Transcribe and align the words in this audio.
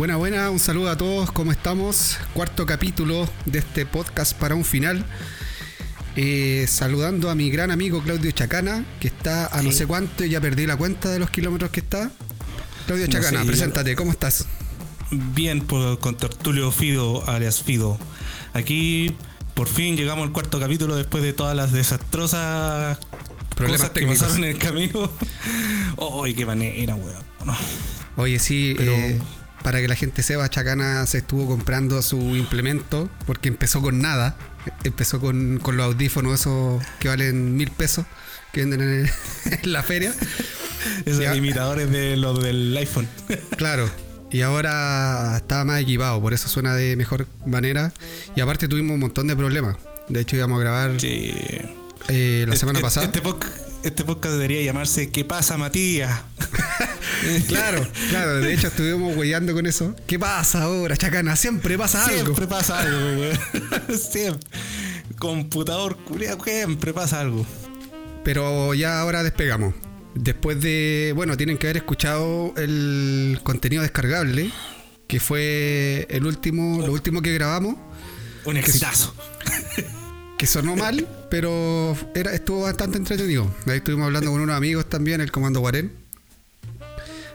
Buena, 0.00 0.16
buena, 0.16 0.48
un 0.48 0.58
saludo 0.58 0.88
a 0.88 0.96
todos, 0.96 1.30
¿cómo 1.30 1.52
estamos? 1.52 2.16
Cuarto 2.32 2.64
capítulo 2.64 3.28
de 3.44 3.58
este 3.58 3.84
podcast 3.84 4.32
para 4.34 4.54
un 4.54 4.64
final. 4.64 5.04
Eh, 6.16 6.64
saludando 6.66 7.28
a 7.28 7.34
mi 7.34 7.50
gran 7.50 7.70
amigo 7.70 8.02
Claudio 8.02 8.30
Chacana, 8.30 8.86
que 8.98 9.08
está 9.08 9.48
a 9.48 9.60
no 9.60 9.70
sé 9.72 9.86
cuánto, 9.86 10.24
ya 10.24 10.40
perdí 10.40 10.66
la 10.66 10.78
cuenta 10.78 11.10
de 11.10 11.18
los 11.18 11.28
kilómetros 11.28 11.70
que 11.70 11.80
está. 11.80 12.10
Claudio 12.86 13.08
No 13.08 13.12
Chacana, 13.12 13.40
sé, 13.40 13.46
preséntate, 13.46 13.94
¿cómo 13.94 14.12
estás? 14.12 14.46
Bien 15.10 15.60
por, 15.60 15.98
con 15.98 16.16
Tertulio 16.16 16.72
Fido, 16.72 17.28
alias 17.28 17.62
Fido. 17.62 17.98
Aquí 18.54 19.14
por 19.52 19.68
fin 19.68 19.98
llegamos 19.98 20.26
al 20.26 20.32
cuarto 20.32 20.58
capítulo 20.58 20.96
después 20.96 21.22
de 21.22 21.34
todas 21.34 21.54
las 21.54 21.72
desastrosas 21.72 22.96
Problemas 23.54 23.80
cosas 23.82 23.90
que 23.90 24.00
técnicos. 24.00 24.22
pasaron 24.22 24.44
en 24.44 24.50
el 24.52 24.58
camino. 24.58 25.12
¡Ay, 26.24 26.32
qué 26.32 26.46
manera, 26.46 26.94
weón! 26.94 27.22
No. 27.44 27.54
Oye, 28.16 28.38
sí, 28.38 28.72
Pero- 28.78 28.92
eh, 28.92 29.20
para 29.62 29.80
que 29.80 29.88
la 29.88 29.94
gente 29.96 30.22
sepa, 30.22 30.48
Chacana 30.48 31.04
se 31.06 31.18
estuvo 31.18 31.46
comprando 31.46 32.00
su 32.02 32.18
implemento 32.36 33.08
porque 33.26 33.48
empezó 33.48 33.80
con 33.82 34.00
nada. 34.00 34.36
Empezó 34.84 35.20
con, 35.20 35.58
con 35.58 35.76
los 35.76 35.86
audífonos 35.86 36.40
esos 36.40 36.82
que 36.98 37.08
valen 37.08 37.56
mil 37.56 37.70
pesos 37.70 38.04
que 38.52 38.60
venden 38.60 38.80
en, 38.82 39.10
en 39.62 39.72
la 39.72 39.82
feria. 39.82 40.12
Esos 41.04 41.36
imitadores 41.36 41.90
de 41.90 42.16
los 42.16 42.42
del 42.42 42.76
iPhone. 42.76 43.08
Claro. 43.56 43.88
Y 44.32 44.42
ahora 44.42 45.34
estaba 45.38 45.64
más 45.64 45.80
equipado, 45.80 46.20
por 46.20 46.32
eso 46.34 46.48
suena 46.48 46.74
de 46.74 46.94
mejor 46.96 47.26
manera. 47.46 47.92
Y 48.36 48.40
aparte 48.40 48.68
tuvimos 48.68 48.94
un 48.94 49.00
montón 49.00 49.26
de 49.26 49.34
problemas. 49.36 49.76
De 50.08 50.20
hecho 50.20 50.36
íbamos 50.36 50.58
a 50.58 50.60
grabar 50.60 51.00
Sí. 51.00 51.32
eh, 52.08 52.44
la 52.48 52.56
semana 52.56 52.78
Este- 52.78 52.84
pasada. 52.86 53.06
Este, 53.06 53.20
este 53.82 54.04
podcast 54.04 54.34
debería 54.34 54.62
llamarse 54.62 55.10
¿Qué 55.10 55.24
pasa, 55.24 55.56
Matías? 55.56 56.22
Claro, 57.48 57.86
claro. 58.08 58.36
De 58.36 58.54
hecho 58.54 58.68
estuvimos 58.68 59.14
huellando 59.14 59.52
con 59.52 59.66
eso. 59.66 59.94
¿Qué 60.06 60.18
pasa 60.18 60.62
ahora, 60.62 60.96
Chacana? 60.96 61.36
Siempre 61.36 61.76
pasa 61.76 62.06
algo. 62.06 62.22
Siempre 62.22 62.46
pasa 62.46 62.80
algo, 62.80 63.20
weón. 63.20 63.38
Siempre. 63.98 64.48
Computador, 65.18 65.98
culiao, 65.98 66.42
siempre 66.42 66.94
pasa 66.94 67.20
algo. 67.20 67.44
Pero 68.24 68.72
ya 68.72 69.00
ahora 69.00 69.22
despegamos. 69.22 69.74
Después 70.14 70.62
de. 70.62 71.12
Bueno, 71.14 71.36
tienen 71.36 71.58
que 71.58 71.66
haber 71.66 71.78
escuchado 71.78 72.54
el 72.56 73.38
contenido 73.42 73.82
descargable. 73.82 74.50
Que 75.06 75.20
fue 75.20 76.06
el 76.08 76.24
último. 76.24 76.78
Lo 76.86 76.92
último 76.92 77.20
que 77.20 77.34
grabamos. 77.34 77.76
Un 78.46 78.56
exitazo. 78.56 79.14
Que 80.40 80.46
sonó 80.46 80.74
mal, 80.74 81.06
pero 81.28 81.94
era, 82.14 82.32
estuvo 82.32 82.62
bastante 82.62 82.96
entretenido. 82.96 83.46
Ahí 83.66 83.76
estuvimos 83.76 84.06
hablando 84.06 84.30
con 84.30 84.40
unos 84.40 84.56
amigos 84.56 84.88
también, 84.88 85.20
el 85.20 85.30
comando 85.30 85.60
Guarén. 85.60 85.92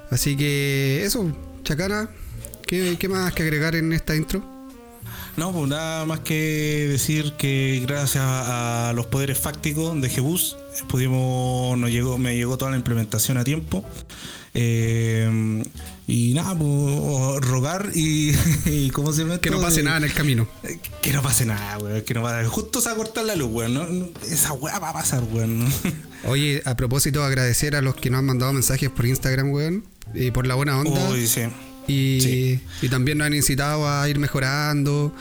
Así 0.10 0.36
que 0.36 1.06
eso, 1.06 1.32
Chacana. 1.62 2.10
¿Qué, 2.66 2.98
qué 2.98 3.08
más 3.08 3.32
que 3.34 3.44
agregar 3.44 3.76
en 3.76 3.94
esta 3.94 4.16
intro? 4.16 4.44
No, 5.38 5.54
pues 5.54 5.70
nada 5.70 6.04
más 6.06 6.22
que 6.22 6.88
decir 6.90 7.34
que 7.34 7.84
gracias 7.86 8.24
a 8.26 8.92
los 8.96 9.06
poderes 9.06 9.38
fácticos 9.38 10.02
de 10.02 10.10
Jebus 10.10 10.58
pudimos, 10.88 11.78
nos 11.78 11.92
llegó, 11.92 12.18
me 12.18 12.36
llegó 12.36 12.58
toda 12.58 12.72
la 12.72 12.78
implementación 12.78 13.38
a 13.38 13.44
tiempo. 13.44 13.86
Eh, 14.56 15.64
y 16.08 16.34
nada, 16.36 16.56
pues 16.58 17.42
rogar 17.50 17.90
y, 17.96 18.36
y 18.66 18.90
¿cómo 18.92 19.12
se 19.14 19.24
llama? 19.24 19.40
Que 19.40 19.50
no 19.50 19.60
pase 19.62 19.78
De- 19.78 19.84
nada 19.84 19.98
en 19.98 20.04
el 20.04 20.14
camino. 20.14 20.48
Que 21.02 21.12
no 21.14 21.22
pase 21.22 21.46
nada, 21.46 21.78
weón. 21.80 22.02
Que 22.04 22.14
no 22.14 22.22
pase. 22.22 22.48
Justo 22.48 22.80
se 22.82 22.90
va 22.90 22.94
a 22.94 22.98
cortar 22.98 23.26
la 23.26 23.36
luz, 23.36 23.50
weón. 23.52 23.74
¿no? 23.74 24.10
Esa 24.30 24.54
weá 24.54 24.78
va 24.80 24.90
a 24.90 24.94
pasar, 24.94 25.24
weón. 25.32 25.68
Oye, 26.26 26.62
a 26.66 26.76
propósito, 26.76 27.24
agradecer 27.24 27.76
a 27.76 27.82
los 27.82 27.96
que 27.96 28.10
nos 28.10 28.20
han 28.20 28.26
mandado 28.26 28.54
mensajes 28.54 28.90
por 28.90 29.06
Instagram, 29.06 29.52
weón. 29.52 29.84
Y 30.14 30.32
por 30.32 30.46
la 30.48 30.56
buena 30.56 30.78
onda. 30.80 31.10
Uy, 31.10 31.26
sí. 31.28 31.42
Y, 31.88 32.20
Sí. 32.22 32.60
y 32.82 32.90
también 32.90 33.18
nos 33.20 33.28
han 33.28 33.34
incitado 33.34 33.88
a 33.90 34.08
ir 34.10 34.18
mejorando 34.20 35.14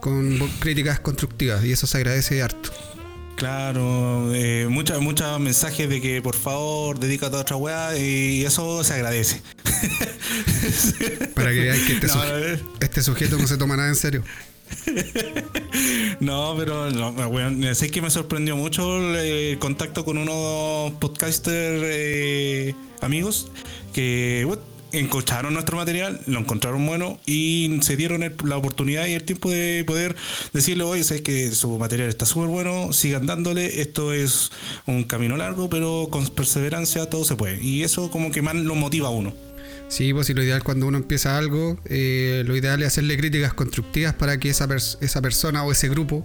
con 0.00 0.38
críticas 0.60 1.00
constructivas 1.00 1.62
y 1.64 1.72
eso 1.72 1.86
se 1.86 1.96
agradece 1.98 2.42
harto. 2.42 2.70
Claro, 3.40 4.34
eh, 4.34 4.66
muchos 4.68 5.00
muchos 5.00 5.40
mensajes 5.40 5.88
de 5.88 5.98
que 6.02 6.20
por 6.20 6.36
favor 6.36 6.98
dedícate 7.00 7.36
a 7.38 7.40
otra 7.40 7.56
weá 7.56 7.96
y 7.96 8.44
eso 8.44 8.84
se 8.84 8.92
agradece. 8.92 9.40
Para 11.34 11.48
que 11.50 11.60
veáis 11.60 11.82
que 11.86 11.92
este, 11.94 12.06
No, 12.08 12.12
suje- 12.12 12.60
este 12.80 13.02
sujeto 13.02 13.38
no 13.38 13.46
se 13.46 13.56
toma 13.56 13.78
nada 13.78 13.88
en 13.88 13.94
serio. 13.96 14.22
No, 16.20 16.54
pero 16.58 16.90
no, 16.90 17.08
weón, 17.28 17.74
sé 17.74 17.90
que 17.90 18.02
me 18.02 18.10
sorprendió 18.10 18.54
mucho 18.56 18.98
el, 19.18 19.58
contacto 19.58 20.04
con 20.04 20.18
unos 20.18 20.92
podcaster 21.00 21.80
eh, 21.82 22.74
amigos 23.00 23.50
que 23.94 24.42
bueno, 24.46 24.60
escucharon 24.92 25.54
nuestro 25.54 25.76
material, 25.76 26.20
lo 26.26 26.40
encontraron 26.40 26.84
bueno 26.86 27.20
y 27.26 27.78
se 27.82 27.96
dieron 27.96 28.22
el- 28.22 28.34
la 28.44 28.56
oportunidad 28.56 29.06
y 29.06 29.12
el 29.14 29.22
tiempo 29.24 29.50
de 29.50 29.84
poder 29.86 30.16
decirle, 30.52 30.84
oye, 30.84 31.04
sabes 31.04 31.22
que 31.22 31.50
su 31.52 31.78
material 31.78 32.08
está 32.08 32.26
súper 32.26 32.48
bueno, 32.48 32.92
sigan 32.92 33.26
dándole, 33.26 33.80
esto 33.80 34.12
es 34.12 34.50
un 34.86 35.04
camino 35.04 35.36
largo, 35.36 35.70
pero 35.70 36.08
con 36.10 36.26
perseverancia 36.28 37.06
todo 37.06 37.24
se 37.24 37.36
puede. 37.36 37.62
Y 37.62 37.82
eso 37.82 38.10
como 38.10 38.30
que 38.32 38.42
más 38.42 38.54
lo 38.56 38.74
motiva 38.74 39.08
a 39.08 39.10
uno. 39.10 39.32
Sí, 39.88 40.12
pues 40.12 40.30
y 40.30 40.34
lo 40.34 40.42
ideal 40.42 40.62
cuando 40.62 40.86
uno 40.86 40.98
empieza 40.98 41.36
algo, 41.36 41.80
eh, 41.84 42.44
lo 42.46 42.56
ideal 42.56 42.80
es 42.82 42.88
hacerle 42.88 43.16
críticas 43.16 43.54
constructivas 43.54 44.14
para 44.14 44.38
que 44.38 44.50
esa, 44.50 44.68
pers- 44.68 44.96
esa 45.00 45.20
persona 45.20 45.64
o 45.64 45.72
ese 45.72 45.88
grupo 45.88 46.24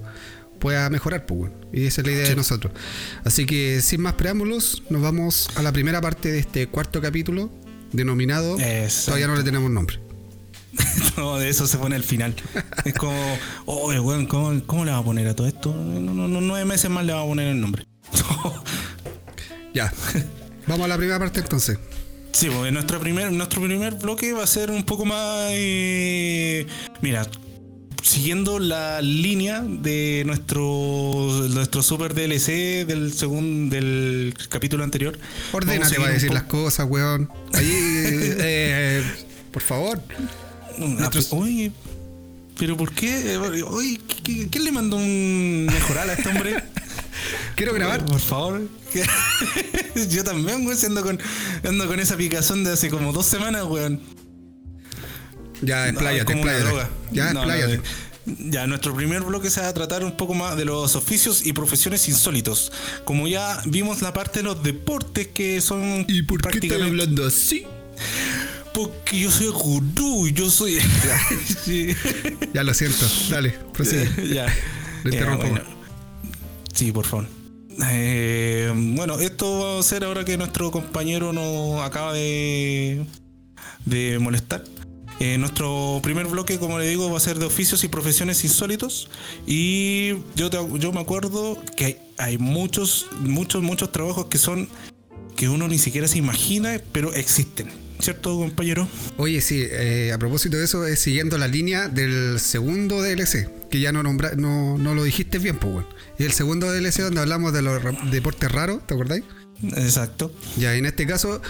pueda 0.60 0.88
mejorar, 0.90 1.26
pues, 1.26 1.40
bueno. 1.40 1.56
Y 1.74 1.86
esa 1.86 2.02
es 2.02 2.08
la 2.08 2.14
idea 2.14 2.30
de 2.30 2.36
nosotros. 2.36 2.72
Así 3.24 3.46
que 3.46 3.82
sin 3.82 4.02
más 4.02 4.14
preámbulos, 4.14 4.84
nos 4.90 5.02
vamos 5.02 5.50
a 5.56 5.64
la 5.64 5.72
primera 5.72 6.00
parte 6.00 6.32
de 6.32 6.40
este 6.40 6.68
cuarto 6.68 7.02
capítulo, 7.02 7.52
denominado... 7.96 8.60
Exacto. 8.60 9.06
Todavía 9.06 9.28
no 9.28 9.36
le 9.36 9.44
tenemos 9.44 9.70
nombre. 9.72 10.00
No, 11.18 11.38
de 11.38 11.48
eso 11.50 11.66
se 11.66 11.78
pone 11.78 11.96
al 11.96 12.04
final. 12.04 12.36
Es 12.84 12.94
como, 12.94 13.18
oye, 13.66 14.00
weón, 14.02 14.26
¿cómo, 14.26 14.62
¿cómo 14.66 14.84
le 14.84 14.92
va 14.92 14.98
a 14.98 15.04
poner 15.04 15.28
a 15.28 15.34
todo 15.36 15.48
esto? 15.48 15.74
No, 15.74 16.14
no, 16.14 16.28
no, 16.28 16.42
nueve 16.42 16.66
meses 16.66 16.90
más 16.90 17.06
le 17.06 17.14
va 17.14 17.22
a 17.22 17.26
poner 17.26 17.48
el 17.48 17.60
nombre. 17.62 17.86
Ya. 19.74 19.92
Vamos 20.68 20.86
a 20.86 20.88
la 20.88 20.98
primera 20.98 21.20
parte 21.20 21.42
entonces. 21.42 21.78
Sí, 22.32 22.50
pues 22.50 22.72
nuestro 22.72 23.00
primer, 23.00 23.32
nuestro 23.32 23.62
primer 23.62 23.96
bloque 23.96 24.32
va 24.32 24.44
a 24.44 24.48
ser 24.48 24.72
un 24.72 24.84
poco 24.84 25.04
más. 25.06 25.50
eh, 25.52 26.66
mira, 27.02 27.28
siguiendo 28.06 28.60
la 28.60 29.02
línea 29.02 29.62
de 29.62 30.22
nuestro 30.28 30.62
nuestro 31.50 31.82
super 31.82 32.14
DLC 32.14 32.86
del 32.86 33.12
segundo 33.14 33.76
del 33.76 34.34
capítulo 34.48 34.84
anterior. 34.84 35.18
Ordénate 35.52 35.96
vamos 35.96 36.06
va 36.06 36.10
a 36.10 36.14
decir 36.14 36.32
las 36.32 36.44
cosas, 36.44 36.86
weón. 36.88 37.30
Ahí, 37.54 37.66
eh, 37.72 38.38
eh, 38.40 39.04
por 39.52 39.64
favor. 39.64 40.00
Ah, 41.00 41.10
pero- 41.12 41.26
Oye, 41.32 41.72
pero 42.60 42.78
¿por 42.78 42.92
qué? 42.94 43.38
Oye, 43.38 44.00
¿qué- 44.08 44.22
qué- 44.24 44.48
¿quién 44.50 44.64
le 44.66 44.72
mandó 44.72 44.98
un 44.98 45.66
mejoral 45.66 46.10
a 46.12 46.14
este 46.14 46.30
hombre? 46.30 46.64
Quiero 47.56 47.74
grabar. 47.74 48.06
Por 48.06 48.20
favor. 48.20 48.62
Yo 50.12 50.24
también, 50.24 50.64
güey, 50.64 50.78
ando 50.86 51.02
con, 51.02 51.20
ando 51.64 51.88
con 51.88 52.00
esa 52.00 52.16
picazón 52.18 52.64
de 52.64 52.74
hace 52.74 52.90
como 52.90 53.12
dos 53.14 53.26
semanas, 53.26 53.64
weón. 53.64 54.00
Ya, 55.62 55.84
No, 55.84 55.90
expláyate, 55.92 56.26
como 56.34 56.44
una 56.44 56.58
droga. 56.60 56.90
Ya, 57.12 57.34
No, 57.34 57.52
eh, 57.54 57.82
ya, 58.26 58.66
nuestro 58.68 58.96
primer 58.96 59.22
bloque 59.22 59.50
se 59.50 59.62
va 59.62 59.68
a 59.68 59.74
tratar 59.74 60.04
un 60.04 60.18
poco 60.18 60.34
más 60.34 60.58
de 60.58 60.66
los 60.66 60.96
oficios 60.96 61.46
y 61.46 61.54
profesiones 61.54 62.08
insólitos. 62.10 62.72
Como 63.04 63.28
ya 63.28 63.62
vimos 63.66 64.02
la 64.02 64.14
parte 64.14 64.40
de 64.40 64.44
los 64.44 64.64
deportes 64.64 65.28
que 65.28 65.62
son 65.62 66.06
¿Y 66.08 66.24
por 66.24 66.42
qué 66.42 66.50
prácticamente- 66.50 66.90
hablando 66.90 67.26
así? 67.28 67.66
Porque 68.74 69.20
yo 69.20 69.32
soy 69.32 69.48
gurú, 69.48 70.28
yo 70.30 70.50
soy... 70.50 70.78
Sí. 71.66 71.96
Ya 72.54 72.64
lo 72.64 72.74
siento. 72.74 73.06
Dale, 73.30 73.52
prosigue. 73.74 74.10
ya. 74.34 74.48
Lo 75.04 75.12
interrumpo. 75.14 75.48
bueno. 75.48 75.66
Sí, 76.74 76.92
por 76.92 77.06
favor. 77.06 77.28
Eh, 77.90 78.72
bueno, 78.74 79.20
esto 79.20 79.60
va 79.60 79.80
a 79.80 79.84
ser 79.84 80.04
ahora 80.04 80.26
que 80.26 80.38
nuestro 80.38 80.72
compañero 80.72 81.32
nos 81.32 81.82
acaba 81.86 82.12
de, 82.14 83.06
de 83.86 84.18
molestar. 84.20 84.64
Eh, 85.20 85.38
nuestro 85.38 86.00
primer 86.04 86.28
bloque, 86.28 86.60
como 86.60 86.78
le 86.80 86.88
digo, 86.90 87.10
va 87.10 87.18
a 87.18 87.22
ser 87.22 87.40
de 87.40 87.46
oficios 87.46 87.84
y 87.84 87.88
profesiones 87.88 88.44
insólitos. 88.44 89.10
Y 89.48 90.14
yo, 90.36 90.50
te- 90.50 90.58
yo 90.80 90.92
me 90.92 91.00
acuerdo 91.00 91.58
que 91.78 91.86
hay, 91.86 91.98
hay 92.18 92.38
muchos, 92.38 93.08
muchos, 93.22 93.62
muchos 93.64 93.92
trabajos 93.92 94.26
que 94.28 94.38
son 94.38 94.68
que 95.36 95.50
uno 95.50 95.68
ni 95.68 95.78
siquiera 95.80 96.08
se 96.08 96.18
imagina, 96.18 96.82
pero 96.92 97.14
existen. 97.14 97.68
¿Cierto, 98.00 98.38
compañero? 98.38 98.88
Oye, 99.18 99.40
sí, 99.42 99.64
eh, 99.70 100.12
a 100.14 100.18
propósito 100.18 100.58
de 100.58 100.66
eso, 100.66 100.86
es 100.86 101.00
siguiendo 101.00 101.38
la 101.38 101.48
línea 101.48 101.88
del 101.88 102.40
segundo 102.42 103.02
DLC, 103.02 103.50
que 103.70 103.80
ya 103.80 103.92
no 103.94 104.04
nombra, 104.04 104.32
no, 104.36 104.78
no 104.78 104.94
lo 104.96 105.04
dijiste 105.04 105.40
bien, 105.40 105.58
pues. 105.58 105.86
Y 106.20 106.24
el 106.24 106.34
segundo 106.34 106.72
DLC 106.72 107.02
donde 107.04 107.22
hablamos 107.22 107.54
de 107.54 107.62
los 107.62 107.82
deportes 108.12 108.52
raros, 108.52 108.86
¿te 108.86 108.94
acordáis? 108.94 109.24
Exacto. 109.78 110.32
Ya, 110.58 110.76
en 110.76 110.86
este 110.86 111.06
caso, 111.08 111.42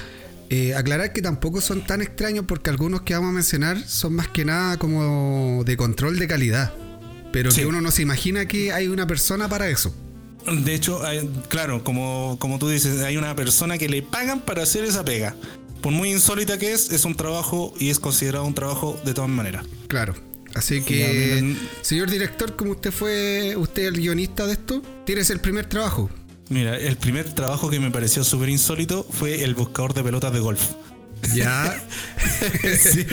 eh, 0.50 0.76
aclarar 0.76 1.12
que 1.14 1.22
tampoco 1.22 1.62
son 1.62 1.82
tan 1.86 2.02
extraños 2.02 2.46
porque 2.48 2.70
algunos 2.70 3.02
que 3.02 3.14
vamos 3.14 3.30
a 3.30 3.34
mencionar 3.34 3.82
son 3.88 4.14
más 4.14 4.28
que 4.28 4.46
nada 4.46 4.78
como 4.78 5.64
de 5.66 5.76
control 5.78 6.20
de 6.20 6.28
calidad. 6.28 6.74
Pero 7.32 7.52
Sí. 7.52 7.62
que 7.62 7.66
uno 7.68 7.82
no 7.82 7.92
se 7.92 8.02
imagina 8.04 8.46
que 8.48 8.72
hay 8.72 8.88
una 8.88 9.08
persona 9.08 9.50
para 9.50 9.70
eso. 9.70 9.94
De 10.64 10.76
hecho, 10.76 11.04
hay- 11.04 11.28
claro, 11.50 11.84
como, 11.84 12.38
como 12.40 12.60
tú 12.60 12.70
dices, 12.70 13.02
hay 13.02 13.18
una 13.18 13.36
persona 13.36 13.78
que 13.78 13.90
le 13.90 14.04
pagan 14.04 14.42
para 14.42 14.64
hacer 14.64 14.84
esa 14.86 15.04
pega. 15.04 15.36
por 15.82 15.92
muy 15.92 16.12
insólita 16.12 16.58
que 16.58 16.74
es, 16.74 16.92
es 16.92 17.06
un 17.06 17.14
trabajo 17.16 17.72
y 17.80 17.92
es 17.92 18.00
considerado 18.00 18.44
un 18.46 18.56
trabajo 18.56 19.00
de 19.06 19.14
todas 19.14 19.30
maneras. 19.30 19.68
Claro. 19.88 20.16
Así 20.56 20.82
que, 20.82 21.56
señor 21.84 22.10
director, 22.10 22.56
como 22.56 22.72
usted 22.72 22.92
fue, 22.92 23.54
usted 23.56 23.84
el 23.86 23.98
guionista 23.98 24.48
de 24.48 24.54
esto, 24.54 24.82
tienes 25.06 25.30
el 25.30 25.40
primer 25.42 25.68
trabajo. 25.68 26.10
Mira, 26.50 26.78
el 26.78 26.96
primer 26.98 27.32
trabajo 27.34 27.70
que 27.70 27.80
me 27.80 27.90
pareció 27.92 28.24
súper 28.24 28.50
insólito 28.50 29.06
fue 29.10 29.44
el 29.44 29.56
buscador 29.56 29.94
de 29.94 30.04
pelotas 30.04 30.34
de 30.34 30.40
golf. 30.40 30.62
Ya. 31.34 31.82
sí. 32.80 33.06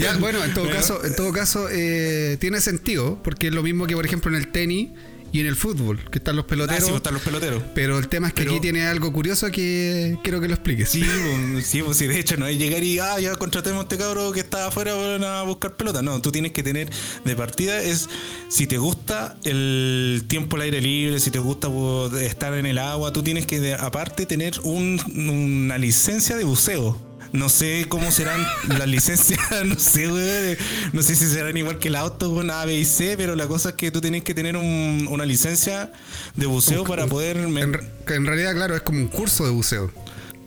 Ya, 0.00 0.16
bueno, 0.16 0.42
en 0.42 0.54
todo 0.54 0.70
caso, 0.70 1.04
en 1.04 1.14
todo 1.14 1.32
caso, 1.32 1.68
eh, 1.70 2.38
tiene 2.40 2.60
sentido, 2.60 3.20
porque 3.22 3.48
es 3.48 3.54
lo 3.54 3.62
mismo 3.62 3.86
que, 3.86 3.94
por 3.94 4.06
ejemplo, 4.06 4.30
en 4.30 4.36
el 4.36 4.50
tenis 4.50 4.90
y 5.36 5.40
en 5.40 5.46
el 5.46 5.56
fútbol, 5.56 6.00
que 6.10 6.16
están 6.16 6.34
los 6.34 6.46
peloteros. 6.46 6.82
Ah, 6.82 6.86
sí, 6.86 6.90
pues, 6.90 6.96
están 6.96 7.12
los 7.12 7.22
peloteros. 7.22 7.62
Pero 7.74 7.98
el 7.98 8.08
tema 8.08 8.28
es 8.28 8.32
que 8.32 8.42
aquí 8.42 8.58
tiene 8.58 8.86
algo 8.86 9.12
curioso 9.12 9.50
que 9.50 10.18
quiero 10.22 10.40
que 10.40 10.48
lo 10.48 10.54
expliques. 10.54 10.88
Sí, 10.88 11.04
pues, 11.52 11.66
sí, 11.66 11.82
pues 11.82 11.98
sí, 11.98 12.06
de 12.06 12.18
hecho 12.18 12.38
no 12.38 12.46
es 12.46 12.56
llegar 12.56 12.82
y 12.82 12.98
ah, 12.98 13.20
ya 13.20 13.36
contratemos 13.36 13.80
a 13.80 13.82
este 13.82 13.98
cabro 13.98 14.32
que 14.32 14.40
está 14.40 14.68
afuera 14.68 14.94
a 15.40 15.42
buscar 15.42 15.76
pelota. 15.76 16.00
No, 16.00 16.22
tú 16.22 16.32
tienes 16.32 16.52
que 16.52 16.62
tener 16.62 16.88
de 17.24 17.36
partida 17.36 17.82
es 17.82 18.08
si 18.48 18.66
te 18.66 18.78
gusta 18.78 19.36
el 19.44 20.24
tiempo 20.26 20.56
al 20.56 20.62
aire 20.62 20.80
libre, 20.80 21.20
si 21.20 21.30
te 21.30 21.38
gusta 21.38 21.68
pues, 21.68 22.14
estar 22.22 22.54
en 22.54 22.64
el 22.64 22.78
agua, 22.78 23.12
tú 23.12 23.22
tienes 23.22 23.46
que 23.46 23.74
aparte 23.74 24.24
tener 24.24 24.58
una 24.62 25.76
licencia 25.76 26.36
de 26.36 26.44
buceo. 26.44 27.05
No 27.32 27.48
sé 27.48 27.86
cómo 27.88 28.10
serán 28.10 28.40
las 28.68 28.88
licencias, 28.88 29.40
no 29.64 29.78
sé. 29.78 30.58
No 30.92 31.02
sé 31.02 31.14
si 31.14 31.26
serán 31.26 31.56
igual 31.56 31.78
que 31.78 31.88
el 31.88 31.96
auto 31.96 32.34
con 32.34 32.50
A, 32.50 32.64
B 32.64 32.74
y 32.74 32.84
C, 32.84 33.16
pero 33.16 33.34
la 33.36 33.46
cosa 33.46 33.70
es 33.70 33.74
que 33.74 33.90
tú 33.90 34.00
tienes 34.00 34.22
que 34.22 34.34
tener 34.34 34.56
una 34.56 35.24
licencia 35.24 35.92
de 36.34 36.46
buceo 36.46 36.84
para 36.84 37.06
poder. 37.06 37.36
En, 37.36 38.26
realidad, 38.26 38.54
claro, 38.54 38.76
es 38.76 38.82
como 38.82 38.98
un 38.98 39.08
curso 39.08 39.44
de 39.44 39.50
buceo. 39.50 39.90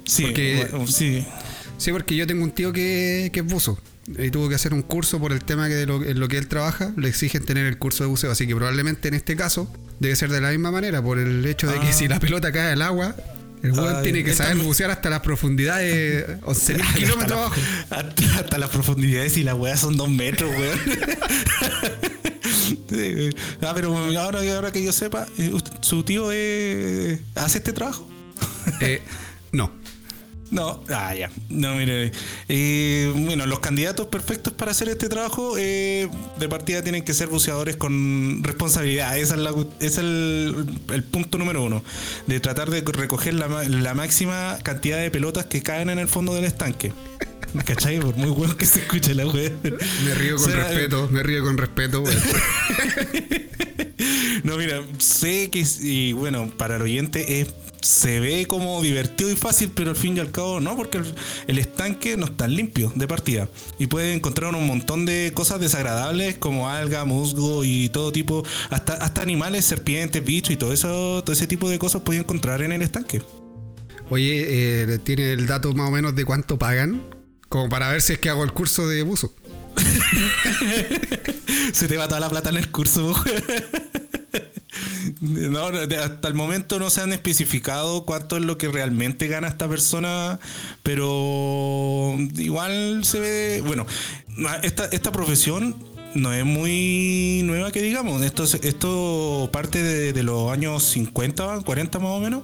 Sí, 0.05 0.33
sí. 0.87 1.25
Sí, 1.77 1.91
porque 1.93 2.15
yo 2.15 2.27
tengo 2.27 2.43
un 2.43 2.51
tío 2.51 2.73
que, 2.73 3.29
que 3.31 3.39
es 3.39 3.45
buzo 3.45 3.79
y 4.17 4.31
tuvo 4.31 4.49
que 4.49 4.55
hacer 4.55 4.73
un 4.73 4.81
curso 4.81 5.19
por 5.19 5.31
el 5.31 5.43
tema 5.43 5.67
que 5.67 5.75
de 5.75 5.85
lo, 5.85 6.03
en 6.03 6.19
lo 6.19 6.27
que 6.27 6.37
él 6.37 6.47
trabaja 6.47 6.91
le 6.97 7.09
exigen 7.09 7.45
tener 7.45 7.65
el 7.65 7.77
curso 7.77 8.03
de 8.03 8.09
buceo. 8.09 8.31
Así 8.31 8.47
que 8.47 8.55
probablemente 8.55 9.07
en 9.07 9.13
este 9.13 9.35
caso 9.35 9.71
debe 9.99 10.15
ser 10.15 10.29
de 10.29 10.41
la 10.41 10.49
misma 10.49 10.71
manera, 10.71 11.01
por 11.01 11.19
el 11.19 11.45
hecho 11.45 11.67
de 11.67 11.79
que 11.79 11.87
ah. 11.87 11.93
si 11.93 12.07
la 12.07 12.19
pelota 12.19 12.51
cae 12.51 12.73
al 12.73 12.81
agua, 12.81 13.15
el 13.61 13.71
weón 13.71 14.03
tiene 14.03 14.23
que 14.23 14.33
saber 14.33 14.57
bucear 14.57 14.91
hasta 14.91 15.09
las 15.09 15.21
profundidades 15.21 16.39
11.000 16.41 16.93
kilómetros 16.95 17.39
abajo. 17.39 17.55
Hasta, 17.89 18.57
las 18.57 18.69
profundidades 18.69 19.37
y 19.37 19.43
la 19.43 19.55
weá 19.55 19.77
son 19.77 19.97
dos 19.97 20.09
metros, 20.09 20.51
weón. 20.51 20.79
ah, 23.61 23.71
pero 23.75 23.97
ahora, 23.97 24.39
ahora 24.55 24.71
que 24.71 24.83
yo 24.83 24.91
sepa, 24.91 25.27
eh, 25.37 25.51
¿su 25.81 26.03
tío 26.03 26.29
hace 26.29 27.57
este 27.57 27.73
trabajo? 27.73 28.07
Eh, 28.81 29.01
no. 29.51 29.71
No, 30.51 30.81
ah, 30.89 31.13
ya. 31.13 31.29
No, 31.49 31.75
mire. 31.75 32.11
Eh, 32.47 33.11
bueno, 33.15 33.45
los 33.45 33.59
candidatos 33.59 34.07
perfectos 34.07 34.53
para 34.53 34.71
hacer 34.71 34.89
este 34.89 35.07
trabajo 35.07 35.55
eh, 35.57 36.09
de 36.39 36.49
partida 36.49 36.81
tienen 36.81 37.03
que 37.03 37.13
ser 37.13 37.27
buceadores 37.27 37.75
con 37.75 38.43
responsabilidad. 38.43 39.17
Ese 39.17 39.35
es, 39.79 39.97
el, 39.97 41.03
punto 41.11 41.37
número 41.37 41.63
uno. 41.63 41.83
De 42.25 42.39
tratar 42.39 42.69
de 42.69 42.81
recoger 42.81 43.35
la, 43.35 43.93
máxima 43.93 44.57
cantidad 44.63 44.97
de 44.97 45.11
pelotas 45.11 45.45
que 45.45 45.61
caen 45.61 45.89
en 45.89 45.99
el 45.99 46.07
fondo 46.07 46.33
del 46.33 46.45
estanque. 46.45 46.93
¿Cachai? 47.65 47.99
Por 47.99 48.15
muy 48.15 48.29
bueno 48.29 48.55
que 48.57 48.65
se 48.65 48.79
escuche 48.81 49.13
la 49.13 49.27
wea. 49.27 49.51
Me 50.05 50.15
río 50.15 50.37
con 50.37 50.51
respeto, 50.51 51.07
me 51.11 51.23
río 51.23 51.43
con 51.43 51.57
respeto, 51.57 52.03
No, 54.43 54.55
mira, 54.57 54.81
sé 54.99 55.49
que, 55.49 55.65
y 55.81 56.13
bueno, 56.13 56.49
para 56.57 56.77
el 56.77 56.81
oyente 56.81 57.41
es 57.41 57.49
se 57.81 58.19
ve 58.19 58.45
como 58.45 58.81
divertido 58.81 59.31
y 59.31 59.35
fácil, 59.35 59.71
pero 59.73 59.91
al 59.91 59.95
fin 59.95 60.17
y 60.17 60.19
al 60.19 60.31
cabo 60.31 60.59
no, 60.59 60.75
porque 60.75 61.01
el, 61.47 61.57
estanque 61.57 62.17
no 62.17 62.25
está 62.25 62.47
limpio 62.47 62.91
de 62.95 63.07
partida. 63.07 63.49
Y 63.77 63.87
puede 63.87 64.13
encontrar 64.13 64.53
un 64.53 64.67
montón 64.67 65.05
de 65.05 65.31
cosas 65.33 65.59
desagradables 65.59 66.37
como 66.37 66.69
alga, 66.69 67.05
musgo 67.05 67.63
y 67.63 67.89
todo 67.89 68.11
tipo, 68.11 68.43
hasta, 68.69 68.93
hasta 68.93 69.21
animales, 69.21 69.65
serpientes, 69.65 70.23
bichos 70.23 70.51
y 70.51 70.57
todo 70.57 70.73
eso, 70.73 71.23
todo 71.23 71.33
ese 71.33 71.47
tipo 71.47 71.69
de 71.69 71.79
cosas 71.79 72.01
puede 72.01 72.19
encontrar 72.19 72.61
en 72.61 72.71
el 72.71 72.81
estanque. 72.81 73.21
Oye, 74.09 74.45
eh, 74.47 74.99
¿tiene 74.99 75.33
el 75.33 75.45
dato 75.45 75.73
más 75.73 75.87
o 75.87 75.91
menos 75.91 76.15
de 76.15 76.25
cuánto 76.25 76.57
pagan? 76.57 77.18
Como 77.49 77.67
para 77.67 77.89
ver 77.89 78.01
si 78.01 78.13
es 78.13 78.19
que 78.19 78.29
hago 78.29 78.43
el 78.43 78.53
curso 78.53 78.87
de 78.87 79.03
buzo. 79.03 79.33
se 81.73 81.87
te 81.87 81.97
va 81.97 82.07
toda 82.07 82.19
la 82.19 82.29
plata 82.29 82.49
en 82.49 82.57
el 82.57 82.71
curso. 82.71 83.15
No, 85.21 85.67
hasta 85.67 86.27
el 86.27 86.33
momento 86.33 86.79
no 86.79 86.89
se 86.89 87.01
han 87.01 87.11
especificado 87.11 88.05
cuánto 88.05 88.37
es 88.37 88.43
lo 88.43 88.57
que 88.57 88.67
realmente 88.67 89.27
gana 89.27 89.47
esta 89.47 89.67
persona, 89.67 90.39
pero 90.83 92.15
igual 92.37 93.03
se 93.03 93.19
ve, 93.19 93.63
bueno, 93.65 93.85
esta, 94.61 94.85
esta 94.85 95.11
profesión 95.11 95.75
no 96.13 96.33
es 96.33 96.45
muy 96.45 97.41
nueva 97.43 97.71
que 97.71 97.81
digamos, 97.81 98.21
esto, 98.23 98.43
esto 98.43 99.49
parte 99.51 99.83
de, 99.83 100.23
los 100.23 100.51
años 100.51 100.83
50, 100.83 101.61
40 101.61 101.99
más 101.99 102.11
o 102.11 102.19
menos 102.19 102.43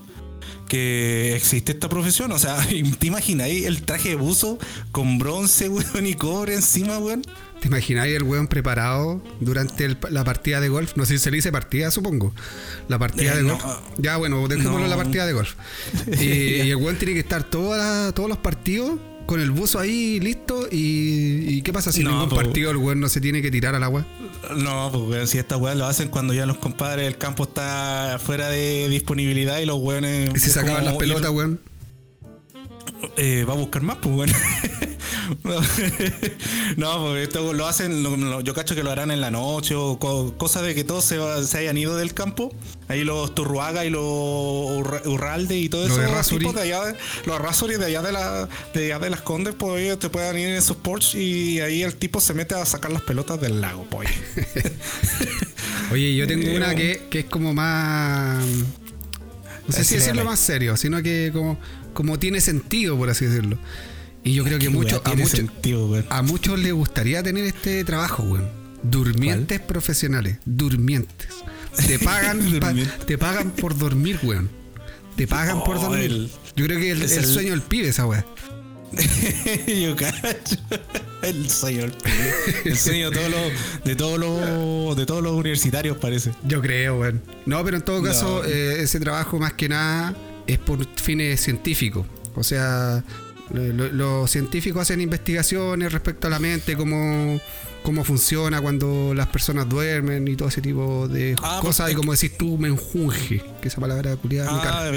que 0.68 1.36
existe 1.36 1.74
esta 1.74 1.90
profesión. 1.90 2.32
O 2.32 2.40
sea, 2.40 2.58
¿te 3.00 3.08
imagináis 3.08 3.66
el 3.66 3.84
traje 3.84 4.10
de 4.10 4.16
buzo 4.16 4.58
con 4.92 5.18
bronce, 5.18 5.70
weón, 5.70 6.06
y 6.06 6.16
cobre 6.16 6.56
encima, 6.56 6.98
weón? 6.98 7.24
¿Te 7.60 7.68
imagináis 7.68 8.16
el 8.16 8.24
weón 8.24 8.48
preparado 8.48 9.24
durante 9.40 9.98
la 10.10 10.24
partida 10.24 10.60
de 10.60 10.70
golf? 10.70 10.96
No 10.98 11.06
sé 11.06 11.14
si 11.18 11.24
se 11.24 11.32
le 11.32 11.38
dice 11.38 11.52
partida, 11.52 11.90
supongo. 11.90 12.34
La 12.90 13.00
partida 13.00 13.34
eh, 13.34 13.38
de 13.38 13.44
golf. 13.44 13.64
Ya, 13.98 14.18
bueno, 14.18 14.48
dejémoslo 14.48 14.88
la 14.88 14.98
partida 14.98 15.26
de 15.26 15.34
golf. 15.34 15.56
y, 16.20 16.70
el 16.70 16.76
weón 16.76 16.98
tiene 16.98 17.14
que 17.14 17.22
estar 17.22 17.44
todos 17.44 18.30
los 18.30 18.38
partidos 18.38 19.00
con 19.26 19.40
el 19.40 19.52
buzo 19.52 19.80
ahí 19.80 20.20
listo. 20.20 20.68
¿Y, 20.72 21.62
qué 21.62 21.74
pasa 21.74 21.92
si 21.92 22.02
en 22.02 22.08
ningún 22.08 22.30
partido 22.30 22.72
el 22.72 22.78
weón 22.78 23.00
no 23.00 23.10
se 23.10 23.22
tiene 23.22 23.42
que 23.42 23.52
tirar 23.52 23.76
al 23.76 23.84
agua? 23.84 24.06
No, 24.56 24.92
pues 24.92 25.30
si 25.30 25.38
esta 25.38 25.58
weón 25.58 25.80
lo 25.80 25.86
hacen 25.86 26.10
cuando 26.10 26.34
ya 26.34 26.46
los 26.46 26.58
compadres, 26.58 27.08
el 27.08 27.18
campo 27.18 27.44
está 27.44 28.20
fuera 28.24 28.50
de 28.50 28.88
disponibilidad 28.90 29.60
y 29.60 29.66
los 29.66 29.80
weones. 29.80 30.32
¿Y 30.36 30.40
se 30.40 30.50
sacaban 30.52 30.86
las 30.86 30.96
pelotas, 30.96 31.32
weón? 31.32 31.60
Eh, 33.18 33.46
va 33.48 33.54
a 33.54 33.58
buscar 33.58 33.82
más, 33.82 33.98
pues 33.98 34.16
weón. 34.16 34.30
no, 36.78 37.04
porque 37.04 37.24
esto 37.24 37.54
lo 37.54 37.68
hacen, 37.68 38.04
yo 38.44 38.54
cacho 38.54 38.76
que 38.76 38.84
lo 38.84 38.92
harán 38.92 39.12
en 39.12 39.22
la 39.22 39.32
noche 39.32 39.76
o 39.76 39.98
cosas 40.38 40.64
de 40.64 40.76
que 40.76 40.84
todos 40.84 41.06
se, 41.06 41.58
hayan 41.58 41.78
ido 41.78 41.96
del 41.98 42.14
campo. 42.14 42.54
Ahí 42.88 43.04
los 43.04 43.34
Turruaga 43.34 43.86
y 43.86 43.90
los 43.90 44.04
Urralde 44.04 45.58
y 45.58 45.70
todo 45.70 45.86
eso. 45.86 45.98
Los 45.98 46.56
de 46.56 46.62
allá, 46.62 46.96
los 47.26 47.36
Arrasuri 47.36 47.76
de 47.76 47.86
allá 47.86 48.02
de, 48.02 48.12
la, 48.12 48.48
de 48.74 48.86
allá 48.86 49.00
de 49.00 49.10
las 49.10 49.22
Condes, 49.22 49.56
pues 49.58 49.82
ellos 49.84 50.00
te 50.00 50.10
puedan 50.10 50.38
ir 50.38 50.50
en 50.50 50.56
esos 50.56 50.78
ports 50.78 51.16
y 51.16 51.60
ahí 51.62 51.84
el 51.84 51.96
tipo 51.96 52.22
se 52.22 52.34
mete 52.34 52.56
a 52.56 52.66
sacar 52.66 52.92
las 52.92 53.02
pelotas 53.02 53.42
del 53.42 53.62
lago, 53.62 53.88
pues. 53.90 54.10
Oye, 55.92 56.16
yo 56.16 56.28
tengo 56.28 56.56
una 56.56 56.76
que, 56.76 57.08
que 57.10 57.20
es 57.20 57.26
como 57.26 57.54
más. 57.54 58.44
No 59.68 59.74
sé 59.74 59.84
si 59.84 59.96
decirlo 59.96 60.24
más 60.24 60.40
serio, 60.40 60.78
sino 60.78 61.02
que 61.02 61.32
como, 61.34 61.58
como 61.94 62.20
tiene 62.20 62.42
sentido, 62.42 62.98
por 62.98 63.10
así 63.10 63.26
decirlo. 63.26 63.58
Y 64.26 64.34
yo 64.34 64.44
creo 64.44 64.58
que 64.58 64.70
mucho, 64.70 65.04
a, 65.06 66.18
a 66.18 66.22
muchos 66.24 66.60
les 66.60 66.74
gustaría 66.74 67.22
tener 67.22 67.46
este 67.46 67.84
trabajo, 67.86 68.24
weón. 68.24 68.50
Durmientes 68.82 69.62
profesionales, 69.62 70.38
durmientes. 70.46 71.30
Te 71.88 72.00
pagan, 72.00 72.40
te 73.06 73.18
pagan 73.20 73.52
por 73.52 73.78
dormir, 73.78 74.20
weón. 74.24 74.50
Te 75.16 75.28
pagan 75.28 75.64
por 75.64 75.80
dormir. 75.80 76.32
yo 76.56 76.66
creo 76.66 76.80
que 76.80 76.92
el, 76.92 77.04
el, 77.04 77.26
sueño 77.26 77.52
del 77.52 77.62
pibe 77.62 77.90
esa 77.90 78.08
weón. 78.08 78.26
yo 79.68 79.96
cacho. 79.96 80.58
El 81.22 81.48
sueño 81.48 81.82
del 81.82 81.92
pibe. 81.92 82.34
El 82.66 82.78
sueño 82.78 83.12
de 83.12 83.16
todos 83.18 83.30
los, 83.30 83.84
de 83.84 83.96
todos 83.96 84.20
los, 84.20 84.98
de 84.98 85.06
todos 85.06 85.22
los 85.22 85.34
universitarios 85.34 85.98
parece. 85.98 86.32
Yo 86.48 86.64
creo, 86.64 87.00
weón. 87.00 87.22
No, 87.46 87.64
pero 87.64 87.78
en 87.78 87.86
todo 87.86 88.02
caso, 88.02 88.44
eh, 88.44 88.82
ese 88.82 89.00
trabajo 89.00 89.38
más 89.38 89.54
que 89.54 89.70
nada 89.70 90.16
es 90.48 90.58
por 90.58 90.84
fines 90.96 91.42
científicos. 91.42 92.08
O 92.34 92.44
sea, 92.44 93.04
los 93.52 94.32
científicos 94.32 94.82
hacen 94.82 95.02
investigaciones 95.02 95.92
respecto 95.92 96.28
a 96.28 96.30
la 96.30 96.40
mente, 96.40 96.76
cómo, 96.76 97.40
cómo 97.84 98.04
funciona 98.04 98.62
cuando 98.62 99.14
las 99.14 99.28
personas 99.28 99.70
duermen 99.70 100.28
y 100.28 100.36
todo 100.36 100.50
ese 100.50 100.62
tipo 100.62 101.08
de 101.08 101.36
ah, 101.42 101.60
cosas. 101.62 101.92
y 101.92 101.96
como 101.96 102.12
decís 102.14 102.38
tú, 102.38 102.58
me 102.58 102.68
enjunge, 102.68 103.44
que 103.62 103.68
esa 103.68 103.80
palabra 103.80 104.16
culiada 104.18 104.50
ah, 104.52 104.92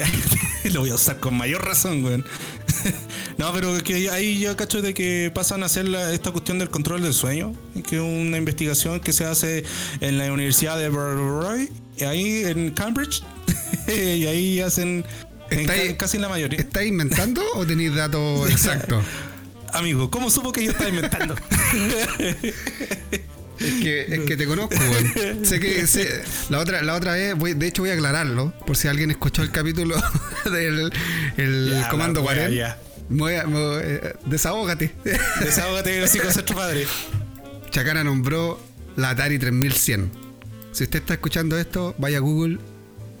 lo 0.72 0.80
voy 0.80 0.90
a 0.90 0.94
usar 0.94 1.18
con 1.18 1.36
mayor 1.36 1.64
razón, 1.64 2.04
weón. 2.04 2.24
no, 3.38 3.52
pero 3.52 3.82
que 3.82 4.08
ahí 4.10 4.38
yo 4.38 4.56
cacho 4.56 4.82
de 4.82 4.94
que 4.94 5.30
pasan 5.34 5.62
a 5.62 5.66
hacer 5.66 5.86
esta 6.12 6.30
cuestión 6.30 6.58
del 6.58 6.70
control 6.70 7.02
del 7.02 7.12
sueño, 7.12 7.54
que 7.86 7.96
es 7.96 8.02
una 8.02 8.38
investigación 8.38 9.00
que 9.00 9.12
se 9.12 9.24
hace 9.24 9.64
en 10.00 10.18
la 10.18 10.32
Universidad 10.32 10.78
de 10.78 10.88
Roy, 10.88 11.70
ahí 12.06 12.44
en 12.44 12.70
Cambridge, 12.70 13.22
y 13.88 14.26
ahí 14.26 14.60
hacen 14.60 15.04
¿Estáis, 15.50 15.94
casi 15.94 16.18
la 16.18 16.28
mayoría. 16.28 16.58
¿Estáis 16.58 16.88
inventando 16.88 17.42
o 17.54 17.66
tenéis 17.66 17.94
datos 17.94 18.48
exactos? 18.50 19.04
Amigo, 19.72 20.10
¿cómo 20.10 20.30
supo 20.30 20.52
que 20.52 20.64
yo 20.64 20.70
estaba 20.72 20.90
inventando? 20.90 21.34
Es 23.60 23.74
que, 23.82 24.00
es 24.14 24.20
que 24.20 24.36
te 24.38 24.46
conozco, 24.46 24.74
weón. 24.74 25.44
Sé 25.44 25.60
que 25.60 25.86
sé- 25.86 26.22
la 26.48 26.60
otra, 26.60 26.82
la 26.82 26.94
otra 26.94 27.12
vez, 27.12 27.34
voy- 27.36 27.52
de 27.52 27.66
hecho 27.66 27.82
voy 27.82 27.90
a 27.90 27.94
aclararlo, 27.94 28.54
por 28.66 28.74
si 28.74 28.88
alguien 28.88 29.10
escuchó 29.10 29.42
el 29.42 29.50
capítulo 29.50 29.96
del 30.50 30.90
el 31.36 31.70
Ya, 31.82 31.88
Comando 31.90 32.20
la 32.20 32.26
wea, 32.26 32.36
40. 32.36 32.56
ya. 32.56 32.78
Me 33.10 33.18
voy 33.18 33.34
a- 33.34 33.44
me 33.46 33.58
voy- 33.60 33.82
eh, 33.84 34.14
desahógate. 34.24 34.92
Desahógate 35.40 36.02
así 36.02 36.18
con 36.20 36.32
tu 36.42 36.54
padre. 36.54 36.86
Chacana 37.70 38.02
nombró 38.02 38.58
la 38.96 39.10
Atari 39.10 39.38
3100. 39.38 40.10
Si 40.72 40.84
usted 40.84 41.00
está 41.00 41.12
escuchando 41.14 41.58
esto, 41.58 41.94
vaya 41.98 42.16
a 42.16 42.20
Google 42.20 42.58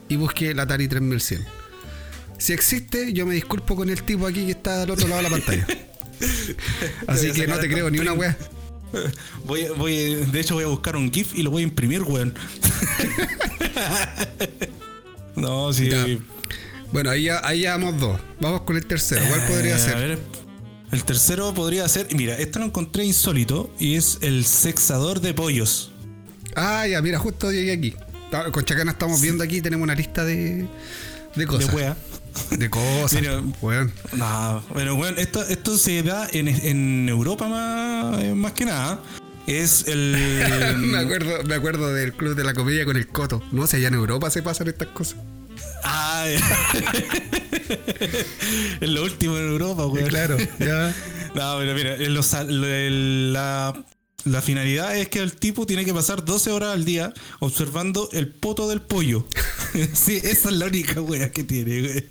y 0.08 0.16
busque 0.16 0.54
la 0.54 0.62
Atari 0.62 0.88
3100. 0.88 1.44
Si 2.40 2.52
existe, 2.54 3.12
yo 3.12 3.26
me 3.26 3.34
disculpo 3.34 3.76
con 3.76 3.90
el 3.90 4.02
tipo 4.02 4.26
aquí 4.26 4.46
que 4.46 4.52
está 4.52 4.82
al 4.82 4.90
otro 4.90 5.06
lado 5.08 5.22
de 5.22 5.28
la 5.28 5.36
pantalla. 5.36 5.66
Así 7.06 7.30
a 7.30 7.32
que 7.32 7.46
no 7.46 7.58
te 7.58 7.68
creo 7.68 7.90
ni 7.90 7.98
una 7.98 8.12
wea. 8.14 8.36
Voy, 9.44 9.66
voy, 9.76 10.14
de 10.16 10.40
hecho, 10.40 10.54
voy 10.54 10.64
a 10.64 10.66
buscar 10.66 10.96
un 10.96 11.12
GIF 11.12 11.34
y 11.36 11.42
lo 11.44 11.50
voy 11.52 11.62
a 11.62 11.64
imprimir, 11.64 12.02
weón. 12.02 12.34
no, 15.36 15.72
sí. 15.72 15.88
Ya. 15.90 16.06
Bueno, 16.92 17.10
ahí 17.10 17.24
ya, 17.24 17.40
ahí 17.46 17.60
ya 17.60 17.76
vamos 17.76 18.00
dos. 18.00 18.20
Vamos 18.40 18.62
con 18.62 18.76
el 18.76 18.84
tercero. 18.86 19.22
¿Cuál 19.28 19.46
podría 19.46 19.72
Eh, 19.72 19.74
A 19.74 19.78
ser? 19.78 19.96
ver, 19.96 20.18
el 20.90 21.04
tercero 21.04 21.54
podría 21.54 21.88
ser. 21.88 22.08
Mira, 22.16 22.34
esto 22.36 22.58
lo 22.58 22.64
encontré 22.64 23.04
insólito 23.04 23.72
y 23.78 23.94
es 23.94 24.18
el 24.22 24.44
sexador 24.44 25.20
de 25.20 25.34
pollos. 25.34 25.92
Ah, 26.56 26.86
ya, 26.88 27.00
mira, 27.00 27.18
justo 27.20 27.52
llegué 27.52 27.72
aquí. 27.72 27.94
Ta- 28.30 28.50
Con 28.50 28.64
Chacana 28.64 28.90
estamos 28.92 29.20
viendo 29.20 29.44
aquí, 29.44 29.60
tenemos 29.60 29.84
una 29.84 29.94
lista 29.94 30.24
de, 30.24 30.66
de 31.36 31.46
cosas. 31.46 31.68
De 31.70 31.76
wea. 31.76 31.96
De 32.50 32.68
cosas. 32.70 33.20
Mira. 33.20 33.40
weón. 33.60 33.92
No, 34.12 34.62
pero 34.74 35.06
esto, 35.16 35.42
esto 35.48 35.76
se 35.78 36.02
da 36.02 36.28
en, 36.32 36.48
en 36.48 37.08
Europa 37.08 37.48
más, 37.48 38.22
eh, 38.22 38.34
más 38.34 38.52
que 38.52 38.64
nada. 38.64 39.00
Es 39.46 39.86
el. 39.88 40.16
me, 40.78 40.98
acuerdo, 40.98 41.42
me 41.44 41.54
acuerdo 41.54 41.92
del 41.92 42.12
Club 42.12 42.34
de 42.36 42.44
la 42.44 42.54
Comedia 42.54 42.84
con 42.84 42.96
el 42.96 43.08
Coto. 43.08 43.42
No 43.52 43.66
sé, 43.66 43.78
allá 43.78 43.88
en 43.88 43.94
Europa 43.94 44.30
se 44.30 44.42
pasan 44.42 44.68
estas 44.68 44.88
cosas. 44.88 45.16
Ah, 45.84 46.24
es 48.80 48.88
lo 48.88 49.02
último 49.02 49.36
en 49.38 49.48
Europa, 49.48 49.86
weón. 49.86 50.08
Claro, 50.08 50.36
ya. 50.58 50.94
No, 51.34 51.58
pero 51.58 51.74
mira, 51.74 51.96
los- 51.96 52.32
la, 52.32 53.72
la 54.24 54.42
finalidad 54.42 54.96
es 54.96 55.08
que 55.08 55.18
el 55.20 55.32
tipo 55.34 55.66
tiene 55.66 55.84
que 55.84 55.94
pasar 55.94 56.24
12 56.24 56.50
horas 56.50 56.74
al 56.74 56.84
día 56.84 57.12
observando 57.38 58.08
el 58.12 58.28
poto 58.28 58.68
del 58.68 58.80
pollo. 58.82 59.26
sí, 59.94 60.16
esa 60.22 60.48
es 60.50 60.54
la 60.56 60.66
única 60.66 61.00
wea 61.00 61.30
que 61.32 61.44
tiene, 61.44 61.80
güey. 61.80 62.08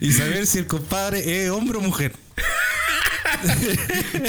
Y 0.00 0.12
saber 0.12 0.46
si 0.46 0.58
el 0.58 0.66
compadre 0.66 1.44
es 1.44 1.50
hombre 1.50 1.78
o 1.78 1.80
mujer. 1.80 2.14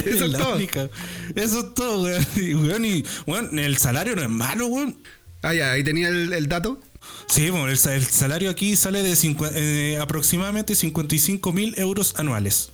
Eso 0.05 0.25
es 0.25 0.31
la 0.31 0.37
todo. 0.39 0.55
única. 0.55 0.89
Eso 1.35 1.59
es 1.59 1.73
todo, 1.73 2.03
weón. 2.03 2.25
Y, 2.35 2.53
weón, 2.53 2.85
y, 2.85 3.03
weón, 3.27 3.59
el 3.59 3.77
salario 3.77 4.15
no 4.15 4.21
es 4.23 4.29
malo, 4.29 4.67
weón. 4.67 4.97
Ah, 5.41 5.53
ya, 5.53 5.71
ahí 5.71 5.83
tenía 5.83 6.07
el, 6.09 6.31
el 6.33 6.47
dato. 6.47 6.79
Sí, 7.27 7.49
bueno, 7.49 7.67
el, 7.69 7.77
sa- 7.77 7.95
el 7.95 8.05
salario 8.05 8.49
aquí 8.49 8.75
sale 8.75 9.03
de 9.03 9.11
cincu- 9.13 9.51
eh, 9.53 9.97
aproximadamente 10.01 10.73
55 10.75 11.51
mil 11.51 11.73
euros 11.77 12.13
anuales. 12.17 12.69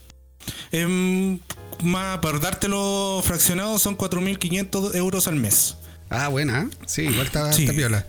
Em, 0.72 1.40
más, 1.84 2.20
para 2.20 2.40
dártelo 2.40 3.22
fraccionado 3.26 3.78
son 3.80 3.98
4.500 3.98 4.96
euros 4.96 5.28
al 5.28 5.36
mes. 5.36 5.76
Ah, 6.10 6.28
buena, 6.28 6.62
¿eh? 6.64 6.68
Sí, 6.88 7.04
igual 7.04 7.28
está, 7.28 7.54
Sí. 7.54 7.64
está 7.64 7.74
piola. 7.76 8.06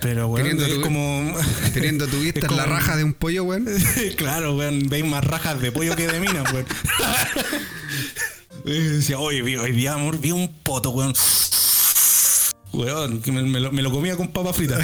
Pero, 0.00 0.26
bueno, 0.28 0.44
Teniendo 0.48 0.66
es 0.66 0.74
tu- 0.74 0.80
como... 0.82 1.32
Teniendo 1.74 2.06
tu 2.08 2.18
vista 2.20 2.40
es 2.40 2.50
en 2.50 2.56
la 2.56 2.66
raja 2.66 2.96
de 2.96 3.04
un 3.04 3.14
pollo, 3.14 3.44
weón. 3.44 3.66
claro, 4.16 4.56
weón, 4.56 4.88
veis 4.88 5.04
más 5.04 5.24
rajas 5.24 5.60
de 5.60 5.70
pollo 5.72 5.94
que 5.96 6.08
de 6.08 6.20
mina, 6.20 6.42
weón. 6.52 6.66
Y 8.64 8.78
decía, 8.78 9.18
oye, 9.18 9.42
vi- 9.42 9.56
hoy 9.56 9.72
día, 9.72 9.94
amor, 9.94 10.18
vi 10.18 10.32
un 10.32 10.52
poto, 10.62 10.90
weón. 10.90 11.14
Weón, 12.72 13.20
que 13.20 13.32
me, 13.32 13.42
me 13.42 13.60
lo, 13.60 13.70
me 13.72 13.82
lo 13.82 13.90
comía 13.90 14.16
con 14.16 14.28
papa 14.28 14.52
frita. 14.52 14.78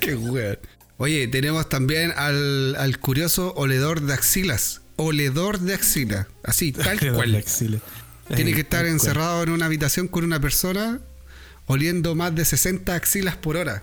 Qué 0.00 0.14
weón. 0.14 0.58
Oye, 0.98 1.28
tenemos 1.28 1.68
también 1.68 2.12
al, 2.16 2.76
al 2.76 2.98
curioso 2.98 3.52
oledor 3.56 4.02
de 4.02 4.12
axilas. 4.14 4.82
Oledor 5.02 5.60
de 5.60 5.74
axila. 5.74 6.28
Así, 6.44 6.72
tal 6.72 6.98
cual. 7.00 7.34
axila. 7.36 7.78
Tiene 8.34 8.52
que 8.52 8.60
estar 8.60 8.86
encerrado 8.86 9.42
en 9.42 9.50
una 9.50 9.66
habitación 9.66 10.06
con 10.06 10.24
una 10.24 10.38
persona 10.40 11.00
oliendo 11.66 12.14
más 12.14 12.34
de 12.34 12.44
60 12.44 12.94
axilas 12.94 13.36
por 13.36 13.56
hora. 13.56 13.82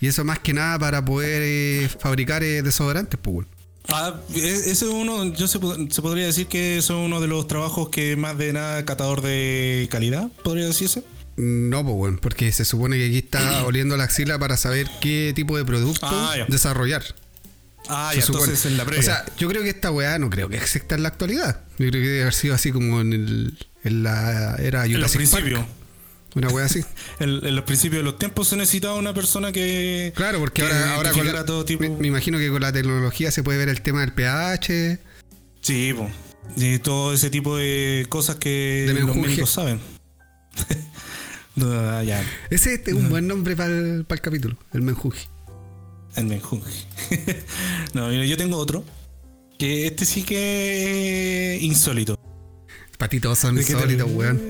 Y 0.00 0.06
eso 0.06 0.24
más 0.24 0.38
que 0.38 0.52
nada 0.54 0.78
para 0.78 1.04
poder 1.04 1.42
eh, 1.44 1.88
fabricar 2.00 2.42
eh, 2.44 2.62
desodorantes, 2.62 3.18
pues. 3.20 3.46
Ah, 3.88 4.14
ese 4.34 4.70
es 4.70 4.82
uno, 4.82 5.34
yo 5.34 5.48
se, 5.48 5.58
se 5.90 6.02
podría 6.02 6.26
decir 6.26 6.46
que 6.46 6.80
son 6.82 6.98
uno 6.98 7.20
de 7.20 7.26
los 7.26 7.48
trabajos 7.48 7.88
que 7.88 8.16
más 8.16 8.36
de 8.38 8.52
nada 8.52 8.84
catador 8.84 9.22
de 9.22 9.88
calidad, 9.90 10.28
podría 10.44 10.66
decirse. 10.66 11.02
No, 11.36 11.82
pues 11.82 11.96
bueno, 11.96 12.18
porque 12.20 12.52
se 12.52 12.64
supone 12.64 12.96
que 12.96 13.06
aquí 13.06 13.18
está 13.18 13.64
oliendo 13.66 13.96
la 13.96 14.04
axila 14.04 14.38
para 14.38 14.56
saber 14.56 14.88
qué 15.00 15.32
tipo 15.34 15.56
de 15.56 15.64
producto 15.64 16.06
Ah, 16.06 16.34
desarrollar. 16.48 17.02
Ah, 17.88 18.12
ya, 18.14 18.20
entonces 18.20 18.66
en 18.66 18.76
la 18.76 18.84
previa. 18.84 19.00
O 19.00 19.04
sea, 19.04 19.24
yo 19.38 19.48
creo 19.48 19.62
que 19.62 19.70
esta 19.70 19.90
weá 19.90 20.18
no 20.18 20.28
creo 20.30 20.48
que 20.48 20.56
exista 20.56 20.94
en 20.94 21.02
la 21.02 21.08
actualidad. 21.08 21.62
Yo 21.78 21.88
creo 21.88 21.92
que 21.92 21.98
debe 22.08 22.22
haber 22.22 22.34
sido 22.34 22.54
así 22.54 22.70
como 22.72 23.00
en, 23.00 23.12
el, 23.12 23.58
en 23.84 24.02
la 24.02 24.56
era 24.56 24.84
en 24.84 25.00
los 25.00 25.12
Jurassic 25.12 25.16
principios. 25.30 25.64
Una 26.34 26.48
weá 26.48 26.66
así. 26.66 26.84
En, 27.20 27.30
en 27.46 27.56
los 27.56 27.64
principios 27.64 28.00
de 28.00 28.04
los 28.04 28.18
tiempos 28.18 28.48
se 28.48 28.56
necesitaba 28.56 28.94
una 28.94 29.14
persona 29.14 29.52
que. 29.52 30.12
Claro, 30.14 30.38
porque 30.40 30.62
que 30.62 30.68
ahora, 30.68 30.94
ahora 30.96 31.12
con 31.12 31.26
la- 31.32 31.44
todo 31.46 31.64
tipo. 31.64 31.82
me, 31.82 31.88
me 31.90 32.08
imagino 32.08 32.36
que 32.38 32.50
con 32.50 32.60
la 32.60 32.72
tecnología 32.72 33.30
se 33.30 33.42
puede 33.42 33.58
ver 33.58 33.68
el 33.70 33.80
tema 33.80 34.00
del 34.02 34.12
pH. 34.12 34.98
Sí, 35.62 35.94
po. 35.94 36.10
Y 36.56 36.78
todo 36.78 37.12
ese 37.14 37.30
tipo 37.30 37.56
de 37.56 38.06
cosas 38.08 38.36
que 38.36 38.84
De 38.86 38.94
los 39.00 39.16
médicos 39.16 39.50
saben. 39.50 39.80
No, 41.56 42.02
ya, 42.04 42.24
Ese 42.50 42.74
este 42.74 42.92
es 42.92 42.96
un 42.96 43.08
buen 43.08 43.26
nombre 43.26 43.56
para 43.56 43.70
el, 43.70 44.04
para 44.04 44.16
el 44.18 44.22
capítulo, 44.22 44.56
el 44.72 44.82
menjunje. 44.82 45.28
El 46.18 46.26
menjunje. 46.26 46.84
no, 47.94 48.08
mira, 48.08 48.24
yo 48.26 48.36
tengo 48.36 48.56
otro. 48.56 48.84
Que 49.58 49.86
este 49.88 50.04
sí 50.04 50.22
que 50.22 51.56
es 51.56 51.62
insólito. 51.62 52.18
Para 52.96 53.08
ti 53.10 53.20
todos 53.20 53.38
son 53.38 53.54
¿De 53.56 53.62
qué 53.64 53.68
te- 53.68 53.72
insólitos, 53.74 54.10
weón. 54.12 54.40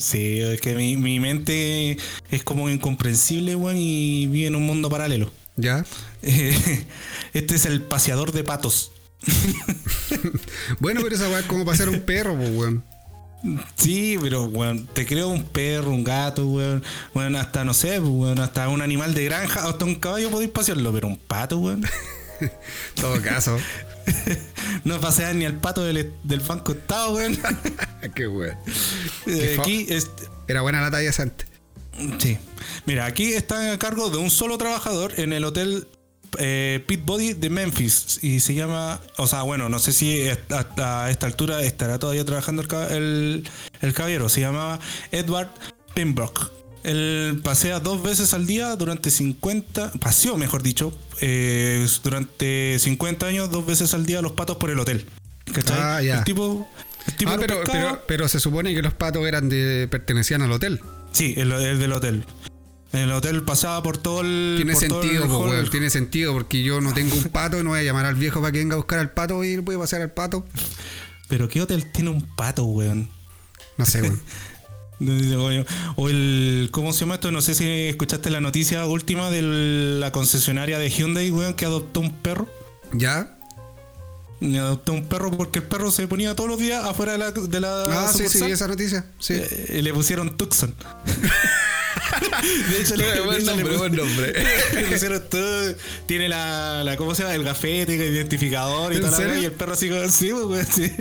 Sí, 0.00 0.40
es 0.40 0.60
que 0.60 0.74
mi, 0.74 0.96
mi 0.96 1.18
mente 1.20 1.96
es 2.30 2.42
como 2.44 2.68
incomprensible, 2.70 3.54
weón, 3.56 3.76
y 3.76 4.26
vive 4.28 4.46
en 4.48 4.56
un 4.56 4.64
mundo 4.64 4.88
paralelo. 4.90 5.30
¿Ya? 5.56 5.84
Eh, 6.22 6.84
Este 7.32 7.54
es 7.56 7.66
el 7.66 7.82
paseador 7.82 8.32
de 8.32 8.44
patos. 8.44 8.92
Bueno, 10.80 11.00
pero 11.02 11.14
esa 11.16 11.28
weá 11.28 11.40
es 11.40 11.46
como 11.46 11.64
para 11.64 11.76
ser 11.76 11.88
un 11.88 12.00
perro, 12.00 12.36
pues, 12.36 12.50
weón. 12.50 12.84
Sí, 13.76 14.16
pero 14.20 14.44
weón, 14.44 14.86
te 14.86 15.04
creo 15.04 15.28
un 15.28 15.44
perro, 15.44 15.90
un 15.90 16.02
gato, 16.02 16.46
weón, 16.46 16.82
weón, 17.14 17.36
hasta 17.36 17.64
no 17.64 17.74
sé, 17.74 18.00
weón, 18.00 18.38
hasta 18.38 18.68
un 18.68 18.80
animal 18.80 19.12
de 19.14 19.24
granja, 19.24 19.68
hasta 19.68 19.84
un 19.84 19.96
caballo 19.96 20.30
podéis 20.30 20.50
pasearlo, 20.50 20.92
pero 20.92 21.08
un 21.08 21.18
pato, 21.18 21.58
weón. 21.58 21.84
Todo 22.94 23.20
caso. 23.22 23.58
No 24.84 25.00
pasean 25.00 25.38
ni 25.38 25.46
al 25.46 25.54
pato 25.54 25.82
del, 25.82 26.12
del 26.24 26.40
Banco 26.40 26.72
Estado, 26.72 27.14
weón. 27.14 27.38
Qué 28.14 28.26
weón. 28.26 28.56
Eh, 29.26 29.56
Aquí 29.58 29.86
es, 29.88 30.10
Era 30.46 30.60
buena 30.60 30.82
la 30.82 30.90
talla 30.90 31.10
antes. 31.18 31.46
Sí. 32.18 32.38
Mira, 32.86 33.06
aquí 33.06 33.32
está 33.32 33.72
a 33.72 33.78
cargo 33.78 34.10
de 34.10 34.18
un 34.18 34.30
solo 34.30 34.58
trabajador 34.58 35.18
en 35.18 35.32
el 35.32 35.44
hotel 35.44 35.86
eh, 36.38 36.82
Pit 36.86 37.04
Body 37.04 37.34
de 37.34 37.50
Memphis. 37.50 38.18
Y 38.22 38.40
se 38.40 38.54
llama. 38.54 39.00
O 39.16 39.26
sea, 39.26 39.42
bueno, 39.42 39.68
no 39.68 39.78
sé 39.78 39.92
si 39.92 40.28
hasta 40.28 41.10
esta 41.10 41.26
altura 41.26 41.62
estará 41.62 41.98
todavía 41.98 42.24
trabajando 42.24 42.62
el, 42.62 42.68
el, 42.90 43.48
el 43.80 43.92
caballero. 43.92 44.28
Se 44.28 44.40
llamaba 44.40 44.78
Edward 45.12 45.50
Pembroke. 45.94 46.40
Él 46.82 47.40
pasea 47.42 47.80
dos 47.80 48.02
veces 48.02 48.34
al 48.34 48.46
día 48.46 48.76
durante 48.76 49.10
50. 49.10 49.92
Paseó, 50.00 50.36
mejor 50.36 50.62
dicho. 50.62 50.92
eh, 51.20 51.86
durante 52.02 52.78
50 52.78 53.26
años, 53.26 53.50
dos 53.50 53.64
veces 53.64 53.94
al 53.94 54.04
día 54.04 54.20
los 54.20 54.32
patos 54.32 54.56
por 54.58 54.70
el 54.70 54.78
hotel. 54.78 55.06
¿Cachai? 55.52 55.78
Ah, 55.80 56.02
ya. 56.02 56.18
El 56.18 56.24
tipo. 56.24 56.68
El 57.06 57.16
tipo 57.16 57.30
Ah, 57.30 57.36
los 57.36 57.44
pero, 57.46 57.60
pescaba. 57.60 57.82
pero, 57.90 58.02
pero 58.06 58.28
se 58.28 58.40
supone 58.40 58.74
que 58.74 58.82
los 58.82 58.94
patos 58.94 59.26
eran 59.26 59.48
de. 59.48 59.88
pertenecían 59.90 60.42
al 60.42 60.52
hotel. 60.52 60.80
Sí, 61.12 61.34
el, 61.36 61.52
el 61.52 61.78
del 61.78 61.92
hotel. 61.92 62.24
El 62.94 63.10
hotel 63.10 63.42
pasaba 63.42 63.82
por 63.82 63.98
todo 63.98 64.20
el. 64.20 64.54
Tiene 64.56 64.72
el 64.72 64.78
sentido, 64.78 65.26
po, 65.26 65.38
hall. 65.38 65.50
weón, 65.50 65.70
tiene 65.70 65.90
sentido, 65.90 66.32
porque 66.32 66.62
yo 66.62 66.80
no 66.80 66.94
tengo 66.94 67.16
un 67.16 67.24
pato 67.24 67.58
y 67.58 67.64
no 67.64 67.70
voy 67.70 67.80
a 67.80 67.82
llamar 67.82 68.06
al 68.06 68.14
viejo 68.14 68.40
para 68.40 68.52
que 68.52 68.58
venga 68.58 68.74
a 68.74 68.76
buscar 68.76 69.00
al 69.00 69.10
pato 69.10 69.42
y 69.42 69.56
voy 69.56 69.74
a 69.74 69.78
pasear 69.80 70.02
al 70.02 70.12
pato. 70.12 70.46
Pero 71.28 71.48
¿qué 71.48 71.60
hotel 71.60 71.90
tiene 71.90 72.10
un 72.10 72.22
pato, 72.22 72.64
weón? 72.64 73.10
No 73.76 73.84
sé, 73.84 74.02
weón. 74.02 74.20
O 75.96 76.08
el. 76.08 76.68
¿Cómo 76.70 76.92
se 76.92 77.00
llama 77.00 77.14
esto? 77.14 77.32
No 77.32 77.42
sé 77.42 77.54
si 77.54 77.68
escuchaste 77.88 78.30
la 78.30 78.40
noticia 78.40 78.86
última 78.86 79.28
de 79.28 79.42
la 79.42 80.12
concesionaria 80.12 80.78
de 80.78 80.88
Hyundai, 80.88 81.32
weón, 81.32 81.54
que 81.54 81.64
adoptó 81.66 81.98
un 81.98 82.12
perro. 82.12 82.48
¿Ya? 82.92 83.33
Y 84.44 84.58
adoptó 84.58 84.92
un 84.92 85.06
perro 85.08 85.30
porque 85.30 85.60
el 85.60 85.64
perro 85.64 85.90
se 85.90 86.06
ponía 86.06 86.34
todos 86.34 86.50
los 86.50 86.58
días 86.58 86.84
afuera 86.84 87.12
de 87.12 87.18
la. 87.18 87.30
De 87.30 87.60
la 87.60 87.84
Ah, 88.06 88.12
sí, 88.12 88.28
sí, 88.28 88.44
esa 88.44 88.68
noticia. 88.68 89.06
Sí. 89.18 89.34
Eh, 89.34 89.80
le 89.82 89.92
pusieron 89.94 90.36
Tucson. 90.36 90.74
de 92.70 92.80
hecho, 92.80 92.96
le, 92.96 93.20
Buen 93.22 93.44
nombre, 93.44 93.70
le 93.72 93.78
buen 93.78 93.96
nombre. 93.96 94.32
le 94.74 94.82
pusieron 94.84 95.22
todo. 95.30 95.74
Tiene 96.06 96.28
la, 96.28 96.82
la. 96.84 96.96
¿Cómo 96.96 97.14
se 97.14 97.22
llama? 97.22 97.34
El 97.34 97.44
gafete, 97.44 97.94
el 97.94 98.14
identificador 98.14 98.92
y 98.92 98.98
weá, 98.98 99.38
Y 99.38 99.44
el 99.46 99.52
perro 99.52 99.72
así 99.72 99.88
como. 99.88 100.08
Sí, 100.08 100.30
pues, 100.46 100.68
sí. 100.68 100.92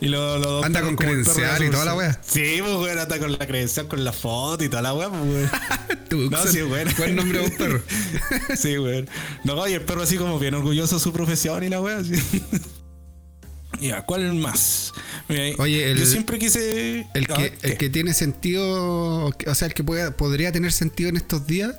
Y 0.00 0.08
lo, 0.08 0.38
lo 0.38 0.64
Anda 0.64 0.80
con 0.82 0.96
credencial 0.96 1.62
y 1.64 1.70
toda 1.70 1.84
la 1.84 1.94
wea. 1.94 2.18
Sí, 2.26 2.56
pues 2.60 2.74
weón, 2.76 2.98
anda 2.98 3.18
con 3.18 3.32
la 3.32 3.46
credencial, 3.46 3.88
con 3.88 4.04
la 4.04 4.12
foto 4.12 4.64
y 4.64 4.68
toda 4.68 4.82
la 4.82 4.94
wea, 4.94 5.08
pues 5.08 5.22
weón. 5.22 5.50
Tucson. 6.08 6.52
sí, 6.52 6.60
bueno. 6.62 6.90
Buen 6.98 7.16
nombre 7.16 7.38
de 7.38 7.44
un 7.46 7.56
perro. 7.56 7.82
Sí, 8.56 8.78
weón. 8.78 9.08
No, 9.44 9.66
y 9.68 9.72
el 9.74 9.82
perro 9.82 10.02
así 10.02 10.16
como 10.16 10.38
bien 10.38 10.54
orgulloso 10.54 10.96
de 10.96 11.00
su 11.00 11.12
profesión 11.12 11.62
y 11.64 11.68
la 11.68 11.80
wea, 11.80 11.98
así. 11.98 12.12
Ya, 13.80 14.02
¿cuál 14.04 14.34
más? 14.34 14.92
Mira, 15.28 15.56
Oye, 15.58 15.90
el- 15.90 15.98
yo 15.98 16.06
siempre 16.06 16.38
quise. 16.38 17.06
El 17.14 17.26
Ah, 17.30 17.36
que, 17.36 17.54
el 17.62 17.76
que 17.78 17.88
tiene 17.90 18.12
sentido, 18.14 19.26
o 19.26 19.54
sea, 19.54 19.66
el 19.66 19.74
que 19.74 19.82
podría 19.82 20.52
tener 20.52 20.72
sentido 20.72 21.08
en 21.08 21.16
estos 21.16 21.46
días, 21.46 21.74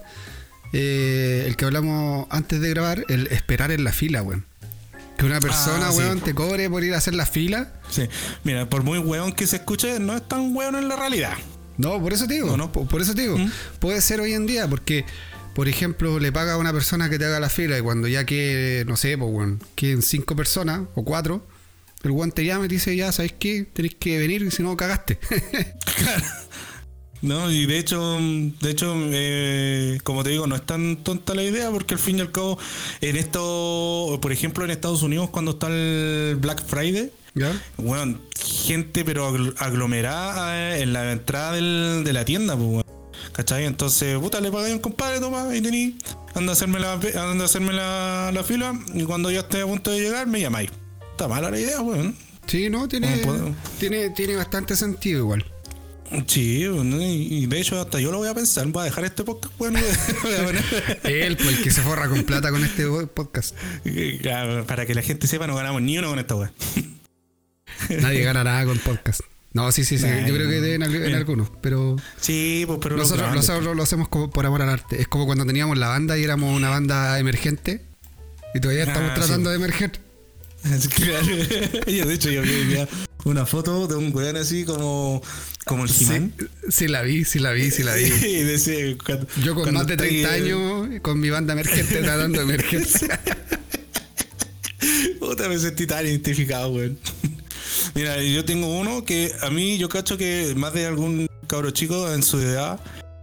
eh, 0.73 1.43
el 1.47 1.55
que 1.55 1.65
hablamos 1.65 2.25
antes 2.29 2.59
de 2.59 2.69
grabar, 2.71 3.05
el 3.09 3.27
esperar 3.27 3.71
en 3.71 3.83
la 3.83 3.93
fila, 3.93 4.21
weón. 4.23 4.45
Que 5.17 5.25
una 5.25 5.39
persona, 5.39 5.87
Ah, 5.87 5.91
sí. 5.91 5.97
weón, 5.99 6.19
te 6.21 6.33
cobre 6.33 6.69
por 6.69 6.83
ir 6.83 6.93
a 6.93 6.97
hacer 6.97 7.13
la 7.13 7.25
fila. 7.25 7.71
Sí. 7.89 8.03
Mira, 8.43 8.67
por 8.69 8.83
muy 8.83 8.97
weón 8.99 9.31
que 9.33 9.45
se 9.47 9.57
escuche, 9.57 9.99
no 9.99 10.15
es 10.15 10.27
tan 10.27 10.55
weón 10.55 10.75
en 10.75 10.87
la 10.87 10.95
realidad. 10.95 11.33
No, 11.77 12.01
por 12.01 12.13
eso 12.13 12.27
te 12.27 12.35
digo. 12.35 12.51
¿O 12.53 12.57
no? 12.57 12.71
Por, 12.71 12.87
por 12.87 13.01
eso 13.01 13.13
te 13.15 13.21
digo. 13.23 13.37
¿Mm? 13.37 13.51
Puede 13.79 14.01
ser 14.01 14.19
hoy 14.21 14.33
en 14.33 14.45
día, 14.47 14.67
porque, 14.67 15.05
por 15.55 15.67
ejemplo, 15.67 16.19
le 16.19 16.31
paga 16.31 16.53
a 16.53 16.57
una 16.57 16.73
persona 16.73 17.09
que 17.09 17.17
te 17.19 17.25
haga 17.25 17.39
la 17.39 17.49
fila 17.49 17.77
y 17.77 17.81
cuando 17.81 18.07
ya 18.07 18.25
que, 18.25 18.83
no 18.87 18.97
sé, 18.97 19.17
pues, 19.17 19.31
weón, 19.31 19.61
queden 19.75 20.01
cinco 20.01 20.35
personas 20.35 20.81
o 20.95 21.03
cuatro, 21.05 21.47
el 22.03 22.11
weón 22.11 22.31
te 22.31 22.43
llama 22.45 22.65
y 22.65 22.67
te 22.67 22.75
dice, 22.75 22.95
ya, 22.95 23.11
¿sabes 23.11 23.33
qué? 23.39 23.65
Tenés 23.71 23.95
que 23.95 24.17
venir, 24.19 24.51
si 24.51 24.61
no, 24.63 24.75
cagaste. 24.75 25.19
No, 27.23 27.49
y 27.49 27.65
de 27.65 27.79
hecho, 27.79 28.17
de 28.19 28.69
hecho, 28.69 28.93
eh, 28.97 29.97
como 30.03 30.23
te 30.23 30.31
digo, 30.31 30.45
no 30.45 30.55
es 30.57 30.65
tan 30.65 30.97
tonta 30.97 31.33
la 31.33 31.41
idea 31.43 31.71
porque 31.71 31.93
al 31.93 31.99
fin 32.01 32.17
y 32.17 32.21
al 32.21 32.31
cabo, 32.31 32.59
en 32.99 33.15
esto, 33.15 34.19
por 34.21 34.31
ejemplo, 34.33 34.65
en 34.65 34.71
Estados 34.71 35.03
Unidos 35.03 35.29
cuando 35.29 35.51
está 35.51 35.67
el 35.69 36.35
Black 36.35 36.65
Friday, 36.65 37.11
¿Ya? 37.33 37.51
bueno, 37.77 38.19
gente 38.45 39.05
pero 39.05 39.31
agl- 39.33 39.55
aglomerada 39.57 40.75
eh, 40.75 40.81
en 40.83 40.91
la 40.91 41.13
entrada 41.13 41.53
del- 41.53 42.03
de 42.03 42.11
la 42.13 42.25
tienda, 42.25 42.55
pues, 42.57 42.67
weón. 42.67 42.83
¿Cachai? 43.31 43.65
Entonces, 43.65 44.19
puta, 44.19 44.41
le 44.41 44.51
pagáis 44.51 44.73
a 44.73 44.75
un 44.75 44.81
compadre, 44.81 45.19
toma, 45.21 45.49
ahí 45.49 45.61
tení, 45.61 45.95
anda 46.35 46.51
a 46.51 46.53
hacerme 46.53 46.79
la, 46.81 46.93
anda 46.93 47.43
a 47.43 47.45
hacerme 47.45 47.71
la, 47.71 48.31
la 48.33 48.43
fila 48.43 48.77
y 48.93 49.03
cuando 49.05 49.31
ya 49.31 49.39
esté 49.39 49.61
a 49.61 49.65
punto 49.65 49.91
de 49.91 50.01
llegar 50.01 50.27
me 50.27 50.41
llamáis. 50.41 50.69
Está 51.11 51.29
mala 51.29 51.49
la 51.49 51.57
idea, 51.59 51.81
weón. 51.81 52.15
Sí, 52.47 52.69
no, 52.69 52.89
tiene, 52.89 53.25
tiene, 53.79 54.09
tiene 54.09 54.35
bastante 54.35 54.75
sentido 54.75 55.19
igual. 55.19 55.45
Sí, 56.27 56.63
y 56.65 57.45
de 57.47 57.59
hecho 57.59 57.79
hasta 57.81 57.99
yo 57.99 58.11
lo 58.11 58.19
voy 58.19 58.27
a 58.27 58.33
pensar, 58.33 58.65
voy 58.67 58.81
a 58.81 58.85
dejar 58.85 59.05
este 59.05 59.23
podcast, 59.23 59.53
bueno, 59.57 59.79
voy 60.23 60.33
a 60.33 60.43
poner- 60.45 60.99
Él, 61.03 61.37
pues, 61.37 61.49
el 61.57 61.63
que 61.63 61.71
se 61.71 61.81
forra 61.81 62.07
con 62.07 62.23
plata 62.23 62.51
con 62.51 62.63
este 62.63 62.85
podcast. 63.07 63.55
Ya, 64.21 64.63
Para 64.67 64.85
que 64.85 64.93
la 64.95 65.01
gente 65.01 65.27
sepa, 65.27 65.47
no 65.47 65.55
ganamos 65.55 65.81
ni 65.81 65.97
uno 65.97 66.09
con 66.09 66.19
esta 66.19 66.35
weá. 66.35 66.51
Nadie 68.01 68.21
gana 68.23 68.43
nada 68.43 68.65
con 68.65 68.77
podcast. 68.79 69.21
No, 69.53 69.71
sí, 69.71 69.83
sí, 69.85 69.97
sí. 69.99 70.05
Nah, 70.05 70.25
Yo 70.25 70.33
creo 70.33 70.49
que 70.49 70.73
en, 70.75 70.83
al- 70.83 70.95
en 70.95 71.13
algunos, 71.15 71.49
pero 71.61 71.95
Sí, 72.19 72.63
pues 72.65 72.79
pero 72.81 72.97
nosotros, 72.97 73.21
grandes, 73.27 73.47
nosotros 73.47 73.75
lo 73.75 73.83
hacemos 73.83 74.07
como 74.09 74.29
por 74.29 74.45
amor 74.45 74.61
al 74.63 74.69
arte. 74.69 74.99
Es 75.01 75.07
como 75.07 75.25
cuando 75.25 75.45
teníamos 75.45 75.77
la 75.77 75.89
banda 75.89 76.17
y 76.17 76.23
éramos 76.23 76.55
una 76.55 76.69
banda 76.69 77.19
emergente 77.19 77.81
y 78.55 78.59
todavía 78.59 78.83
estamos 78.85 79.11
Ah, 79.11 79.15
tratando 79.15 79.49
sí. 79.49 79.51
de 79.51 79.55
emerger. 79.63 79.91
Claro. 80.95 81.27
Yo, 81.87 82.05
de 82.05 82.13
hecho, 82.13 82.29
yo 82.29 82.41
vi 82.41 82.77
una 83.25 83.45
foto 83.45 83.87
de 83.87 83.95
un 83.95 84.15
weón 84.15 84.37
así 84.37 84.63
como, 84.63 85.21
como 85.65 85.83
el 85.83 85.89
Sí, 85.89 86.05
He-Man. 86.05 86.33
sí 86.69 86.87
la 86.87 87.01
vi, 87.01 87.25
sí 87.25 87.39
la 87.39 87.51
vi, 87.51 87.69
sí 87.71 87.83
la 87.83 87.95
vi. 87.95 88.09
Decía, 88.09 88.97
cuando- 89.03 89.27
Yo 89.43 89.55
con 89.55 89.73
más 89.73 89.87
de 89.87 89.93
está 89.93 90.05
ahí, 90.05 90.23
30 90.23 90.37
eh, 90.37 90.41
años, 90.41 91.01
con 91.01 91.19
mi 91.19 91.29
banda 91.29 91.53
emergente 91.53 92.01
tratando 92.01 92.39
de 92.39 92.43
emerger. 92.45 92.87
Puta, 95.19 95.47
me 95.49 95.57
sentí 95.57 95.87
tan 95.87 96.05
identificado, 96.05 96.69
weón. 96.71 96.97
Mira, 97.95 98.21
yo 98.21 98.43
tengo 98.45 98.67
uno 98.79 99.03
que 99.05 99.31
a 99.41 99.49
mí 99.49 99.77
yo 99.77 99.89
cacho 99.89 100.17
que 100.17 100.53
más 100.55 100.73
de 100.73 100.85
algún 100.85 101.27
cabro 101.47 101.71
chico 101.71 102.11
en 102.13 102.23
su 102.23 102.39
edad, 102.39 102.79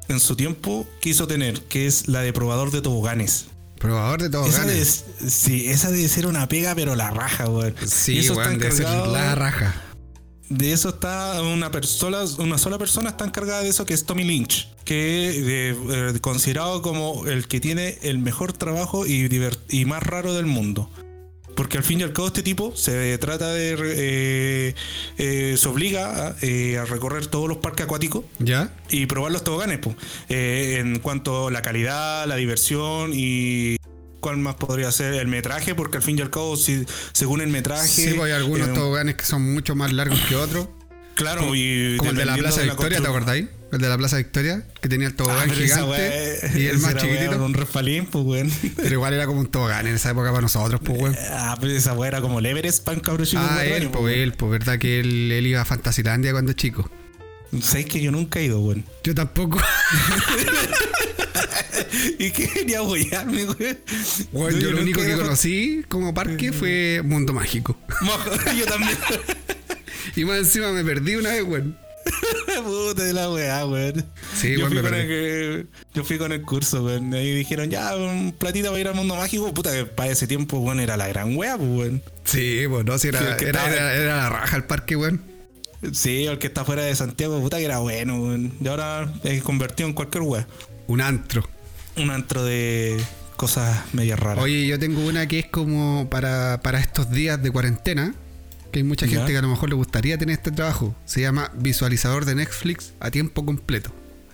en 0.08 0.20
su 0.20 0.36
tiempo, 0.36 0.86
quiso 1.00 1.26
tener, 1.26 1.60
que 1.62 1.86
es 1.86 2.08
la 2.08 2.20
de 2.22 2.32
probador 2.32 2.70
de 2.70 2.80
toboganes. 2.80 3.46
Probador 3.80 4.20
de 4.22 4.28
todo 4.30 4.46
Esa 4.46 4.64
debe, 4.64 4.84
sí, 4.84 5.68
esa 5.70 5.90
debe 5.90 6.06
ser 6.08 6.26
una 6.26 6.46
pega, 6.46 6.74
pero 6.74 6.94
la 6.94 7.10
raja, 7.10 7.48
weón. 7.48 7.74
Y 7.82 7.86
Sí, 7.88 8.18
eso 8.18 8.34
weón, 8.34 8.52
está 8.52 8.58
debe 8.64 8.76
ser 8.76 8.86
encargado- 8.86 9.12
la 9.12 9.34
raja. 9.34 9.74
De 10.50 10.72
eso 10.72 10.88
está 10.90 11.40
una 11.42 11.70
persona, 11.70 12.18
una 12.38 12.58
sola 12.58 12.76
persona 12.76 13.10
está 13.10 13.24
encargada 13.24 13.62
de 13.62 13.68
eso, 13.68 13.86
que 13.86 13.94
es 13.94 14.04
Tommy 14.04 14.24
Lynch, 14.24 14.68
que 14.84 15.30
eh, 15.70 15.76
eh, 15.90 16.18
considerado 16.20 16.82
como 16.82 17.26
el 17.26 17.46
que 17.48 17.60
tiene 17.60 17.98
el 18.02 18.18
mejor 18.18 18.52
trabajo 18.52 19.06
y, 19.06 19.28
y 19.70 19.84
más 19.84 20.02
raro 20.02 20.34
del 20.34 20.46
mundo. 20.46 20.90
Porque 21.60 21.76
al 21.76 21.84
fin 21.84 22.00
y 22.00 22.04
al 22.04 22.14
cabo 22.14 22.28
este 22.28 22.42
tipo 22.42 22.74
se 22.74 23.18
trata 23.18 23.52
de... 23.52 23.76
eh, 23.78 24.74
eh, 25.18 25.56
se 25.58 25.68
obliga 25.68 26.28
a, 26.28 26.36
eh, 26.40 26.78
a 26.78 26.86
recorrer 26.86 27.26
todos 27.26 27.50
los 27.50 27.58
parques 27.58 27.84
acuáticos 27.84 28.24
¿Ya? 28.38 28.72
y 28.88 29.04
probar 29.04 29.30
los 29.30 29.44
toboganes, 29.44 29.78
pues. 29.78 29.94
En 30.30 31.00
cuanto 31.00 31.48
a 31.48 31.50
la 31.50 31.60
calidad, 31.60 32.26
la 32.26 32.36
diversión 32.36 33.10
y 33.12 33.76
cuál 34.20 34.38
más 34.38 34.54
podría 34.54 34.90
ser 34.90 35.12
el 35.12 35.28
metraje, 35.28 35.74
porque 35.74 35.98
al 35.98 36.02
fin 36.02 36.18
y 36.18 36.22
al 36.22 36.30
cabo, 36.30 36.56
si, 36.56 36.86
según 37.12 37.42
el 37.42 37.48
metraje... 37.48 37.88
Sí, 37.88 38.14
pues 38.16 38.32
hay 38.32 38.32
algunos 38.32 38.72
toboganes 38.72 39.16
que 39.16 39.26
son 39.26 39.52
mucho 39.52 39.76
más 39.76 39.92
largos 39.92 40.18
que 40.30 40.36
otros. 40.36 40.66
Claro, 41.12 41.54
y 41.54 41.98
Como 41.98 42.08
el 42.08 42.16
de 42.16 42.24
la 42.24 42.36
Plaza 42.38 42.62
de 42.62 42.68
la 42.68 42.72
Victoria, 42.72 43.02
¿te 43.02 43.06
acordáis? 43.06 43.48
El 43.72 43.78
de 43.80 43.88
la 43.88 43.96
Plaza 43.96 44.16
Victoria, 44.16 44.64
que 44.80 44.88
tenía 44.88 45.06
el 45.06 45.12
Ah, 45.12 45.16
tobogán 45.16 45.50
esa 45.50 45.60
gigante 45.60 46.40
y 46.56 46.66
el 46.66 46.78
más 46.78 46.96
chiquitito. 46.96 47.44
Un 47.44 47.54
refalín, 47.54 48.06
pues, 48.06 48.24
weón. 48.24 48.50
Pero 48.76 48.94
igual 48.94 49.14
era 49.14 49.26
como 49.26 49.40
un 49.40 49.46
tobogán 49.46 49.86
en 49.86 49.94
esa 49.94 50.10
época 50.10 50.30
para 50.30 50.42
nosotros, 50.42 50.80
pues, 50.84 51.00
weón. 51.00 51.16
Ah, 51.30 51.56
pero 51.60 51.72
esa 51.72 51.92
weá 51.94 52.08
era 52.08 52.20
como 52.20 52.40
el 52.40 52.46
Everest 52.46 52.84
para 52.84 52.96
un 52.96 53.02
cabro 53.02 53.24
chico. 53.24 53.42
Ah, 53.44 53.64
él, 53.64 53.88
pues, 53.90 54.16
él, 54.16 54.32
pues, 54.32 54.50
verdad 54.50 54.78
que 54.78 55.00
él, 55.00 55.30
él 55.30 55.46
iba 55.46 55.60
a 55.60 55.64
Fantasilandia 55.64 56.32
cuando 56.32 56.52
chico. 56.52 56.90
Sabes 57.62 57.86
que 57.86 58.00
yo 58.00 58.10
nunca 58.10 58.40
he 58.40 58.44
ido, 58.46 58.60
weón. 58.60 58.84
Yo 59.04 59.14
tampoco. 59.14 59.60
¿Y 62.18 62.30
qué 62.30 62.48
quería 62.48 62.80
apoyarme, 62.80 63.44
weón? 63.44 63.78
Bueno, 64.32 64.58
yo 64.58 64.70
lo 64.70 64.70
nunca 64.70 64.82
único 64.82 65.00
que 65.02 65.16
conocí 65.16 65.84
como 65.88 66.14
parque 66.14 66.52
fue 66.52 67.02
Mundo 67.04 67.32
Mágico. 67.32 67.78
Yo 68.58 68.66
también. 68.66 68.96
Y 70.16 70.24
más 70.24 70.38
encima 70.38 70.72
me 70.72 70.84
perdí 70.84 71.16
una 71.16 71.30
vez, 71.30 71.42
weón. 71.42 71.76
Puta 72.64 73.02
de 73.04 73.12
la 73.12 73.30
weá, 73.30 73.64
weón. 73.66 74.04
Sí, 74.34 74.56
yo, 74.58 74.66
fui 74.68 74.80
con 74.82 74.94
el, 74.94 75.06
que- 75.06 75.66
yo 75.94 76.04
fui 76.04 76.18
con 76.18 76.32
el 76.32 76.42
curso, 76.42 76.84
weón. 76.84 77.12
Ahí 77.14 77.32
dijeron, 77.34 77.70
ya, 77.70 77.94
un 77.96 78.32
platito 78.36 78.68
para 78.68 78.80
ir 78.80 78.88
al 78.88 78.94
mundo 78.94 79.16
mágico. 79.16 79.52
Puta, 79.54 79.72
que 79.72 79.86
para 79.86 80.10
ese 80.10 80.26
tiempo, 80.26 80.58
weón, 80.58 80.80
era 80.80 80.96
la 80.96 81.08
gran 81.08 81.36
weá, 81.36 81.56
pues, 81.56 81.68
weón. 81.70 82.02
Sí, 82.24 82.62
pues 82.68 82.84
no, 82.84 82.98
sí, 82.98 83.08
era, 83.08 83.18
Sí, 83.20 83.24
era, 83.44 83.46
estaba- 83.46 83.70
era, 83.70 83.94
era 83.94 84.16
la 84.16 84.28
raja 84.28 84.56
el 84.56 84.64
parque, 84.64 84.96
weón. 84.96 85.22
Sí, 85.92 86.26
el 86.26 86.38
que 86.38 86.46
está 86.48 86.64
fuera 86.64 86.82
de 86.82 86.94
Santiago, 86.94 87.40
puta 87.40 87.56
que 87.58 87.64
era 87.64 87.78
bueno, 87.78 88.20
weón. 88.20 88.52
Y 88.60 88.68
ahora 88.68 89.12
es 89.24 89.42
convertido 89.42 89.88
en 89.88 89.94
cualquier 89.94 90.22
weá. 90.24 90.46
Un 90.86 91.00
antro. 91.00 91.48
Un 91.96 92.10
antro 92.10 92.44
de 92.44 93.00
cosas 93.36 93.84
medias 93.94 94.18
raras. 94.18 94.44
Oye, 94.44 94.66
yo 94.66 94.78
tengo 94.78 95.00
una 95.06 95.26
que 95.26 95.38
es 95.38 95.46
como 95.46 96.08
para, 96.10 96.60
para 96.62 96.78
estos 96.78 97.10
días 97.10 97.42
de 97.42 97.50
cuarentena, 97.50 98.14
que 98.70 98.78
hay 98.80 98.84
mucha 98.84 99.06
Ya. 99.06 99.18
gente 99.18 99.32
que 99.32 99.38
a 99.38 99.42
lo 99.42 99.48
mejor 99.48 99.68
le 99.68 99.74
gustaría 99.74 100.16
tener 100.18 100.34
este 100.34 100.50
trabajo. 100.50 100.94
Se 101.04 101.20
llama 101.20 101.50
visualizador 101.56 102.24
de 102.24 102.34
Netflix 102.34 102.92
a 103.00 103.10
tiempo 103.10 103.44
completo. 103.44 103.90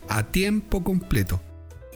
A 0.08 0.22
tiempo 0.24 0.84
completo. 0.84 1.40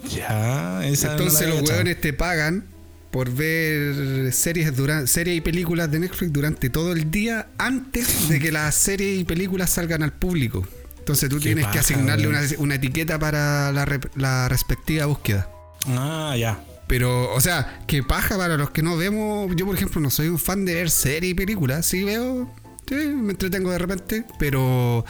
Ya, 0.08 0.84
esa 0.86 1.12
Entonces 1.12 1.48
no 1.48 1.56
los 1.60 1.68
hueones 1.70 2.00
te 2.00 2.12
pagan 2.12 2.64
por 3.10 3.30
ver 3.30 4.32
series, 4.32 4.74
dura- 4.76 5.06
series 5.06 5.36
y 5.36 5.40
películas 5.40 5.90
de 5.90 5.98
Netflix 6.00 6.32
durante 6.32 6.70
todo 6.70 6.92
el 6.92 7.10
día 7.10 7.48
antes 7.58 8.28
de 8.28 8.38
que 8.38 8.50
las 8.52 8.74
series 8.74 9.20
y 9.20 9.24
películas 9.24 9.70
salgan 9.70 10.02
al 10.02 10.12
público. 10.12 10.66
Entonces 10.98 11.28
tú 11.28 11.40
tienes 11.40 11.66
que 11.66 11.78
asignarle 11.80 12.28
una, 12.28 12.40
una 12.58 12.76
etiqueta 12.76 13.18
para 13.18 13.72
la, 13.72 14.00
la 14.16 14.48
respectiva 14.48 15.06
búsqueda. 15.06 15.48
Ah, 15.88 16.34
ya. 16.38 16.62
Pero, 16.90 17.32
o 17.32 17.40
sea, 17.40 17.84
que 17.86 18.02
paja 18.02 18.36
para 18.36 18.56
los 18.56 18.70
que 18.70 18.82
no 18.82 18.96
vemos. 18.96 19.54
Yo, 19.54 19.64
por 19.64 19.76
ejemplo, 19.76 20.00
no 20.00 20.10
soy 20.10 20.26
un 20.26 20.40
fan 20.40 20.64
de 20.64 20.74
ver 20.74 20.90
series 20.90 21.30
y 21.30 21.34
películas. 21.34 21.86
Sí 21.86 22.02
veo, 22.02 22.50
sí, 22.88 22.96
me 22.96 23.30
entretengo 23.30 23.70
de 23.70 23.78
repente. 23.78 24.24
Pero 24.40 25.04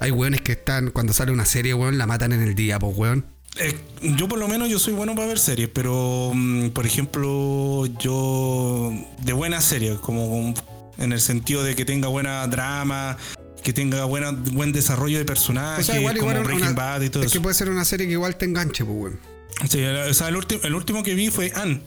hay 0.00 0.10
weones 0.12 0.40
que 0.40 0.52
están, 0.52 0.90
cuando 0.92 1.12
sale 1.12 1.32
una 1.32 1.44
serie, 1.44 1.74
weón, 1.74 1.98
la 1.98 2.06
matan 2.06 2.32
en 2.32 2.40
el 2.40 2.54
día, 2.54 2.78
pues, 2.78 2.96
weón. 2.96 3.26
Eh, 3.58 3.74
yo 4.16 4.28
por 4.28 4.38
lo 4.38 4.48
menos 4.48 4.70
yo 4.70 4.78
soy 4.78 4.94
bueno 4.94 5.14
para 5.14 5.28
ver 5.28 5.38
series, 5.38 5.68
pero 5.68 6.30
mm, 6.34 6.68
por 6.70 6.86
ejemplo, 6.86 7.84
yo 8.00 8.92
de 9.22 9.32
buenas 9.34 9.64
series, 9.64 9.98
como 9.98 10.54
en 10.96 11.12
el 11.12 11.20
sentido 11.20 11.62
de 11.64 11.76
que 11.76 11.84
tenga 11.84 12.08
buena 12.08 12.46
drama, 12.46 13.18
que 13.62 13.74
tenga 13.74 14.06
buena, 14.06 14.30
buen 14.30 14.72
desarrollo 14.72 15.18
de 15.18 15.26
personajes, 15.26 15.86
O 15.86 15.92
sea, 15.92 16.00
igual, 16.00 16.16
como 16.16 16.30
igual 16.30 16.44
Breaking 16.44 16.66
una- 16.68 16.74
Bad 16.76 17.02
y 17.02 17.10
todo 17.10 17.22
es 17.24 17.32
que 17.32 17.40
puede 17.40 17.54
ser 17.54 17.68
una 17.68 17.84
serie 17.84 18.06
que 18.06 18.12
igual 18.14 18.36
te 18.36 18.46
enganche, 18.46 18.84
pues, 18.86 18.96
weón. 18.98 19.35
Sí, 19.68 19.84
o 19.84 20.14
sea, 20.14 20.28
el, 20.28 20.36
último 20.36 20.60
el 20.64 20.74
último 20.74 21.02
que 21.02 21.14
vi 21.14 21.30
fue 21.30 21.52
Anne. 21.54 21.80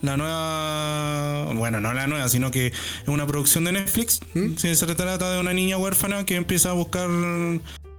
La 0.00 0.16
nueva, 0.16 1.52
bueno, 1.54 1.80
no 1.80 1.94
la 1.94 2.08
nueva, 2.08 2.28
sino 2.28 2.50
que 2.50 2.66
es 2.66 2.74
una 3.06 3.26
producción 3.26 3.62
de 3.64 3.72
Netflix. 3.72 4.20
¿Mm? 4.34 4.56
Se 4.56 4.74
trata 4.74 5.32
de 5.32 5.40
una 5.40 5.52
niña 5.52 5.78
huérfana 5.78 6.26
que 6.26 6.34
empieza 6.34 6.70
a 6.70 6.72
buscar 6.72 7.08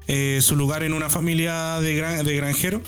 eh, 0.08 0.40
su 0.42 0.58
lugar 0.58 0.84
en 0.84 0.92
una 0.94 1.10
familia 1.10 1.80
de, 1.80 1.96
gran, 1.96 2.26
de 2.26 2.36
granjeros. 2.36 2.82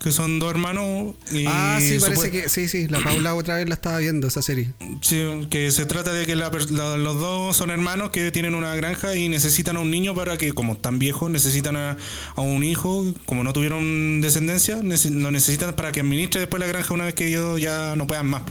Que 0.00 0.12
son 0.12 0.38
dos 0.38 0.50
hermanos. 0.50 1.14
Y 1.32 1.44
ah, 1.46 1.78
sí, 1.80 1.98
parece 2.00 2.30
que. 2.30 2.48
Sí, 2.48 2.68
sí, 2.68 2.88
la 2.88 3.00
Paula 3.00 3.34
otra 3.34 3.56
vez 3.56 3.68
la 3.68 3.74
estaba 3.74 3.98
viendo 3.98 4.28
esa 4.28 4.42
serie. 4.42 4.72
Sí, 5.00 5.22
que 5.50 5.70
se 5.70 5.86
trata 5.86 6.12
de 6.12 6.26
que 6.26 6.36
la 6.36 6.50
los 6.50 7.20
dos 7.20 7.56
son 7.56 7.70
hermanos 7.70 8.10
que 8.10 8.30
tienen 8.30 8.54
una 8.54 8.74
granja 8.74 9.16
y 9.16 9.28
necesitan 9.28 9.76
a 9.76 9.80
un 9.80 9.90
niño 9.90 10.14
para 10.14 10.36
que, 10.38 10.52
como 10.52 10.74
están 10.74 10.98
viejos, 10.98 11.30
necesitan 11.30 11.76
a, 11.76 11.96
a 12.36 12.40
un 12.40 12.64
hijo, 12.64 13.12
como 13.26 13.44
no 13.44 13.52
tuvieron 13.52 14.20
descendencia, 14.20 14.78
nece- 14.78 15.10
lo 15.10 15.30
necesitan 15.30 15.74
para 15.74 15.92
que 15.92 16.00
administre 16.00 16.40
después 16.40 16.60
la 16.60 16.66
granja 16.66 16.94
una 16.94 17.04
vez 17.04 17.14
que 17.14 17.26
ellos 17.28 17.60
ya 17.60 17.94
no 17.96 18.06
puedan 18.06 18.26
más. 18.28 18.42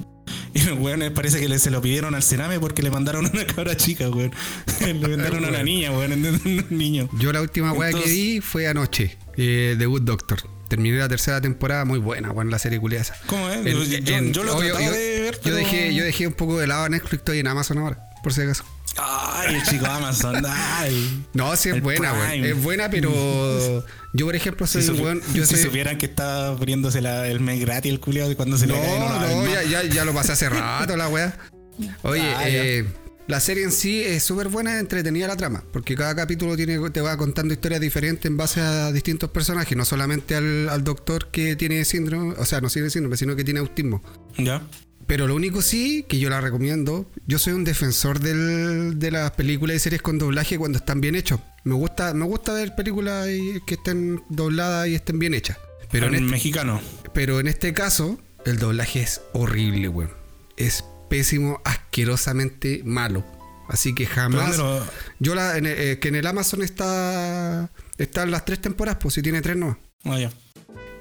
Y 0.54 0.62
los 0.62 0.80
weones 0.80 1.12
parece 1.12 1.40
que 1.40 1.60
se 1.60 1.70
lo 1.70 1.82
pidieron 1.82 2.16
al 2.16 2.24
Sename 2.24 2.60
porque 2.60 2.82
le 2.82 2.90
mandaron 2.90 3.26
una 3.26 3.46
cabra 3.46 3.78
chica, 3.78 4.10
weón. 4.10 4.32
le 4.82 4.94
mandaron 4.94 5.46
a 5.46 5.50
una 5.50 5.64
niña, 5.64 5.92
weón, 5.92 6.12
un 6.46 6.66
niño. 6.70 7.10
Yo 7.20 7.32
la 7.32 7.42
última 7.42 7.74
weá 7.74 7.92
que 7.92 8.10
vi 8.10 8.42
fue 8.42 8.68
anoche, 8.68 9.18
eh, 9.38 9.76
The 9.78 9.86
Good 9.86 10.02
Doctor. 10.02 10.57
Terminé 10.68 10.98
la 10.98 11.08
tercera 11.08 11.40
temporada, 11.42 11.86
muy 11.86 12.00
buena, 12.00 12.32
weón, 12.32 12.50
la 12.52 12.60
serie 12.60 12.80
culiada. 12.80 13.06
¿Cómo 13.28 13.50
es? 13.50 13.58
En- 13.66 13.66
Yo- 13.66 13.84
yo- 13.84 14.16
en- 14.18 14.34
yo 14.34 14.44
lo 14.44 14.58
obvio, 14.58 14.80
yo- 14.80 14.92
de 14.92 15.22
ver, 15.22 15.36
yo 15.36 15.40
pero- 15.44 15.56
dejé, 15.56 15.94
yo 15.96 16.04
dejé 16.04 16.28
un 16.28 16.34
poco 16.34 16.60
de 16.60 16.68
lado 16.68 16.84
a 16.86 16.90
Netflix, 16.90 17.14
estoy 17.20 17.40
en 17.40 17.48
Amazon 17.48 17.78
ahora, 17.78 18.10
por 18.24 18.34
si 18.34 18.42
acaso. 18.42 18.64
Ay, 19.00 19.56
el 19.56 19.64
chico 19.64 19.86
Amazon, 19.86 20.44
ay. 20.48 21.26
No, 21.34 21.56
sí 21.56 21.70
es 21.70 21.76
El 21.76 21.82
buena, 21.82 22.14
weón. 22.14 22.30
Prime. 22.32 22.50
Es 22.50 22.62
buena, 22.64 22.90
pero 22.90 23.86
yo, 24.14 24.26
por 24.26 24.36
ejemplo, 24.36 24.66
soy 24.68 24.82
Si, 24.84 24.90
un 24.90 25.00
weón. 25.02 25.22
Yo 25.34 25.46
si 25.46 25.56
soy, 25.56 25.64
supieran 25.66 25.98
que 25.98 26.08
está 26.08 26.48
abriéndose 26.48 27.00
la- 27.02 27.28
el 27.28 27.40
mes 27.40 27.60
gratis 27.62 27.92
el 27.92 28.00
culiado 28.00 28.36
cuando 28.36 28.58
se 28.58 28.66
no, 28.68 28.76
le 28.76 28.82
cae 28.82 29.00
no 29.00 29.20
no, 29.20 29.48
ya, 29.54 29.64
ya, 29.64 29.84
ya 29.84 30.04
lo 30.04 30.14
pasé 30.14 30.32
hace 30.34 30.50
rato 30.50 30.98
la 30.98 31.08
weá. 31.10 31.38
Oye, 32.02 32.24
Ah, 32.36 32.50
ya. 32.50 32.84
La 33.28 33.40
serie 33.40 33.64
en 33.64 33.72
sí 33.72 34.02
es 34.02 34.24
súper 34.24 34.48
buena, 34.48 34.80
entretenida 34.80 35.28
la 35.28 35.36
trama, 35.36 35.64
porque 35.74 35.96
cada 35.96 36.16
capítulo 36.16 36.56
tiene, 36.56 36.78
te 36.92 37.02
va 37.02 37.18
contando 37.18 37.54
historias 37.54 37.82
diferentes 37.82 38.26
en 38.26 38.38
base 38.38 38.62
a 38.62 38.92
distintos 38.92 39.30
personajes, 39.32 39.78
no 39.78 39.86
solamente 39.86 40.36
al, 40.36 40.70
al 40.70 40.84
doctor 40.84 41.30
que 41.32 41.56
tiene 41.56 41.84
síndrome, 41.86 42.34
o 42.38 42.46
sea, 42.46 42.62
no 42.62 42.70
tiene 42.70 42.90
síndrome, 42.90 43.18
sino 43.18 43.36
que 43.36 43.44
tiene 43.44 43.60
autismo. 43.60 44.02
Ya. 44.38 44.62
Pero 45.08 45.26
lo 45.26 45.36
único 45.36 45.62
sí, 45.62 46.06
que 46.10 46.20
yo 46.20 46.30
la 46.30 46.42
recomiendo, 46.42 47.10
yo 47.28 47.40
soy 47.40 47.54
un 47.54 47.64
defensor 47.64 48.20
del- 48.20 49.00
de 49.00 49.12
las 49.12 49.32
películas 49.32 49.78
y 49.78 49.80
series 49.80 50.02
con 50.02 50.18
doblaje 50.20 50.58
cuando 50.58 50.80
están 50.80 51.00
bien 51.00 51.16
hechos. 51.16 51.40
Me 51.64 51.76
gusta, 51.76 52.14
me 52.14 52.26
gusta 52.26 52.52
ver 52.54 52.76
películas 52.76 53.26
que 53.66 53.76
estén 53.76 54.22
dobladas 54.30 54.88
y 54.90 54.96
estén 54.96 55.18
bien 55.20 55.34
hechas. 55.34 55.58
Pero 55.92 56.08
en, 56.08 56.16
en 56.16 56.20
este, 56.24 56.32
mexicano. 56.32 56.82
pero 57.14 57.40
en 57.40 57.48
este 57.48 57.72
caso, 57.74 58.20
el 58.46 58.58
doblaje 58.60 59.02
es 59.02 59.22
horrible, 59.32 59.88
weón. 59.88 60.12
Es 60.58 60.84
pésimo, 61.10 61.62
asquerosamente 61.66 62.82
malo. 62.86 63.24
Así 63.70 63.94
que 63.94 64.06
jamás. 64.06 64.56
¿Dónde 64.58 64.80
lo- 64.80 64.86
Yo 65.20 65.36
la, 65.36 65.58
en 65.58 65.66
eh, 65.68 65.98
que 66.00 66.08
en 66.10 66.16
el 66.16 66.26
Amazon 66.28 66.62
está. 66.64 67.70
Están 67.98 68.32
las 68.32 68.46
tres 68.46 68.60
temporadas, 68.62 69.00
pues 69.02 69.16
si 69.16 69.22
tiene 69.22 69.42
tres 69.42 69.58
no. 69.58 69.78
Ah, 70.06 70.20
ya. 70.20 70.32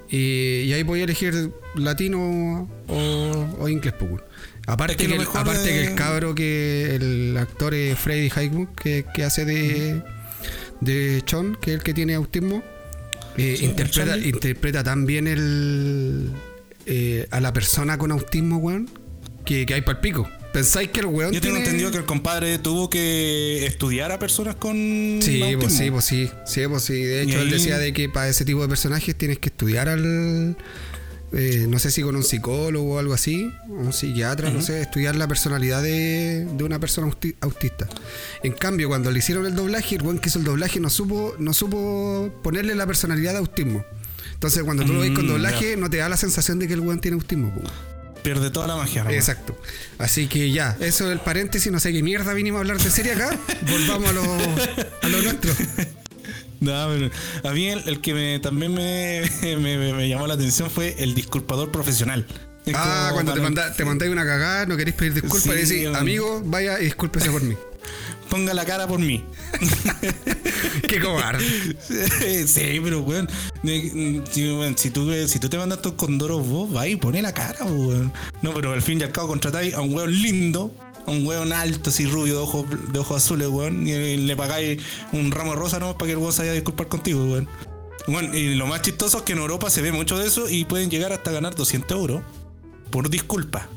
Y, 0.09 0.61
y 0.63 0.73
ahí 0.73 0.83
voy 0.83 1.01
a 1.01 1.03
elegir 1.03 1.51
latino 1.75 2.69
o, 2.87 3.55
o 3.59 3.69
inglés, 3.69 3.93
pues. 3.99 4.21
Aparte, 4.65 4.93
Es 4.93 4.97
que 5.09 5.15
el, 5.15 5.21
aparte 5.21 5.59
de- 5.59 5.63
que 5.69 5.85
el 5.87 5.95
cabro 5.95 6.35
que 6.35 6.95
el 6.95 7.37
actor 7.37 7.73
es 7.73 7.97
Freddy 7.97 8.29
Highwood, 8.29 8.67
que, 8.75 9.05
que 9.13 9.23
hace 9.23 9.45
de, 9.45 10.03
de 10.81 11.23
Sean, 11.25 11.55
que 11.61 11.71
es 11.71 11.77
el 11.77 11.83
que 11.83 11.93
tiene 11.93 12.15
autismo, 12.15 12.63
eh, 13.37 13.55
Sí, 13.57 13.65
interpreta, 13.65 14.17
interpreta 14.17 14.83
tan 14.83 15.05
bien 15.05 15.27
el, 15.27 16.31
eh, 16.85 17.27
a 17.31 17.39
la 17.39 17.53
persona 17.53 17.97
con 17.97 18.11
autismo, 18.11 18.57
weón, 18.57 18.89
que, 19.47 19.65
que 19.65 19.73
hay 19.73 19.81
para 19.81 19.97
el 19.97 20.01
pico. 20.01 20.29
¿Pensáis 20.53 20.89
que 20.89 21.01
el 21.01 21.05
weón 21.07 21.31
Yo 21.33 21.41
tengo 21.41 21.55
tiene- 21.55 21.65
entendido 21.65 21.91
que 21.91 21.97
el 21.97 22.05
compadre 22.05 22.57
tuvo 22.59 22.89
que 22.89 23.65
estudiar 23.65 24.11
a 24.11 24.19
personas 24.19 24.55
con 24.55 24.75
Sí, 25.21 25.41
autismo. 25.41 25.61
pues 25.61 25.73
sí, 25.73 25.91
pues 25.91 26.05
sí, 26.05 26.29
sí, 26.45 26.61
pues 26.67 26.83
sí. 26.83 26.93
De 27.03 27.21
hecho, 27.23 27.39
él 27.41 27.49
decía 27.51 27.77
de 27.77 27.93
que 27.93 28.09
para 28.09 28.27
ese 28.29 28.43
tipo 28.45 28.61
de 28.61 28.67
personajes 28.67 29.15
tienes 29.15 29.37
que 29.39 29.49
estudiar 29.49 29.87
al... 29.89 30.55
eh, 31.33 31.65
no 31.69 31.77
sé 31.77 31.91
si 31.91 32.01
con 32.01 32.15
un 32.15 32.23
psicólogo 32.23 32.95
o 32.95 32.99
algo 32.99 33.13
así, 33.13 33.51
un 33.67 33.91
psiquiatra, 33.93 34.49
no 34.49 34.61
sé, 34.61 34.81
estudiar 34.81 35.15
la 35.15 35.27
personalidad 35.27 35.83
de, 35.83 36.45
de 36.51 36.63
una 36.63 36.79
persona 36.79 37.11
autista. 37.41 37.87
En 38.41 38.53
cambio, 38.53 38.87
cuando 38.87 39.11
le 39.11 39.19
hicieron 39.19 39.45
el 39.45 39.53
doblaje, 39.53 39.95
el 39.95 40.01
weón 40.01 40.17
que 40.19 40.29
hizo 40.29 40.39
el 40.39 40.45
doblaje 40.45 40.79
no 40.79 40.89
supo, 40.89 41.35
no 41.37 41.53
supo 41.53 42.31
ponerle 42.41 42.73
la 42.73 42.87
personalidad 42.87 43.33
de 43.33 43.39
autismo. 43.39 43.83
Entonces, 44.33 44.63
cuando 44.63 44.85
tú 44.85 44.93
lo 44.93 45.01
ves 45.01 45.11
con 45.11 45.25
Mm, 45.25 45.29
doblaje, 45.29 45.75
no 45.77 45.89
te 45.89 45.97
da 45.97 46.07
la 46.09 46.17
sensación 46.17 46.57
de 46.59 46.67
que 46.67 46.73
el 46.75 46.79
weón 46.79 46.99
tiene 47.01 47.15
autismo. 47.15 47.53
Pierde 48.27 48.49
toda 48.49 48.67
la 48.67 48.75
magia. 48.75 49.05
Exacto. 49.09 49.57
Así 49.99 50.27
que 50.27 50.51
ya, 50.51 50.75
eso 50.81 51.05
es 51.05 51.13
el 51.13 51.19
paréntesis, 51.19 51.71
no 51.71 51.79
sé 51.79 51.93
qué 51.93 52.03
mierda 52.03 52.33
vinimos 52.33 52.57
a 52.57 52.59
hablar 52.59 52.77
de 52.77 52.91
serie 52.91 53.13
acá. 53.13 53.29
Volvamos 53.71 54.09
a 54.09 54.11
lo, 54.11 54.21
a 55.01 55.07
lo 55.07 55.21
nuestro. 55.21 55.53
No, 56.59 56.87
pero 56.89 57.09
a 57.49 57.53
mí 57.53 57.69
el, 57.69 57.87
el 57.87 58.01
que 58.01 58.13
me, 58.13 58.39
también 58.39 58.73
me, 58.73 59.21
me, 59.57 60.09
llamó 60.09 60.27
la 60.27 60.33
atención 60.33 60.69
fue 60.69 61.01
el 61.01 61.15
disculpador 61.15 61.71
profesional. 61.71 62.27
Es 62.65 62.75
Ah, 62.75 63.11
cuando 63.13 63.33
te, 63.33 63.39
manda, 63.39 63.71
te 63.71 63.85
mandáis 63.85 64.11
una 64.11 64.25
cagada, 64.25 64.65
no 64.65 64.75
queréis 64.75 64.97
pedir 64.97 65.13
disculpas 65.13 65.43
Sí, 65.43 65.49
y 65.49 65.83
decís, 65.83 65.95
amigo, 65.95 66.41
vaya 66.43 66.81
y 66.81 66.83
discúlpese 66.83 67.31
por 67.31 67.43
mí. 67.43 67.55
Ponga 68.29 68.53
la 68.53 68.65
cara 68.65 68.87
por 68.87 68.99
mí. 68.99 69.23
Qué 70.87 70.99
cobarde. 70.99 71.45
sí, 72.47 72.79
pero 72.83 73.01
weón. 73.01 73.29
Si, 73.63 74.89
tú, 74.91 75.11
si 75.27 75.39
tú 75.39 75.49
te 75.49 75.57
mandas 75.57 75.81
tus 75.81 75.93
condoros 75.93 76.47
vos, 76.47 76.75
va 76.75 76.87
y 76.87 76.95
pone 76.95 77.21
la 77.21 77.33
cara, 77.33 77.63
weón. 77.65 78.11
No, 78.41 78.53
pero 78.53 78.73
al 78.73 78.81
fin 78.81 78.99
y 78.99 79.03
al 79.03 79.11
cabo 79.11 79.29
contratáis 79.29 79.73
a 79.73 79.81
un 79.81 79.93
weón 79.93 80.11
lindo, 80.11 80.73
a 81.05 81.11
un 81.11 81.25
weón 81.25 81.53
alto, 81.53 81.89
así 81.89 82.05
rubio, 82.05 82.35
de 82.35 82.41
ojos, 82.41 82.65
de 82.91 82.99
ojos 82.99 83.17
azules, 83.23 83.47
weón, 83.47 83.87
y 83.87 84.17
le 84.17 84.35
pagáis 84.35 84.81
un 85.13 85.31
ramo 85.31 85.51
de 85.51 85.57
rosa, 85.57 85.79
¿no? 85.79 85.97
Para 85.97 86.07
que 86.07 86.11
el 86.13 86.17
weón 86.17 86.33
se 86.33 86.41
vaya 86.41 86.51
a 86.51 86.55
disculpar 86.55 86.87
contigo, 86.87 87.23
weón. 87.23 87.47
Bueno, 88.07 88.33
y 88.35 88.55
lo 88.55 88.67
más 88.67 88.81
chistoso 88.81 89.17
es 89.17 89.23
que 89.23 89.33
en 89.33 89.39
Europa 89.39 89.69
se 89.69 89.81
ve 89.81 89.91
mucho 89.91 90.17
de 90.17 90.27
eso 90.27 90.49
y 90.49 90.65
pueden 90.65 90.89
llegar 90.89 91.11
hasta 91.11 91.31
ganar 91.31 91.55
200 91.55 91.97
euros 91.97 92.21
por 92.89 93.09
disculpa. 93.09 93.67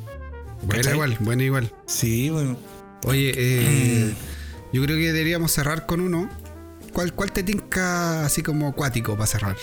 Buena 0.62 0.90
igual, 0.92 1.16
buena 1.20 1.42
igual. 1.42 1.72
Sí, 1.86 2.30
weón. 2.30 2.56
Oye, 3.06 3.32
eh, 3.34 4.14
yo 4.72 4.82
creo 4.84 4.96
que 4.96 5.12
deberíamos 5.12 5.52
cerrar 5.52 5.86
con 5.86 6.00
uno. 6.00 6.28
¿Cuál, 6.92 7.12
cuál 7.14 7.30
te 7.32 7.42
tinca 7.42 8.24
así 8.24 8.42
como 8.42 8.68
acuático 8.68 9.14
para 9.14 9.26
cerrar? 9.26 9.56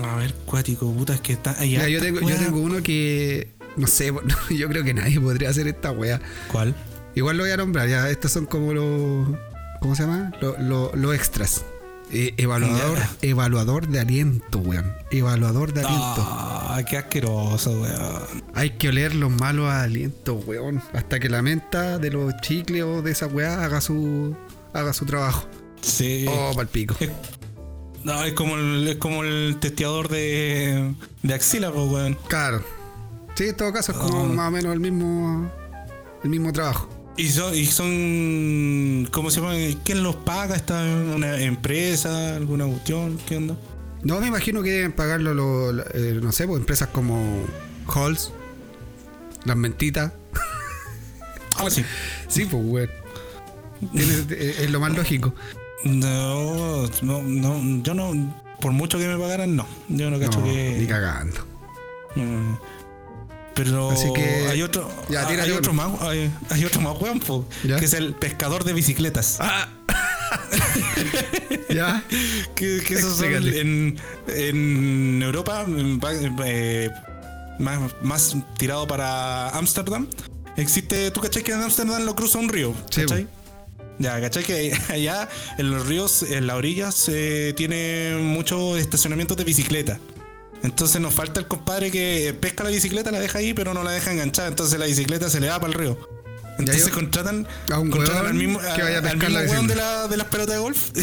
A 0.00 0.16
ver, 0.16 0.34
cuático, 0.46 0.92
puta, 0.92 1.14
es 1.14 1.20
que 1.20 1.34
está 1.34 1.54
ahí. 1.60 1.70
Mira, 1.72 1.88
yo, 1.88 2.00
tengo, 2.00 2.20
yo 2.20 2.36
tengo 2.36 2.58
uno 2.60 2.82
que, 2.82 3.54
no 3.76 3.86
sé, 3.86 4.12
yo 4.50 4.68
creo 4.68 4.82
que 4.82 4.94
nadie 4.94 5.20
podría 5.20 5.50
hacer 5.50 5.68
esta 5.68 5.90
wea. 5.92 6.20
¿Cuál? 6.50 6.74
Igual 7.14 7.36
lo 7.36 7.44
voy 7.44 7.52
a 7.52 7.56
nombrar, 7.56 7.88
ya, 7.88 8.08
estos 8.10 8.32
son 8.32 8.46
como 8.46 8.72
los, 8.72 9.28
¿cómo 9.80 9.94
se 9.94 10.02
llama? 10.02 10.32
Los 10.40 10.58
los- 10.58 10.94
los 10.96 11.14
extras. 11.14 11.64
Eh, 12.16 12.32
evaluador, 12.36 12.96
evaluador 13.22 13.88
de 13.88 13.98
aliento, 14.00 14.58
weón. 14.60 14.92
Evaluador 15.10 15.72
de 15.72 15.80
aliento. 15.80 16.22
Ah, 16.24 16.80
qué 16.88 16.96
asqueroso, 16.96 17.72
weón. 17.72 18.44
Hay 18.54 18.70
que 18.70 18.88
oler 18.90 19.14
los 19.16 19.32
malos 19.32 19.68
alientos, 19.68 20.44
weón. 20.46 20.80
Hasta 20.92 21.18
que 21.18 21.28
la 21.28 21.42
menta 21.42 21.98
de 21.98 22.10
los 22.10 22.32
chicles 22.40 22.84
o 22.84 23.02
de 23.02 23.10
esa 23.10 23.26
weá 23.26 23.64
haga 23.64 23.80
su, 23.80 24.36
haga 24.72 24.92
su 24.92 25.04
trabajo. 25.06 25.48
Sí. 25.82 26.24
Oh, 26.28 26.52
pa'l 26.54 26.68
pico. 26.68 26.94
Es- 27.00 27.10
No, 28.04 28.22
es 28.22 28.34
como 28.34 28.54
el, 28.56 28.86
es 28.86 28.96
como 28.96 29.24
el 29.24 29.56
testeador 29.60 30.08
de, 30.08 30.94
de 31.22 31.34
axila, 31.34 31.72
pues, 31.72 31.88
weón. 31.90 32.16
Claro. 32.28 32.62
Sí, 33.34 33.48
en 33.48 33.56
todo 33.56 33.72
caso 33.72 33.90
es 33.90 33.98
como 33.98 34.22
Oh. 34.22 34.26
más 34.26 34.48
o 34.48 34.50
menos 34.52 34.72
el 34.72 34.78
mismo, 34.78 35.50
el 36.22 36.30
mismo 36.30 36.52
trabajo. 36.52 36.88
Y 37.16 37.28
son, 37.28 37.54
y 37.54 37.66
son, 37.66 39.08
¿cómo 39.12 39.30
se 39.30 39.40
llama? 39.40 39.54
¿Quién 39.84 40.02
los 40.02 40.16
paga? 40.16 40.56
¿Está 40.56 40.82
una 40.82 41.38
empresa? 41.40 42.34
¿Alguna 42.36 42.66
cuestión? 42.66 43.18
¿Qué 43.26 43.36
onda? 43.36 43.56
No, 44.02 44.20
me 44.20 44.26
imagino 44.26 44.62
que 44.62 44.70
deben 44.70 44.92
pagarlo, 44.92 45.32
lo- 45.32 45.80
eh, 45.94 46.18
no 46.20 46.32
sé, 46.32 46.46
pues 46.46 46.58
empresas 46.60 46.88
como 46.88 47.44
Halls, 47.86 48.32
las 49.44 49.56
mentitas. 49.56 50.12
Ah, 51.56 51.70
sí. 51.70 51.84
Sí, 52.26 52.46
pues, 52.46 52.62
weón. 52.66 52.90
Eh, 54.30 54.56
es 54.62 54.70
lo 54.70 54.80
más 54.80 54.92
lógico. 54.92 55.34
No, 55.84 56.86
no, 57.02 57.22
no, 57.22 57.82
yo 57.84 57.94
no, 57.94 58.34
por 58.60 58.72
mucho 58.72 58.98
que 58.98 59.06
me 59.06 59.16
pagaran, 59.16 59.54
no. 59.54 59.64
Yo 59.88 60.10
no 60.10 60.18
cacho 60.18 60.40
No, 60.40 60.46
que... 60.46 60.76
ni 60.80 60.86
cagando. 60.86 61.38
Mm. 62.16 62.54
Pero 63.54 63.90
Así 63.90 64.12
que- 64.12 64.48
hay 64.48 64.62
otro, 64.62 64.90
ya, 65.08 65.26
hay 65.26 65.50
otro 65.52 65.72
más, 65.72 66.00
hay, 66.02 66.30
hay 66.50 66.64
otro 66.64 66.80
más 66.80 67.00
weón, 67.00 67.20
que 67.20 67.84
es 67.84 67.92
el 67.94 68.14
pescador 68.14 68.64
de 68.64 68.72
bicicletas. 68.72 69.38
Ah. 69.40 69.68
¿Ya? 71.68 72.02
que, 72.54 72.82
que 72.86 72.94
esos 72.94 73.16
son 73.18 73.32
en, 73.32 73.98
en 74.28 75.22
Europa, 75.22 75.64
eh, 75.68 76.90
más, 77.58 77.78
más 78.02 78.36
tirado 78.58 78.86
para 78.86 79.50
Ámsterdam. 79.50 80.08
Existe, 80.56 81.10
¿tú 81.10 81.20
cachai 81.20 81.42
que 81.42 81.52
en 81.52 81.62
Ámsterdam 81.62 82.04
lo 82.04 82.14
cruza 82.14 82.38
un 82.38 82.48
río? 82.48 82.74
Sí, 82.90 83.02
¿Cachai? 83.02 83.26
Ya, 83.98 84.20
¿cachai? 84.20 84.44
Que 84.44 84.72
allá 84.88 85.28
en 85.58 85.70
los 85.70 85.86
ríos, 85.86 86.22
en 86.22 86.46
la 86.46 86.56
orilla, 86.56 86.90
se 86.92 87.52
tiene 87.54 88.16
muchos 88.20 88.78
estacionamientos 88.78 89.36
de 89.36 89.44
bicicleta. 89.44 89.98
Entonces 90.62 91.00
nos 91.00 91.14
falta 91.14 91.40
el 91.40 91.46
compadre 91.46 91.90
que 91.90 92.34
pesca 92.40 92.64
la 92.64 92.70
bicicleta, 92.70 93.10
la 93.10 93.20
deja 93.20 93.38
ahí, 93.38 93.52
pero 93.54 93.74
no 93.74 93.82
la 93.82 93.90
deja 93.92 94.12
enganchada. 94.12 94.48
Entonces 94.48 94.78
la 94.78 94.86
bicicleta 94.86 95.28
se 95.28 95.40
le 95.40 95.48
da 95.48 95.60
para 95.60 95.72
el 95.72 95.78
río. 95.78 95.98
Entonces 96.58 96.88
contratan, 96.88 97.46
a 97.70 97.78
un 97.80 97.90
contratan 97.90 98.26
al 98.26 98.34
mismo, 98.34 98.60
que 98.60 98.82
vaya 98.82 98.96
a 98.96 98.98
al 98.98 99.02
pescar 99.18 99.30
mismo 99.30 99.54
la 99.54 99.62
de, 99.66 99.74
la- 99.74 100.08
de 100.08 100.16
las 100.16 100.26
pelotas 100.28 100.54
de 100.54 100.60
golf. 100.60 100.90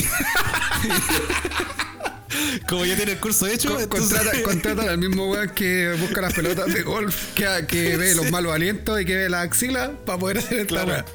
Como 2.68 2.86
ya 2.86 2.96
tiene 2.96 3.12
el 3.14 3.20
curso 3.20 3.46
hecho, 3.48 3.78
entonces- 3.80 4.20
contratan 4.46 4.88
al 4.90 4.98
mismo 4.98 5.30
weón 5.30 5.50
que 5.50 5.94
busca 6.00 6.22
las 6.22 6.34
pelotas 6.34 6.74
de 6.74 6.82
golf, 6.84 7.34
que, 7.36 7.46
que 7.68 7.98
ve 7.98 8.16
los 8.16 8.32
malos 8.32 8.54
alientos 8.54 9.00
y 9.02 9.06
que 9.06 9.16
ve 9.16 9.30
la 9.30 9.42
axila 9.42 9.92
para 10.06 10.18
poder 10.18 10.38
hacer 10.40 10.60
esta 10.62 10.84
Claro. 10.86 11.06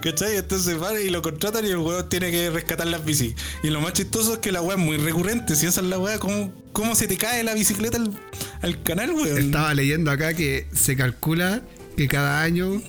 ¿Cachai? 0.00 0.36
Entonces 0.36 0.78
van 0.78 0.96
y 1.00 1.10
lo 1.10 1.22
contratan 1.22 1.64
y 1.66 1.70
el 1.70 1.78
weón 1.78 2.08
tiene 2.08 2.30
que 2.30 2.50
rescatar 2.50 2.86
las 2.86 3.04
bici. 3.04 3.34
Y 3.62 3.70
lo 3.70 3.80
más 3.80 3.92
chistoso 3.92 4.34
es 4.34 4.38
que 4.38 4.52
la 4.52 4.62
weá 4.62 4.76
es 4.76 4.82
muy 4.82 4.96
recurrente. 4.96 5.56
Si 5.56 5.66
esa 5.66 5.80
es 5.80 5.86
la 5.86 5.98
weá, 5.98 6.18
¿cómo, 6.18 6.52
cómo 6.72 6.94
se 6.94 7.06
te 7.06 7.16
cae 7.16 7.42
la 7.42 7.54
bicicleta 7.54 7.98
al, 7.98 8.10
al 8.62 8.82
canal, 8.82 9.10
weón? 9.10 9.38
Estaba 9.38 9.74
leyendo 9.74 10.10
acá 10.10 10.34
que 10.34 10.66
se 10.72 10.96
calcula 10.96 11.62
que 11.96 12.08
cada 12.08 12.42
año 12.42 12.82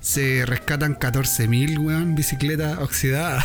se 0.00 0.44
rescatan 0.46 0.98
14.000, 0.98 1.78
weón, 1.78 2.14
bicicletas 2.14 2.78
oxidadas. 2.78 3.44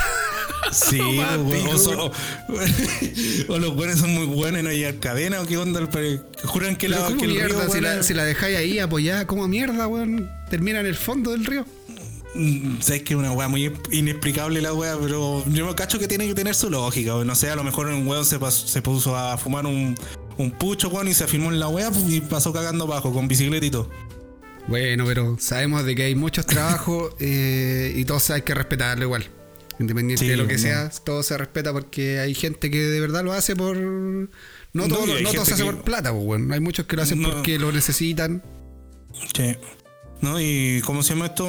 Sí, 0.71 0.99
weón. 0.99 2.11
O, 3.47 3.59
los 3.59 3.75
buenos 3.75 3.99
son 3.99 4.13
muy 4.13 4.25
buenos 4.25 4.61
y 4.61 4.63
no 4.63 4.71
llevan 4.71 4.97
cadena 4.97 5.41
o 5.41 5.45
qué 5.45 5.57
onda. 5.57 5.87
Juran 6.43 6.75
que 6.75 6.89
la, 6.89 6.97
¿cómo 6.97 7.17
que 7.17 7.25
el 7.25 7.39
río, 7.39 7.69
si, 7.71 7.79
la, 7.79 8.03
si 8.03 8.13
la 8.13 8.25
dejáis 8.25 8.57
ahí 8.57 8.79
apoyada, 8.79 9.25
¿cómo 9.25 9.47
mierda, 9.47 9.87
weón? 9.87 10.29
Termina 10.49 10.79
en 10.79 10.85
el 10.85 10.95
fondo 10.95 11.31
del 11.31 11.45
río. 11.45 11.65
Mm, 12.37 12.81
Sabes 12.81 13.03
que 13.03 13.13
es 13.13 13.19
una 13.19 13.31
weá 13.31 13.47
muy 13.47 13.71
inexplicable 13.91 14.61
la 14.61 14.73
weá, 14.73 14.97
pero 15.01 15.43
yo 15.47 15.65
me 15.65 15.75
cacho 15.75 15.97
que 15.99 16.07
tiene 16.07 16.27
que 16.27 16.35
tener 16.35 16.53
su 16.55 16.69
lógica. 16.69 17.13
No 17.25 17.35
sé, 17.35 17.49
a 17.49 17.55
lo 17.55 17.63
mejor 17.63 17.87
un 17.87 18.07
weón 18.07 18.25
se, 18.25 18.37
se 18.51 18.81
puso 18.81 19.15
a 19.17 19.37
fumar 19.37 19.65
un, 19.65 19.95
un 20.37 20.51
pucho, 20.51 20.89
weón, 20.89 21.07
y 21.07 21.13
se 21.13 21.23
afirmó 21.23 21.51
en 21.51 21.59
la 21.59 21.67
weá 21.67 21.89
pues, 21.89 22.03
y 22.09 22.21
pasó 22.21 22.53
cagando 22.53 22.83
abajo 22.85 23.11
con 23.11 23.27
bicicleta 23.27 23.65
y 23.65 23.71
todo. 23.71 23.89
Bueno, 24.67 25.05
pero 25.05 25.37
sabemos 25.39 25.85
de 25.85 25.95
que 25.95 26.03
hay 26.03 26.15
muchos 26.15 26.45
trabajos 26.45 27.13
eh, 27.19 27.93
y 27.95 28.05
todos 28.05 28.29
hay 28.31 28.41
que 28.43 28.53
respetarlo 28.53 29.05
igual. 29.05 29.25
Independiente 29.79 30.25
Sí, 30.25 30.29
de 30.31 30.37
lo 30.37 30.47
que 30.47 30.55
no. 30.55 30.59
sea, 30.59 30.89
todo 30.89 31.21
se 31.23 31.37
respeta 31.37 31.71
porque 31.71 32.19
hay 32.19 32.33
gente 32.33 32.71
que 32.71 32.79
de 32.79 32.99
verdad 32.99 33.23
lo 33.23 33.31
hace 33.33 33.55
por. 33.55 33.77
No 33.77 34.27
No, 34.73 34.87
todo, 34.87 35.05
no 35.07 35.31
todo 35.31 35.45
se 35.45 35.53
hace 35.53 35.63
que- 35.63 35.71
por 35.71 35.83
plata, 35.83 36.11
pues, 36.11 36.23
weón. 36.25 36.51
Hay 36.51 36.59
muchos 36.59 36.85
que 36.87 36.95
lo 36.95 37.03
hacen 37.03 37.21
No. 37.21 37.31
porque 37.31 37.57
lo 37.59 37.71
necesitan. 37.71 38.43
Sí. 39.35 39.55
¿No? 40.19 40.41
Y 40.41 40.81
cómo 40.83 41.03
se 41.03 41.13
llama 41.13 41.27
esto, 41.27 41.47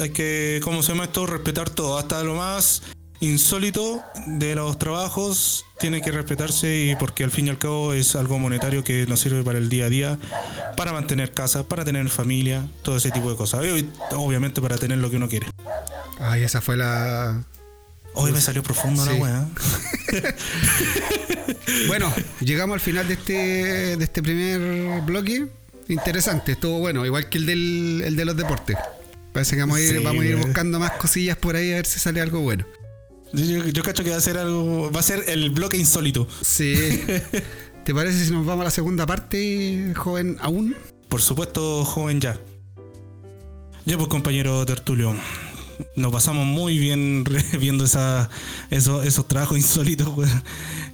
hay 0.00 0.10
que, 0.10 0.60
¿cómo 0.62 0.82
se 0.82 0.92
llama 0.92 1.04
esto? 1.04 1.26
Respetar 1.26 1.70
todo, 1.70 1.98
hasta 1.98 2.22
lo 2.22 2.34
más 2.34 2.82
insólito 3.20 4.02
de 4.26 4.54
los 4.54 4.78
trabajos 4.78 5.64
tiene 5.78 6.02
que 6.02 6.10
respetarse 6.10 6.76
y 6.90 6.96
porque 6.96 7.24
al 7.24 7.30
fin 7.30 7.46
y 7.46 7.50
al 7.50 7.58
cabo 7.58 7.94
es 7.94 8.16
algo 8.16 8.38
monetario 8.38 8.84
que 8.84 9.06
nos 9.06 9.20
sirve 9.20 9.42
para 9.42 9.58
el 9.58 9.68
día 9.68 9.86
a 9.86 9.88
día, 9.88 10.18
para 10.76 10.92
mantener 10.92 11.32
casa, 11.32 11.64
para 11.66 11.84
tener 11.84 12.08
familia, 12.10 12.66
todo 12.82 12.96
ese 12.96 13.10
tipo 13.10 13.30
de 13.30 13.36
cosas. 13.36 13.64
Y 13.64 13.88
obviamente 14.12 14.60
para 14.60 14.76
tener 14.76 14.98
lo 14.98 15.10
que 15.10 15.16
uno 15.16 15.28
quiere. 15.28 15.46
Ay, 16.20 16.42
esa 16.42 16.60
fue 16.60 16.76
la. 16.76 17.42
Hoy 18.16 18.30
me 18.30 18.40
salió 18.40 18.62
profundo 18.62 19.04
Sí. 19.04 19.10
la 19.10 19.16
weá. 19.16 19.48
Bueno, 21.88 22.12
llegamos 22.40 22.74
al 22.74 22.80
final 22.80 23.08
de 23.08 23.14
este, 23.14 23.96
de 23.96 24.04
este 24.04 24.22
primer 24.22 25.00
bloque. 25.02 25.46
Interesante, 25.88 26.52
estuvo 26.52 26.78
bueno, 26.78 27.04
igual 27.04 27.28
que 27.28 27.38
el, 27.38 27.46
del, 27.46 28.02
el 28.04 28.16
de 28.16 28.24
los 28.24 28.36
deportes. 28.36 28.76
Parece 29.34 29.56
que 29.56 29.60
vamos 29.62 29.76
a 29.76 29.80
ir, 29.82 29.98
Sí, 29.98 30.02
vamos 30.02 30.22
a 30.22 30.26
ir 30.26 30.32
güey. 30.36 30.46
buscando 30.46 30.78
más 30.80 30.92
cosillas 30.92 31.36
por 31.36 31.56
ahí 31.56 31.72
a 31.72 31.74
ver 31.76 31.86
si 31.86 31.98
sale 32.00 32.20
algo 32.22 32.40
bueno. 32.40 32.64
Yo, 33.34 33.66
yo- 33.66 33.82
cacho 33.82 34.02
que 34.04 34.10
va 34.10 34.16
a 34.16 34.20
ser 34.20 34.38
algo, 34.38 34.90
va 34.92 35.00
a 35.00 35.02
ser 35.02 35.24
el 35.26 35.50
bloque 35.50 35.76
insólito. 35.76 36.26
Sí. 36.40 36.74
¿Te 37.84 37.92
parece 37.92 38.24
si 38.24 38.30
nos 38.30 38.46
vamos 38.46 38.62
a 38.62 38.64
la 38.66 38.70
segunda 38.70 39.04
parte, 39.04 39.92
joven 39.96 40.38
aún? 40.40 40.74
Por 41.08 41.20
supuesto, 41.20 41.84
joven 41.84 42.20
ya. 42.20 42.38
Ya 43.84 43.96
pues 43.98 44.08
compañero 44.08 44.64
Tertulio, 44.64 45.14
nos 45.96 46.12
pasamos 46.12 46.46
muy 46.46 46.78
bien 46.78 47.24
viendo 47.60 47.84
esa, 47.84 48.30
esos, 48.70 49.04
esos 49.04 49.28
trabajos 49.28 49.58
insólitos, 49.58 50.08
weón. 50.16 50.42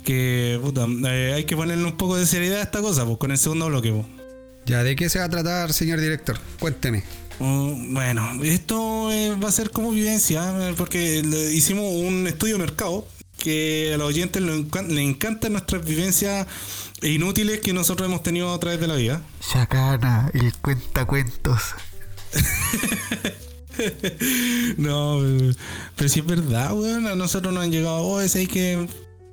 Que 0.03 0.59
puta, 0.63 0.87
eh, 1.09 1.35
hay 1.37 1.45
que 1.45 1.55
ponerle 1.57 1.85
un 1.85 1.97
poco 1.99 2.17
de 2.17 2.27
seriedad 2.27 2.61
a 2.61 2.63
esta 2.63 2.81
cosa, 2.81 3.05
pues 3.05 3.19
con 3.19 3.31
el 3.31 3.39
segundo 3.39 3.67
bloque. 3.67 3.93
pues. 3.93 4.07
Ya, 4.67 4.83
¿de 4.83 4.97
qué 4.97 5.09
se 5.11 5.19
va 5.19 5.27
a 5.27 5.29
tratar, 5.29 5.73
señor 5.75 6.01
director? 6.01 6.39
Cuénteme. 6.59 7.05
Mm, 7.41 7.95
bueno, 7.95 8.45
esto 8.45 9.11
eh, 9.11 9.35
va 9.35 9.49
a 9.49 9.53
ser 9.53 9.71
como 9.71 9.91
vivencia, 9.91 10.69
eh, 10.69 10.75
porque 10.77 11.23
le- 11.23 11.53
hicimos 11.55 11.87
un 11.93 12.27
estudio 12.27 12.55
de 12.59 12.61
mercado 12.65 13.07
que 13.39 13.93
a 13.95 13.97
los 13.97 14.09
oyentes 14.09 14.43
le, 14.43 14.53
encan- 14.55 14.89
le 14.89 15.03
encantan 15.03 15.53
nuestras 15.53 15.85
vivencias 15.85 16.47
inútiles 17.03 17.61
que 17.61 17.73
nosotros 17.73 18.07
hemos 18.09 18.23
tenido 18.23 18.53
a 18.53 18.61
través 18.61 18.79
de 18.81 18.87
la 18.89 18.95
vida. 18.97 19.23
Chacana, 19.53 20.31
el 20.35 20.53
cuentacuentos. 20.59 21.61
No, 24.77 25.21
pero 25.97 26.09
si 26.11 26.21
es 26.21 26.27
verdad, 26.27 26.75
weón. 26.77 27.07
A 27.07 27.15
nosotros 27.15 27.55
nos 27.55 27.65
han 27.65 27.71
llegado, 27.73 27.97
oh, 28.03 28.21
es 28.21 28.37
ahí 28.37 28.47
que 28.47 28.87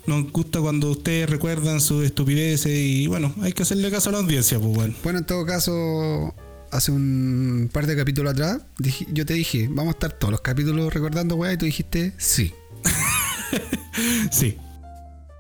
nos 0.06 0.32
gusta 0.32 0.62
cuando 0.62 0.90
ustedes 0.92 1.30
recuerdan 1.30 1.82
sus 1.82 2.06
estupideces 2.06 2.72
y 2.72 3.08
bueno, 3.08 3.34
hay 3.42 3.52
que 3.52 3.64
hacerle 3.64 3.92
caso 3.92 4.08
a 4.10 4.14
la 4.14 4.20
audiencia, 4.20 4.58
pues, 4.58 4.78
weón. 4.78 4.96
Bueno, 5.04 5.20
en 5.20 5.26
todo 5.26 5.46
caso, 5.46 6.34
hace 6.72 6.92
un 6.92 7.70
par 7.72 7.88
de 7.88 7.96
capítulos 7.96 8.34
atrás, 8.34 8.60
dije- 8.78 9.08
yo 9.12 9.26
te 9.26 9.34
dije, 9.34 9.68
vamos 9.70 9.88
a 9.88 9.92
estar 9.92 10.12
todos 10.14 10.32
los 10.32 10.42
capítulos 10.42 10.94
recordando, 10.94 11.36
weá, 11.36 11.54
y 11.54 11.58
tú 11.58 11.66
dijiste, 11.66 12.14
sí. 12.18 12.54
Sí. 14.32 14.58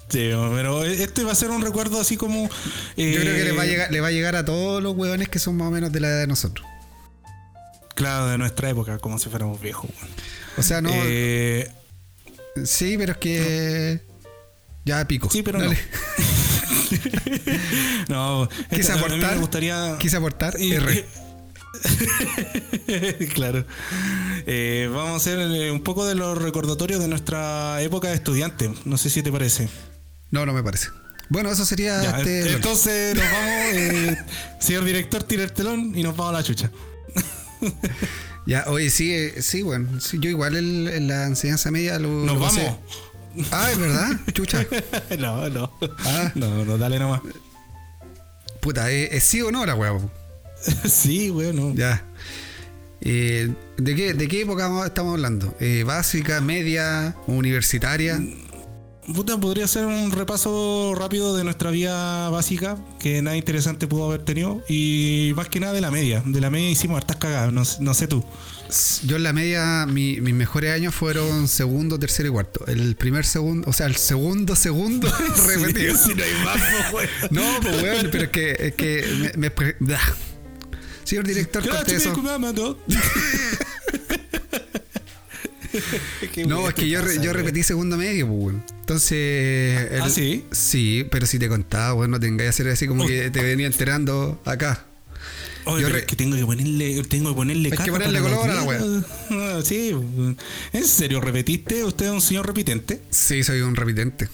Sí, 0.10 0.32
pero 0.56 0.86
este 0.86 1.24
va 1.26 1.34
a 1.34 1.36
ser 1.36 1.52
un 1.52 1.62
recuerdo 1.62 2.00
así 2.00 2.16
como. 2.16 2.46
eh, 2.96 3.12
Yo 3.13 3.20
creo 3.22 3.36
que 3.36 3.44
le 3.44 3.52
va, 3.52 3.63
a 3.63 3.66
llegar, 3.66 3.92
le 3.92 4.00
va 4.00 4.08
a 4.08 4.12
llegar 4.12 4.36
a 4.38 4.46
todos 4.46 4.82
los 4.82 4.96
weones 4.96 5.28
que 5.28 5.38
son 5.38 5.58
más 5.58 5.68
o 5.68 5.72
menos 5.72 5.92
de 5.92 6.00
la 6.00 6.08
edad 6.08 6.20
de 6.22 6.28
nosotros. 6.28 6.66
Claro, 7.94 8.28
de 8.28 8.38
nuestra 8.38 8.70
época, 8.70 9.00
como 9.00 9.20
si 9.20 9.30
fuéramos 9.30 9.60
viejos, 9.60 9.90
weón. 10.00 10.10
O 10.58 10.63
sea, 10.63 10.80
no. 10.82 10.90
Eh, 10.94 11.70
sí, 12.63 12.96
pero 12.98 13.12
es 13.13 13.18
que. 13.18 14.02
Ya 14.86 15.06
pico. 15.06 15.30
sí, 15.30 15.44
pero 15.44 15.60
Dale. 15.60 15.76
no. 15.76 15.78
no. 18.10 18.47
Quise 18.69 18.91
aportar. 18.93 19.34
me 19.36 19.39
gustaría. 19.39 19.97
Quise 20.00 20.17
aportar 20.17 20.60
Y- 20.60 20.73
R. 20.73 21.06
claro. 23.34 23.65
Eh, 24.45 24.89
vamos 24.91 25.13
a 25.13 25.15
hacer 25.17 25.39
eh, 25.39 25.71
un 25.71 25.82
poco 25.82 26.06
de 26.06 26.15
los 26.15 26.38
recordatorios 26.41 27.00
de 27.00 27.08
nuestra 27.08 27.82
época 27.82 28.10
de 28.10 28.15
estudiante. 28.15 28.71
No 28.86 28.97
sé 28.97 29.10
si 29.10 29.21
te 29.21 29.32
parece. 29.32 29.69
No, 30.32 30.45
no 30.45 30.54
me 30.54 30.63
parece. 30.63 30.89
Bueno, 31.30 31.52
eso 31.52 31.65
sería 31.65 32.02
Ya, 32.02 32.17
este. 32.17 32.39
eh, 32.41 32.54
entonces 32.54 33.15
nos 33.15 33.23
vamos, 33.23 33.52
eh, 33.73 34.17
señor 34.60 34.86
director, 34.86 35.23
tira 35.23 35.43
el 35.43 35.52
telón 35.52 35.91
y 35.95 36.04
nos 36.04 36.15
vamos 36.15 36.34
a 36.34 36.38
la 36.38 36.43
chucha. 36.43 36.71
Ya, 38.45 38.63
oye, 38.67 38.89
sí, 38.89 39.13
sí, 39.41 39.62
bueno. 39.62 40.00
sí, 40.00 40.19
yo 40.21 40.30
igual 40.30 40.56
en, 40.56 40.88
en 40.88 41.08
la 41.10 41.26
enseñanza 41.26 41.69
media 41.69 42.00
lo. 42.00 42.08
Nos 42.10 42.38
lo 42.38 42.45
pasé- 42.45 42.63
vamos. 42.65 42.80
Ah, 43.52 43.71
es 43.71 43.78
verdad, 43.78 44.19
chucha. 44.34 44.65
no, 45.19 45.50
no. 45.50 45.71
Ah. 46.00 46.32
No, 46.36 46.65
no, 46.65 46.78
dale 46.78 47.00
nomás. 47.00 47.21
Puta, 48.60 48.91
¿es, 48.91 49.13
es 49.13 49.23
sí 49.23 49.41
o 49.41 49.52
no 49.52 49.65
la 49.65 49.76
weá? 49.76 49.97
sí, 50.86 51.30
bueno. 51.30 51.73
Ya. 51.76 52.04
Eh, 53.02 53.54
¿de, 53.78 53.95
qué, 53.95 54.13
¿De 54.13 54.28
qué 54.28 54.41
época 54.41 54.86
estamos 54.86 55.13
hablando? 55.13 55.56
Eh, 55.60 55.84
¿Básica, 55.86 56.41
media, 56.41 57.15
universitaria? 57.28 58.19
Puta, 59.13 59.38
podría 59.38 59.67
ser 59.67 59.86
un 59.86 60.12
repaso 60.12 60.93
rápido 60.93 61.36
de 61.38 61.45
nuestra 61.45 61.71
vida 61.71 62.30
básica, 62.30 62.78
que 63.00 63.21
nada 63.21 63.38
interesante 63.38 63.88
pudo 63.88 64.06
haber 64.06 64.23
tenido. 64.23 64.62
Y 64.67 65.32
más 65.36 65.47
que 65.47 65.62
nada 65.62 65.73
de 65.73 65.82
la 65.82 65.91
media. 65.91 66.21
De 66.26 66.41
la 66.41 66.50
media 66.50 66.69
hicimos 66.69 66.97
hartas 66.97 67.15
cagadas, 67.15 67.54
no, 67.54 67.63
no 67.80 67.93
sé 67.93 68.08
tú. 68.08 68.26
Yo 69.06 69.16
en 69.16 69.24
la 69.24 69.34
media, 69.34 69.86
mi- 69.86 70.20
mis 70.22 70.34
mejores 70.34 70.74
años 70.74 70.94
fueron 70.94 71.48
segundo, 71.48 71.98
tercero 72.00 72.30
y 72.30 72.32
cuarto. 72.32 72.66
El 72.68 72.96
primer 72.96 73.26
segundo, 73.26 73.70
o 73.70 73.74
sea, 73.74 73.86
el 73.86 73.96
segundo, 73.96 74.56
segundo 74.56 75.08
repetido. 75.48 75.96
Si 75.98 76.14
no 76.14 76.24
hay 76.24 76.34
más, 76.44 76.62
pues. 76.92 77.10
No, 77.32 77.44
pues 77.62 77.82
weón, 77.82 78.10
pero 78.12 78.24
es 78.26 78.30
que, 78.30 78.56
es 78.60 78.74
que 78.76 79.32
me, 79.38 79.50
me 79.50 79.74
Blah. 79.80 80.00
Señor 81.04 81.26
director, 81.26 81.64
corte 81.78 81.96
eso. 81.96 82.10
¿no? 86.48 86.68
Es 86.68 86.74
que 86.74 86.90
yo, 86.90 87.02
pasa, 87.02 87.22
yo 87.22 87.34
repetí 87.34 87.64
segundo 87.64 87.98
medio, 87.98 88.28
pues 88.28 88.40
weón. 88.46 88.64
Entonces. 88.82 89.92
el- 89.92 90.02
¿Ah, 90.02 90.10
sí? 90.10 90.46
Sí, 90.52 91.06
pero 91.12 91.26
si 91.26 91.40
te 91.40 91.48
contaba, 91.48 91.94
weón, 91.94 92.12
no 92.12 92.20
tengáis 92.20 92.48
que 92.48 92.50
hacer 92.50 92.68
así 92.70 92.88
como 92.88 93.06
que 93.06 93.30
te 93.30 93.42
venía 93.44 93.68
enterando 93.68 94.42
acá. 94.46 94.86
Oye, 95.68 95.82
Yo 95.84 95.90
re- 95.90 96.00
es 96.00 96.06
que 96.06 96.16
tengo 96.16 96.36
que 96.36 96.46
ponerle, 96.46 97.04
tengo 97.04 97.30
que 97.30 97.36
ponerle 97.36 97.70
Hay 97.72 97.78
que 97.86 97.92
ponerle 97.92 98.20
color 98.22 98.50
a 98.50 98.54
la 98.56 98.62
días. 98.64 99.06
Ah, 99.32 99.60
Sí, 99.64 99.92
¿en 100.74 100.84
serio 100.88 101.22
repetiste? 101.22 101.84
¿Usted 101.84 102.06
es 102.08 102.12
un 102.12 102.22
señor 102.22 102.46
repitente? 102.48 103.02
Sí, 103.10 103.44
soy 103.44 103.62
un 103.62 103.76
repitente. 103.76 104.30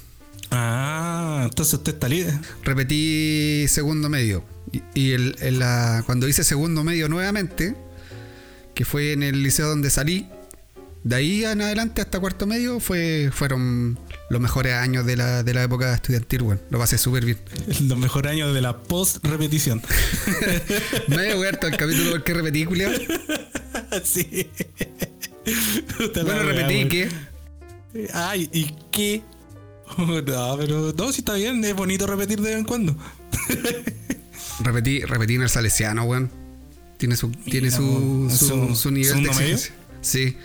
Ah, 0.51 1.41
entonces 1.45 1.73
usted 1.75 1.93
está 1.93 2.07
líder. 2.07 2.35
Repetí 2.63 3.65
segundo 3.67 4.09
medio. 4.09 4.43
Y, 4.71 4.81
y 4.93 5.11
el- 5.11 5.35
la- 5.59 6.03
cuando 6.05 6.27
hice 6.27 6.43
segundo 6.43 6.83
medio 6.83 7.09
nuevamente, 7.09 7.75
que 8.75 8.85
fue 8.85 9.13
en 9.13 9.23
el 9.23 9.41
liceo 9.43 9.67
donde 9.67 9.89
salí, 9.89 10.27
de 11.03 11.15
ahí 11.15 11.43
en 11.45 11.61
adelante 11.61 12.01
hasta 12.01 12.19
cuarto 12.19 12.45
medio 12.47 12.79
fue, 12.79 13.29
fueron 13.33 13.99
los 14.29 14.41
mejores 14.41 14.73
años 14.73 15.05
de 15.05 15.15
la, 15.17 15.43
de 15.43 15.53
la 15.53 15.63
época 15.63 15.93
estudiantil, 15.93 16.41
weón. 16.43 16.61
Lo 16.69 16.79
pasé 16.79 16.97
súper 16.97 17.25
bien. 17.25 17.37
Los 17.87 17.97
mejores 17.97 18.31
años 18.31 18.53
de 18.53 18.61
la 18.61 18.77
post-repetición. 18.81 19.81
Me 21.07 21.15
había 21.17 21.37
huerto 21.37 21.67
el 21.67 21.77
capítulo 21.77 22.11
porque 22.11 22.33
repetí, 22.33 22.65
culiao. 22.65 22.91
sí. 24.03 24.49
Bueno, 26.23 26.43
repetí 26.43 26.87
que. 26.87 27.09
Ay, 28.13 28.49
y 28.51 28.73
qué? 28.91 29.21
No, 29.97 30.57
pero 30.57 30.93
no, 30.97 31.11
si 31.11 31.21
está 31.21 31.33
bien, 31.33 31.63
es 31.63 31.75
bonito 31.75 32.07
repetir 32.07 32.41
de 32.41 32.49
vez 32.49 32.59
en 32.59 32.65
cuando. 32.65 32.95
Repetí, 34.63 35.01
repetí 35.01 35.35
en 35.35 35.43
el 35.43 35.49
Salesiano, 35.49 36.03
weón. 36.05 36.31
Tiene 36.97 37.15
su, 37.17 37.29
tiene 37.31 37.69
su, 37.69 38.29
su, 38.35 38.45
¿Su- 38.47 38.75
su 38.75 38.91
nivel 38.91 39.23
de 39.23 39.29
exigencia. 39.29 39.73
Sí. 40.01 40.37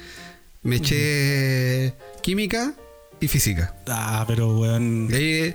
Me 0.62 0.76
eché 0.76 1.94
química 2.22 2.74
y 3.20 3.28
física. 3.28 3.74
Ah, 3.86 4.24
pero 4.26 4.58
weón. 4.58 5.08
Y 5.10 5.14
ahí, 5.14 5.54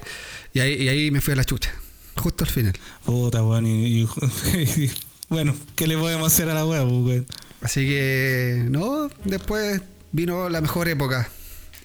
y, 0.53 0.59
ahí, 0.59 0.73
y 0.83 0.87
ahí 0.89 1.11
me 1.11 1.21
fui 1.21 1.33
a 1.33 1.35
la 1.37 1.43
chucha. 1.45 1.71
Justo 2.15 2.43
al 2.43 2.49
final. 2.49 2.73
Puta, 3.05 3.43
weón. 3.43 3.65
Y, 3.65 4.01
y- 4.03 4.07
bueno, 5.29 5.55
¿qué 5.75 5.87
le 5.87 5.97
podemos 5.97 6.31
hacer 6.31 6.49
a 6.49 6.53
la 6.53 6.65
pues, 6.65 6.81
weón? 6.83 7.25
Así 7.61 7.85
que, 7.87 8.65
no, 8.69 9.09
después 9.25 9.81
vino 10.11 10.49
la 10.49 10.61
mejor 10.61 10.87
época. 10.89 11.29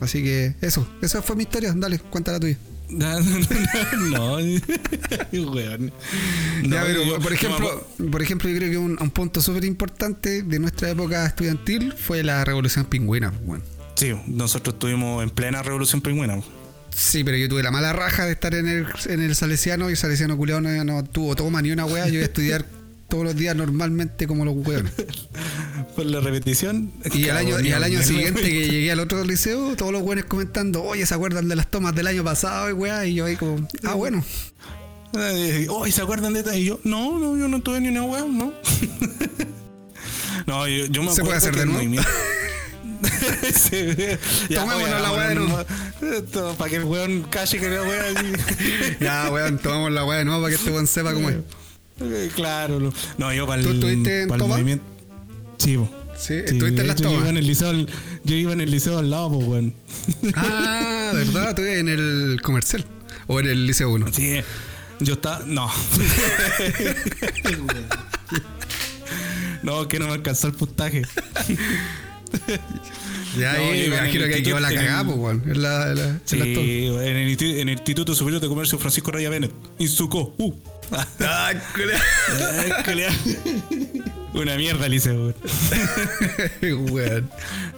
Así 0.01 0.23
que 0.23 0.55
eso, 0.61 0.89
esa 1.03 1.23
fue 1.23 1.37
mi 1.37 1.43
historia. 1.45 1.73
Dale, 1.77 1.99
cuéntala 1.99 2.41
tuya. 2.41 2.57
No, 2.91 3.21
no, 3.21 3.39
no, 3.39 4.09
no, 4.09 4.33
weón. 5.53 5.93
No, 6.63 6.69
Ya, 6.71 6.83
pero, 6.85 7.05
yo- 7.05 7.19
por 7.21 7.29
yo 7.29 7.35
ejemplo, 7.35 7.87
por 8.11 8.23
ejemplo, 8.23 8.49
yo 8.49 8.57
creo 8.57 8.71
que 8.71 8.79
un, 8.79 8.97
un 8.99 9.11
punto 9.11 9.43
súper 9.43 9.67
importante 9.67 10.43
de 10.43 10.59
nuestra 10.59 10.89
época 10.91 11.27
estudiantil 11.27 11.93
fue 11.93 12.23
la 12.23 12.43
revolución 12.47 12.87
pingüina. 12.87 13.31
Bueno. 13.45 13.63
Sí, 13.99 14.15
nosotros 14.29 14.75
estuvimos 14.75 15.25
en 15.25 15.31
plena 15.31 15.61
revolución 15.61 16.01
pingüina. 16.01 16.41
Sí, 16.95 17.25
pero 17.25 17.37
yo 17.37 17.49
tuve 17.49 17.65
la 17.65 17.73
mala 17.73 17.93
raja 17.93 18.27
de 18.27 18.33
estar 18.33 18.55
en 18.55 18.69
el, 18.69 18.87
en 19.07 19.21
el 19.21 19.35
Salesiano 19.35 19.89
y 19.89 19.93
el 19.93 19.97
Salesiano 19.97 20.37
culiao 20.37 20.61
no, 20.61 20.85
no 20.85 21.03
tuvo 21.03 21.35
toma 21.35 21.61
ni 21.63 21.73
una 21.73 21.85
wea. 21.85 22.07
Yo 22.07 22.15
iba 22.15 22.23
a 22.23 22.27
estudiar 22.27 22.65
todos 23.09 23.25
los 23.25 23.35
días 23.35 23.57
normalmente 23.57 24.29
como 24.29 24.45
los 24.45 24.55
weones. 24.55 24.93
Por 25.97 26.07
la 26.07 26.21
repetición. 26.21 26.93
Y 27.13 27.29
al 27.29 27.39
año, 27.39 27.59
y 27.59 27.73
al 27.73 27.83
año 27.83 28.01
siguiente 28.05 28.43
que 28.43 28.69
llegué 28.71 28.93
al 28.93 29.01
otro 29.01 29.25
liceo, 29.25 29.75
todos 29.75 29.91
los 29.91 30.03
weones 30.03 30.27
comentando, 30.27 30.85
oye, 30.85 31.05
¿se 31.05 31.15
acuerdan 31.15 31.49
de 31.49 31.57
las 31.57 31.69
tomas 31.69 31.93
del 31.93 32.07
año 32.07 32.23
pasado 32.23 32.71
y 32.71 32.75
weá? 32.75 33.05
Y 33.05 33.15
yo 33.15 33.25
ahí 33.25 33.35
como, 33.35 33.67
ah, 33.83 33.95
bueno. 33.95 34.25
Oh, 35.71 35.89
¿y 35.89 35.91
se 35.91 36.03
acuerdan 36.03 36.35
de 36.35 36.41
esta? 36.41 36.57
Y 36.57 36.67
yo, 36.67 36.79
no, 36.85 37.19
no, 37.19 37.37
yo 37.37 37.49
no 37.49 37.61
tuve 37.63 37.81
ni 37.81 37.89
una 37.89 38.05
weá, 38.05 38.25
no. 38.25 38.53
no, 40.47 40.69
yo, 40.69 40.87
yo 40.87 41.03
me 41.03 41.11
¿Se 41.11 41.23
puede 41.23 41.35
acuerdo 41.35 41.37
hacer 41.37 41.51
que 41.51 41.57
de 41.57 41.63
el 41.65 41.91
nuevo? 41.91 42.09
Sí, 43.55 43.95
ya, 44.49 44.61
Tomémonos 44.63 45.01
la 45.03 45.13
weá 45.13 45.29
de 45.29 45.35
nuevo. 45.37 45.65
Para 46.57 46.71
que 46.71 46.77
el 46.77 46.85
weón 46.85 47.23
calle 47.25 47.59
que 47.61 47.69
la 47.69 47.83
weá. 47.83 48.05
Ya, 49.01 49.31
weón, 49.31 49.59
tomamos 49.59 49.93
la 49.93 50.05
weá 50.05 50.19
de 50.19 50.25
nuevo 50.25 50.41
para 50.43 50.51
que 50.51 50.57
este 50.57 50.71
weón 50.71 50.87
sepa 50.87 51.13
cómo 51.15 51.31
es. 51.31 51.37
Eh, 52.01 52.31
Claro, 52.35 52.81
no, 52.81 52.93
no 53.19 53.33
yo 53.33 53.47
para 53.47 53.63
¿Tú 53.63 53.69
el, 53.71 53.75
estuviste 53.77 54.23
en 54.23 54.29
Toba? 54.29 54.47
movimiento. 54.47 54.85
Sí, 55.59 55.77
po. 55.77 55.89
Sí, 56.17 56.27
Sí, 56.27 56.35
estuviste 56.35 56.71
de 56.73 56.81
en 56.83 56.87
las 56.89 56.97
hecho, 56.97 57.05
Yo 57.05 57.11
iba 57.11 57.19
tomas. 57.21 57.31
en 57.31 57.37
el 57.37 57.47
liceo, 57.47 57.69
al- 57.71 57.89
yo 58.25 58.35
iba 58.35 58.53
en 58.53 58.61
el 58.61 58.71
liceo 58.71 58.99
al 58.99 59.11
lado, 59.11 59.31
pues, 59.33 59.47
weón. 59.47 59.75
Ah, 60.35 61.13
¿verdad? 61.15 61.49
Estuve 61.51 61.79
en 61.79 61.89
el 61.89 62.41
comercial. 62.43 62.85
O 63.29 63.39
en 63.41 63.47
el 63.47 63.67
liceo 63.67 63.91
1. 63.91 64.07
Sí, 64.13 64.41
yo 65.01 65.15
estaba. 65.15 65.43
No. 65.47 65.71
no, 69.63 69.89
que 69.89 69.99
no 69.99 70.07
me 70.07 70.13
alcanzó 70.15 70.47
el 70.49 70.55
puntaje. 70.55 71.03
Ya 73.39 73.53
ahí 73.53 73.89
me 73.89 73.97
imagino 73.97 74.25
que 74.27 74.53
va 74.53 74.61
la 74.61 74.73
cagada, 74.73 75.05
pues, 75.05 75.17
weón. 75.19 75.43
En 75.47 75.63
la, 75.63 75.91
en 75.91 75.97
la- 75.97 76.09
en 76.09 76.21
Sí, 76.25 76.37
el, 76.41 76.57
insti- 76.57 77.59
en 77.61 77.69
el 77.69 77.75
Instituto 77.77 78.15
Superior 78.15 78.41
de 78.41 78.49
Comercio 78.49 78.79
Francisco 78.79 79.11
Raya 79.11 79.29
Bennett. 79.31 79.53
Insuco. 79.79 80.35
Uh. 80.39 80.53
Ah, 81.21 81.53
culiao. 82.85 83.13
Una 84.35 84.57
mierda 84.57 84.87
el 84.87 84.93
liceo, 84.93 85.35
weón. 86.63 86.91
Weón. 86.93 87.31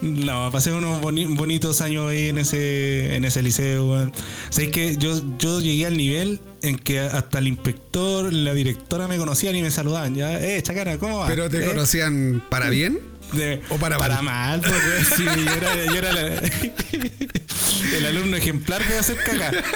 No, 0.02 0.50
pasé 0.52 0.72
unos 0.72 1.00
boni- 1.02 1.26
bonitos 1.36 1.80
años 1.80 2.08
ahí 2.10 2.28
en 2.28 2.38
ese, 2.38 3.16
en 3.16 3.24
ese 3.24 3.42
liceo, 3.42 3.86
weón. 3.90 4.12
Sabes 4.50 4.70
que 4.70 4.96
yo, 4.96 5.20
yo 5.38 5.60
llegué 5.60 5.86
al 5.86 5.96
nivel 5.96 6.40
en 6.62 6.78
que 6.78 7.00
hasta 7.00 7.38
el 7.40 7.48
inspector, 7.48 8.32
la 8.32 8.54
directora 8.54 9.08
me 9.08 9.16
conocían 9.18 9.56
y 9.56 9.62
me 9.62 9.70
saludaban. 9.70 10.14
Ya, 10.14 10.40
eh, 10.40 10.62
chacana, 10.62 10.96
¿cómo 10.98 11.18
va? 11.18 11.26
¿Pero 11.26 11.50
te 11.50 11.62
Eh, 11.64 11.66
conocían 11.66 12.42
para 12.48 12.70
bien? 12.70 12.98
De- 13.32 13.62
o 13.70 13.76
para 13.76 13.96
para 13.98 14.22
mal? 14.22 14.60
mal, 14.60 14.70
pues, 14.70 15.08
sí, 15.16 15.24
yo 15.24 15.52
era, 15.52 15.84
yo 15.86 15.94
era 15.94 16.12
la- 16.12 16.40
el 17.96 18.06
alumno 18.06 18.36
ejemplar 18.36 18.86
de 18.86 18.98
hacer 18.98 19.16
cagar. 19.24 19.54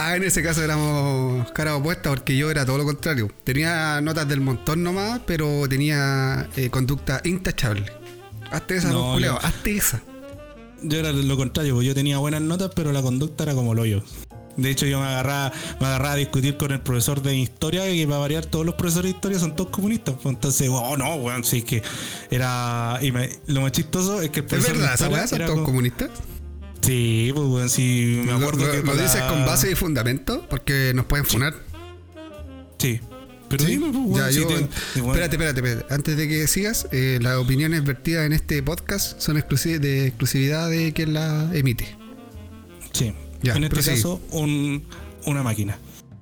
Ah, 0.00 0.14
en 0.14 0.22
ese 0.22 0.42
caso 0.44 0.62
éramos 0.62 1.50
caras 1.52 1.74
opuestas 1.74 2.10
porque 2.10 2.36
yo 2.36 2.50
era 2.50 2.64
todo 2.64 2.78
lo 2.78 2.84
contrario. 2.84 3.32
Tenía 3.42 4.00
notas 4.00 4.28
del 4.28 4.40
montón 4.40 4.82
nomás, 4.84 5.20
pero 5.26 5.66
tenía 5.68 6.46
eh, 6.56 6.68
conducta 6.70 7.20
intachable. 7.24 7.90
Hazte 8.52 8.76
esa, 8.76 8.90
No, 8.90 9.18
yo- 9.18 9.38
hazte 9.42 9.76
esa. 9.76 10.00
Yo 10.82 10.98
era 11.00 11.10
lo 11.10 11.36
contrario, 11.36 11.74
pues 11.74 11.86
yo 11.86 11.94
tenía 11.94 12.18
buenas 12.18 12.42
notas, 12.42 12.70
pero 12.76 12.92
la 12.92 13.02
conducta 13.02 13.42
era 13.42 13.54
como 13.54 13.72
el 13.72 13.78
hoyo. 13.80 14.02
De 14.58 14.70
hecho, 14.70 14.84
yo 14.86 15.00
me 15.00 15.06
agarraba, 15.06 15.52
me 15.80 15.86
agarraba 15.86 16.12
a 16.12 16.16
discutir 16.16 16.56
con 16.58 16.72
el 16.72 16.80
profesor 16.80 17.22
de 17.22 17.34
historia, 17.36 17.88
y 17.90 18.04
para 18.04 18.18
variar, 18.18 18.44
todos 18.44 18.66
los 18.66 18.74
profesores 18.74 19.12
de 19.12 19.16
historia 19.16 19.38
son 19.38 19.56
todos 19.56 19.70
comunistas. 19.70 20.16
Pues 20.22 20.34
entonces, 20.34 20.68
oh 20.70 20.96
no, 20.96 21.14
weón, 21.14 21.44
sí 21.44 21.62
que 21.62 21.82
era. 22.30 22.98
Y 23.00 23.12
me- 23.12 23.30
lo 23.46 23.60
más 23.62 23.72
chistoso 23.72 24.20
es 24.20 24.30
que 24.30 24.40
el 24.40 24.46
¿Es 24.46 24.66
verdad 24.66 25.10
weá? 25.10 25.26
¿Son 25.26 25.38
todos 25.38 25.50
como- 25.52 25.64
comunistas? 25.64 26.10
Sí, 26.82 27.30
pues 27.34 27.46
weón, 27.46 27.68
sí, 27.70 28.20
me 28.24 28.32
¿Lo, 28.32 28.36
acuerdo 28.38 28.66
lo- 28.66 28.70
que. 28.72 28.78
lo 28.78 28.84
para- 28.84 29.02
dices 29.02 29.22
con 29.22 29.46
base 29.46 29.70
y 29.70 29.74
fundamento? 29.74 30.46
Porque 30.50 30.92
nos 30.94 31.06
pueden 31.06 31.24
funar. 31.24 31.54
Sí. 32.78 33.00
Pero 33.48 33.64
Sí, 33.64 33.70
dime, 33.72 33.86
pues, 33.92 34.04
weón, 34.04 34.16
ya, 34.26 34.28
si 34.32 34.40
yo- 34.40 34.46
te- 34.48 34.54
bueno, 35.00 35.12
espérate, 35.14 35.36
espérate, 35.36 35.60
espérate. 35.60 35.94
Antes 35.94 36.16
de 36.18 36.28
que 36.28 36.46
sigas, 36.46 36.86
eh, 36.92 37.18
las 37.22 37.36
opiniones 37.36 37.82
vertidas 37.84 38.26
en 38.26 38.32
este 38.34 38.62
podcast 38.62 39.18
son 39.20 39.38
exclusi- 39.38 39.78
de 39.78 40.06
exclusividad 40.08 40.68
de 40.68 40.92
quien 40.92 41.14
la 41.14 41.48
emite. 41.54 41.96
Sí. 42.92 43.14
Ya, 43.42 43.54
en 43.54 43.64
este 43.64 43.82
caso, 43.82 44.20
un, 44.30 44.82
una 45.26 45.42
máquina. 45.42 45.78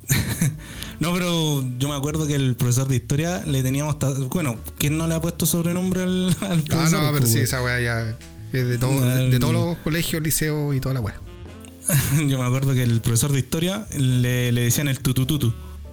no, 1.00 1.12
pero 1.12 1.64
yo 1.78 1.88
me 1.88 1.94
acuerdo 1.96 2.26
que 2.26 2.34
el 2.34 2.54
profesor 2.56 2.88
de 2.88 2.96
historia 2.96 3.42
le 3.46 3.62
teníamos. 3.62 3.96
Bueno, 4.30 4.56
¿quién 4.78 4.96
no 4.98 5.06
le 5.06 5.14
ha 5.14 5.20
puesto 5.20 5.46
sobrenombre 5.46 6.02
al, 6.02 6.28
al 6.40 6.60
Ah, 6.60 6.64
profesor? 6.66 7.02
no, 7.02 7.08
pero 7.08 7.20
Pues, 7.20 7.32
sí, 7.32 7.38
esa 7.40 7.62
weá 7.62 7.80
ya 7.80 8.16
es 8.52 8.66
de, 8.68 8.78
todo- 8.78 9.00
de, 9.00 9.30
de 9.30 9.38
todos 9.38 9.52
los 9.54 9.76
colegios, 9.78 10.22
liceos 10.22 10.74
y 10.76 10.80
toda 10.80 10.94
la 10.94 11.00
weá. 11.00 11.20
Yo 12.28 12.38
me 12.38 12.44
acuerdo 12.44 12.74
que 12.74 12.82
el 12.82 13.00
profesor 13.00 13.32
de 13.32 13.38
historia 13.38 13.86
le, 13.96 14.52
le 14.52 14.60
decían 14.62 14.88
el 14.88 14.98
tutututu. 15.00 15.52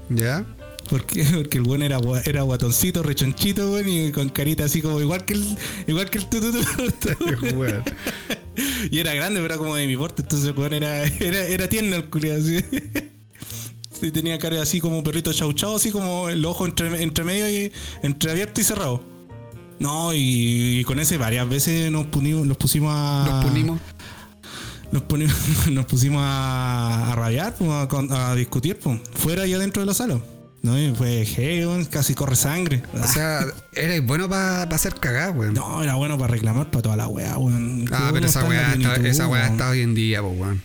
¿Ya? 0.10 0.46
¿Por 0.90 1.06
qué? 1.06 1.24
Porque 1.34 1.58
el 1.58 1.64
buen 1.64 1.82
era, 1.82 2.00
era 2.26 2.42
guatoncito, 2.42 3.04
rechonchito, 3.04 3.72
weón, 3.72 3.90
y 3.90 4.12
con 4.12 4.30
carita 4.30 4.66
así 4.66 4.82
como 4.82 5.00
igual 5.02 5.26
que 5.26 5.34
el, 5.34 5.58
igual 5.88 6.10
que 6.10 6.20
el 6.20 6.26
tututu. 6.28 6.60
Y 8.92 9.00
era 9.00 9.16
grande, 9.16 9.40
pero 9.42 9.56
era 9.56 9.58
como 9.58 9.76
de 9.76 9.88
mi 9.88 9.98
porte, 9.98 10.22
entonces 10.22 10.50
el 10.50 10.58
weón 10.58 10.74
era, 10.74 11.04
era, 11.20 11.40
era 11.46 11.68
tierno 11.68 11.96
el 11.96 12.10
culiado, 12.10 12.40
así. 12.40 12.64
Sí, 14.00 14.12
tenía 14.12 14.38
cara 14.38 14.62
así 14.62 14.80
como 14.80 14.98
un 14.98 15.04
perrito 15.04 15.32
chau 15.34 15.54
chau, 15.54 15.76
así 15.76 15.90
como 15.90 16.30
el 16.30 16.44
ojo 16.46 16.66
entre, 16.66 17.02
entre 17.02 17.24
medio 17.24 17.50
y 17.50 17.72
entre 18.04 18.32
abierto 18.32 18.62
y 18.62 18.64
cerrado. 18.64 19.04
No, 19.80 20.14
y, 20.14 20.80
y 20.80 20.84
con 20.84 21.00
ese 21.00 21.18
varias 21.18 21.48
veces 21.50 21.92
nos, 21.92 22.08
punimos, 22.08 22.46
nos 22.46 22.58
pusimos 22.58 22.94
a. 22.94 23.26
Nos 23.28 23.46
punimos. 23.46 23.80
Nos, 24.92 25.02
ponimos, 25.04 25.36
nos 25.72 25.86
pusimos 25.86 26.22
a, 26.24 27.12
a 27.12 27.16
rabiar, 27.16 27.56
pues, 27.56 27.72
a 28.12 28.36
discutir, 28.36 28.78
pues, 28.78 29.00
fuera 29.14 29.48
y 29.48 29.54
adentro 29.54 29.82
de 29.82 29.88
la 29.88 29.94
sala. 29.94 30.20
No, 30.64 30.80
y 30.80 30.96
fue 30.96 31.28
weón, 31.38 31.84
casi 31.84 32.16
corre 32.16 32.38
sangre. 32.38 32.82
O 32.94 33.06
sea, 33.06 33.46
eres 33.74 34.06
bueno 34.06 34.30
para 34.30 34.64
hacer 34.64 34.96
cagar, 34.96 35.36
weón. 35.36 35.54
no, 35.54 35.84
era 35.84 35.96
bueno 35.96 36.18
para 36.18 36.32
reclamar 36.32 36.72
para 36.72 36.82
toda 36.82 36.96
la 36.96 37.10
weá, 37.10 37.38
weón. 37.38 37.86
Ah, 37.92 38.12
pero 38.14 38.26
esa 38.28 38.44
la 38.44 38.48
weá, 38.48 38.74
está, 38.74 38.96
esa 38.96 39.28
weá 39.28 39.48
está 39.48 39.70
hoy 39.70 39.82
en 39.82 39.94
día, 39.94 40.22
pues, 40.22 40.40
weón. 40.40 40.64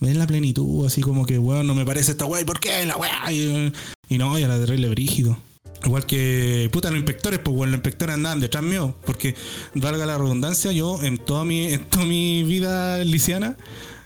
En 0.00 0.18
la 0.20 0.26
plenitud, 0.28 0.86
así 0.86 1.00
como 1.00 1.26
que, 1.26 1.36
weón, 1.36 1.66
no 1.66 1.74
me 1.74 1.84
parece 1.84 2.12
esta 2.12 2.26
weá, 2.26 2.42
¿y 2.42 2.44
por 2.44 2.60
qué 2.60 2.86
la 2.86 2.96
weá? 2.96 3.32
Y, 3.32 3.72
y 4.08 4.18
no, 4.18 4.38
y 4.38 4.44
era 4.44 4.56
terrible 4.56 4.88
brígido. 4.88 5.36
Igual 5.84 6.06
que, 6.06 6.70
puta, 6.72 6.88
los 6.90 6.98
inspectores, 6.98 7.40
pues, 7.40 7.56
weón, 7.56 7.72
los 7.72 7.78
inspectores 7.78 8.14
andaban 8.14 8.38
detrás 8.38 8.62
mío, 8.62 8.94
porque, 9.04 9.34
valga 9.74 10.06
la 10.06 10.16
redundancia, 10.16 10.70
yo 10.70 11.02
en 11.02 11.18
toda 11.18 11.44
mi, 11.44 11.72
en 11.72 11.84
toda 11.86 12.04
mi 12.04 12.44
vida 12.44 12.98
liciana, 12.98 13.56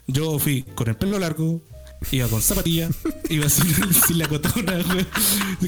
yo 0.07 0.39
fui 0.39 0.63
con 0.63 0.89
el 0.89 0.97
pelo 0.97 1.19
largo, 1.19 1.61
iba 2.11 2.29
con 2.29 2.43
zapatillas, 2.43 2.91
iba 3.29 3.49
sin, 3.49 3.67
sin 4.07 4.19
la 4.19 4.29
cotona, 4.29 4.73
weón, 4.73 5.07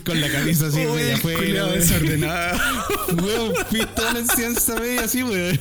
con 0.05 0.21
la 0.21 0.31
camisa 0.31 0.67
así, 0.67 0.81
Uy, 0.87 0.93
media 0.97 1.15
afuera, 1.17 1.39
culiao 1.39 1.67
weón. 1.69 1.79
desordenado. 1.79 2.59
Weón, 3.23 3.53
fui 3.71 3.81
toda 3.95 4.13
la 4.13 4.19
enseñanza 4.21 4.75
media 4.81 5.05
así, 5.05 5.23
weón. 5.23 5.61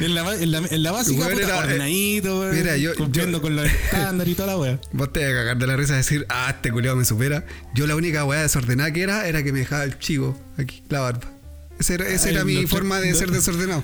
En 0.00 0.14
la, 0.14 0.34
en 0.34 0.50
la, 0.50 0.58
en 0.58 0.82
la 0.82 0.92
básica, 0.92 1.20
Weón, 1.26 1.32
puta, 1.34 1.44
era- 1.46 1.58
ordenadito, 1.58 2.40
weón. 2.40 2.56
Mira, 2.56 2.76
yo- 2.76 2.94
Cumpliendo 2.96 3.38
yo- 3.38 3.42
con 3.42 3.56
los 3.56 3.66
estándares 3.66 4.32
y 4.32 4.34
toda 4.34 4.48
la 4.48 4.58
weá. 4.58 4.80
Vos 4.92 5.12
te 5.12 5.20
vas 5.20 5.28
a 5.30 5.32
cagar 5.34 5.56
de 5.58 5.66
la 5.66 5.76
risa 5.76 5.92
de 5.92 5.98
decir, 5.98 6.26
ah, 6.28 6.52
este 6.56 6.70
culiao 6.72 6.96
me 6.96 7.04
supera. 7.04 7.46
Yo 7.74 7.86
la 7.86 7.94
única 7.96 8.24
weá 8.24 8.42
desordenada 8.42 8.92
que 8.92 9.02
era, 9.02 9.26
era 9.28 9.42
que 9.42 9.52
me 9.52 9.60
dejaba 9.60 9.84
el 9.84 9.98
chivo 9.98 10.38
aquí, 10.58 10.82
la 10.88 11.00
barba. 11.00 11.30
Esa 11.78 11.94
era, 11.94 12.08
esa 12.08 12.28
Ay, 12.28 12.34
era 12.34 12.44
mi 12.44 12.66
forma 12.66 13.00
de 13.00 13.14
ser 13.14 13.30
desordenado. 13.30 13.82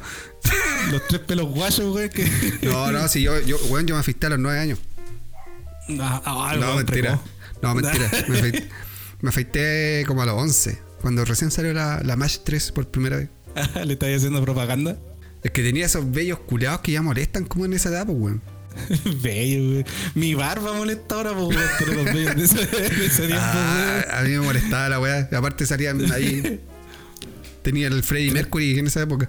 Los 0.93 1.07
tres 1.09 1.21
pelos 1.23 1.47
guayos, 1.49 1.95
weón, 1.95 2.09
que. 2.09 2.29
No, 2.63 2.91
no, 2.93 3.09
si 3.09 3.23
yo, 3.23 3.41
yo, 3.41 3.57
weón, 3.69 3.87
yo 3.87 3.95
me 3.95 4.01
afisté 4.01 4.27
a 4.27 4.31
los 4.31 4.39
nueve 4.39 4.59
años. 4.59 4.79
Ah, 6.01 6.23
ah, 6.25 6.55
No, 6.57 6.67
weón, 6.67 6.77
mentira. 6.77 7.21
No, 7.63 7.75
mentira. 7.77 8.11
Me 8.29 8.39
afeité, 8.39 8.69
me 9.21 9.29
afeité 9.31 10.05
como 10.07 10.23
a 10.23 10.27
los 10.27 10.35
11, 10.35 10.79
cuando 11.01 11.25
recién 11.25 11.51
salió 11.51 11.73
la, 11.73 12.01
la 12.05 12.17
Match 12.17 12.39
3 12.45 12.73
por 12.73 12.89
primera 12.89 13.17
vez. 13.17 13.29
Le 13.85 13.93
estáis 13.95 14.19
haciendo 14.19 14.43
propaganda. 14.43 14.97
Es 15.43 15.51
que 15.53 15.63
tenía 15.63 15.87
esos 15.87 16.11
bellos 16.11 16.39
culeados 16.41 16.81
que 16.81 16.93
ya 16.93 17.03
molestan 17.03 17.45
como 17.45 17.65
en 17.65 17.73
esa 17.73 17.89
edad, 17.89 18.07
pues, 18.07 18.19
weón. 18.19 18.43
Bello, 19.23 19.73
güey. 19.73 19.85
Mi 20.15 20.35
barba 20.35 20.73
molesta 20.75 21.17
ahora, 21.17 21.33
pues, 21.33 21.49
weón, 21.57 21.71
pero 21.79 21.93
los 21.95 22.05
bellos 22.05 22.37
de 22.37 22.45
ese, 22.45 22.67
de 22.67 23.07
ese 23.07 23.27
tiempo, 23.27 23.43
Ah, 23.45 24.05
a 24.19 24.23
mí 24.23 24.31
me 24.31 24.41
molestaba 24.41 24.89
la 24.89 25.01
weá. 25.01 25.29
Aparte 25.33 25.67
salían 25.67 26.13
ahí. 26.13 26.61
Tenía 27.63 27.89
el 27.89 28.03
Freddie 28.03 28.31
Mercury 28.33 28.79
en 28.79 28.87
esa 28.87 29.03
época. 29.03 29.29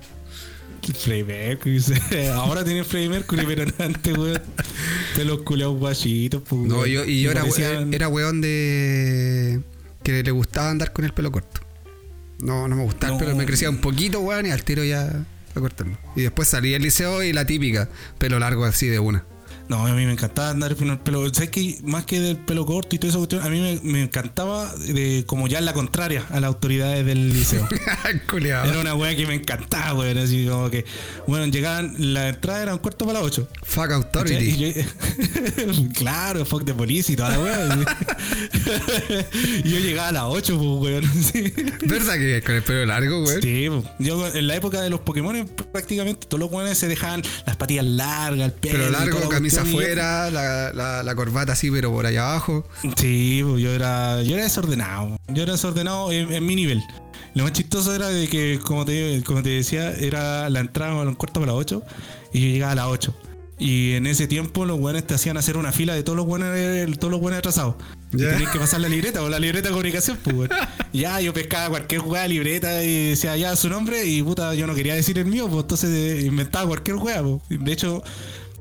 Freddie 0.94 1.24
Mercury. 1.24 1.82
Ahora 2.34 2.64
tiene 2.64 2.84
Freddie 2.84 3.10
Mercury, 3.10 3.44
pero 3.46 3.66
antes, 3.80 4.18
weón. 4.18 4.42
Pelos 5.16 5.42
culeados 5.44 5.78
guachitos, 5.78 6.42
pues. 6.48 6.62
No, 6.62 6.86
yo, 6.86 7.06
y 7.06 7.22
yo 7.22 7.32
era, 7.32 7.42
parecían- 7.42 7.94
era 7.94 8.08
weón 8.08 8.42
de. 8.42 9.62
que 10.04 10.24
le 10.24 10.32
gustaba 10.32 10.70
andar 10.70 10.92
con 10.94 11.06
el 11.06 11.14
pelo 11.14 11.32
corto. 11.32 11.62
No, 12.40 12.68
no 12.68 12.76
me 12.76 12.84
gustaba, 12.84 13.14
No. 13.14 13.20
pero 13.20 13.36
me 13.36 13.46
crecía 13.46 13.70
un 13.70 13.78
poquito, 13.78 14.20
weón, 14.22 14.48
y 14.48 14.52
al 14.52 14.64
tiro 14.64 14.84
ya 14.84 15.26
a 15.56 15.60
cortarlo. 15.60 15.98
Y 16.16 16.22
después 16.22 16.48
salí 16.48 16.72
del 16.72 16.82
liceo 16.82 17.22
y 17.24 17.34
la 17.34 17.46
típica, 17.46 17.88
pelo 18.18 18.40
largo 18.40 18.66
así 18.66 18.88
de 18.88 18.98
una. 19.00 19.24
No, 19.72 19.88
a 19.88 19.94
mí 19.94 20.06
me 20.06 20.12
encantaba 20.12 20.50
andar 20.50 20.76
con 20.76 20.90
el 20.90 21.00
pelo. 21.00 21.34
¿Sabes 21.34 21.50
qué? 21.50 21.78
Más 21.84 22.04
que 22.04 22.20
del 22.20 22.36
pelo 22.36 22.66
corto 22.66 22.94
y 22.94 23.00
todo 23.00 23.10
eso, 23.10 23.42
a 23.42 23.48
mí 23.48 23.62
me, 23.62 23.80
me 23.90 24.02
encantaba 24.04 24.76
de, 24.76 25.24
como 25.26 25.48
ya 25.48 25.62
la 25.62 25.72
contraria 25.72 26.26
a 26.30 26.42
las 26.42 26.50
autoridades 26.50 27.06
del 27.06 27.32
liceo. 27.32 27.66
Era 28.66 28.80
una 28.82 28.96
weá 28.96 29.16
que 29.16 29.26
me 29.26 29.36
encantaba, 29.36 29.94
weón. 29.94 30.18
Así 30.18 30.46
como 30.46 30.70
que, 30.70 30.84
bueno, 31.26 31.46
llegaban, 31.46 31.96
la 31.98 32.28
entrada 32.28 32.64
era 32.64 32.74
un 32.74 32.80
cuarto 32.80 33.06
para 33.06 33.20
las 33.20 33.28
ocho. 33.28 33.48
Fuck 33.64 33.92
authority. 33.92 34.58
yo- 34.58 34.84
claro, 35.98 36.44
fuck 36.44 36.64
de 36.66 36.74
policía 36.74 37.14
y 37.14 37.16
toda 37.16 37.30
la 37.30 37.40
weá. 37.40 37.86
y 39.64 39.70
yo 39.70 39.80
llegaba 39.80 40.10
a 40.10 40.12
las 40.12 40.24
8, 40.26 40.58
pues, 40.58 40.82
weón. 40.82 41.24
Sí. 41.24 41.54
¿Verdad 41.86 42.16
que 42.16 42.42
con 42.46 42.56
el 42.56 42.64
pelo 42.64 42.86
largo, 42.88 43.24
weón? 43.24 43.42
Sí, 43.42 43.68
pues. 43.70 43.86
yo 44.00 44.28
en 44.28 44.48
la 44.48 44.56
época 44.56 44.82
de 44.82 44.90
los 44.90 45.00
Pokémon 45.00 45.50
prácticamente 45.72 46.28
todos 46.28 46.42
los 46.42 46.52
weones 46.52 46.78
se 46.78 46.90
dejaban 46.90 47.22
las 47.46 47.56
patillas 47.56 47.86
largas, 47.86 48.48
el 48.48 48.52
pelo. 48.54 48.80
Toda 48.80 48.92
largo, 48.92 49.20
la 49.20 49.61
camisa 49.64 49.78
afuera, 49.78 50.32
la, 50.32 50.74
la, 50.74 51.04
la 51.04 51.16
corbata 51.16 51.54
así, 51.54 51.70
pero 51.72 51.92
por 51.92 52.06
allá 52.06 52.30
abajo. 52.32 52.68
Sí, 52.98 53.42
pues 53.48 53.62
yo 53.62 53.72
era, 53.72 54.22
yo 54.24 54.36
era 54.36 54.44
desordenado. 54.44 55.18
Yo 55.30 55.44
era 55.44 55.54
desordenado 55.54 56.12
en, 56.12 56.32
en 56.32 56.46
mi 56.46 56.56
nivel. 56.56 56.82
Lo 57.34 57.44
más 57.44 57.54
chistoso 57.54 57.96
era 57.96 58.10
de 58.10 58.28
que, 58.28 58.60
como 58.64 58.84
te, 58.86 59.24
como 59.26 59.42
te 59.42 59.50
decía, 59.50 59.92
era 59.92 60.50
la 60.50 60.60
entrada 60.60 60.92
a 60.92 61.02
un 61.04 61.16
cuarto 61.16 61.40
para 61.40 61.54
las 61.54 61.60
8 61.62 61.82
y 62.34 62.42
yo 62.42 62.48
llegaba 62.48 62.72
a 62.74 62.76
las 62.76 62.86
8. 62.88 63.16
Y 63.58 63.94
en 63.94 64.08
ese 64.08 64.28
tiempo 64.28 64.66
los 64.66 64.80
buenos 64.80 65.04
te 65.06 65.14
hacían 65.14 65.38
hacer 65.38 65.56
una 65.56 65.72
fila 65.72 65.94
de 65.94 66.02
todos 66.02 66.18
los 66.18 66.26
buenos, 66.26 66.50
todos 66.98 67.12
los 67.12 67.22
buenos 67.22 67.38
atrasados. 67.38 67.76
Y 68.12 68.18
Ya. 68.22 68.32
tenías 68.32 68.52
que 68.52 68.58
pasar 68.60 68.82
la 68.82 68.90
libreta 68.90 69.22
o 69.22 69.30
la 69.30 69.40
libreta 69.40 69.68
de 69.70 69.74
comunicación, 69.74 70.18
pues, 70.24 70.36
weón. 70.36 70.50
Ya, 70.94 71.22
yo 71.22 71.32
pescaba 71.34 71.70
cualquier 71.70 72.02
weá 72.02 72.28
libreta 72.28 72.84
y 72.84 73.10
decía 73.12 73.38
ya 73.38 73.56
su 73.56 73.70
nombre 73.70 74.04
y 74.06 74.22
puta, 74.24 74.54
yo 74.56 74.68
no 74.68 74.76
quería 74.76 74.94
decir 74.96 75.18
el 75.20 75.26
mío, 75.26 75.48
pues 75.48 75.62
entonces 75.62 75.90
eh, 75.92 76.26
inventaba 76.26 76.68
cualquier 76.68 76.98
weá, 76.98 77.22
pues. 77.24 77.40
De 77.48 77.72
hecho, 77.72 78.04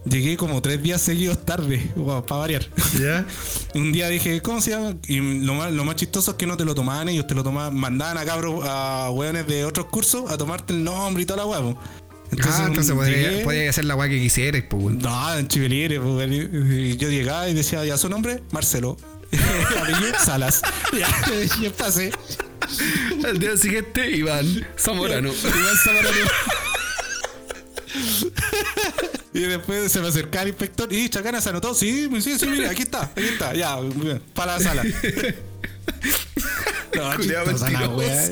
llegué 0.04 0.36
como 0.36 0.60
tres 0.62 0.82
días 0.82 1.00
seguidos 1.00 1.44
tarde, 1.44 1.90
para 1.96 2.40
variar. 2.40 2.66
¿Ya? 2.98 3.26
Un 3.74 3.92
día 3.92 4.08
dije, 4.08 4.40
¿cómo 4.42 4.60
se 4.60 4.70
llama? 4.70 4.94
Y 5.06 5.20
lo 5.44 5.54
más, 5.54 5.72
lo 5.72 5.84
más 5.84 5.96
chistoso 5.96 6.32
es 6.32 6.36
que 6.36 6.46
no 6.46 6.56
te 6.56 6.64
lo 6.64 6.74
tomaban 6.74 7.08
ellos, 7.08 7.26
te 7.26 7.34
lo 7.34 7.42
tomaban, 7.42 7.74
mandaban 7.74 8.18
a 8.18 8.24
cabros, 8.24 8.64
a 8.66 9.10
hueones 9.10 9.46
de 9.46 9.64
otros 9.64 9.86
cursos 9.86 10.30
a 10.30 10.38
tomarte 10.38 10.72
el 10.72 10.84
nombre 10.84 11.22
y 11.22 11.26
toda 11.26 11.38
la 11.38 11.46
huevo. 11.46 11.78
ah, 12.42 12.64
entonces 12.66 12.94
podría, 12.94 13.42
podría 13.44 13.70
hacer 13.70 13.84
la 13.84 13.96
weá 13.96 14.08
que 14.08 14.18
quisieras, 14.18 14.62
pues. 14.68 14.96
No, 14.96 15.38
en 15.38 15.48
Chiveliere, 15.48 16.00
pues, 16.00 16.30
yo 16.98 17.08
llegaba 17.08 17.48
y 17.48 17.54
decía, 17.54 17.84
¿ya 17.84 17.96
su 17.96 18.08
nombre? 18.08 18.42
Marcelo. 18.52 18.96
Salas. 20.24 20.62
Ya, 20.92 21.08
yo 21.62 21.72
pasé. 21.72 22.12
Al 23.24 23.38
día 23.38 23.56
siguiente, 23.56 24.10
Iván 24.10 24.66
Zamorano. 24.76 25.30
Iván 25.32 25.76
Zamorano. 25.84 26.30
Y 29.32 29.40
después 29.40 29.92
se 29.92 30.00
me 30.00 30.08
acercaba 30.08 30.42
el 30.42 30.48
inspector 30.48 30.92
y 30.92 31.08
Chacana 31.08 31.40
se 31.40 31.50
anotó. 31.50 31.74
Sí, 31.74 32.08
sí, 32.20 32.38
sí, 32.38 32.46
mira, 32.46 32.70
aquí 32.70 32.82
está, 32.82 33.04
aquí 33.04 33.24
está, 33.24 33.54
ya, 33.54 33.78
bien, 33.80 34.20
para 34.34 34.58
la 34.58 34.64
sala. 34.64 34.84
No, 36.96 37.16
chistosa 37.18 37.70
la 37.70 37.88
wea. 37.88 38.30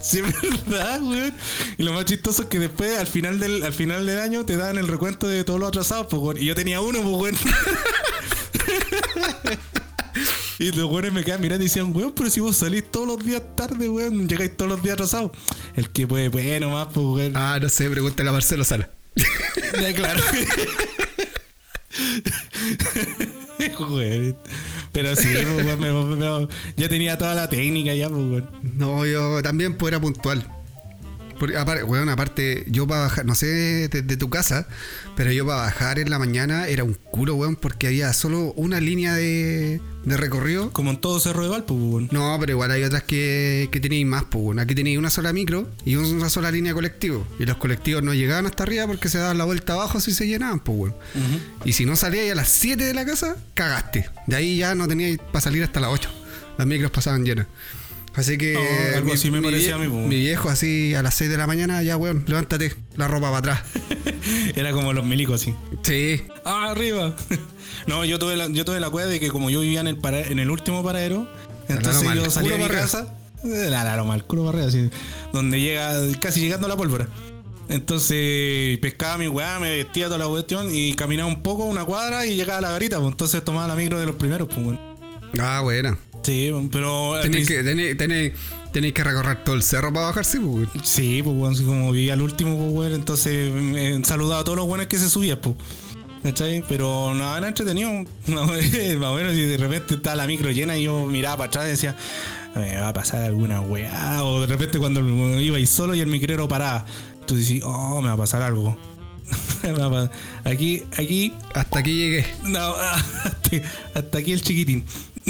Sí, 0.00 0.20
es 0.20 0.66
verdad, 0.66 1.02
weón. 1.02 1.34
Y 1.76 1.82
lo 1.82 1.92
más 1.92 2.06
chistoso 2.06 2.42
es 2.42 2.48
que 2.48 2.58
después, 2.58 2.98
al 2.98 3.06
final 3.06 3.38
del, 3.38 3.62
al 3.62 3.72
final 3.72 4.06
del 4.06 4.18
año, 4.18 4.46
te 4.46 4.56
dan 4.56 4.78
el 4.78 4.88
recuento 4.88 5.28
de 5.28 5.44
todos 5.44 5.60
los 5.60 5.68
atrasados, 5.68 6.06
pues, 6.08 6.22
weón. 6.22 6.38
Y 6.38 6.46
yo 6.46 6.54
tenía 6.54 6.80
uno, 6.80 7.02
pues, 7.02 7.14
weón. 7.14 7.36
Y 10.60 10.72
los 10.72 10.90
weones 10.90 11.12
me 11.12 11.22
quedan 11.22 11.40
mirando 11.40 11.64
y 11.64 11.68
decían, 11.68 11.94
weón, 11.94 12.12
pero 12.16 12.30
si 12.30 12.40
vos 12.40 12.56
salís 12.56 12.90
todos 12.90 13.06
los 13.06 13.24
días 13.24 13.40
tarde, 13.56 13.88
weón, 13.88 14.28
llegáis 14.28 14.56
todos 14.56 14.68
los 14.68 14.82
días 14.82 14.94
atrasados. 14.94 15.30
El 15.76 15.88
que 15.90 16.04
puede, 16.04 16.30
puede 16.30 16.58
nomás, 16.58 16.88
pues, 16.92 17.06
weón. 17.06 17.36
Ah, 17.36 17.58
no 17.60 17.68
sé, 17.68 17.88
pregúntale 17.88 18.28
a 18.28 18.32
Marcelo 18.32 18.64
Sala. 18.64 18.90
Ya, 19.80 19.92
claro. 19.94 20.22
Pero 24.92 25.16
sí, 25.16 25.28
pues, 25.32 25.66
weón, 25.66 25.80
me- 25.80 25.92
me- 25.92 26.16
me- 26.16 26.48
ya 26.76 26.88
tenía 26.88 27.18
toda 27.18 27.34
la 27.34 27.48
técnica 27.48 27.94
ya, 27.94 28.08
pues. 28.08 28.44
No, 28.62 29.04
yo 29.06 29.42
también 29.42 29.76
pues 29.76 29.92
era 29.92 30.00
puntual. 30.00 30.46
Porque, 31.38 31.56
aparte, 31.56 31.84
weón, 31.84 32.08
aparte, 32.08 32.64
yo 32.68 32.86
para 32.86 33.02
bajar, 33.02 33.24
no 33.24 33.34
sé 33.34 33.46
de, 33.46 34.02
de 34.02 34.16
tu 34.16 34.28
casa, 34.30 34.66
pero 35.16 35.32
yo 35.32 35.46
para 35.46 35.62
bajar 35.62 35.98
en 35.98 36.10
la 36.10 36.18
mañana 36.18 36.66
era 36.68 36.84
un 36.84 36.94
culo, 36.94 37.34
weón, 37.34 37.56
porque 37.56 37.86
había 37.86 38.12
solo 38.12 38.52
una 38.54 38.80
línea 38.80 39.14
de, 39.14 39.80
de 40.04 40.16
recorrido. 40.16 40.72
Como 40.72 40.90
en 40.90 41.00
todo 41.00 41.20
Cerro 41.20 41.42
de 41.42 41.48
Valpo, 41.48 41.74
weón. 41.74 42.08
No, 42.10 42.36
pero 42.40 42.52
igual 42.52 42.70
hay 42.70 42.82
otras 42.82 43.02
que, 43.02 43.68
que 43.70 43.80
tenéis 43.80 44.06
más, 44.06 44.24
pues, 44.24 44.44
weón. 44.44 44.58
Aquí 44.58 44.74
tenéis 44.74 44.98
una 44.98 45.10
sola 45.10 45.32
micro 45.32 45.70
y 45.84 45.96
una 45.96 46.28
sola 46.28 46.50
línea 46.50 46.72
de 46.72 46.74
colectivo. 46.74 47.26
Y 47.38 47.46
los 47.46 47.56
colectivos 47.56 48.02
no 48.02 48.14
llegaban 48.14 48.46
hasta 48.46 48.62
arriba 48.64 48.86
porque 48.86 49.08
se 49.08 49.18
daban 49.18 49.38
la 49.38 49.44
vuelta 49.44 49.74
abajo 49.74 50.00
si 50.00 50.12
se 50.12 50.26
llenaban, 50.26 50.60
pues, 50.60 50.78
weón. 50.78 50.94
Y 51.64 51.72
si 51.72 51.84
no 51.84 51.96
salíais 51.96 52.32
a 52.32 52.34
las 52.34 52.48
7 52.48 52.84
de 52.84 52.94
la 52.94 53.04
casa, 53.04 53.36
cagaste. 53.54 54.10
De 54.26 54.36
ahí 54.36 54.58
ya 54.58 54.74
no 54.74 54.88
teníais 54.88 55.18
para 55.18 55.40
salir 55.40 55.62
hasta 55.62 55.80
las 55.80 55.90
8. 55.90 56.10
Las 56.58 56.66
micros 56.66 56.90
pasaban 56.90 57.24
llenas. 57.24 57.46
Así 58.18 58.36
que. 58.36 58.56
Algo 58.96 59.12
así 59.12 59.30
me 59.30 59.40
parecía 59.40 59.76
a 59.76 59.78
mí. 59.78 59.86
Mi 59.88 60.16
viejo, 60.16 60.48
así 60.50 60.94
a 60.94 61.02
las 61.02 61.14
6 61.14 61.30
de 61.30 61.36
la 61.38 61.46
mañana, 61.46 61.82
ya, 61.82 61.96
weón, 61.96 62.24
levántate, 62.26 62.74
la 62.96 63.06
ropa 63.08 63.30
para 63.30 63.38
atrás. 63.38 63.60
Era 64.56 64.72
como 64.72 64.92
los 64.92 65.04
milicos 65.06 65.40
así. 65.40 65.54
Sí. 65.82 66.22
¡Ah, 66.44 66.70
arriba! 66.72 67.14
No, 67.86 68.04
yo 68.04 68.18
tuve 68.18 68.36
la, 68.36 68.48
yo 68.48 68.64
tuve 68.66 68.80
la 68.80 68.90
cueva 68.90 69.08
de 69.08 69.18
que 69.18 69.28
como 69.30 69.48
yo 69.48 69.60
vivía 69.60 69.80
en 69.80 69.86
el, 69.86 69.96
para- 69.96 70.20
en 70.20 70.38
el 70.38 70.50
último 70.50 70.82
paradero, 70.82 71.26
entonces 71.68 72.02
yo 72.14 72.28
salía 72.30 72.52
de 72.52 72.58
mi 72.58 72.68
casa, 72.68 73.14
eh, 73.44 73.68
la 73.70 73.82
Laro 73.84 74.04
mal, 74.04 74.24
culo 74.26 74.44
barrera, 74.44 74.66
así, 74.66 74.90
donde 75.32 75.58
llega, 75.60 75.94
casi 76.20 76.40
llegando 76.40 76.68
la 76.68 76.76
pólvora. 76.76 77.08
Entonces 77.78 78.78
pescaba 78.78 79.16
mi 79.16 79.28
weá, 79.28 79.58
me 79.58 79.70
vestía 79.76 80.06
toda 80.06 80.18
la 80.18 80.26
cuestión 80.26 80.68
y 80.74 80.94
caminaba 80.94 81.28
un 81.28 81.42
poco, 81.42 81.64
una 81.64 81.84
cuadra 81.84 82.26
y 82.26 82.34
llegaba 82.36 82.58
a 82.58 82.62
la 82.62 82.70
garita, 82.72 82.98
pues 82.98 83.12
entonces 83.12 83.42
tomaba 83.44 83.68
la 83.68 83.74
micro 83.76 83.98
de 83.98 84.06
los 84.06 84.16
primeros, 84.16 84.48
pues 84.48 84.58
weón. 84.66 84.80
Ah, 85.40 85.60
buena. 85.62 85.96
Sí, 86.22 86.52
pero... 86.70 87.14
al 87.14 87.22
Tenéis 87.22 87.48
que, 87.48 87.62
tenéis, 87.62 87.96
tenéis, 87.96 88.32
tenéis 88.72 88.94
que 88.94 89.04
recorrer 89.04 89.44
todo 89.44 89.54
el 89.54 89.62
cerro 89.62 89.92
para 89.92 90.06
bajarse, 90.06 90.40
pues. 90.40 90.68
Sí, 90.82 91.22
pues 91.22 91.52
así 91.52 91.64
como 91.64 91.90
vivía 91.92 92.12
al 92.14 92.22
último, 92.22 92.56
pues 92.56 92.70
weón, 92.72 92.92
entonces 92.92 93.52
me 93.52 94.04
saludaba 94.04 94.42
a 94.42 94.44
todos 94.44 94.58
los 94.58 94.66
buenos 94.66 94.86
que 94.88 94.98
se 94.98 95.08
subían, 95.08 95.38
pues. 95.40 95.56
¿Cachai? 96.22 96.64
Pero 96.68 97.14
nada, 97.14 97.38
era 97.38 97.48
entretenido. 97.48 97.90
No, 98.26 98.44
más 98.44 99.10
o 99.10 99.14
menos, 99.14 99.34
y 99.34 99.42
de 99.42 99.56
repente 99.56 99.94
estaba 99.94 100.16
la 100.16 100.26
micro 100.26 100.50
llena 100.50 100.76
y 100.76 100.84
yo 100.84 101.06
miraba 101.06 101.36
para 101.38 101.48
atrás 101.48 101.66
y 101.66 101.70
decía, 101.70 101.96
me 102.54 102.76
va 102.76 102.88
a 102.88 102.92
pasar 102.92 103.22
alguna 103.22 103.60
weá. 103.60 104.22
O 104.24 104.40
de 104.40 104.46
repente 104.46 104.78
cuando 104.78 105.00
iba 105.40 105.56
ahí 105.56 105.66
solo 105.66 105.94
y 105.94 106.00
el 106.00 106.08
micrero 106.08 106.48
paraba, 106.48 106.84
tú 107.26 107.36
decís, 107.36 107.62
oh, 107.64 108.00
me 108.02 108.08
va 108.08 108.14
a 108.14 108.18
pasar 108.18 108.42
algo. 108.42 108.76
Aquí, 110.44 110.84
aquí, 110.96 111.34
Hasta 111.52 111.80
aquí 111.80 111.94
llegué. 111.94 112.26
no, 112.44 112.74
hasta, 113.24 113.56
hasta 113.94 114.18
aquí 114.18 114.32
el 114.32 114.40
chiquitín. 114.40 114.84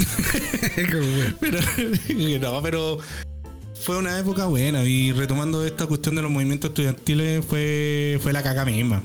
Pero, 1.39 1.59
no, 2.39 2.61
pero 2.61 2.99
fue 3.81 3.97
una 3.97 4.17
época 4.19 4.45
buena 4.45 4.83
y 4.83 5.11
retomando 5.11 5.65
esta 5.65 5.85
cuestión 5.87 6.15
de 6.15 6.21
los 6.21 6.31
movimientos 6.31 6.69
estudiantiles 6.69 7.45
fue, 7.45 8.19
fue 8.21 8.33
la 8.33 8.43
caca 8.43 8.65
misma. 8.65 9.03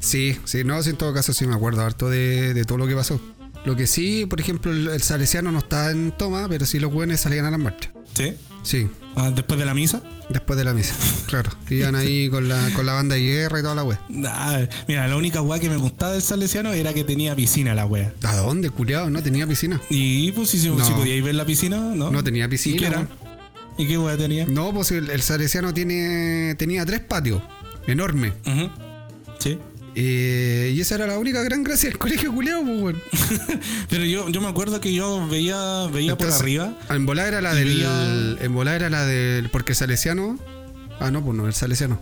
Sí, 0.00 0.38
sí, 0.44 0.64
no, 0.64 0.82
sí, 0.82 0.90
en 0.90 0.96
todo 0.96 1.12
caso 1.14 1.32
sí 1.32 1.46
me 1.46 1.54
acuerdo 1.54 1.82
harto 1.82 2.10
de, 2.10 2.54
de 2.54 2.64
todo 2.64 2.78
lo 2.78 2.86
que 2.86 2.94
pasó. 2.94 3.20
Lo 3.64 3.76
que 3.76 3.86
sí, 3.86 4.26
por 4.26 4.40
ejemplo, 4.40 4.70
el, 4.70 4.88
el 4.88 5.02
salesiano 5.02 5.50
no 5.50 5.58
estaba 5.58 5.90
en 5.90 6.12
toma, 6.12 6.48
pero 6.48 6.66
sí 6.66 6.78
los 6.78 6.92
buenos 6.92 7.20
salían 7.20 7.46
a 7.46 7.50
la 7.50 7.58
marcha. 7.58 7.90
¿Sí? 8.14 8.34
Sí, 8.62 8.88
Ah, 9.16 9.30
Después 9.30 9.58
de 9.60 9.64
la 9.66 9.74
misa. 9.74 10.02
después 10.28 10.56
de 10.58 10.64
la 10.64 10.72
misa, 10.74 10.94
claro. 11.26 11.50
Iban 11.70 11.94
ahí 11.94 12.28
con 12.30 12.48
la, 12.48 12.70
con 12.74 12.84
la 12.86 12.94
banda 12.94 13.14
de 13.14 13.20
guerra 13.22 13.60
y 13.60 13.62
toda 13.62 13.74
la 13.76 13.84
wea. 13.84 14.00
Ah, 14.26 14.60
mira, 14.88 15.06
la 15.06 15.16
única 15.16 15.40
weá 15.40 15.60
que 15.60 15.68
me 15.70 15.76
gustaba 15.76 16.12
del 16.12 16.22
salesiano 16.22 16.72
era 16.72 16.92
que 16.92 17.04
tenía 17.04 17.36
piscina 17.36 17.74
la 17.74 17.86
wea. 17.86 18.12
¿A 18.24 18.36
dónde, 18.36 18.70
culiado? 18.70 19.10
No 19.10 19.22
tenía 19.22 19.46
piscina. 19.46 19.80
Y 19.90 20.32
pues 20.32 20.50
si, 20.50 20.68
No. 20.68 20.84
si 20.84 20.92
podíais 20.92 21.22
ver 21.22 21.34
la 21.36 21.44
piscina, 21.44 21.76
¿no? 21.78 22.10
No 22.10 22.24
tenía 22.24 22.48
piscina, 22.48 22.76
¿Y 22.76 22.78
qué 22.80 22.86
era? 22.86 23.08
¿Y 23.78 23.86
qué 23.86 23.98
weá 23.98 24.16
tenía? 24.16 24.46
No, 24.46 24.72
pues 24.72 24.90
el, 24.92 25.08
el 25.10 25.22
salesiano 25.22 25.72
tiene, 25.74 26.54
tenía 26.58 26.84
tres 26.84 27.00
patios, 27.00 27.40
enormes. 27.86 28.32
Ujú. 28.46 28.70
Sí. 29.38 29.58
Eh, 29.96 30.72
y 30.74 30.80
esa 30.80 30.96
era 30.96 31.06
la 31.06 31.18
única 31.18 31.42
gran 31.42 31.62
gracia 31.62 31.88
del 31.88 31.98
colegio 31.98 32.32
culiado, 32.32 32.62
pues, 32.64 32.80
weón. 32.82 33.02
Pero 33.88 34.04
yo, 34.04 34.28
yo 34.28 34.40
me 34.40 34.48
acuerdo 34.48 34.80
que 34.80 34.92
yo 34.92 35.26
veía, 35.28 35.86
veía 35.92 36.16
por 36.18 36.30
arriba. 36.30 36.76
En 36.90 37.06
volar 37.06 37.32
era 37.34 37.52
y 37.54 37.56
del. 37.58 37.68
veía- 37.68 38.36
En 38.44 38.54
volar 38.54 38.76
era 38.76 38.90
la 38.90 39.06
del. 39.06 39.50
Porque 39.50 39.74
salesiano. 39.74 40.38
Ah, 41.00 41.10
no, 41.10 41.24
pues 41.24 41.36
no, 41.36 41.46
el 41.46 41.54
salesiano. 41.54 42.00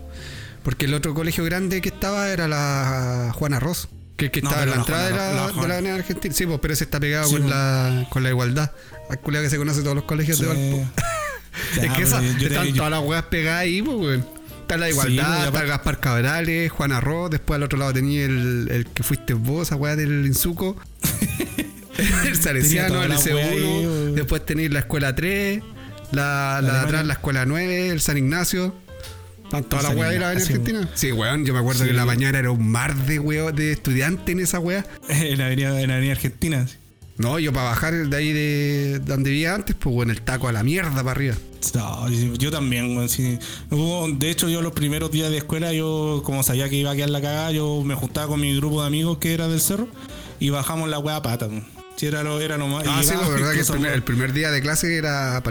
Porque 0.63 0.85
el 0.85 0.93
otro 0.93 1.13
colegio 1.13 1.43
grande 1.43 1.81
que 1.81 1.89
estaba 1.89 2.29
era 2.29 2.47
la 2.47 3.31
Juana 3.35 3.59
Ross. 3.59 3.89
Que, 4.15 4.31
que 4.31 4.41
No, 4.41 4.49
estaba 4.49 4.63
en 4.63 4.69
la 4.69 4.75
la 4.75 4.81
entrada 4.81 5.05
de 5.07 5.11
la, 5.15 5.33
la 5.33 5.47
de 5.61 5.67
la 5.67 5.73
Avenida 5.75 5.95
Argentina. 5.95 6.33
Sí, 6.33 6.45
pues, 6.45 6.59
pero 6.61 6.73
ese 6.73 6.83
está 6.85 6.99
pegado 6.99 7.25
Sí, 7.27 7.33
con, 7.33 7.41
pues. 7.43 7.53
la, 7.53 8.07
con 8.09 8.23
la 8.23 8.29
igualdad. 8.29 8.71
Al 9.09 9.19
culiao 9.19 9.43
que 9.43 9.49
se 9.49 9.57
conoce 9.57 9.81
todos 9.81 9.95
los 9.95 10.05
colegios 10.05 10.39
de 10.39 10.47
Valpo. 10.47 10.89
Es 11.79 11.91
que 11.93 12.01
esa, 12.01 12.19
están 12.25 12.73
todas 12.73 12.89
las 12.89 13.01
weas 13.03 13.23
pegadas 13.25 13.61
ahí, 13.61 13.81
pues, 13.83 13.95
weón. 13.97 14.25
Está 14.73 14.77
la 14.85 14.89
igualdad, 14.89 15.35
pues, 15.37 15.45
está 15.61 15.63
Gaspar 15.65 15.99
Cabrales, 15.99 16.71
Juana 16.71 16.99
Ross, 17.01 17.31
después 17.31 17.55
al 17.57 17.63
otro 17.63 17.79
lado 17.79 17.93
tenía 17.93 18.25
el, 18.25 18.67
el 18.71 18.85
que 18.87 19.03
fuiste 19.03 19.33
vos, 19.33 19.67
esa 19.67 19.75
weá 19.75 19.95
del 19.95 20.25
Insuco. 20.25 20.75
el 22.25 22.35
Salesiano, 22.35 22.89
toda 22.95 23.03
el 23.05 23.09
la 23.11 23.19
wea 23.19 23.49
ahí, 23.49 23.59
C1, 23.59 23.63
weón. 23.85 24.15
después 24.15 24.45
tenéis 24.45 24.71
la 24.71 24.79
escuela 24.79 25.15
3, 25.15 25.61
la, 26.11 26.21
la, 26.21 26.51
de 26.51 26.57
alemana. 26.57 26.81
atrás 26.81 27.05
la 27.05 27.13
escuela 27.13 27.45
9, 27.45 27.89
el 27.89 28.01
San 28.01 28.17
Ignacio. 28.17 28.75
Están 29.43 29.63
todas 29.65 29.83
las 29.83 29.91
San 29.91 29.99
weas 29.99 30.13
de 30.13 30.19
la 30.19 30.25
Avenida 30.29 30.45
Ignacio. 30.45 30.55
Argentina. 30.55 30.89
Sí, 30.95 31.11
weón, 31.11 31.45
yo 31.45 31.53
me 31.53 31.59
acuerdo 31.59 31.79
Sí. 31.79 31.85
que 31.85 31.91
en 31.91 31.97
la 31.97 32.05
mañana 32.05 32.39
era 32.39 32.49
un 32.51 32.67
mar 32.67 32.95
de 32.95 33.19
weón 33.19 33.55
de 33.55 33.71
estudiantes 33.71 34.27
en 34.29 34.39
esa 34.39 34.59
wea. 34.59 34.85
en 35.09 35.37
la 35.37 35.45
avenida, 35.45 35.79
en 35.79 35.87
la 35.89 35.93
avenida 35.95 36.13
Argentina. 36.13 36.67
sí. 36.67 36.75
No, 37.23 37.39
yo 37.39 37.53
para 37.53 37.69
bajar 37.69 37.93
de 38.09 38.17
ahí 38.17 38.33
de 38.33 38.99
donde 38.99 39.29
vivía 39.31 39.55
antes, 39.55 39.75
pues 39.79 39.95
bueno, 39.95 40.11
el 40.11 40.21
taco 40.21 40.49
a 40.49 40.51
la 40.51 40.61
mierda 40.61 40.91
para 40.97 41.11
arriba. 41.11 41.35
No, 41.73 42.09
yo 42.09 42.51
también, 42.51 43.07
sí. 43.07 43.39
De 44.17 44.29
hecho, 44.29 44.49
yo 44.49 44.61
los 44.61 44.73
primeros 44.73 45.09
días 45.09 45.31
de 45.31 45.37
escuela, 45.37 45.71
yo 45.71 46.21
como 46.25 46.43
sabía 46.43 46.67
que 46.69 46.75
iba 46.75 46.91
a 46.91 46.95
quedar 46.95 47.09
la 47.09 47.21
cagada, 47.21 47.51
yo 47.51 47.81
me 47.85 47.95
juntaba 47.95 48.27
con 48.27 48.41
mi 48.41 48.53
grupo 48.57 48.81
de 48.81 48.87
amigos 48.87 49.19
que 49.19 49.33
era 49.33 49.47
del 49.47 49.61
cerro 49.61 49.87
y 50.41 50.49
bajamos 50.49 50.89
la 50.89 50.99
weá 50.99 51.15
a 51.15 51.21
pata. 51.21 51.47
weón. 51.47 51.65
Sí, 51.95 52.07
era 52.07 52.23
lo, 52.23 52.41
era 52.41 52.57
lo 52.57 52.67
más. 52.67 52.83
Ah, 52.87 52.99
sí, 53.01 53.09
llegábamos 53.11 53.33
verdad 53.33 53.53
que 53.53 53.59
el 53.93 54.03
primer, 54.03 54.29
el 54.29 54.35
día 54.35 54.51
de 54.51 54.61
clase 54.61 54.97
era 54.97 55.41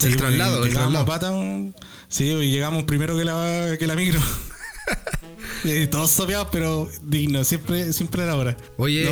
sí, 0.00 0.06
el 0.08 0.16
traslado, 0.16 0.64
el 0.64 0.70
llegábamos 0.70 1.00
a 1.00 1.04
traslado. 1.04 1.06
pata, 1.06 1.82
sí, 2.08 2.24
y 2.24 2.50
llegamos 2.50 2.82
primero 2.84 3.16
que 3.16 3.24
la, 3.24 3.76
que 3.78 3.86
la 3.86 3.94
micro. 3.94 4.20
Todos 5.90 6.10
sopeados, 6.10 6.48
pero 6.50 6.88
digno, 7.02 7.44
siempre, 7.44 7.92
siempre 7.92 8.22
era 8.24 8.34
hora. 8.34 8.56
Oye, 8.76 9.06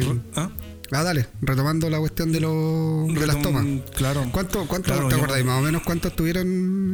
pero- 0.00 0.20
¿Ah? 0.36 0.50
Ah, 0.92 1.02
dale, 1.02 1.26
retomando 1.40 1.90
la 1.90 1.98
cuestión 1.98 2.30
de, 2.32 2.40
los 2.40 3.12
de 3.12 3.26
las 3.26 3.42
tomas. 3.42 3.64
Claro. 3.96 4.24
¿Cuánto, 4.32 4.66
cuánto 4.68 4.92
Claro, 4.92 5.08
te 5.08 5.16
yo- 5.16 5.22
acordáis 5.22 5.44
más 5.44 5.58
o 5.58 5.62
menos 5.62 5.82
cuántos 5.82 6.12
estuvieron 6.12 6.46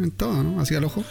en 0.05 0.11
todo, 0.13 0.43
no? 0.43 0.61
Así 0.61 0.75
al 0.75 0.85
ojo. 0.85 1.05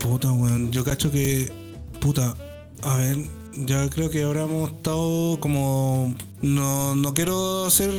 Puta, 0.00 0.32
weón. 0.32 0.70
Yo 0.72 0.84
cacho 0.84 1.10
que. 1.10 1.52
Puta. 2.00 2.34
A 2.82 2.96
ver. 2.96 3.18
Ya 3.56 3.88
creo 3.88 4.10
que 4.10 4.24
habríamos 4.24 4.72
estado 4.72 5.38
como. 5.38 6.12
No, 6.42 6.96
no 6.96 7.14
quiero 7.14 7.70
ser. 7.70 7.90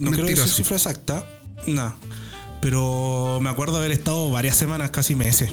No 0.00 0.10
quiero 0.10 0.26
decir 0.26 0.48
cifra 0.48 0.76
exacta. 0.76 1.24
No. 1.68 1.94
Pero 2.60 3.38
me 3.40 3.50
acuerdo 3.50 3.76
haber 3.76 3.92
estado 3.92 4.30
varias 4.30 4.56
semanas, 4.56 4.90
casi 4.90 5.14
meses. 5.14 5.50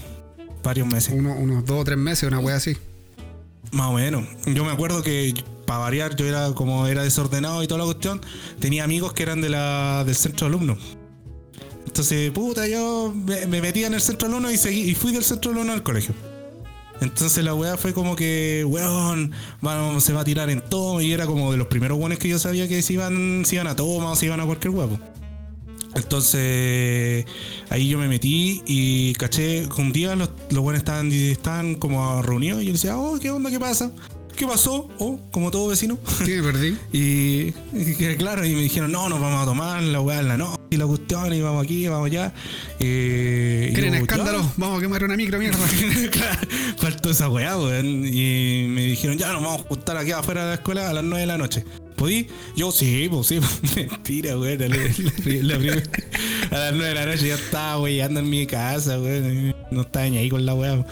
Varios 0.63 0.87
meses. 0.87 1.13
Uno- 1.15 1.35
unos 1.35 1.65
dos 1.65 1.81
o 1.81 1.83
tres 1.83 1.97
meses, 1.97 2.27
una 2.27 2.39
wea 2.39 2.55
así. 2.55 2.75
Más 3.71 3.87
o 3.87 3.93
menos. 3.93 4.25
Yo 4.47 4.65
me 4.65 4.71
acuerdo 4.71 5.03
que 5.03 5.33
para 5.71 5.83
variar, 5.83 6.17
yo 6.17 6.25
era 6.25 6.51
como 6.51 6.85
era 6.87 7.01
desordenado 7.01 7.63
y 7.63 7.67
toda 7.67 7.77
la 7.79 7.85
cuestión. 7.85 8.19
Tenía 8.59 8.83
amigos 8.83 9.13
que 9.13 9.23
eran 9.23 9.39
de 9.39 9.49
la, 9.49 10.03
del 10.05 10.15
centro 10.15 10.49
de 10.49 10.55
alumnos. 10.55 10.79
Entonces, 11.85 12.29
puta, 12.31 12.67
yo 12.67 13.13
me, 13.15 13.45
me 13.47 13.61
metía 13.61 13.87
en 13.87 13.93
el 13.93 14.01
centro 14.01 14.27
de 14.27 14.33
alumnos 14.33 14.51
y, 14.51 14.57
seguí, 14.57 14.81
y 14.81 14.95
fui 14.95 15.13
del 15.13 15.23
centro 15.23 15.51
de 15.51 15.59
alumnos 15.59 15.77
al 15.77 15.83
colegio. 15.83 16.13
Entonces 16.99 17.41
la 17.45 17.55
weá 17.55 17.77
fue 17.77 17.93
como 17.93 18.17
que, 18.17 18.65
weón, 18.67 19.31
se 20.01 20.11
va 20.11 20.21
a 20.21 20.23
tirar 20.25 20.49
en 20.49 20.59
todo. 20.59 20.99
Y 20.99 21.13
era 21.13 21.25
como 21.25 21.53
de 21.53 21.57
los 21.57 21.67
primeros 21.67 21.97
weones 21.97 22.19
que 22.19 22.27
yo 22.27 22.37
sabía 22.37 22.67
que 22.67 22.81
se 22.81 22.91
iban, 22.91 23.45
se 23.45 23.55
iban 23.55 23.67
a 23.67 23.75
toma 23.75 24.11
o 24.11 24.15
se 24.17 24.25
iban 24.25 24.41
a 24.41 24.45
cualquier 24.45 24.73
huevo. 24.73 24.99
Entonces 25.95 27.25
ahí 27.69 27.87
yo 27.87 27.97
me 27.97 28.09
metí 28.09 28.61
y 28.65 29.13
caché 29.13 29.67
un 29.77 29.93
día 29.93 30.15
los, 30.17 30.31
los 30.49 30.63
buenos 30.63 30.79
estaban, 30.79 31.11
estaban 31.11 31.75
como 31.75 32.21
reunidos 32.21 32.61
y 32.61 32.65
yo 32.65 32.73
decía, 32.73 32.97
oh, 32.97 33.17
¿qué 33.19 33.31
onda? 33.31 33.49
¿Qué 33.49 33.59
pasa? 33.59 33.91
¿Qué 34.35 34.47
pasó? 34.47 34.89
Oh, 34.99 35.19
como 35.31 35.51
todo 35.51 35.67
vecino. 35.67 35.97
Sí, 36.25 36.31
me 36.31 36.43
perdí. 36.43 36.77
Y, 36.93 38.15
claro, 38.17 38.45
y 38.45 38.53
me 38.55 38.61
dijeron, 38.61 38.91
no, 38.91 39.07
nos 39.09 39.19
vamos 39.19 39.41
a 39.41 39.45
tomar 39.45 39.81
la 39.81 40.01
weá 40.01 40.19
en 40.19 40.27
la 40.27 40.37
noche 40.37 40.61
y 40.69 40.77
la 40.77 40.85
cuestión, 40.85 41.33
y 41.33 41.41
vamos 41.41 41.63
aquí, 41.63 41.87
vamos 41.87 42.07
allá. 42.07 42.33
Eh, 42.79 43.67
y 43.69 43.73
¿Quieren 43.73 43.93
yo, 43.93 43.99
escándalo? 44.01 44.41
"Ya". 44.41 44.53
Vamos 44.57 44.77
a 44.77 44.81
quemar 44.81 45.03
una 45.03 45.15
micro, 45.17 45.37
mierda. 45.39 45.57
Claro, 46.11 46.39
faltó 46.77 47.09
esa 47.11 47.29
weá, 47.29 47.57
weón. 47.57 48.05
Y 48.05 48.65
me 48.69 48.81
dijeron, 48.83 49.17
ya 49.17 49.33
nos 49.33 49.43
vamos 49.43 49.61
a 49.61 49.67
juntar 49.67 49.97
aquí 49.97 50.11
afuera 50.11 50.43
de 50.43 50.47
la 50.49 50.53
escuela 50.55 50.89
a 50.89 50.93
las 50.93 51.03
9 51.03 51.19
de 51.21 51.27
la 51.27 51.37
noche. 51.37 51.65
¿Podí? 51.95 52.27
Yo 52.55 52.71
sí, 52.71 53.07
pues 53.09 53.27
sí. 53.27 53.39
Mentira, 53.75 54.37
weón. 54.37 54.59
La- 54.59 55.57
la- 55.57 55.83
a 56.51 56.59
las 56.59 56.73
9 56.73 56.85
de 56.87 56.95
la 56.95 57.05
noche 57.05 57.27
ya 57.27 57.35
estaba 57.35 57.79
weyando 57.79 58.19
en 58.19 58.29
mi 58.29 58.45
casa, 58.47 58.99
weón. 58.99 59.55
No 59.71 59.81
estaba 59.81 60.07
ni 60.09 60.17
ahí 60.17 60.29
con 60.29 60.45
la 60.45 60.53
weá. 60.53 60.85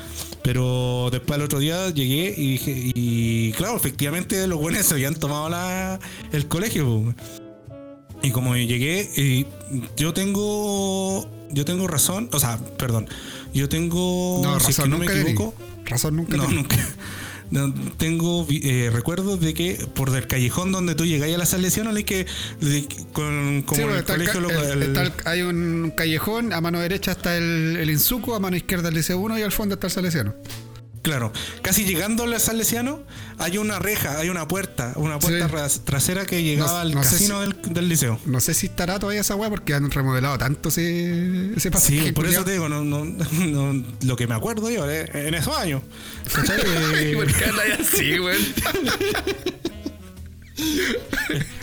Pero 0.44 1.10
después 1.12 1.38
al 1.38 1.46
otro 1.46 1.60
día 1.60 1.90
llegué 1.90 2.34
y 2.38 2.52
dije, 2.52 2.74
y 2.96 3.52
claro, 3.54 3.76
efectivamente 3.76 4.48
los 4.48 4.58
buenos 4.60 4.86
se 4.86 4.94
habían 4.94 5.16
tomado 5.16 5.50
la, 5.50 6.00
el 6.32 6.48
colegio, 6.48 6.86
pues, 6.86 7.02
weón. 7.02 7.16
Y 8.22 8.32
como 8.32 8.56
llegué, 8.56 9.10
y 9.16 9.46
yo 9.98 10.14
tengo. 10.14 11.30
Yo 11.52 11.66
tengo 11.66 11.88
razón, 11.88 12.30
o 12.34 12.40
sea, 12.40 12.58
perdón. 12.78 13.08
Yo 13.54 13.70
tengo. 13.70 14.42
No, 14.44 14.60
si 14.60 14.72
es 14.72 14.76
que 14.78 14.82
razón 14.84 14.90
no 14.92 14.98
me 14.98 15.06
nunca 15.06 15.18
tení. 15.18 15.32
equivoco. 15.32 15.56
Razón 15.86 16.16
nunca 16.18 16.38
No, 16.38 16.48
nunca. 16.50 16.78
No, 17.52 17.74
tengo 17.98 18.46
eh, 18.50 18.90
recuerdos 18.94 19.40
de 19.42 19.54
que 19.56 19.76
por 19.96 20.16
el 20.16 20.28
callejón 20.28 20.72
donde 20.72 20.94
tú 20.94 21.06
llegáis 21.06 21.34
a 21.34 21.38
la 21.40 21.46
salesiano, 21.46 21.90
hay 21.90 22.04
que. 22.04 22.28
de- 22.62 22.88
con, 23.14 23.64
como 23.64 23.82
Sí, 23.82 23.88
el 23.98 24.04
colegio. 24.04 24.34
ca- 24.34 24.40
lo- 24.40 24.50
el- 24.52 24.84
el- 24.84 24.84
está 24.84 25.02
el- 25.04 25.14
hay 25.26 25.42
un 25.42 25.92
callejón, 25.96 26.54
a 26.54 26.62
mano 26.62 26.80
derecha 26.80 27.12
está 27.14 27.36
el, 27.38 27.78
el 27.80 27.90
Insuco, 27.90 28.36
a 28.36 28.40
mano 28.40 28.56
izquierda 28.56 28.90
el 28.90 28.96
Liceo 28.96 29.38
y 29.38 29.42
al 29.42 29.52
fondo 29.52 29.76
está 29.76 29.88
el 29.88 29.94
Salesiano. 29.94 30.36
Claro, 31.02 31.32
casi 31.62 31.86
llegando 31.86 32.24
al 32.24 32.38
salesiano, 32.42 33.02
hay 33.38 33.58
una 33.58 33.80
reja, 33.80 34.20
hay 34.20 34.28
una 34.30 34.48
puerta, 34.50 34.92
una 34.98 35.18
puerta 35.18 35.48
Sí. 35.48 35.54
ras- 35.54 35.82
trasera 35.86 36.26
que 36.26 36.44
llegaba 36.44 36.72
No- 36.72 36.78
al 36.80 36.94
no 36.94 37.02
casino 37.02 37.40
del, 37.40 37.56
del 37.70 37.88
liceo. 37.88 38.20
No 38.26 38.42
sé 38.42 38.54
si 38.54 38.66
estará 38.66 39.00
todavía 39.00 39.22
esa 39.22 39.36
weá 39.36 39.50
porque 39.50 39.74
han 39.74 39.90
remodelado 39.92 40.38
tanto 40.38 40.68
ese, 40.70 41.52
ese 41.54 41.60
Sí, 41.62 41.70
pasaje. 41.70 42.12
por 42.14 42.26
eso 42.28 42.44
te 42.44 42.52
digo, 42.52 42.68
no, 42.68 42.84
no, 42.84 43.06
no- 43.06 43.84
lo 44.06 44.16
que 44.18 44.28
me 44.28 44.36
acuerdo 44.36 44.70
yo 44.70 44.90
eh, 44.92 45.10
en 45.14 45.34
esos 45.36 45.56
años. 45.58 45.82
Eh, 46.96 47.14
¿Por 47.16 47.34
qué 47.34 47.46
hablas 47.46 47.80
así? 47.80 48.16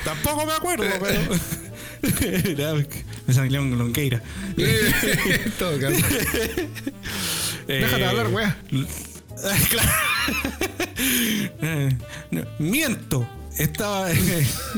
Tampoco 0.05 0.47
me 0.47 0.53
acuerdo, 0.53 0.85
pero. 1.03 2.79
Me 3.27 3.35
salió 3.35 3.61
un 3.63 3.77
longueira. 3.77 4.23
En 4.57 5.51
todo 5.59 5.79
caso. 5.81 5.97
Déjate 7.67 8.03
Eh, 8.03 8.07
hablar, 8.07 8.29
weá. 8.29 8.57
claro. 9.71 9.91
Eh, 11.63 11.97
miento. 12.59 13.27
Estaba. 13.59 14.11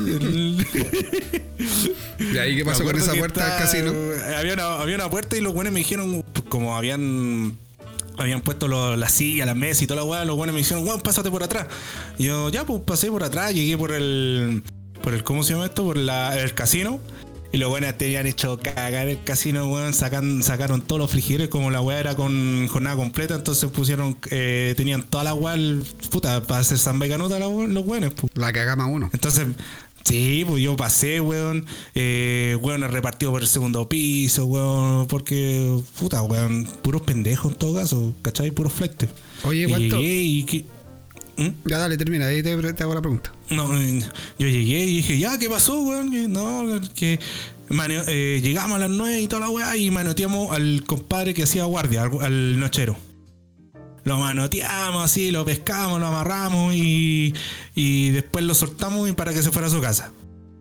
¿Y 2.18 2.38
ahí 2.38 2.56
qué 2.56 2.64
pasó 2.64 2.84
con 2.84 2.96
esa 2.96 3.14
puerta 3.14 3.44
del 3.44 3.58
casino? 3.58 3.92
Había 4.36 4.54
una, 4.54 4.74
había 4.80 4.94
una 4.96 5.10
puerta 5.10 5.36
y 5.36 5.40
los 5.40 5.52
buenos 5.52 5.72
me 5.72 5.80
dijeron, 5.80 6.22
como 6.48 6.76
habían 6.76 7.56
habían 8.16 8.40
puesto 8.40 8.66
lo- 8.68 8.96
la 8.96 9.08
silla, 9.08 9.46
la 9.46 9.54
mesa 9.54 9.84
y 9.84 9.86
toda 9.86 10.00
la 10.00 10.04
weá, 10.04 10.24
los 10.24 10.36
buenos 10.36 10.52
me 10.54 10.60
dijeron, 10.60 10.84
weón, 10.86 11.00
pásate 11.00 11.30
por 11.30 11.42
atrás. 11.44 11.66
Y 12.18 12.24
yo, 12.24 12.48
ya, 12.50 12.64
pues 12.64 12.82
pasé 12.84 13.10
por 13.10 13.22
atrás, 13.22 13.54
llegué 13.54 13.76
por 13.78 13.92
el, 13.92 14.62
por 15.02 15.14
el, 15.14 15.22
¿cómo 15.22 15.42
se 15.44 15.52
llama 15.54 15.66
esto? 15.66 15.84
Por 15.84 15.96
la, 15.96 16.36
el 16.38 16.52
casino. 16.54 17.00
Y 17.50 17.56
los 17.56 17.70
buenos 17.70 17.96
tenían 17.96 18.26
hecho 18.26 18.58
cagar 18.58 19.08
el 19.08 19.22
casino, 19.24 19.66
weón, 19.72 19.94
sacan, 19.94 20.42
sacaron 20.42 20.82
todos 20.82 21.00
los 21.00 21.10
frigideros, 21.10 21.48
como 21.48 21.70
la 21.70 21.80
weá 21.80 21.98
era 21.98 22.14
con 22.14 22.68
jornada 22.68 22.96
completa, 22.96 23.36
entonces 23.36 23.70
pusieron, 23.70 24.18
eh, 24.30 24.74
tenían 24.76 25.02
toda 25.02 25.24
la 25.24 25.32
weá, 25.34 25.56
puta, 26.10 26.42
para 26.42 26.60
hacer 26.60 26.76
y 26.76 27.08
canuta 27.08 27.38
los 27.38 27.50
buenos, 27.86 28.12
pues. 28.14 28.30
La 28.34 28.52
cagama 28.52 28.84
uno. 28.86 29.08
Entonces, 29.14 29.46
sí, 30.04 30.44
pues 30.46 30.62
yo 30.62 30.76
pasé, 30.76 31.22
weón. 31.22 31.64
Eh, 31.94 32.58
weón, 32.60 32.82
repartido 32.82 33.32
por 33.32 33.40
el 33.40 33.48
segundo 33.48 33.88
piso, 33.88 34.44
weón. 34.44 35.06
Porque, 35.06 35.80
puta, 35.98 36.20
weón, 36.22 36.66
puros 36.82 37.00
pendejos 37.00 37.52
en 37.52 37.58
todo 37.58 37.74
caso, 37.76 38.14
¿cachai? 38.20 38.50
Puros 38.50 38.74
flectes. 38.74 39.08
Oye, 39.44 39.62
Y 39.62 39.68
¿cuánto? 39.70 39.96
llegué 39.96 40.20
y 40.22 40.42
que- 40.44 40.64
¿Mm? 41.38 41.48
Ya 41.66 41.78
dale, 41.78 41.96
termina, 41.96 42.26
ahí 42.26 42.42
te, 42.42 42.56
te 42.74 42.82
hago 42.82 42.94
la 42.94 43.00
pregunta. 43.00 43.32
No, 43.50 43.74
eh, 43.80 44.00
yo 44.38 44.46
llegué 44.48 44.84
y 44.84 44.96
dije, 44.96 45.18
ya, 45.18 45.38
¿qué 45.38 45.48
pasó, 45.48 45.80
weón? 45.80 46.32
No, 46.32 46.64
que 46.94 47.18
mane- 47.68 48.02
eh, 48.08 48.40
llegamos 48.42 48.76
a 48.76 48.80
las 48.80 48.90
9 48.90 49.20
y 49.20 49.28
toda 49.28 49.40
la 49.42 49.48
weá 49.50 49.76
y 49.76 49.90
manoteamos 49.90 50.50
al 50.50 50.82
compadre 50.84 51.34
que 51.34 51.44
hacía 51.44 51.64
guardia, 51.64 52.02
al, 52.02 52.20
al 52.22 52.58
nochero. 52.60 52.96
Lo 54.04 54.18
manoteamos 54.18 55.04
así, 55.04 55.30
lo 55.30 55.44
pescamos, 55.44 56.00
lo 56.00 56.06
amarramos 56.08 56.74
y, 56.74 57.34
y 57.74 58.10
después 58.10 58.44
lo 58.44 58.54
soltamos 58.54 59.08
y 59.08 59.12
para 59.12 59.32
que 59.32 59.42
se 59.42 59.50
fuera 59.52 59.68
a 59.68 59.70
su 59.70 59.80
casa. 59.80 60.12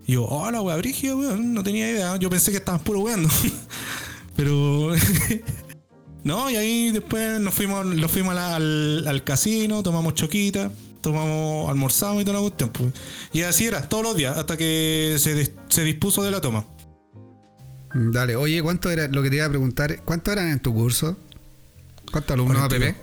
Y 0.05 0.13
yo, 0.13 0.25
hola, 0.25 0.61
brígido, 0.75 1.17
weón, 1.17 1.53
no 1.53 1.63
tenía 1.63 1.89
idea. 1.89 2.17
Yo 2.17 2.29
pensé 2.29 2.51
que 2.51 2.57
estaban 2.57 2.81
puro 2.81 2.99
weando. 2.99 3.29
Pero. 4.35 4.91
no, 6.27 6.49
y 6.51 6.55
ahí 6.57 6.91
después 6.91 7.39
nos 7.39 7.53
fuimos, 7.53 7.85
nos 7.85 8.11
fuimos 8.11 8.35
al, 8.37 9.07
al 9.07 9.23
casino, 9.23 9.81
tomamos 9.81 10.13
choquita, 10.13 10.71
tomamos, 11.01 11.69
almorzamos 11.69 12.21
y 12.21 12.25
toda 12.25 12.35
la 12.35 12.41
cuestión. 12.41 12.69
pues. 12.69 12.93
Y 13.33 13.41
así 13.41 13.65
era, 13.65 13.87
todos 13.87 14.03
los 14.03 14.15
días, 14.15 14.37
hasta 14.37 14.57
que 14.57 15.15
se, 15.19 15.53
se 15.69 15.83
dispuso 15.83 16.23
de 16.23 16.31
la 16.31 16.41
toma. 16.41 16.65
Dale, 17.93 18.35
oye, 18.35 18.61
¿cuánto 18.61 18.91
era 18.91 19.07
lo 19.07 19.23
que 19.23 19.29
te 19.29 19.37
iba 19.37 19.45
a 19.45 19.49
preguntar? 19.49 20.01
¿Cuántos 20.03 20.31
eran 20.33 20.49
en 20.49 20.59
tu 20.59 20.73
curso? 20.73 21.17
¿Cuántos 22.11 22.33
alumnos 22.33 22.57
APP? 22.61 22.69
42. 22.69 22.95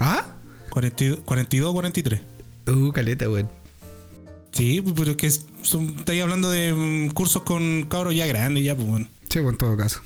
¿Ah? 0.00 0.26
42, 0.70 1.18
42 1.24 1.72
43. 1.72 2.20
Uh, 2.68 2.90
caleta, 2.92 3.28
weón. 3.28 3.48
Sí, 4.52 4.82
pero 4.96 5.12
es 5.12 5.16
que 5.16 5.30
son, 5.62 5.94
estáis 5.98 6.22
hablando 6.22 6.50
de 6.50 6.72
mm, 6.72 7.10
cursos 7.10 7.42
con 7.42 7.84
cabros 7.88 8.14
ya 8.14 8.26
grandes, 8.26 8.64
ya, 8.64 8.74
pues 8.74 8.88
bueno. 8.88 9.06
Sí, 9.28 9.38
pues, 9.40 9.52
en 9.52 9.58
todo 9.58 9.76
caso. 9.76 10.00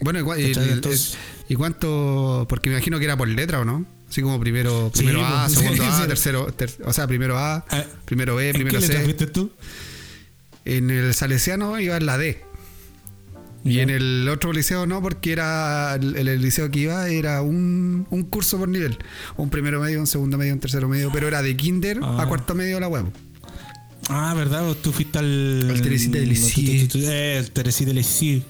Bueno, 0.00 0.18
igual- 0.20 0.40
Entonces- 0.40 1.16
¿y 1.48 1.54
cuánto? 1.54 2.46
Porque 2.48 2.70
me 2.70 2.76
imagino 2.76 2.98
que 2.98 3.04
era 3.04 3.16
por 3.16 3.28
letra, 3.28 3.60
¿o 3.60 3.64
no? 3.64 3.86
Así 4.08 4.22
como 4.22 4.38
primero, 4.38 4.90
Sí, 4.94 5.02
primero 5.04 5.24
A, 5.26 5.44
pues, 5.46 5.58
segundo 5.58 5.82
sí, 5.82 5.88
A, 5.92 6.02
sí. 6.02 6.08
tercero, 6.08 6.46
ter- 6.52 6.76
o 6.84 6.92
sea, 6.92 7.06
primero 7.06 7.38
A, 7.38 7.64
Ah, 7.70 7.84
primero 8.04 8.36
B, 8.36 8.46
¿En 8.48 8.52
qué 8.52 8.58
primero 8.60 8.80
letra 8.80 8.98
C. 8.98 9.04
fuiste 9.04 9.26
tú? 9.26 9.50
En 10.64 10.90
el 10.90 11.14
salesiano 11.14 11.78
iba 11.80 11.96
en 11.96 12.06
la 12.06 12.16
D. 12.18 12.40
Y 13.66 13.80
en 13.80 13.88
el 13.88 14.28
otro 14.28 14.52
liceo 14.52 14.84
no, 14.86 15.00
porque 15.00 15.32
era 15.32 15.94
el, 15.94 16.28
el 16.28 16.42
liceo 16.42 16.70
que 16.70 16.80
iba 16.80 17.08
era 17.08 17.40
un, 17.40 18.06
un 18.10 18.22
curso 18.24 18.58
por 18.58 18.68
nivel. 18.68 18.98
Un 19.38 19.48
primero 19.48 19.80
medio, 19.80 20.00
un 20.00 20.06
segundo 20.06 20.36
medio, 20.36 20.52
un 20.52 20.60
tercero 20.60 20.86
medio, 20.86 21.10
pero 21.10 21.28
era 21.28 21.40
de 21.40 21.56
kinder 21.56 21.98
Ah. 22.02 22.22
a 22.22 22.26
cuarto 22.28 22.54
medio 22.54 22.78
la 22.78 22.88
huevo. 22.88 23.10
Ah, 24.10 24.34
¿verdad? 24.36 24.64
Vos 24.64 24.82
Tú 24.82 24.92
fuiste 24.92 25.18
al. 25.18 25.66
Al 25.70 25.80
Teresita 25.80 26.18
de 26.18 26.26
Lisieux. 26.26 26.94
Eh, 26.94 27.38
el 27.38 27.50
Teresita 27.52 27.88
de 27.88 27.94
Lisieux. 27.94 28.44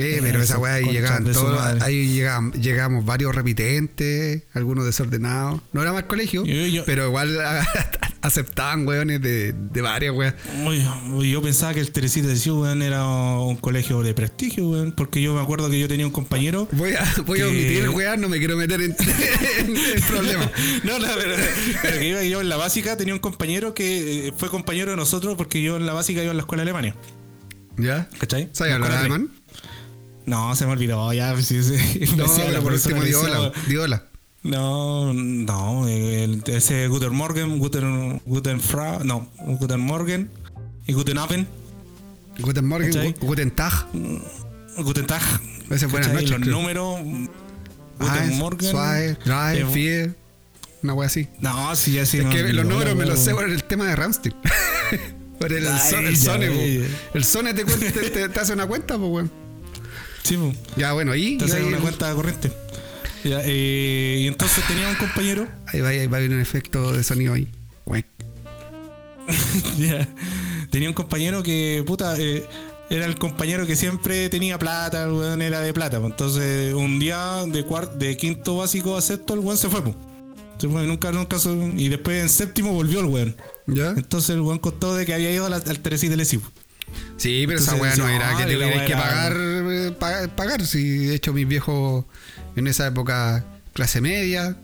Eh, 0.00 0.18
pero 0.22 0.42
esa 0.42 0.58
weá 0.58 0.74
ahí 0.74 0.84
llegaban 0.86 1.24
todos, 1.24 1.82
ahí 1.82 2.08
llegaban, 2.12 2.52
llegamos 2.52 3.04
varios 3.04 3.34
repitentes, 3.34 4.42
algunos 4.54 4.84
desordenados. 4.84 5.60
No 5.72 5.82
era 5.82 5.92
mal 5.92 6.06
colegio, 6.06 6.44
Yo- 6.44 6.66
yo- 6.66 6.84
pero 6.84 7.06
igual 7.06 7.38
aceptaban 8.22 8.86
weones 8.86 9.20
de, 9.22 9.52
de 9.52 9.80
varias 9.82 10.14
weas. 10.14 10.34
Yo 11.22 11.42
pensaba 11.42 11.74
que 11.74 11.80
el 11.80 11.90
Teresita 11.92 12.26
de 12.28 12.50
weón, 12.50 12.82
era 12.82 13.04
un 13.06 13.56
colegio 13.56 14.02
de 14.02 14.14
prestigio, 14.14 14.68
weón. 14.68 14.92
Porque 14.92 15.22
yo 15.22 15.34
me 15.34 15.40
acuerdo 15.40 15.70
que 15.70 15.78
yo 15.78 15.88
tenía 15.88 16.06
un 16.06 16.12
compañero. 16.12 16.68
Voy 16.72 16.94
a, 16.94 17.04
voy 17.24 17.40
a 17.40 17.48
omitir 17.48 17.88
weas, 17.90 18.18
no 18.18 18.28
me 18.28 18.38
quiero 18.38 18.56
meter 18.56 18.80
en, 18.82 18.96
en, 19.60 19.76
en 19.76 20.02
problemas. 20.08 20.50
No, 20.84 20.98
no, 20.98 21.06
pero, 21.16 21.34
pero 21.82 21.98
que 21.98 22.08
iba 22.08 22.22
yo 22.24 22.40
en 22.40 22.48
la 22.48 22.56
básica, 22.56 22.96
tenía 22.96 23.14
un 23.14 23.20
compañero 23.20 23.74
que 23.74 24.28
eh, 24.28 24.32
fue 24.36 24.48
compañero 24.50 24.90
de 24.90 24.96
nosotros 24.96 25.34
porque 25.36 25.62
yo 25.62 25.76
en 25.76 25.86
la 25.86 25.92
básica 25.92 26.22
iba 26.22 26.32
a 26.32 26.34
la 26.34 26.40
escuela 26.40 26.62
de 26.64 26.70
Alemania. 26.70 26.94
¿Ya? 27.78 28.08
¿Cachai? 28.18 28.48
¿Sabes 28.52 28.72
hablar 28.72 28.90
alemán? 28.92 29.28
No, 30.26 30.54
se 30.56 30.66
me 30.66 30.72
olvidó, 30.72 31.12
ya. 31.12 31.40
sí, 31.40 31.62
sí. 31.62 32.00
Me 32.00 32.06
No, 32.16 32.26
pero 32.36 32.62
por 32.62 32.72
último 32.72 32.98
me 33.00 33.06
dio 33.06 33.22
decía, 33.22 33.38
hola. 33.40 33.52
Dio 33.68 33.82
hola. 33.82 34.04
No, 34.42 35.12
no, 35.14 35.88
el- 35.88 36.42
ese 36.46 36.86
Guten 36.88 37.14
Morgen, 37.14 37.58
Guten, 37.58 38.20
Guten 38.26 38.60
Frau, 38.60 39.02
no, 39.04 39.28
Guten 39.38 39.80
Morgen 39.80 40.30
y 40.86 40.92
Guten 40.92 41.18
Abend, 41.18 41.46
Guten 42.38 42.66
Morgen, 42.66 43.14
Guten 43.20 43.50
Tag. 43.50 43.72
Guten 44.78 45.06
Tag. 45.06 45.22
Ese 45.70 45.86
es 45.86 45.90
buenas 45.90 46.12
noches, 46.12 46.30
Los 46.30 46.40
creo. 46.40 46.52
números, 46.56 47.00
Guten 47.98 48.22
Eins, 48.22 48.36
Morgen. 48.38 48.70
zwei, 48.70 49.16
drei, 49.24 49.58
eh, 49.60 49.64
vier. 49.72 50.16
Una 50.82 50.94
wea 50.94 51.06
así. 51.08 51.26
No, 51.40 51.74
sí, 51.74 51.92
ya 51.94 52.06
sí. 52.06 52.18
Es 52.18 52.26
que 52.26 52.52
los 52.52 52.64
números 52.66 52.94
me 52.94 53.06
los 53.06 53.18
sé 53.18 53.32
por 53.34 53.48
el 53.48 53.64
tema 53.64 53.86
de 53.86 53.96
Ramstein. 53.96 54.34
por 55.40 55.52
el, 55.52 55.66
Ay, 55.66 56.14
son- 56.16 56.42
el. 56.42 56.86
El 57.14 57.24
Sone 57.24 57.52
te, 57.54 57.64
cuen- 57.66 57.80
te, 57.92 58.10
te- 58.10 58.28
te 58.28 58.40
hace 58.40 58.52
una 58.52 58.66
cuenta, 58.66 58.96
pues, 58.96 59.10
weón. 59.10 59.45
Sí, 60.26 60.36
pues. 60.36 60.56
Ya, 60.76 60.92
bueno, 60.92 61.12
ahí. 61.12 61.32
Entonces 61.32 61.56
ahí, 61.58 61.64
una 61.64 61.78
cuenta 61.78 62.12
corriente. 62.14 62.50
Ya, 63.24 63.40
eh, 63.44 64.18
y 64.20 64.26
entonces 64.26 64.64
tenía 64.68 64.88
un 64.88 64.94
compañero. 64.96 65.46
ahí 65.66 65.80
va, 65.80 65.88
ahí 65.88 66.06
va 66.06 66.16
a 66.16 66.20
haber 66.20 66.30
un 66.30 66.40
efecto 66.40 66.92
de 66.92 67.02
sonido 67.04 67.34
ahí. 67.34 67.48
Ya, 69.78 70.06
tenía 70.70 70.88
un 70.88 70.94
compañero 70.94 71.42
que, 71.42 71.82
puta, 71.86 72.16
eh, 72.18 72.44
era 72.90 73.06
el 73.06 73.16
compañero 73.18 73.66
que 73.66 73.74
siempre 73.76 74.28
tenía 74.28 74.58
plata, 74.58 75.04
el 75.04 75.12
weón 75.12 75.42
era 75.42 75.60
de 75.60 75.72
plata. 75.72 75.98
pues. 76.00 76.12
Entonces, 76.12 76.74
un 76.74 76.98
día 76.98 77.44
de 77.46 77.64
de 77.98 78.16
quinto 78.16 78.56
básico 78.58 78.96
a 78.96 79.02
sexto, 79.02 79.34
el 79.34 79.40
weón 79.40 79.58
se 79.58 79.68
fue, 79.68 79.82
pues. 79.82 79.96
Se 80.58 80.68
fue, 80.68 80.86
nunca, 80.86 81.12
nunca, 81.12 81.36
y 81.76 81.88
después 81.88 82.22
en 82.22 82.28
séptimo 82.28 82.72
volvió 82.72 83.00
el 83.00 83.06
weón. 83.06 83.36
¿Ya? 83.66 83.90
Entonces 83.90 84.30
el 84.30 84.40
weón 84.40 84.58
contó 84.58 84.94
de 84.94 85.04
que 85.04 85.12
había 85.14 85.30
ido 85.30 85.46
a 85.46 85.50
la- 85.50 85.56
al 85.56 85.80
Teresí 85.80 86.08
de 86.08 86.16
Lesivo. 86.16 86.44
Sí, 87.16 87.44
pero 87.46 87.58
esa 87.58 87.74
weá 87.76 87.96
no 87.96 88.08
era 88.08 88.36
que 88.36 88.42
"Ay, 88.44 88.48
te 88.50 88.56
la 88.56 88.64
tuvieras 88.66 88.76
weá 88.76 88.86
que 88.86 88.92
pagar, 88.94 89.36
eh, 89.38 89.92
pa- 89.98 90.28
pagar. 90.36 90.66
Si 90.66 91.06
de 91.06 91.14
hecho 91.14 91.32
mis 91.32 91.46
viejos 91.48 92.04
en 92.56 92.66
esa 92.66 92.86
época 92.86 93.44
clase 93.72 94.00
media. 94.00 94.56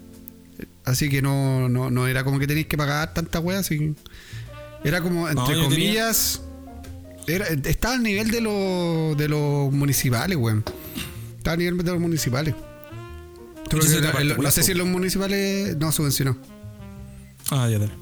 Así 0.84 1.08
que 1.08 1.22
no, 1.22 1.68
no, 1.68 1.90
no 1.90 2.06
era 2.08 2.24
como 2.24 2.38
que 2.38 2.46
tenéis 2.46 2.66
que 2.66 2.76
pagar 2.76 3.14
tantas 3.14 3.42
weas. 3.42 3.60
así. 3.60 3.94
Era 4.84 5.00
como, 5.00 5.28
entre 5.28 5.44
tenía- 5.46 5.64
comillas. 5.64 6.42
Era, 7.26 7.46
estaba 7.48 7.94
al 7.94 8.02
nivel 8.02 8.30
de, 8.32 8.40
los 8.40 9.16
de 9.16 9.28
los 9.28 9.72
municipales, 9.72 10.36
weón. 10.36 10.64
Estaba 11.38 11.52
al 11.54 11.58
nivel 11.60 11.78
de 11.78 11.90
los 11.92 12.00
municipales. 12.00 12.54
Era- 13.70 14.12
no 14.36 14.50
sé 14.50 14.62
si 14.62 14.74
los 14.74 14.86
municipales. 14.86 15.76
No, 15.78 15.92
subvencionó. 15.92 16.36
Ah, 17.50 17.68
ya 17.68 17.78
dale. 17.78 17.92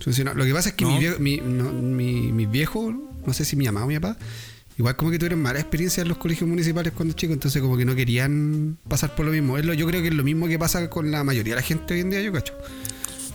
Subvencionó. 0.00 0.34
Lo 0.34 0.44
que 0.44 0.52
pasa 0.52 0.70
es 0.70 0.74
que 0.74 0.84
No. 0.84 0.90
mi, 0.92 0.98
viejo, 0.98 1.18
mi, 1.18 1.36
no, 1.38 1.72
mi, 1.72 2.32
mi 2.32 2.46
viejo, 2.46 2.92
no 3.26 3.32
sé 3.32 3.44
si 3.44 3.56
mi 3.56 3.64
mamá 3.66 3.84
o 3.84 3.86
mi 3.86 3.98
papá, 3.98 4.16
igual 4.78 4.96
como 4.96 5.10
que 5.10 5.18
tuvieron 5.18 5.40
mala 5.40 5.60
experiencia 5.60 6.02
en 6.02 6.08
los 6.08 6.18
colegios 6.18 6.48
municipales 6.48 6.92
cuando 6.96 7.14
chicos, 7.14 7.34
entonces 7.34 7.62
como 7.62 7.76
que 7.76 7.84
no 7.84 7.94
querían 7.94 8.76
pasar 8.88 9.14
por 9.14 9.26
lo 9.26 9.32
mismo. 9.32 9.58
Es 9.58 9.64
lo, 9.64 9.74
yo 9.74 9.86
creo 9.86 10.02
que 10.02 10.08
es 10.08 10.14
lo 10.14 10.24
mismo 10.24 10.48
que 10.48 10.58
pasa 10.58 10.88
con 10.90 11.10
la 11.10 11.22
mayoría 11.24 11.54
de 11.54 11.60
la 11.60 11.66
gente 11.66 11.94
hoy 11.94 12.00
en 12.00 12.10
día, 12.10 12.20
yo 12.22 12.32
cacho. 12.32 12.54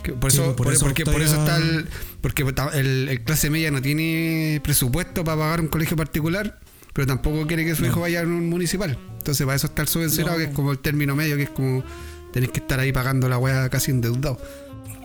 Que 0.03 0.13
por, 0.13 0.31
Sí, 0.31 0.37
eso, 0.37 0.55
por 0.55 0.65
por, 0.67 0.73
eso 0.73 0.85
porque 0.85 1.03
por 1.05 1.21
eso 1.21 1.35
está 1.35 1.57
el, 1.57 1.85
porque 2.21 2.45
el, 2.73 3.09
el 3.09 3.21
clase 3.23 3.49
media 3.49 3.69
no 3.71 3.81
tiene 3.81 4.61
presupuesto 4.63 5.23
para 5.25 5.37
pagar 5.37 5.61
un 5.61 5.67
colegio 5.67 5.97
particular, 5.97 6.59
pero 6.93 7.05
tampoco 7.07 7.45
quiere 7.47 7.65
que 7.65 7.75
su 7.75 7.85
hijo 7.85 7.99
vaya 8.01 8.21
a 8.21 8.23
un 8.23 8.49
municipal. 8.49 8.97
Entonces 9.17 9.45
para 9.45 9.55
eso 9.57 9.67
está 9.67 9.81
el 9.81 9.87
subvencionado, 9.89 10.37
No. 10.37 10.43
que 10.43 10.49
es 10.49 10.55
como 10.55 10.71
el 10.71 10.79
término 10.79 11.15
medio, 11.15 11.35
que 11.35 11.43
es 11.43 11.49
como 11.49 11.83
tenés 12.31 12.49
que 12.51 12.59
estar 12.59 12.79
ahí 12.79 12.91
pagando 12.93 13.27
la 13.27 13.37
weá 13.37 13.67
casi 13.69 13.91
endeudado. 13.91 14.39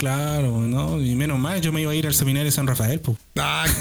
Claro, 0.04 0.60
¿no? 0.60 1.00
Y 1.00 1.14
menos 1.14 1.38
mal, 1.38 1.62
yo 1.62 1.72
me 1.72 1.80
iba 1.80 1.92
a 1.92 1.94
ir 1.94 2.06
al 2.06 2.12
seminario 2.14 2.44
de 2.44 2.52
San 2.52 2.66
Rafael, 2.66 3.00
pues. 3.00 3.16
Ah. 3.38 3.64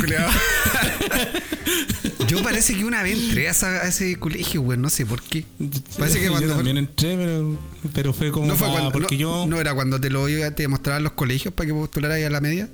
Yo 2.28 2.42
parece 2.42 2.74
que 2.76 2.86
una 2.86 3.04
vez 3.04 3.20
entré 3.20 3.48
a, 3.48 3.52
esa- 3.52 3.82
a 3.82 3.88
ese 3.90 4.18
colegio, 4.18 4.62
güey, 4.62 4.78
no 4.80 4.90
sé 4.90 5.06
por 5.06 5.22
qué. 5.22 5.44
Parece 6.00 6.20
que 6.20 6.26
yo 6.26 6.32
cuando. 6.32 6.56
también 6.56 6.78
entré, 6.78 7.16
pero, 7.18 7.58
pero 7.94 8.14
fue 8.14 8.32
como 8.32 8.48
no 8.48 8.56
fue 8.56 8.70
cuando. 8.70 8.92
porque 8.92 9.16
no, 9.16 9.20
yo 9.22 9.46
no 9.48 9.60
era 9.60 9.74
cuando 9.74 10.00
te 10.00 10.10
lo 10.10 10.28
iba, 10.30 10.50
te 10.52 10.68
mostraban 10.70 11.04
los 11.04 11.12
colegios 11.14 11.54
para 11.54 11.68
que 11.68 11.74
postularas 11.74 12.18
ahí 12.18 12.24
a 12.24 12.30
la 12.30 12.40
media. 12.42 12.70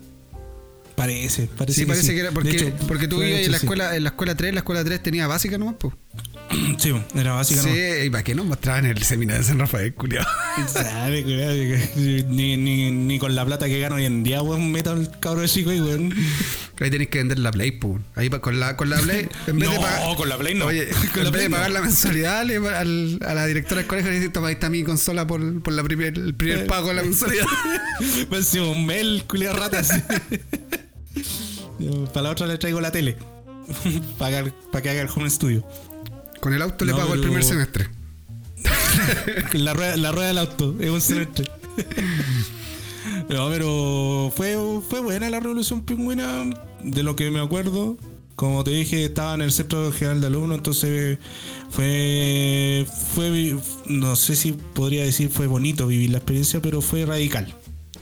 parece, 0.96 1.50
parece 1.58 1.76
Sí, 1.76 1.82
que 1.82 1.88
parece 1.88 2.06
sí. 2.08 2.14
que 2.14 2.20
era 2.20 2.32
porque, 2.32 2.52
hecho, 2.52 2.72
porque 2.88 3.08
tú 3.08 3.20
de 3.20 3.46
en 3.46 3.52
la 3.52 3.58
sí. 3.60 3.66
escuela, 3.66 3.96
en 3.96 4.04
la 4.04 4.10
escuela 4.10 4.36
3, 4.36 4.54
la 4.54 4.60
escuela 4.60 4.84
3 4.84 5.02
tenía 5.02 5.28
básica 5.28 5.58
nomás, 5.58 5.76
pues. 5.80 5.94
Sí, 6.80 6.92
era 7.16 7.34
básica, 7.34 7.62
Sí, 7.62 7.70
¿no? 7.70 8.04
y 8.06 8.10
para 8.10 8.24
qué 8.24 8.34
nos 8.34 8.46
mostraban 8.46 8.86
el 8.86 9.02
seminario 9.04 9.42
de 9.44 9.48
San 9.48 9.60
Rafael, 9.60 9.94
culiao. 9.94 10.26
Sabe, 10.68 11.22
culiao, 11.24 11.52
que- 11.54 12.26
ni, 12.28 12.58
ni, 12.58 12.90
ni 12.92 13.20
con 13.20 13.36
la 13.36 13.46
plata 13.46 13.68
que 13.68 13.80
gano 13.80 13.96
hoy 13.96 14.06
en 14.06 14.24
día, 14.24 14.42
weón, 14.42 14.72
meto 14.72 14.92
al 14.92 15.20
cabro 15.20 15.46
chico 15.46 15.72
y 15.72 15.80
weón. 15.80 16.14
Ahí 16.80 16.90
tenés 16.90 17.10
que 17.10 17.20
vender 17.20 17.38
la 17.40 17.52
Play, 17.52 17.72
pues. 17.72 18.02
Ahí 18.16 18.30
con 18.30 18.60
la, 18.60 18.76
con 18.76 18.90
la 18.90 18.98
Play, 18.98 19.28
en 19.48 19.60
vez 19.60 19.70
de 19.70 19.76
No, 19.76 19.82
pagar. 19.82 20.16
con 20.16 20.30
la 20.30 20.38
Play 20.40 20.56
no. 20.56 20.66
Oye, 20.66 20.88
Con 21.14 21.20
en 21.20 21.24
la 21.26 21.30
vez 21.30 21.32
Play 21.32 21.44
de 21.44 21.50
no. 21.50 21.56
pagar 21.58 21.72
la 21.72 21.82
mensualidad 21.82 22.46
le- 22.46 22.58
al- 22.58 23.20
a 23.26 23.34
la 23.36 23.46
directora 23.46 23.82
del 23.82 23.88
colegio 23.88 24.10
le 24.12 24.20
dice, 24.20 24.30
toma, 24.32 24.48
ahí 24.48 24.54
está 24.54 24.70
mi 24.70 24.84
consola 24.84 25.28
por, 25.28 25.62
por 25.62 25.74
la 25.74 25.84
primer, 25.84 26.18
el 26.18 26.34
primer 26.34 26.66
pago 26.66 26.88
de 26.90 26.96
la 26.96 27.04
mensualidad. 27.04 27.46
Parece 28.30 28.62
un 28.62 28.86
mel, 28.86 29.24
culiao 29.28 29.56
ratas. 29.56 29.92
Para 32.14 32.24
la 32.24 32.30
otra 32.32 32.48
le 32.48 32.58
traigo 32.58 32.82
la 32.82 32.92
tele. 32.92 33.18
para, 34.18 34.44
que 34.82 34.90
haga 34.90 35.02
el 35.02 35.10
home 35.16 35.30
studio. 35.30 35.64
Con 36.40 36.54
el 36.54 36.62
auto 36.62 36.86
le 36.86 36.92
No, 36.92 36.98
pago 36.98 37.14
el 37.14 37.22
primer 37.22 37.44
semestre. 37.44 37.88
La 39.54 39.74
rueda, 39.74 39.96
la 39.98 40.12
rueda 40.12 40.28
del 40.28 40.38
auto, 40.40 40.76
es 40.80 40.90
un 40.90 41.02
semestre. 41.02 41.46
No, 43.30 43.48
pero 43.50 44.32
fue, 44.36 44.56
fue 44.88 45.00
buena 45.02 45.30
la 45.30 45.40
revolución 45.40 45.82
pingüina, 45.84 46.46
de 46.84 47.04
lo 47.04 47.16
que 47.16 47.30
me 47.32 47.40
acuerdo. 47.40 47.98
Como 48.36 48.64
te 48.64 48.72
dije, 48.72 49.06
estaba 49.06 49.36
en 49.36 49.42
el 49.42 49.52
centro 49.52 49.92
general 49.92 50.20
de 50.22 50.28
alumnos, 50.28 50.58
entonces 50.58 51.18
fue, 51.70 52.86
fue, 53.16 53.56
no 53.86 54.16
sé 54.16 54.36
si 54.36 54.54
podría 54.54 55.04
decir 55.04 55.30
fue 55.30 55.48
bonito 55.48 55.88
vivir 55.88 56.10
la 56.12 56.18
experiencia, 56.18 56.62
pero 56.62 56.82
fue 56.82 57.06
radical. 57.06 57.54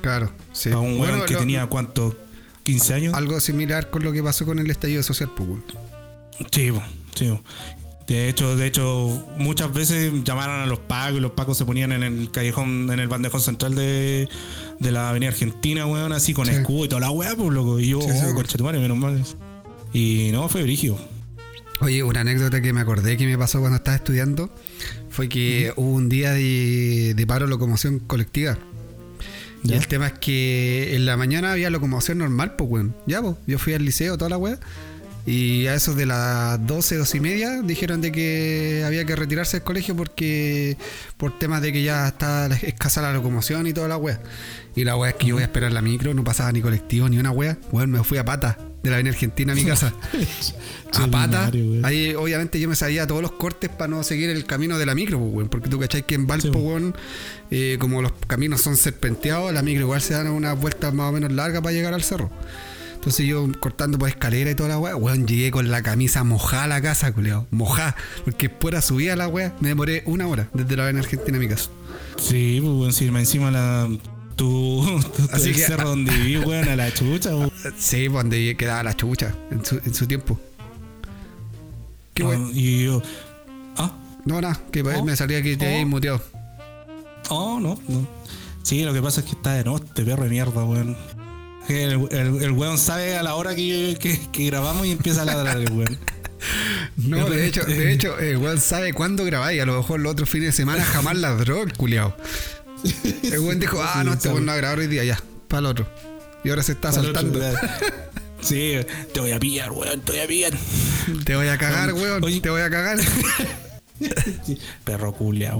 Claro, 0.02 0.32
sí. 0.54 0.72
A 0.72 0.78
un 0.80 0.98
Bueno, 0.98 1.26
que 1.26 1.34
lo- 1.34 1.40
tenía, 1.40 1.66
¿cuánto? 1.68 2.16
¿15 2.66 2.94
años? 2.94 3.14
Algo 3.14 3.40
similar 3.40 3.90
con 3.90 4.04
lo 4.04 4.12
que 4.12 4.24
pasó 4.24 4.46
con 4.46 4.60
el 4.60 4.70
estallido 4.70 5.04
social, 5.04 5.32
pues, 5.36 5.50
weón. 5.50 5.64
Sí, 6.52 6.72
sí. 7.16 7.34
De 8.08 8.30
hecho, 8.30 8.55
de 8.55 8.66
hecho, 8.66 9.26
muchas 9.38 9.74
veces 9.74 10.14
llamaron 10.24 10.62
a 10.62 10.66
los 10.66 10.80
pacos 10.80 11.18
y 11.18 11.20
los 11.20 11.32
pacos 11.32 11.58
se 11.58 11.66
ponían 11.66 11.91
en 11.91 12.03
el 12.03 12.32
callejón, 12.32 12.89
en 12.89 12.99
el 12.99 13.10
bandejón 13.10 13.41
central 13.41 13.76
de, 13.76 14.30
de 14.80 14.91
la 14.91 15.10
avenida 15.10 15.30
Argentina, 15.30 15.86
weón, 15.86 16.14
así 16.14 16.34
con 16.34 16.45
Sí. 16.45 16.53
escudo 16.53 16.86
y 16.86 16.88
toda 16.88 17.01
la 17.01 17.12
weá, 17.12 17.36
pues 17.36 17.49
loco. 17.51 17.80
Y 17.82 17.89
yo, 17.89 17.99
Sí, 18.01 18.08
oh, 18.10 18.64
menos 18.72 18.97
mal. 18.97 19.22
Y 19.91 20.30
no, 20.32 20.47
fue 20.47 20.64
brigio. 20.64 20.97
Oye, 21.82 22.01
una 22.01 22.22
anécdota 22.22 22.62
que 22.62 22.72
me 22.72 22.80
acordé 22.82 23.18
que 23.18 23.26
me 23.26 23.38
pasó 23.38 23.60
cuando 23.60 23.76
estaba 23.78 23.97
estudiando 23.97 24.49
fue 25.10 25.28
que 25.30 25.74
hubo 25.76 25.91
un 25.91 26.08
día 26.10 26.32
de, 26.32 27.14
de 27.14 27.28
paro 27.28 27.45
locomoción 27.45 27.99
colectiva. 27.99 28.58
Y 29.64 29.74
el 29.74 29.88
tema 29.88 30.08
es 30.08 30.14
que 30.14 30.95
en 30.95 31.05
la 31.05 31.18
mañana 31.18 31.51
había 31.51 31.70
locomoción 31.70 32.20
normal, 32.20 32.55
pues, 32.55 32.70
weón. 32.70 32.95
Ya, 33.05 33.22
pues, 33.22 33.36
yo 33.47 33.60
fui 33.60 33.74
al 33.74 33.84
liceo, 33.84 34.18
toda 34.18 34.30
la 34.30 34.38
weá. 34.38 34.60
Y 35.28 35.68
a 35.68 35.76
eso 35.76 35.94
de 35.94 36.06
las 36.06 36.66
12, 36.66 36.96
12 36.96 37.18
y 37.18 37.20
media 37.20 37.62
dijeron 37.62 38.00
de 38.00 38.14
que 38.14 38.84
había 38.86 39.04
que 39.04 39.14
retirarse 39.14 39.58
del 39.58 39.66
colegio 39.66 39.94
porque 39.94 40.78
por 41.18 41.38
temas 41.38 41.62
de 41.62 41.74
que 41.74 41.84
ya 41.84 42.08
está 42.08 42.48
escasa 42.48 43.02
la 43.02 43.12
locomoción 43.12 43.68
y 43.68 43.74
toda 43.74 43.90
la 43.90 43.98
wea. 43.98 44.22
Y 44.74 44.86
la 44.86 44.96
wea 44.96 45.10
es 45.10 45.18
que 45.18 45.28
yo 45.28 45.36
voy 45.36 45.42
a 45.42 45.48
esperar 45.48 45.74
la 45.74 45.82
micro, 45.82 46.14
no 46.14 46.24
pasaba 46.24 46.50
ni 46.54 46.62
colectivo 46.62 47.10
ni 47.10 47.20
una 47.20 47.32
wea. 47.32 47.58
Bueno, 47.74 47.98
me 47.98 48.04
fui 48.06 48.18
a 48.18 48.24
pata 48.24 48.58
de 48.82 48.90
la 48.90 48.96
Avenida 48.96 49.14
Argentina 49.14 49.52
a 49.52 49.56
mi 49.56 49.66
casa. 49.66 49.94
a 50.94 51.08
pata. 51.08 51.52
Ahí 51.84 52.16
obviamente 52.16 52.58
yo 52.58 52.70
me 52.70 52.78
sabía 52.78 53.06
todos 53.06 53.22
los 53.22 53.34
cortes 53.34 53.70
para 53.70 53.90
no 53.90 54.04
seguir 54.04 54.30
el 54.30 54.46
camino 54.46 54.78
de 54.78 54.86
la 54.86 54.96
micro, 54.96 55.20
pues, 55.20 55.34
weón. 55.34 55.50
Porque 55.50 55.68
tú 55.68 55.78
cachai 55.78 56.06
que 56.06 56.16
en 56.16 56.26
Valpo, 56.26 56.58
weón, 56.58 56.96
eh, 57.52 57.76
como 57.82 58.02
los 58.02 58.14
caminos 58.28 58.62
son 58.62 58.78
serpenteados, 58.78 59.52
la 59.52 59.62
micro 59.62 59.82
igual 59.82 60.02
se 60.02 60.14
dan 60.14 60.30
unas 60.30 60.58
vueltas 60.58 60.94
más 60.94 61.10
o 61.10 61.12
menos 61.12 61.34
largas 61.34 61.62
para 61.62 61.74
llegar 61.74 61.94
al 61.94 62.02
cerro. 62.02 62.32
Entonces 63.08 63.26
yo 63.26 63.47
cortando 63.62 63.97
por 63.97 64.10
escalera 64.10 64.51
y 64.51 64.55
toda 64.55 64.68
la 64.68 64.80
weá, 64.80 64.93
weón, 64.97 65.26
llegué 65.26 65.49
con 65.49 65.72
la 65.72 65.82
camisa 65.82 66.26
mojada 66.26 66.66
a 66.66 66.68
la 66.68 66.82
casa, 66.82 67.14
culeado. 67.14 67.47
Mojada. 67.51 67.95
Porque 68.26 68.49
fuera 68.49 68.82
subía 68.82 69.16
la 69.16 69.30
weá, 69.30 69.55
me 69.62 69.70
demoré 69.70 70.03
una 70.08 70.28
hora 70.28 70.49
desde 70.53 70.76
la 70.76 70.89
en 70.89 70.97
Argentina 70.97 71.38
a 71.38 71.39
mi 71.39 71.47
casa. 71.47 71.70
Sí, 72.18 72.60
pues 72.62 72.88
encima, 72.88 73.20
encima 73.22 73.49
la. 73.49 73.88
Tu, 74.36 74.84
Así 75.32 75.53
que, 75.53 75.60
cerro 75.60 75.88
donde 75.88 76.12
viví, 76.12 76.38
weón, 76.39 76.68
a 76.68 76.76
la 76.76 76.93
chucha, 76.93 77.34
weón. 77.34 77.49
Sí, 77.78 78.10
pues 78.10 78.24
donde 78.24 78.58
quedaba 78.58 78.84
la 78.84 78.93
chucha 78.93 79.34
en 79.51 79.64
su, 79.64 79.78
en 79.78 79.93
su 79.93 80.05
tiempo. 80.05 80.38
¿Qué 82.14 82.26
weón? 82.26 82.51
y 82.53 82.84
yo. 82.84 83.01
¿Ah? 83.78 83.93
No, 84.26 84.41
nada, 84.41 84.60
que 84.70 84.82
¿Oh? 84.82 85.05
me 85.05 85.16
salía 85.16 85.41
que 85.41 85.55
te 85.55 85.82
oh. 85.82 85.88
muteado. 85.88 86.22
Oh, 87.30 87.58
no, 87.62 87.80
no. 87.88 88.05
Sí, 88.64 88.84
lo 88.84 88.91
que 88.91 89.01
pasa 89.01 89.22
es 89.22 89.28
que 89.28 89.32
está 89.32 89.53
de 89.53 89.64
noche, 89.64 90.03
perro 90.03 90.26
de 90.26 90.30
mierda, 90.30 90.66
weón. 90.66 90.97
El, 91.70 92.07
el, 92.11 92.51
weón 92.51 92.78
sabe 92.78 93.18
a 93.18 93.24
la 93.24 93.36
hora 93.36 93.55
que, 93.55 93.97
que, 94.32 94.45
grabamos 94.45 94.86
y 94.88 94.91
empieza 94.91 95.24
a 95.24 95.26
ladrar 95.26 95.57
el 95.57 95.72
weón. 95.72 95.97
No, 96.95 97.30
de 97.30 97.47
hecho, 97.47 97.63
de 97.63 97.91
hecho, 97.93 98.18
el 98.20 98.38
weón 98.38 98.59
sabe 98.59 98.93
cuándo 98.93 99.26
grabáis. 99.26 99.61
A 99.61 99.65
lo 99.65 99.78
mejor 99.78 99.99
los 99.99 100.11
otros 100.11 100.30
fines 100.30 100.49
de 100.49 100.51
semana 100.53 100.84
jamás 100.84 101.18
ladró 101.18 101.63
el 101.63 101.74
culiao. 101.74 102.15
El 103.24 103.39
weón 103.39 103.59
dijo, 103.59 103.82
ah, 103.82 104.03
no, 104.03 104.13
este 104.13 104.30
weón 104.30 104.45
no 104.45 104.51
va 104.51 104.53
a 104.53 104.57
grabar 104.57 104.80
hoy 104.80 104.88
día, 104.88 105.03
ya, 105.03 105.22
para 105.47 105.59
el 105.59 105.65
otro. 105.65 105.88
Y 106.43 106.49
ahora 106.49 106.63
se 106.63 106.74
está 106.74 106.91
saltando. 106.91 107.39
sí, 108.41 108.76
te 109.13 109.20
voy 109.20 109.32
a 109.32 109.39
pillar, 109.39 109.72
weón, 109.72 110.01
te 110.01 110.11
voy 110.13 110.22
a 110.22 110.28
pillar. 110.28 110.53
Te 111.26 111.36
voy 111.36 111.47
a 111.47 111.57
cagar, 111.57 111.93
weón, 111.93 112.22
te 112.41 112.49
voy 112.49 112.61
a 112.61 112.70
cagar. 112.70 112.99
Perro 114.84 115.14
culia, 115.14 115.54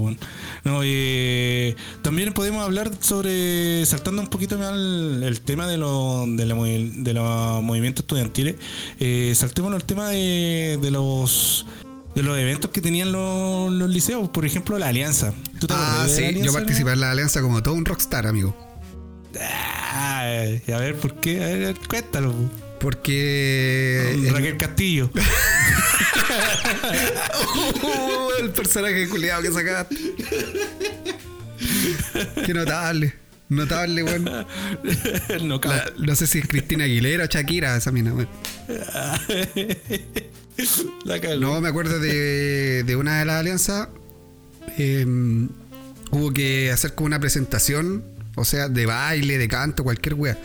No, 0.64 0.80
eh, 0.84 1.74
también 2.02 2.32
podemos 2.32 2.64
hablar 2.64 2.90
sobre, 3.00 3.84
saltando 3.86 4.22
un 4.22 4.28
poquito 4.28 4.58
más 4.58 4.72
el, 4.72 5.40
tema 5.44 5.66
de, 5.66 5.76
lo, 5.76 6.24
de, 6.26 6.92
de 6.96 7.14
los 7.14 7.62
movimientos 7.62 8.02
estudiantiles, 8.02 8.56
eh, 9.00 9.32
saltemos 9.34 9.72
al 9.72 9.84
tema 9.84 10.08
de, 10.10 10.78
de 10.80 10.90
los 10.90 11.66
de 12.14 12.24
los 12.24 12.36
eventos 12.36 12.70
que 12.72 12.80
tenían 12.80 13.12
los, 13.12 13.70
liceos, 13.88 14.28
por 14.30 14.44
ejemplo, 14.44 14.76
la 14.76 14.88
Alianza. 14.88 15.32
ah, 15.70 16.06
sí, 16.08 16.40
yo 16.42 16.52
participé 16.52 16.92
en 16.92 17.00
la 17.00 17.12
Alianza 17.12 17.40
como 17.42 17.62
todo 17.62 17.74
un 17.74 17.84
rockstar, 17.84 18.26
amigo. 18.26 18.56
Ah, 19.40 20.22
a 20.22 20.78
ver, 20.78 20.96
¿por 20.96 21.20
qué? 21.20 21.44
A 21.44 21.46
ver, 21.46 21.76
cuéntalo. 21.88 22.34
Porque. 22.80 24.28
Raquel 24.32 24.56
Castillo. 24.56 25.10
el 28.40 28.50
personaje 28.50 29.08
culiado 29.08 29.42
que 29.42 29.52
sacaste. 29.52 29.96
Qué 32.44 32.54
notable. 32.54 33.14
Notable, 33.48 34.02
weón. 34.02 34.24
No, 35.42 35.60
no, 35.98 36.16
sé 36.16 36.26
si 36.26 36.40
es 36.40 36.46
Cristina 36.46 36.84
Aguilera 36.84 37.24
o 37.24 37.26
Shakira, 37.26 37.76
esa 37.76 37.92
mina, 37.92 38.12
weón. 38.12 38.28
no, 41.40 41.60
me 41.60 41.68
acuerdo 41.68 41.98
de, 41.98 42.82
de 42.84 42.96
una 42.96 43.20
de 43.20 43.24
las 43.24 43.40
alianzas. 43.40 43.88
Em, 44.76 45.48
hubo 46.10 46.32
que 46.32 46.70
hacer 46.70 46.94
como 46.94 47.06
una 47.06 47.20
presentación, 47.20 48.04
o 48.36 48.44
sea, 48.44 48.68
de 48.68 48.84
baile, 48.84 49.38
de 49.38 49.48
canto, 49.48 49.82
cualquier 49.82 50.14
weá. 50.14 50.36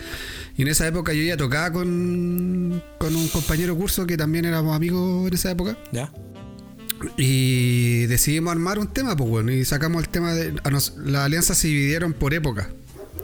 Y 0.56 0.62
en 0.62 0.68
esa 0.68 0.88
época 0.88 1.14
yo 1.14 1.24
ya 1.24 1.36
tocaba 1.36 1.72
con, 1.72 2.82
con 3.00 3.16
un 3.16 3.28
compañero 3.30 3.76
curso 3.76 4.06
que 4.06 4.18
también 4.18 4.46
éramos 4.46 4.76
amigos 4.76 5.28
en 5.28 5.34
esa 5.34 5.52
época. 5.52 5.78
Ya. 5.92 6.12
Y 7.18 8.06
decidimos 8.06 8.52
armar 8.52 8.80
un 8.80 8.88
tema, 8.88 9.16
pues 9.16 9.30
bueno, 9.30 9.52
y 9.52 9.66
sacamos 9.66 10.04
el 10.04 10.10
tema 10.10 10.34
de. 10.34 10.54
Las 10.72 10.94
alianzas 11.16 11.58
se 11.58 11.68
dividieron 11.68 12.14
por 12.14 12.34
época. 12.34 12.70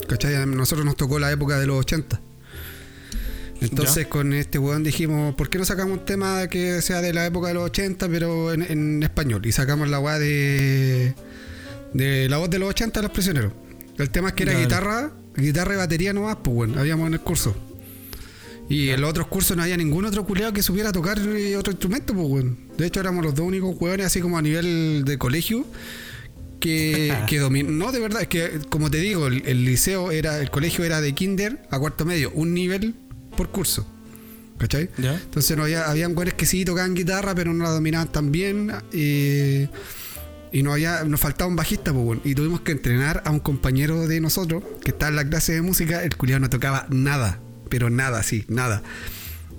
¿Cachai? 0.08 0.36
A 0.36 0.46
nosotros 0.46 0.86
nos 0.86 0.96
tocó 0.96 1.20
la 1.20 1.32
época 1.32 1.60
de 1.60 1.68
los 1.68 1.80
80. 1.80 2.20
Entonces 3.62 4.08
con 4.08 4.34
este 4.34 4.58
weón 4.58 4.84
dijimos, 4.84 5.36
¿por 5.36 5.50
qué 5.50 5.58
no 5.58 5.66
sacamos 5.66 6.00
un 6.00 6.06
tema 6.06 6.48
que 6.48 6.82
sea 6.82 7.02
de 7.02 7.14
la 7.14 7.26
época 7.26 7.50
de 7.50 7.56
los 7.56 7.64
80, 7.64 8.08
pero 8.08 8.54
en, 8.54 9.04
español? 9.04 9.46
Y 9.46 9.52
sacamos 9.52 9.90
la 9.90 10.00
weá 10.00 10.18
de, 10.18 11.14
de 11.94 12.30
la 12.30 12.38
voz 12.38 12.50
de 12.50 12.60
los 12.60 12.70
80 12.70 13.00
de 13.00 13.04
los 13.04 13.12
prisioneros. 13.12 13.54
El 14.00 14.10
tema 14.10 14.30
es 14.30 14.34
que 14.34 14.44
era 14.44 14.58
guitarra, 14.58 15.12
guitarra 15.36 15.74
y 15.74 15.78
batería 15.78 16.14
nomás, 16.14 16.38
pues 16.42 16.56
bueno, 16.56 16.80
habíamos 16.80 17.08
en 17.08 17.14
el 17.16 17.20
curso. 17.20 17.56
Y 18.70 18.90
en 18.90 19.02
los 19.02 19.10
otros 19.10 19.28
cursos 19.28 19.58
no 19.58 19.64
había 19.64 19.76
ningún 19.76 20.06
otro 20.06 20.26
culeado 20.26 20.54
que 20.54 20.64
supiera 20.64 20.92
tocar 20.92 21.20
otro 21.20 21.72
instrumento, 21.72 22.14
pues 22.14 22.28
bueno. 22.28 22.56
De 22.78 22.86
hecho 22.86 23.02
éramos 23.02 23.26
los 23.26 23.36
dos 23.36 23.46
únicos 23.46 23.76
weones, 23.80 24.06
así 24.06 24.22
como 24.22 24.38
a 24.38 24.42
nivel 24.42 25.04
de 25.06 25.18
colegio, 25.18 25.66
que, 26.62 27.14
que 27.28 27.40
No, 27.40 27.92
de 27.92 28.00
verdad, 28.00 28.22
es 28.22 28.30
que 28.30 28.62
como 28.70 28.90
te 28.90 29.00
digo, 29.00 29.28
el, 29.28 29.66
liceo 29.66 30.12
era, 30.12 30.40
el 30.40 30.50
colegio 30.50 30.86
era 30.86 31.02
de 31.02 31.14
kinder 31.14 31.62
a 31.70 31.78
cuarto 31.78 32.06
medio, 32.06 32.32
un 32.32 32.54
nivel 32.54 32.96
por 33.36 33.50
curso. 33.50 33.86
¿Cachai? 34.60 34.90
Entonces 34.98 35.56
no 35.58 35.64
había, 35.64 35.90
habían 35.90 36.14
güeyes 36.14 36.34
que 36.36 36.46
sí 36.46 36.64
tocaban 36.64 36.94
guitarra, 36.94 37.34
pero 37.34 37.54
no 37.54 37.64
la 37.64 37.72
dominaban 37.72 38.12
tan 38.12 38.32
bien. 38.32 38.72
Y 40.52 40.64
no 40.64 40.74
había, 40.74 41.04
nos 41.04 41.20
faltaba 41.20 41.48
un 41.48 41.56
bajista, 41.56 41.94
pues, 41.94 42.20
y 42.24 42.36
tuvimos 42.36 42.62
que 42.62 42.72
entrenar 42.72 43.22
a 43.26 43.32
un 43.32 43.40
compañero 43.40 44.08
de 44.08 44.20
nosotros 44.22 44.64
que 44.84 44.92
estaba 44.92 45.10
en 45.10 45.16
la 45.16 45.28
clase 45.28 45.54
de 45.54 45.62
música, 45.62 46.04
el 46.04 46.16
culiado 46.16 46.42
no 46.42 46.50
tocaba 46.50 46.88
nada, 46.90 47.40
pero 47.70 47.90
nada, 47.90 48.24
sí, 48.24 48.46
nada. 48.48 48.82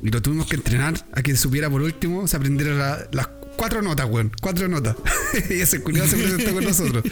Y 0.02 0.10
lo 0.10 0.22
tuvimos 0.22 0.46
que 0.46 0.56
entrenar 0.56 0.94
a 1.12 1.22
que 1.22 1.36
supiera 1.36 1.68
por 1.68 1.82
último, 1.82 2.26
se 2.26 2.36
aprendiera 2.36 3.08
las 3.12 3.28
cuatro 3.56 3.82
notas, 3.82 4.08
weón, 4.08 4.32
cuatro 4.40 4.68
notas. 4.68 4.96
y 5.50 5.60
ese 5.60 5.82
culiado 5.82 6.08
se 6.08 6.16
presentó 6.16 6.54
con 6.54 6.64
nosotros. 6.64 7.04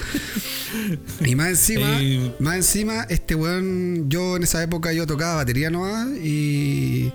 Y 1.25 1.35
más 1.35 1.49
encima, 1.49 2.01
más 2.41 2.57
encima, 2.57 3.03
este 3.11 3.35
weón, 3.35 4.09
yo 4.09 4.37
en 4.37 4.43
esa 4.43 4.63
época 4.63 4.93
yo 4.93 5.07
tocaba 5.07 5.37
batería 5.37 5.71
nomás 5.71 6.09
y 6.17 7.13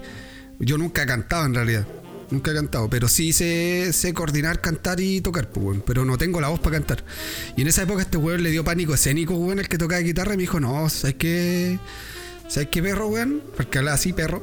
yo 0.60 0.78
nunca 0.78 1.06
cantaba 1.06 1.46
en 1.46 1.56
realidad. 1.56 1.88
Nunca 2.34 2.50
he 2.50 2.56
cantado, 2.56 2.90
pero 2.90 3.08
sí 3.08 3.32
sé, 3.32 3.94
sé 3.94 4.12
coordinar, 4.12 4.60
cantar 4.60 5.00
y 5.00 5.22
tocar, 5.22 5.52
pues, 5.52 5.80
Pero 5.86 6.04
no 6.04 6.18
tengo 6.18 6.42
la 6.42 6.48
voz 6.48 6.60
para 6.60 6.78
cantar. 6.78 7.06
Y 7.56 7.62
en 7.62 7.68
esa 7.68 7.84
época 7.84 8.02
este 8.02 8.18
weón 8.18 8.42
le 8.42 8.50
dio 8.50 8.64
pánico 8.64 8.96
escénico, 8.96 9.36
weón, 9.36 9.60
el 9.60 9.70
que 9.70 9.78
tocaba 9.78 10.02
guitarra 10.02 10.34
y 10.34 10.38
me 10.38 10.42
dijo, 10.42 10.60
no, 10.60 10.90
¿sabes 10.90 11.16
qué? 11.18 11.78
¿Sabes 12.48 12.70
qué 12.72 12.82
perro, 12.82 13.10
weón? 13.10 13.44
Porque 13.56 13.78
habla 13.78 13.94
así, 13.94 14.14
perro. 14.14 14.42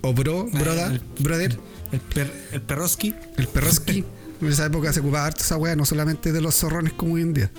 O 0.00 0.14
bro, 0.14 0.48
ah, 0.50 0.58
broda, 0.58 1.00
brother. 1.18 1.58
El, 1.92 2.00
per, 2.00 2.32
el 2.52 2.62
perroski. 2.62 3.14
El 3.36 3.48
perroski. 3.48 4.02
en 4.40 4.48
esa 4.48 4.64
época 4.64 4.90
se 4.94 5.00
ocupaba 5.00 5.26
harto 5.26 5.42
esa 5.42 5.58
weá, 5.58 5.76
no 5.76 5.84
solamente 5.84 6.32
de 6.32 6.40
los 6.40 6.54
zorrones 6.54 6.94
como 6.94 7.16
hoy 7.16 7.20
en 7.20 7.34
día. 7.34 7.50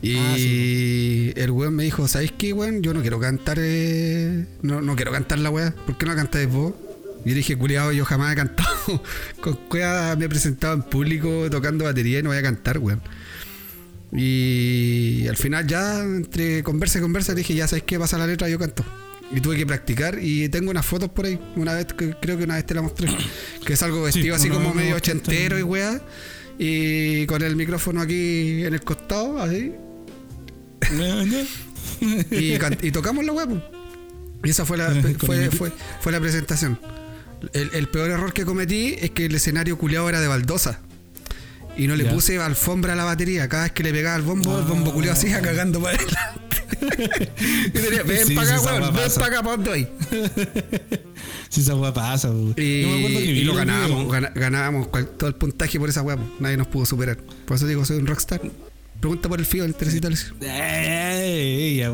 Y 0.00 0.16
ah, 0.16 1.42
el 1.42 1.50
weón 1.50 1.74
me 1.74 1.84
dijo, 1.84 2.08
¿sabes 2.08 2.32
qué, 2.32 2.54
weón? 2.54 2.82
Yo 2.82 2.94
no 2.94 3.02
quiero 3.02 3.20
cantar, 3.20 3.58
eh, 3.60 4.46
no, 4.62 4.80
no 4.80 4.96
quiero 4.96 5.12
cantar 5.12 5.40
la 5.40 5.50
weá. 5.50 5.74
¿Por 5.84 5.98
qué 5.98 6.06
no 6.06 6.16
cantáis 6.16 6.48
vos? 6.48 6.72
Y 7.24 7.30
yo 7.30 7.34
dije, 7.36 7.56
culiado, 7.56 7.92
yo 7.92 8.04
jamás 8.04 8.32
he 8.32 8.36
cantado. 8.36 9.02
Con 9.40 9.54
cueva 9.68 10.14
me 10.16 10.26
he 10.26 10.28
presentado 10.28 10.74
en 10.74 10.82
público 10.82 11.48
tocando 11.50 11.84
batería 11.84 12.18
y 12.18 12.22
no 12.22 12.30
voy 12.30 12.38
a 12.38 12.42
cantar, 12.42 12.78
weón. 12.78 13.00
Y 14.12 15.26
al 15.26 15.36
final 15.36 15.66
ya, 15.66 16.02
entre 16.02 16.62
conversa 16.62 16.98
y 16.98 17.02
conversa, 17.02 17.34
dije, 17.34 17.54
ya 17.54 17.66
sabes 17.66 17.82
qué 17.84 17.98
pasa 17.98 18.16
la 18.16 18.26
letra, 18.26 18.48
yo 18.48 18.58
canto. 18.58 18.84
Y 19.32 19.40
tuve 19.40 19.56
que 19.56 19.66
practicar 19.66 20.18
y 20.20 20.48
tengo 20.48 20.70
unas 20.70 20.86
fotos 20.86 21.08
por 21.08 21.26
ahí. 21.26 21.40
Una 21.56 21.74
vez, 21.74 21.86
creo 21.96 22.38
que 22.38 22.44
una 22.44 22.54
vez 22.54 22.66
te 22.66 22.74
la 22.74 22.82
mostré. 22.82 23.08
Que 23.66 23.72
es 23.72 23.82
algo 23.82 24.02
vestido 24.02 24.36
así 24.36 24.48
como 24.48 24.72
medio 24.72 24.94
ochentero 24.94 25.58
y 25.58 25.62
weá. 25.62 26.00
Y 26.58 27.26
con 27.26 27.42
el 27.42 27.56
micrófono 27.56 28.00
aquí 28.00 28.64
en 28.64 28.74
el 28.74 28.82
costado, 28.82 29.40
así. 29.40 29.72
y, 32.30 32.90
tocamos 32.92 33.24
la 33.24 33.32
weá, 33.32 33.48
Y 34.44 34.50
esa 34.50 34.64
fue 34.64 34.76
la, 34.76 34.90
fue, 35.18 35.50
fue, 35.50 35.72
fue 36.00 36.12
la 36.12 36.20
presentación. 36.20 36.78
El, 37.52 37.88
peor 37.88 38.10
error 38.10 38.32
que 38.32 38.44
cometí 38.44 38.96
es 38.98 39.10
que 39.10 39.26
el 39.26 39.34
escenario 39.34 39.78
culeado 39.78 40.08
era 40.08 40.20
de 40.20 40.28
baldosa. 40.28 40.80
Y 41.76 41.88
no 41.88 41.96
le 41.96 42.04
puse 42.04 42.38
alfombra 42.38 42.92
a 42.92 42.96
la 42.96 43.04
batería. 43.04 43.48
Cada 43.48 43.64
vez 43.64 43.72
que 43.72 43.82
le 43.82 43.92
pegaba 43.92 44.16
el 44.16 44.22
bombo, 44.22 44.58
el 44.58 44.64
bombo 44.64 44.92
culeado 44.92 45.18
así 45.18 45.28
cagando 45.28 45.80
para 45.80 45.96
adelante. 45.96 46.54
y 47.66 47.70
tenía, 47.70 48.02
ven 48.06 48.34
para 48.34 48.56
acá, 48.56 48.60
weón, 48.62 48.94
ven 48.94 49.12
para 49.14 49.26
acá, 49.26 49.42
para 49.42 49.72
ahí. 49.72 49.88
Si 51.48 51.60
esa 51.60 51.74
weá 51.74 51.92
pasa, 51.92 52.30
Y, 52.56 52.62
y 52.62 53.44
lo 53.44 53.54
ganábamos, 53.54 54.12
ganábamos 54.34 54.88
todo 55.16 55.28
el 55.28 55.34
puntaje 55.34 55.78
por 55.78 55.88
esa 55.88 56.02
weá, 56.02 56.18
nadie 56.38 56.56
nos 56.56 56.68
pudo 56.68 56.86
superar. 56.86 57.16
Por 57.16 57.56
eso 57.56 57.66
digo, 57.66 57.84
soy 57.84 57.98
un 57.98 58.06
rockstar. 58.06 58.40
Pregunta 59.00 59.28
por 59.28 59.38
el 59.38 59.46
fío 59.46 59.64
del 59.64 59.74
Teresita 59.74 60.08
Eh, 60.40 61.84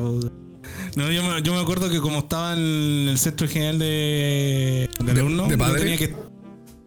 no, 0.97 1.11
yo 1.11 1.23
me, 1.23 1.43
yo 1.43 1.55
me 1.55 1.61
acuerdo 1.61 1.89
que 1.91 2.01
como 2.01 2.21
estaba 2.21 2.55
en 2.55 3.09
el 3.09 3.19
centro 3.19 3.47
general 3.49 3.79
de, 3.79 4.89
de 5.01 5.11
alumnos, 5.13 5.49
de, 5.49 5.59
padre. 5.59 5.81
tenía 5.81 5.97
que. 5.99 6.15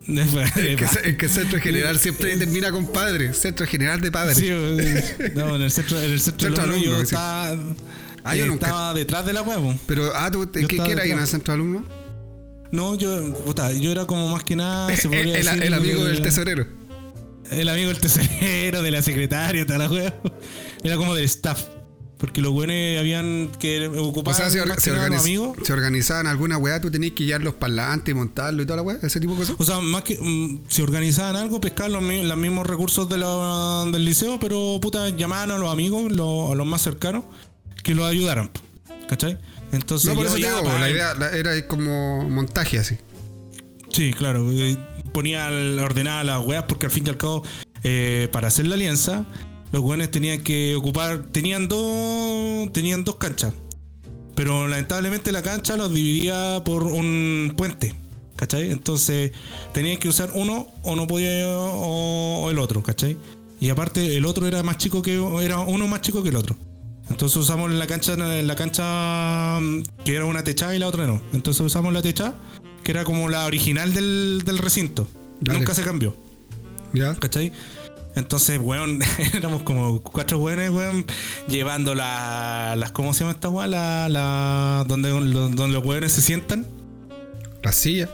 Es 0.05 0.75
que, 1.01 1.15
que 1.17 1.29
centro 1.29 1.59
general 1.61 1.97
siempre 1.97 2.35
termina 2.35 2.71
con 2.71 2.87
padre. 2.87 3.33
Centro 3.33 3.65
general 3.65 4.01
de 4.01 4.11
padre. 4.11 4.35
Sí, 4.35 4.49
no, 5.35 5.55
en 5.55 5.61
el 5.61 5.71
centro, 5.71 5.97
en 6.01 6.11
el 6.11 6.19
centro, 6.19 6.47
Centro 6.47 6.63
alumno 6.63 6.81
yo 6.83 6.89
alumno, 6.89 7.05
sí. 7.07 7.15
estaba, 7.15 7.57
Ah, 8.25 8.35
yo 8.35 8.43
eh, 8.43 8.47
nunca- 8.47 8.67
estaba 8.67 8.93
detrás 8.93 9.25
de 9.25 9.31
la 9.33 9.41
huevo. 9.43 9.73
Pero, 9.85 10.11
ah, 10.15 10.29
¿tú, 10.31 10.49
¿qué, 10.51 10.67
qué 10.67 10.91
era 10.91 11.03
ahí 11.03 11.11
en 11.11 11.19
el 11.19 11.27
centro 11.27 11.53
alumno? 11.53 11.85
No, 12.71 12.95
yo, 12.95 13.33
puta, 13.45 13.71
yo 13.71 13.91
era 13.91 14.05
como 14.05 14.27
más 14.29 14.43
que 14.43 14.55
nada, 14.57 14.93
se 14.95 15.03
El, 15.03 15.09
podría 15.09 15.37
el- 15.39 15.45
decir, 15.45 15.63
el 15.63 15.73
amigo 15.73 16.03
del 16.03 16.15
el- 16.17 16.21
tesorero. 16.21 16.67
El 17.51 17.69
amigo 17.69 17.87
del 17.89 17.99
tesorero, 17.99 18.81
de 18.81 18.91
la 18.91 19.01
secretaria, 19.01 19.65
toda 19.65 19.77
la 19.79 19.89
hueá. 19.89 20.13
Era 20.83 20.97
como 20.97 21.15
del 21.15 21.25
staff. 21.25 21.63
Porque 22.23 22.39
los 22.39 22.53
buenos 22.53 22.73
habían 23.01 23.49
que 23.59 23.85
O 23.89 24.05
ocupar 24.07 24.33
sea, 24.33 24.49
se, 24.49 24.61
or- 24.61 24.79
se 24.79 24.93
organiz- 24.93 25.19
amigos. 25.19 25.57
se 25.61 25.73
organizaban 25.73 26.25
alguna 26.25 26.57
weá, 26.57 26.79
tú 26.79 26.89
tenías 26.89 27.11
que 27.11 27.25
llevar 27.25 27.41
los 27.41 27.55
parlantes 27.55 28.13
y 28.13 28.15
montarlo 28.15 28.63
y 28.63 28.65
toda 28.65 28.77
la 28.77 28.81
weá, 28.83 28.97
ese 29.03 29.19
tipo 29.19 29.33
de 29.33 29.39
cosas. 29.39 29.55
O 29.59 29.63
sea, 29.65 29.81
más 29.81 30.03
que 30.03 30.17
mm, 30.17 30.61
si 30.69 30.81
organizaban 30.83 31.35
algo, 31.35 31.59
pescaban 31.59 31.91
los, 31.91 32.01
los 32.01 32.37
mismos 32.37 32.65
recursos 32.65 33.09
de 33.09 33.17
la- 33.17 33.83
del 33.91 34.05
liceo, 34.05 34.39
pero 34.39 34.79
puta, 34.81 35.09
llamaban 35.09 35.51
a 35.51 35.57
los 35.57 35.69
amigos, 35.69 36.13
los- 36.13 36.49
a 36.51 36.55
los 36.55 36.65
más 36.65 36.81
cercanos, 36.81 37.25
que 37.83 37.93
los 37.93 38.05
ayudaran. 38.05 38.51
¿Cachai? 39.09 39.37
Entonces, 39.73 40.07
No, 40.07 40.15
por 40.15 40.25
eso 40.27 40.35
te 40.35 40.41
digo, 40.47 40.61
la 40.79 40.89
idea 40.89 41.13
era 41.33 41.67
como 41.67 42.23
montaje 42.29 42.79
así. 42.79 42.95
Sí, 43.91 44.13
claro. 44.13 44.49
Ponía 45.11 45.49
ordenada 45.83 46.23
las 46.23 46.45
weas 46.45 46.63
porque 46.69 46.85
al 46.85 46.91
fin 46.93 47.05
y 47.05 47.09
al 47.09 47.17
cabo, 47.17 47.43
eh, 47.83 48.29
para 48.31 48.47
hacer 48.47 48.65
la 48.67 48.75
alianza, 48.75 49.25
los 49.73 49.81
weones 49.81 50.11
tenían 50.11 50.43
que 50.43 50.75
ocupar. 50.75 51.23
Tenían 51.31 51.67
dos. 51.67 52.71
Tenían 52.71 53.03
dos 53.03 53.15
canchas. 53.15 53.53
Pero 54.35 54.67
lamentablemente 54.67 55.31
la 55.31 55.41
cancha 55.41 55.75
los 55.75 55.91
dividía 55.91 56.61
por 56.63 56.83
un 56.83 57.53
puente. 57.57 57.95
¿Cachai? 58.35 58.71
Entonces 58.71 59.31
tenían 59.73 59.97
que 59.97 60.09
usar 60.09 60.31
uno 60.35 60.67
o 60.83 60.95
no 60.95 61.07
podía 61.07 61.47
o, 61.49 62.43
o 62.43 62.51
el 62.51 62.59
otro, 62.59 62.83
¿cachai? 62.83 63.17
Y 63.59 63.69
aparte 63.69 64.15
el 64.15 64.25
otro 64.25 64.47
era 64.47 64.61
más 64.61 64.77
chico 64.77 65.01
que 65.01 65.15
era 65.41 65.59
uno 65.59 65.87
más 65.87 66.01
chico 66.01 66.21
que 66.21 66.29
el 66.29 66.35
otro. 66.35 66.55
Entonces 67.09 67.35
usamos 67.37 67.71
la 67.71 67.87
cancha 67.87 68.15
la 68.15 68.55
cancha 68.55 69.59
mm, 69.59 69.83
que 70.05 70.15
era 70.15 70.25
una 70.25 70.43
techada 70.43 70.75
y 70.75 70.79
la 70.79 70.87
otra 70.87 71.07
no. 71.07 71.21
Entonces 71.33 71.61
usamos 71.65 71.93
la 71.93 72.01
techada 72.01 72.35
que 72.83 72.91
era 72.91 73.03
como 73.05 73.27
la 73.29 73.45
original 73.45 73.93
del, 73.93 74.43
del 74.45 74.57
recinto. 74.59 75.07
Dale. 75.39 75.59
Nunca 75.59 75.73
se 75.73 75.83
cambió. 75.83 76.15
¿Ya? 76.93 77.15
¿Cachai? 77.15 77.51
Entonces, 78.15 78.59
weón, 78.61 78.99
éramos 79.33 79.63
como 79.63 80.01
cuatro 80.01 80.37
weones, 80.37 80.69
weón, 80.69 81.05
llevando 81.47 81.95
la, 81.95 82.75
las, 82.77 82.91
¿cómo 82.91 83.13
se 83.13 83.21
llama 83.21 83.31
esta 83.31 83.49
weá? 83.49 83.67
La, 83.67 84.07
la, 84.09 84.85
donde, 84.87 85.09
donde 85.09 85.67
los 85.69 85.83
weones 85.83 86.11
se 86.11 86.21
sientan. 86.21 86.67
La 87.63 87.71
silla. 87.71 88.09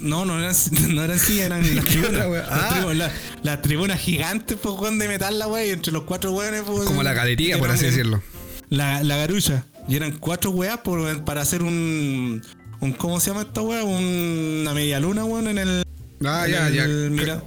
No, 0.00 0.24
no 0.24 0.38
eran, 0.38 0.54
no 0.94 1.02
eran 1.04 1.18
sillas, 1.18 1.46
eran 1.46 1.76
las 1.76 1.84
tribunas. 1.86 2.12
Las, 2.28 2.48
Ah. 2.50 2.86
la- 2.94 3.12
las 3.42 3.62
tribunas 3.62 4.00
gigantes, 4.00 4.56
pues, 4.60 4.74
weón, 4.78 4.98
de 4.98 5.06
metal, 5.08 5.38
la 5.38 5.46
weá, 5.46 5.64
y 5.64 5.70
entre 5.70 5.92
los 5.92 6.02
cuatro 6.04 6.32
weones, 6.32 6.62
pues. 6.66 6.84
Como 6.86 7.02
la 7.02 7.12
galería, 7.12 7.58
por 7.58 7.70
así 7.70 7.84
decirlo. 7.86 8.22
La, 8.70 9.02
la 9.04 9.16
garulla. 9.16 9.64
Y 9.88 9.96
eran 9.96 10.12
cuatro 10.18 10.50
weas 10.50 10.78
por, 10.78 11.24
para 11.24 11.40
hacer 11.42 11.62
un, 11.62 12.42
un. 12.80 12.92
¿Cómo 12.92 13.18
se 13.20 13.30
llama 13.30 13.42
esta 13.42 13.62
wea? 13.62 13.82
Un- 13.84 14.58
una 14.62 14.74
media 14.74 15.00
luna, 15.00 15.24
weón, 15.24 15.48
en 15.48 15.58
el. 15.58 15.82
Ah, 16.24 16.44
en 16.46 16.52
ya, 16.52 16.66
el- 16.68 16.74
ya. 16.74 16.86
Mira, 17.10 17.42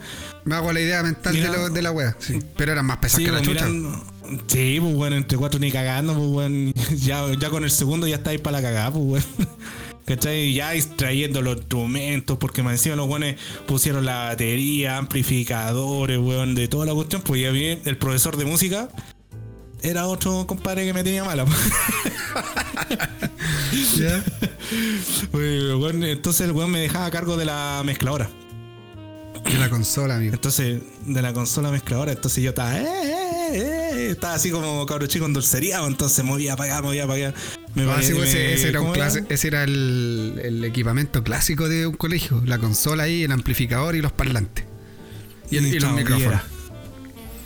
Me 0.46 0.56
hago 0.56 0.74
la 0.74 0.80
idea 0.80 1.04
mental 1.04 1.34
Mira- 1.34 1.52
de, 1.52 1.58
lo- 1.58 1.70
de 1.70 1.82
la 1.82 1.92
wea. 1.92 2.16
Sí. 2.20 2.40
Pero 2.58 2.72
eran 2.72 2.86
más 2.86 2.98
pesadas 2.98 3.20
Sí, 3.20 3.26
que 3.26 3.32
la 3.32 3.38
pues, 3.42 3.50
chucha. 3.50 3.68
sí, 4.48 4.80
pues 4.82 4.96
bueno, 4.96 5.16
entre 5.18 5.38
cuatro 5.38 5.60
ni 5.60 5.72
cagando, 5.72 6.14
pues 6.16 6.28
bueno, 6.30 6.72
ya, 6.98 7.26
ya 7.40 7.50
con 7.50 7.64
el 7.64 7.72
segundo 7.72 8.08
ya 8.08 8.16
estáis 8.16 8.40
para 8.42 8.58
la 8.60 8.64
cagada, 8.68 8.92
pues 8.92 9.06
bueno. 9.06 9.26
¿Cachai? 10.06 10.54
Ya 10.54 10.72
trayendo 10.98 11.42
los 11.44 11.58
instrumentos, 11.58 12.38
porque 12.40 12.64
más 12.64 12.74
encima 12.74 12.96
los 12.96 13.08
buenos 13.08 13.36
pusieron 13.68 14.04
la 14.04 14.26
batería, 14.26 14.98
amplificadores, 14.98 16.18
weón, 16.18 16.56
de 16.56 16.68
toda 16.68 16.88
la 16.88 16.94
cuestión, 16.94 17.22
pues 17.22 17.40
ya 17.42 17.52
vi 17.52 17.78
el 17.86 17.98
profesor 17.98 18.36
de 18.36 18.46
música. 18.46 18.90
Era 19.84 20.08
otro 20.08 20.46
compadre 20.48 20.86
que 20.86 20.94
me 20.94 21.04
tenía 21.04 21.24
mala. 21.24 21.46
entonces 26.04 26.42
el 26.48 26.52
weón 26.52 26.72
me 26.72 26.80
dejaba 26.80 27.06
a 27.06 27.12
cargo 27.12 27.38
de 27.38 27.46
la 27.46 27.82
mezcladora. 27.86 28.30
De 29.44 29.58
la 29.58 29.70
consola, 29.70 30.16
amigo. 30.16 30.34
Entonces, 30.34 30.82
de 31.06 31.22
la 31.22 31.34
consola 31.34 31.72
mezcladora, 31.72 32.12
entonces 32.12 32.44
yo 32.44 32.52
estaba, 32.52 32.78
eh, 32.80 32.86
eh, 32.86 33.52
eh, 33.54 34.08
estaba 34.12 34.36
así 34.36 34.50
como 34.52 34.86
cabro 34.86 35.08
chico 35.08 35.26
en 35.26 35.34
dulcería, 35.34 35.80
pues, 35.80 35.90
entonces 35.92 36.24
movía 36.24 36.56
para 36.56 36.82
movía 36.82 37.06
para. 37.08 37.34
Me 37.76 37.84
Ah, 37.90 38.00
sí, 38.02 38.14
pues, 38.14 38.34
me- 38.34 38.54
ese, 38.54 38.70
era 38.70 38.80
un 38.82 38.88
¿cómo 38.88 38.96
clase- 38.96 39.26
ese 39.30 39.48
era 39.48 39.64
el, 39.64 40.40
el 40.44 40.64
equipamiento 40.64 41.24
clásico 41.24 41.68
de 41.68 41.88
un 41.88 41.96
colegio. 41.96 42.42
La 42.46 42.60
consola 42.60 43.04
ahí, 43.04 43.24
el 43.24 43.32
amplificador 43.32 43.96
y 43.96 44.02
los 44.02 44.12
parlantes. 44.12 44.66
Y, 45.50 45.58
el- 45.58 45.68
y 45.68 45.80
los 45.80 45.92
micrófonos. 45.94 46.42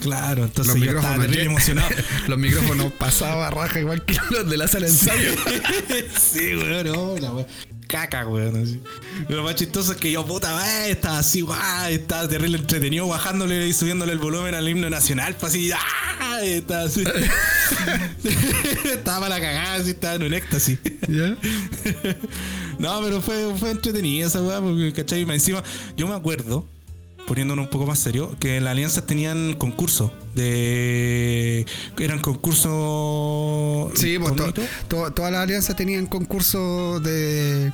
Claro, 0.01 0.43
entonces 0.43 0.75
Los 0.75 0.83
yo 0.85 0.91
estaba 0.97 1.13
micrófonos, 1.17 1.37
lle- 1.37 1.45
emocionado. 1.49 1.89
los 2.27 2.37
micrófonos 2.37 2.91
pasaba 2.93 3.49
raja 3.49 3.79
igual 3.79 4.03
que 4.05 4.15
los 4.29 4.47
de 4.47 4.57
la 4.57 4.67
sala 4.67 4.85
de 4.85 4.91
ensayo. 4.91 5.31
sí, 6.19 6.55
weón, 6.55 6.85
no, 6.87 7.17
la 7.17 7.31
weón. 7.31 7.47
Caca, 7.87 8.27
weón. 8.27 8.61
así. 8.61 8.81
Lo 9.29 9.43
más 9.43 9.55
chistoso 9.55 9.91
es 9.93 9.97
que 9.97 10.11
yo, 10.11 10.25
puta, 10.25 10.87
estaba 10.87 11.19
así, 11.19 11.41
guau, 11.41 11.89
estaba 11.89 12.27
terrible 12.27 12.57
entretenido, 12.57 13.07
bajándole 13.07 13.67
y 13.67 13.73
subiéndole 13.73 14.13
el 14.13 14.19
volumen 14.19 14.55
al 14.55 14.67
himno 14.67 14.89
nacional, 14.89 15.35
pues 15.39 15.53
así, 15.53 15.71
¡ah! 15.71 16.39
Estaba 16.43 16.83
así. 16.83 17.03
estaba 18.85 19.19
para 19.21 19.35
la 19.35 19.41
cagada, 19.41 19.75
así, 19.75 19.91
estaba 19.91 20.15
en 20.15 20.23
un 20.23 20.33
éxtasis. 20.33 20.79
¿Ya? 21.07 21.37
No, 22.77 23.01
pero 23.01 23.21
fue, 23.21 23.55
fue 23.57 23.71
entretenida 23.71 24.27
esa 24.27 24.41
weá, 24.41 24.59
porque, 24.59 24.91
¿cachai? 24.91 25.21
Encima, 25.21 25.63
yo 25.95 26.07
me 26.07 26.13
acuerdo, 26.13 26.67
poniéndonos 27.27 27.65
un 27.65 27.69
poco 27.71 27.85
más 27.87 27.99
serio, 27.99 28.35
que 28.39 28.59
las 28.61 28.71
alianzas 28.71 29.05
tenían 29.05 29.53
concursos 29.53 30.11
de. 30.35 31.65
eran 31.99 32.19
concursos. 32.19 33.91
Sí, 33.99 34.17
pues 34.19 34.35
to- 34.35 34.53
to- 34.87 35.11
todas 35.13 35.31
las 35.31 35.41
alianzas 35.41 35.75
tenían 35.75 36.05
concursos 36.07 37.01
de. 37.03 37.71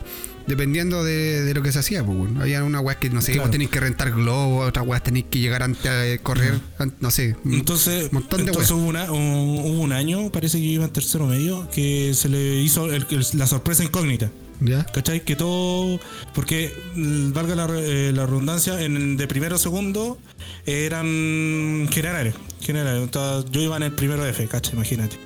Dependiendo 0.47 1.03
de, 1.03 1.43
de 1.43 1.53
lo 1.53 1.61
que 1.61 1.71
se 1.71 1.79
hacía, 1.79 2.03
pues, 2.03 2.17
bueno. 2.17 2.41
Había 2.41 2.63
una 2.63 2.79
weá 2.81 2.97
que, 2.97 3.11
no 3.11 3.21
sé, 3.21 3.33
Claro. 3.33 3.43
vos 3.47 3.51
tenéis 3.51 3.69
que 3.69 3.79
rentar 3.79 4.11
globos, 4.11 4.67
otras 4.67 4.85
weas 4.87 5.03
tenéis 5.03 5.25
que 5.29 5.37
llegar 5.39 5.61
antes 5.61 5.85
a 5.85 6.17
correr, 6.23 6.59
an- 6.79 6.93
no 6.99 7.11
sé. 7.11 7.35
Entonces, 7.45 8.11
montón 8.11 8.43
de 8.45 8.47
entonces 8.51 8.71
weas. 8.71 8.81
hubo, 8.81 8.89
una- 8.89 9.11
un, 9.11 9.59
hubo 9.59 9.81
un 9.81 9.93
año, 9.93 10.31
parece 10.31 10.57
que 10.57 10.63
iba 10.65 10.83
en 10.83 10.89
tercero 10.91 11.27
medio, 11.27 11.69
que 11.71 12.13
se 12.15 12.27
le 12.27 12.55
hizo 12.59 12.91
el- 12.91 13.05
el- 13.11 13.25
la 13.33 13.45
sorpresa 13.47 13.83
incógnita. 13.83 14.31
¿Ya? 14.61 14.85
¿Cachai? 14.85 15.23
Que 15.25 15.35
todo. 15.35 15.99
Porque, 16.33 16.71
mm, 16.95 17.33
valga 17.33 17.55
la, 17.55 17.67
re- 17.67 18.09
eh, 18.09 18.11
la 18.13 18.25
redundancia, 18.25 18.79
en, 18.81 19.17
de 19.17 19.27
primero 19.27 19.55
a 19.55 19.59
segundo 19.59 20.17
eran 20.65 21.89
generales. 21.91 22.35
generales. 22.61 23.03
Entonces, 23.03 23.51
yo 23.51 23.61
iba 23.61 23.75
en 23.77 23.83
el 23.83 23.91
primero 23.91 24.25
F, 24.25 24.47
¿cachai? 24.47 24.75
Imagínate. 24.75 25.17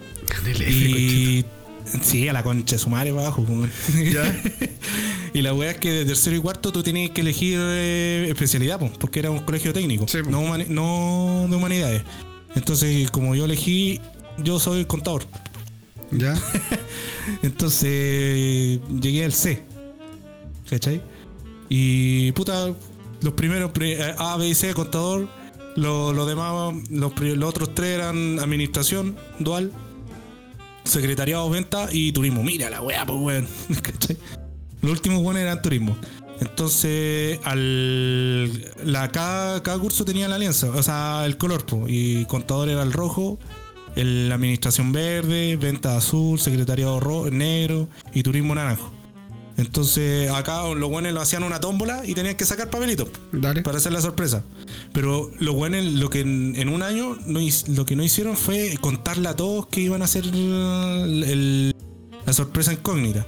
Del 0.43 0.61
F, 0.61 0.71
Y. 0.71 1.45
Sí, 2.01 2.27
a 2.27 2.33
la 2.33 2.41
concha 2.41 2.77
de 2.77 2.79
su 2.81 2.89
madre 2.89 3.11
para 3.11 3.27
abajo. 3.27 3.45
y 5.33 5.41
la 5.41 5.53
wea 5.53 5.71
es 5.71 5.77
que 5.77 5.91
de 5.91 6.05
tercero 6.05 6.36
y 6.36 6.39
cuarto 6.39 6.71
tú 6.71 6.81
tenías 6.81 7.11
que 7.11 7.21
elegir 7.21 7.59
eh, 7.61 8.25
especialidad, 8.29 8.79
po, 8.79 8.91
porque 8.99 9.19
era 9.19 9.29
un 9.29 9.39
colegio 9.39 9.71
técnico, 9.73 10.07
Sí, 10.07 10.19
no, 10.27 10.57
no 10.57 11.45
de 11.47 11.55
humanidades. 11.55 12.01
Entonces, 12.55 13.11
como 13.11 13.36
yo 13.36 13.45
elegí, 13.45 13.99
yo 14.38 14.59
soy 14.59 14.86
contador. 14.86 15.25
¿Ya? 16.12 16.36
Entonces 17.43 18.80
llegué 19.01 19.26
al 19.26 19.34
C. 19.34 19.64
¿Cachai? 20.70 21.01
Y 21.70 22.32
puta, 22.34 22.74
los 23.22 23.34
primeros 23.34 23.72
pri- 23.72 23.93
eh, 23.93 24.16
A, 24.18 24.38
B 24.38 24.47
y 24.49 24.56
C, 24.56 24.74
contador. 24.74 25.28
Lo- 25.76 26.14
Los 26.14 26.28
demás, 26.28 26.74
los, 26.89 27.12
otros 27.43 27.76
tres 27.76 27.95
eran 27.95 28.39
administración, 28.39 29.18
dual, 29.39 29.72
secretariado, 30.84 31.49
venta 31.49 31.89
y 31.91 32.12
turismo. 32.12 32.43
Mira 32.43 32.70
la 32.70 32.82
weá, 32.82 33.06
pues 33.06 33.20
weón. 33.20 33.47
¿Cachai? 33.82 34.18
Los 34.82 34.91
últimos 34.93 35.22
buenos 35.22 35.41
eran 35.41 35.62
turismo. 35.62 35.97
Entonces, 36.39 37.39
al 37.45 38.51
la, 38.91 39.10
cada, 39.12 39.64
cada 39.64 39.80
curso 39.80 40.03
tenía 40.03 40.28
la 40.28 40.36
alianza, 40.36 40.70
o 40.70 40.84
sea, 40.84 41.24
el 41.26 41.38
color, 41.38 41.66
po, 41.66 41.86
y 41.88 42.26
contador 42.26 42.68
era 42.70 42.84
el 42.84 42.91
rojo, 42.91 43.39
el 43.96 44.32
administración 44.32 44.91
verde, 44.91 45.56
venta 45.58 45.96
azul, 45.98 46.39
secretariado 46.39 47.00
ro- 47.00 47.30
negro 47.32 47.88
y 48.14 48.24
turismo 48.24 48.54
naranjo. 48.56 48.91
Entonces, 49.58 50.30
acá 50.32 50.64
los 50.74 50.89
buenos 50.89 51.14
lo 51.14 51.22
hacían 51.22 51.43
una 51.43 51.62
tómbola 51.62 52.02
y 52.06 52.14
tenían 52.14 52.36
que 52.36 52.43
sacar 52.43 52.70
papelitos 52.70 53.08
Dale. 53.32 53.62
para 53.62 53.78
hacer 53.78 53.93
la 53.93 54.02
sorpresa. 54.02 54.43
Pero 54.91 55.32
los 55.39 55.56
buenos, 55.56 55.86
lo 55.86 56.10
que 56.10 56.20
en, 56.22 56.56
en 56.58 56.68
un 56.68 56.84
año 56.84 57.18
no, 57.26 57.39
lo 57.70 57.86
que 57.86 57.96
no 57.96 58.04
hicieron 58.04 58.36
fue 58.36 58.78
contarle 58.82 59.30
a 59.30 59.36
todos 59.38 59.68
que 59.68 59.80
iban 59.80 60.02
a 60.02 60.06
hacer 60.06 60.26
el- 60.26 61.24
el- 61.26 61.76
la 62.26 62.34
sorpresa 62.34 62.74
incógnita. 62.74 63.28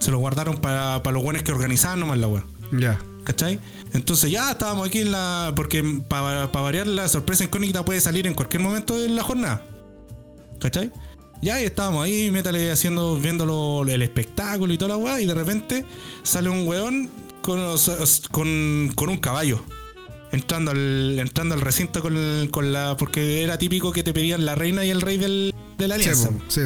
Se 0.00 0.10
lo 0.10 0.18
guardaron 0.18 0.56
para, 0.56 1.00
para 1.04 1.14
los 1.14 1.22
buenos 1.22 1.42
que 1.44 1.52
organizaban 1.52 2.00
nomás 2.00 2.18
la 2.18 2.26
web. 2.26 2.42
Ya. 2.72 2.98
¿Cachai? 3.24 3.60
Entonces 3.92 4.30
ya 4.30 4.50
estábamos 4.50 4.88
aquí 4.88 4.98
en 5.00 5.12
la. 5.12 5.52
Porque 5.54 5.84
para 6.08 6.46
variar 6.46 6.86
la 6.86 7.08
sorpresa 7.08 7.44
incógnita 7.44 7.84
puede 7.84 8.00
salir 8.00 8.26
en 8.26 8.34
cualquier 8.34 8.62
momento 8.62 8.98
de 8.98 9.08
la 9.10 9.22
jornada. 9.22 9.64
¿Cachai? 10.58 10.92
Ya 11.40 11.56
ahí 11.56 11.64
estábamos 11.64 12.04
ahí, 12.04 12.30
métale 12.30 12.72
haciendo, 12.72 13.16
viéndolo 13.16 13.84
el 13.88 14.02
espectáculo 14.02 14.72
y 14.72 14.78
toda 14.78 14.90
la 14.90 14.96
weá, 14.96 15.20
y 15.20 15.26
de 15.26 15.34
repente 15.34 15.84
sale 16.22 16.48
un 16.48 16.66
weón 16.66 17.10
con, 17.42 17.60
con, 18.32 18.92
con 18.94 19.08
un 19.08 19.18
caballo 19.18 19.62
entrando 20.32 20.70
al, 20.72 21.18
entrando 21.18 21.54
al 21.54 21.60
recinto 21.60 22.02
con, 22.02 22.48
con, 22.50 22.72
la. 22.72 22.96
Porque 22.96 23.42
era 23.42 23.58
típico 23.58 23.92
que 23.92 24.02
te 24.02 24.12
pedían 24.12 24.44
la 24.44 24.54
reina 24.54 24.84
y 24.84 24.90
el 24.90 25.00
rey 25.00 25.16
del, 25.16 25.54
de 25.76 25.88
la 25.88 25.94
alianza. 25.94 26.30
Sí, 26.48 26.62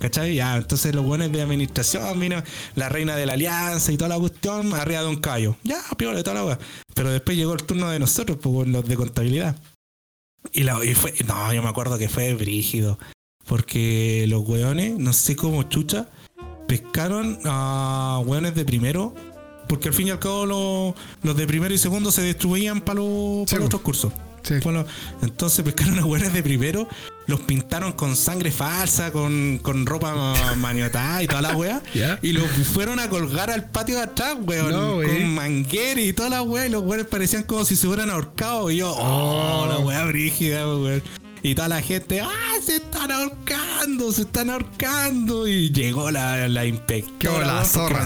¿Cachai? 0.00 0.36
Ya, 0.36 0.56
entonces 0.56 0.94
los 0.94 1.04
buenos 1.04 1.32
de 1.32 1.42
administración, 1.42 2.20
vino 2.20 2.42
la 2.76 2.88
reina 2.88 3.16
de 3.16 3.26
la 3.26 3.32
alianza 3.32 3.90
y 3.90 3.96
toda 3.96 4.10
la 4.10 4.18
cuestión, 4.18 4.72
arriba 4.74 5.00
de 5.02 5.08
un 5.08 5.16
callo. 5.16 5.56
Ya, 5.64 5.82
peor 5.96 6.14
de 6.14 6.22
toda 6.22 6.34
la 6.34 6.40
agua. 6.40 6.58
Pero 6.94 7.10
después 7.10 7.36
llegó 7.36 7.54
el 7.54 7.64
turno 7.64 7.90
de 7.90 7.98
nosotros, 7.98 8.38
pues 8.40 8.68
los 8.68 8.86
de 8.86 8.96
contabilidad. 8.96 9.56
Y, 10.52 10.62
la, 10.64 10.84
y 10.84 10.94
fue. 10.94 11.14
No, 11.26 11.52
yo 11.52 11.62
me 11.62 11.68
acuerdo 11.68 11.98
que 11.98 12.08
fue 12.08 12.34
brígido. 12.34 12.98
Porque 13.46 14.26
los 14.28 14.46
weones, 14.46 14.98
no 14.98 15.12
sé 15.12 15.34
cómo 15.34 15.62
chucha, 15.64 16.08
pescaron 16.66 17.38
a 17.44 18.20
weones 18.24 18.54
de 18.54 18.64
primero 18.64 19.14
porque 19.68 19.88
al 19.88 19.94
fin 19.94 20.08
y 20.08 20.10
al 20.10 20.18
cabo 20.18 20.94
los, 21.22 21.36
de 21.36 21.46
primero 21.46 21.72
y 21.72 21.78
segundo 21.78 22.10
se 22.10 22.22
destruían 22.22 22.80
para 22.80 23.00
los, 23.00 23.52
otros 23.52 23.82
cursos. 23.82 24.12
Entonces 25.22 25.64
pescaron 25.64 25.98
a 25.98 26.04
hueones 26.04 26.32
de 26.32 26.42
primero, 26.42 26.88
los 27.26 27.40
pintaron 27.40 27.92
con 27.92 28.16
sangre 28.16 28.50
falsa, 28.50 29.12
con, 29.12 29.60
ropa 29.86 30.34
maniotada 30.56 31.22
y 31.22 31.26
toda 31.26 31.42
la 31.42 31.56
wea, 31.56 31.82
y 32.22 32.32
los 32.32 32.48
fueron 32.72 32.98
a 33.00 33.08
colgar 33.08 33.50
al 33.50 33.66
patio 33.66 33.96
de 33.96 34.02
atrás, 34.02 34.36
weón, 34.40 35.04
con 35.04 35.34
manguera 35.34 36.00
y 36.00 36.12
toda 36.12 36.30
la 36.30 36.42
wea, 36.42 36.66
y 36.66 36.70
los 36.70 36.82
weones 36.82 37.06
parecían 37.06 37.42
como 37.42 37.64
si 37.64 37.76
se 37.76 37.86
hubieran 37.86 38.10
ahorcado, 38.10 38.70
y 38.70 38.78
yo, 38.78 38.94
oh, 38.96 39.66
la 39.68 39.78
wea 39.78 40.04
brígida, 40.04 40.66
weón. 40.66 41.02
Y 41.42 41.54
toda 41.54 41.68
la 41.68 41.80
gente, 41.80 42.20
¡ah! 42.20 42.60
Se 42.64 42.76
están 42.76 43.12
ahorcando, 43.12 44.10
se 44.12 44.22
están 44.22 44.50
ahorcando. 44.50 45.46
Y 45.46 45.70
llegó 45.70 46.10
la, 46.10 46.48
la 46.48 46.66
inspectora. 46.66 47.18
Quedó 47.18 47.40
la 47.40 47.64
zorra. 47.64 48.04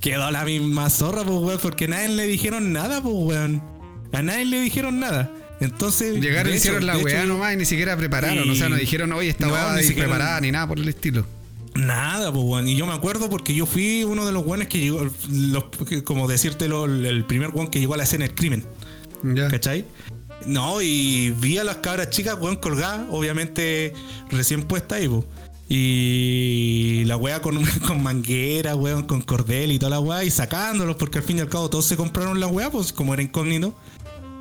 quedó 0.00 0.30
la 0.30 0.44
misma 0.44 0.88
zorra, 0.88 1.24
pues, 1.24 1.38
weón, 1.38 1.58
porque 1.60 1.88
nadie 1.88 2.10
le 2.10 2.26
dijeron 2.26 2.72
nada, 2.72 3.02
pues, 3.02 3.14
weón. 3.16 3.77
A 4.12 4.22
nadie 4.22 4.44
le 4.44 4.60
dijeron 4.60 5.00
nada. 5.00 5.30
Entonces. 5.60 6.20
Llegaron 6.20 6.52
y 6.52 6.56
hicieron 6.56 6.86
la 6.86 6.98
weá 6.98 7.26
nomás 7.26 7.54
y 7.54 7.56
ni 7.56 7.64
siquiera 7.64 7.96
prepararon. 7.96 8.48
O 8.48 8.54
sea, 8.54 8.68
no 8.68 8.76
dijeron, 8.76 9.12
oye, 9.12 9.30
esta 9.30 9.48
weá 9.48 9.76
ni 9.76 9.90
preparada 9.90 10.40
ni 10.40 10.52
nada 10.52 10.66
por 10.68 10.78
el 10.78 10.88
estilo. 10.88 11.26
Nada, 11.74 12.32
pues, 12.32 12.44
weón. 12.44 12.68
Y 12.68 12.76
yo 12.76 12.86
me 12.86 12.92
acuerdo 12.92 13.30
porque 13.30 13.54
yo 13.54 13.66
fui 13.66 14.04
uno 14.04 14.26
de 14.26 14.32
los 14.32 14.44
weones 14.44 14.68
que 14.68 14.80
llegó, 14.80 15.00
como 16.04 16.26
decírtelo, 16.28 16.86
el 16.86 17.24
primer 17.24 17.50
weón 17.50 17.68
que 17.68 17.80
llegó 17.80 17.94
a 17.94 17.96
la 17.96 18.04
escena 18.04 18.26
del 18.26 18.34
crimen. 18.34 18.64
¿Cachai? 19.50 19.84
No, 20.46 20.80
y 20.80 21.34
vi 21.40 21.58
a 21.58 21.64
las 21.64 21.76
cabras 21.76 22.10
chicas, 22.10 22.36
weón, 22.40 22.56
colgadas, 22.56 23.06
obviamente 23.10 23.92
recién 24.30 24.62
puesta 24.62 24.96
ahí, 24.96 25.08
weón. 25.08 25.26
Y 25.70 27.04
la 27.04 27.16
weá 27.16 27.42
con, 27.42 27.62
con 27.86 28.02
manguera, 28.02 28.74
weón, 28.74 29.04
con 29.04 29.20
cordel 29.20 29.72
y 29.72 29.78
toda 29.78 29.90
la 29.90 30.00
weá, 30.00 30.24
y 30.24 30.30
sacándolos, 30.30 30.96
porque 30.96 31.18
al 31.18 31.24
fin 31.24 31.38
y 31.38 31.40
al 31.40 31.48
cabo 31.48 31.68
todos 31.68 31.84
se 31.84 31.96
compraron 31.96 32.40
la 32.40 32.46
weá, 32.46 32.70
pues 32.70 32.92
como 32.92 33.12
era 33.12 33.22
incógnito. 33.22 33.76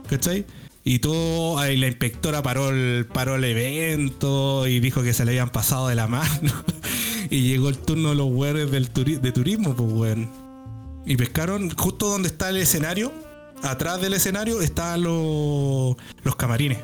¿Cachai? 0.09 0.45
Y 0.83 0.99
todo, 0.99 1.59
ahí 1.59 1.75
la 1.75 1.87
inspectora 1.87 2.41
paró 2.41 2.69
el, 2.69 3.05
paró 3.05 3.35
el 3.35 3.43
evento 3.43 4.67
y 4.67 4.79
dijo 4.79 5.03
que 5.03 5.13
se 5.13 5.25
le 5.25 5.31
habían 5.31 5.49
pasado 5.49 5.89
de 5.89 5.95
la 5.95 6.07
mano. 6.07 6.51
y 7.29 7.41
llegó 7.41 7.69
el 7.69 7.77
turno 7.77 8.09
de 8.09 8.15
los 8.15 8.27
weones 8.29 8.71
del 8.71 8.91
de 8.93 9.31
turismo, 9.31 9.75
pues 9.75 9.91
weón. 9.91 10.31
Y 11.05 11.15
pescaron 11.17 11.69
justo 11.71 12.07
donde 12.07 12.29
está 12.29 12.49
el 12.49 12.57
escenario 12.57 13.11
atrás 13.63 14.01
del 14.01 14.13
escenario 14.13 14.61
estaban 14.61 15.03
los, 15.03 15.95
los 16.23 16.35
camarines. 16.35 16.79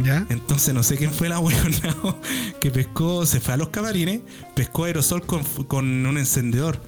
¿Ya? 0.00 0.26
Entonces 0.28 0.72
no 0.74 0.82
sé 0.82 0.96
quién 0.96 1.12
fue 1.12 1.28
la 1.28 1.40
weona 1.40 1.96
que 2.60 2.70
pescó, 2.70 3.26
se 3.26 3.40
fue 3.40 3.54
a 3.54 3.56
los 3.56 3.70
camarines, 3.70 4.20
pescó 4.54 4.84
aerosol 4.84 5.24
con, 5.26 6.06
un 6.06 6.18
encendedor. 6.18 6.80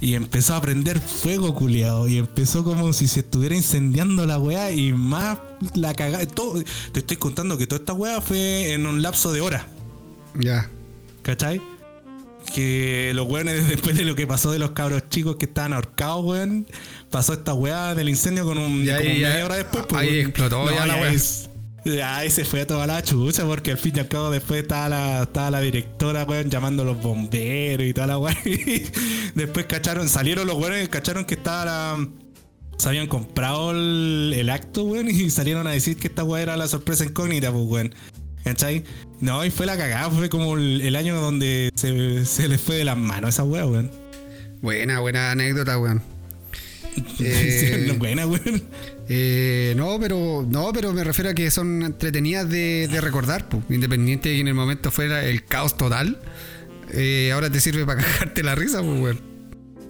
Y 0.00 0.14
empezó 0.14 0.54
a 0.54 0.60
prender 0.60 1.00
fuego, 1.00 1.54
culiado. 1.54 2.06
Y 2.08 2.18
empezó 2.18 2.62
como 2.62 2.92
si 2.92 3.08
se 3.08 3.20
estuviera 3.20 3.54
incendiando 3.54 4.26
la 4.26 4.38
weá 4.38 4.70
y 4.70 4.92
más 4.92 5.38
la 5.74 5.94
cagada. 5.94 6.24
Te 6.92 7.00
estoy 7.00 7.16
contando 7.16 7.56
que 7.56 7.66
toda 7.66 7.80
esta 7.80 7.94
weá 7.94 8.20
fue 8.20 8.72
en 8.72 8.86
un 8.86 9.00
lapso 9.00 9.32
de 9.32 9.40
horas. 9.40 9.64
Ya. 10.38 10.68
¿Cachai? 11.22 11.60
que 12.54 13.10
los 13.14 13.26
weones, 13.26 13.68
después 13.68 13.96
de 13.96 14.04
lo 14.04 14.14
que 14.14 14.26
pasó 14.26 14.52
de 14.52 14.60
los 14.60 14.70
cabros 14.70 15.08
chicos 15.08 15.36
que 15.36 15.46
estaban 15.46 15.72
ahorcados, 15.72 16.24
weón, 16.24 16.66
pasó 17.10 17.32
esta 17.32 17.54
weá 17.54 17.94
del 17.94 18.08
incendio 18.08 18.44
con 18.44 18.58
un. 18.58 18.84
Y 18.84 18.90
ahí, 18.90 19.20
media 19.20 19.44
hora 19.44 19.56
después, 19.56 19.84
pues, 19.88 20.02
Ahí 20.02 20.20
explotó 20.20 20.70
ya, 20.70 20.86
la 20.86 20.96
weá. 20.96 21.12
ahí 22.04 22.30
se 22.30 22.44
fue 22.44 22.66
toda 22.66 22.86
la 22.86 23.02
chucha, 23.02 23.44
porque 23.44 23.72
al 23.72 23.78
fin 23.78 23.92
y 23.96 24.00
al 24.00 24.08
cabo 24.08 24.30
después 24.30 24.62
estaba 24.62 24.88
la, 24.88 25.22
estaba 25.22 25.50
la 25.50 25.60
directora, 25.60 26.24
weón, 26.24 26.50
llamando 26.50 26.82
a 26.82 26.86
los 26.86 27.00
bomberos 27.00 27.86
y 27.86 27.92
toda 27.92 28.06
la 28.06 28.18
weá. 28.18 28.36
después 29.34 29.66
cacharon, 29.66 30.08
salieron 30.08 30.46
los 30.46 30.56
weones, 30.56 30.88
cacharon 30.88 31.24
que 31.24 31.34
estaba 31.34 31.64
la. 31.64 32.08
Se 32.78 32.88
habían 32.90 33.06
comprado 33.06 33.70
el, 33.70 34.48
acto, 34.50 34.84
weón, 34.84 35.08
y 35.08 35.30
salieron 35.30 35.66
a 35.66 35.70
decir 35.70 35.96
que 35.96 36.08
esta 36.08 36.24
weá 36.24 36.42
era 36.42 36.56
la 36.56 36.68
sorpresa 36.68 37.04
incógnita, 37.04 37.50
pues, 37.50 37.64
weón. 37.64 37.94
¿Cachai? 38.44 38.84
No, 39.20 39.44
y 39.44 39.50
fue 39.50 39.66
la 39.66 39.76
cagada, 39.76 40.08
fue 40.10 40.28
como 40.28 40.56
el, 40.56 40.94
año 40.94 41.20
donde 41.20 41.70
se, 41.74 42.24
se 42.26 42.48
les 42.48 42.60
fue 42.60 42.76
de 42.76 42.84
las 42.84 42.96
manos 42.96 43.30
esa 43.30 43.44
weá, 43.44 43.66
weón. 43.66 43.90
Buena, 44.60 45.00
buena 45.00 45.30
anécdota, 45.30 45.78
weón. 45.78 46.02
Eh, 47.20 47.94
buena, 47.98 48.26
weón. 48.26 48.62
Eh, 49.08 49.74
no, 49.76 49.98
pero 50.00 50.46
no, 50.48 50.72
pero 50.72 50.92
me 50.92 51.04
refiero 51.04 51.30
a 51.30 51.34
que 51.34 51.50
son 51.50 51.82
entretenidas 51.82 52.48
de, 52.48 52.88
recordar, 53.00 53.48
pues, 53.48 53.62
independiente 53.70 54.28
de 54.28 54.36
que 54.36 54.40
en 54.40 54.48
el 54.48 54.54
momento 54.54 54.90
fuera 54.90 55.24
el 55.24 55.44
caos 55.44 55.76
total. 55.76 56.18
Eh, 56.92 57.30
ahora 57.32 57.50
te 57.50 57.60
sirve 57.60 57.84
para 57.84 58.02
cagarte 58.04 58.42
la 58.42 58.54
risa, 58.54 58.82
pues, 58.82 59.00
weón. 59.00 59.36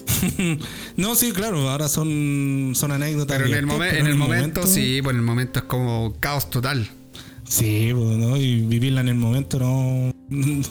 no, 0.97 1.15
sí, 1.15 1.31
claro, 1.31 1.69
ahora 1.69 1.87
son, 1.87 2.73
son 2.75 2.91
anécdotas. 2.91 3.37
Pero 3.37 3.47
en 3.47 3.69
el, 3.69 3.97
en 3.97 4.07
el 4.07 4.15
momento, 4.15 4.65
sí, 4.65 5.01
pues 5.01 5.13
en 5.13 5.19
el 5.19 5.25
momento 5.25 5.59
es 5.59 5.65
como 5.65 6.15
caos 6.19 6.49
total. 6.49 6.89
Sí, 7.47 7.91
pues, 7.93 8.41
y 8.41 8.61
vivirla 8.61 9.01
en 9.01 9.09
el 9.09 9.15
momento 9.15 9.57
no 9.57 10.13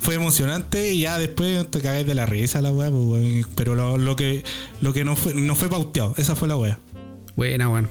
fue 0.00 0.16
emocionante 0.16 0.92
y 0.92 1.00
ya 1.00 1.18
después 1.18 1.70
te 1.70 1.80
cagáis 1.80 2.06
de 2.06 2.14
la 2.14 2.26
risa 2.26 2.60
la 2.60 2.72
weá, 2.72 2.90
pues, 2.90 3.46
pero 3.54 3.96
lo, 3.96 4.16
que 4.16 4.42
lo 4.80 4.92
que 4.92 5.04
no 5.04 5.14
fue 5.14 5.34
no 5.34 5.54
fue 5.54 5.68
pauteado, 5.68 6.14
esa 6.16 6.34
fue 6.34 6.48
la 6.48 6.56
weá. 6.56 6.78
Buena, 7.36 7.68
bueno. 7.68 7.88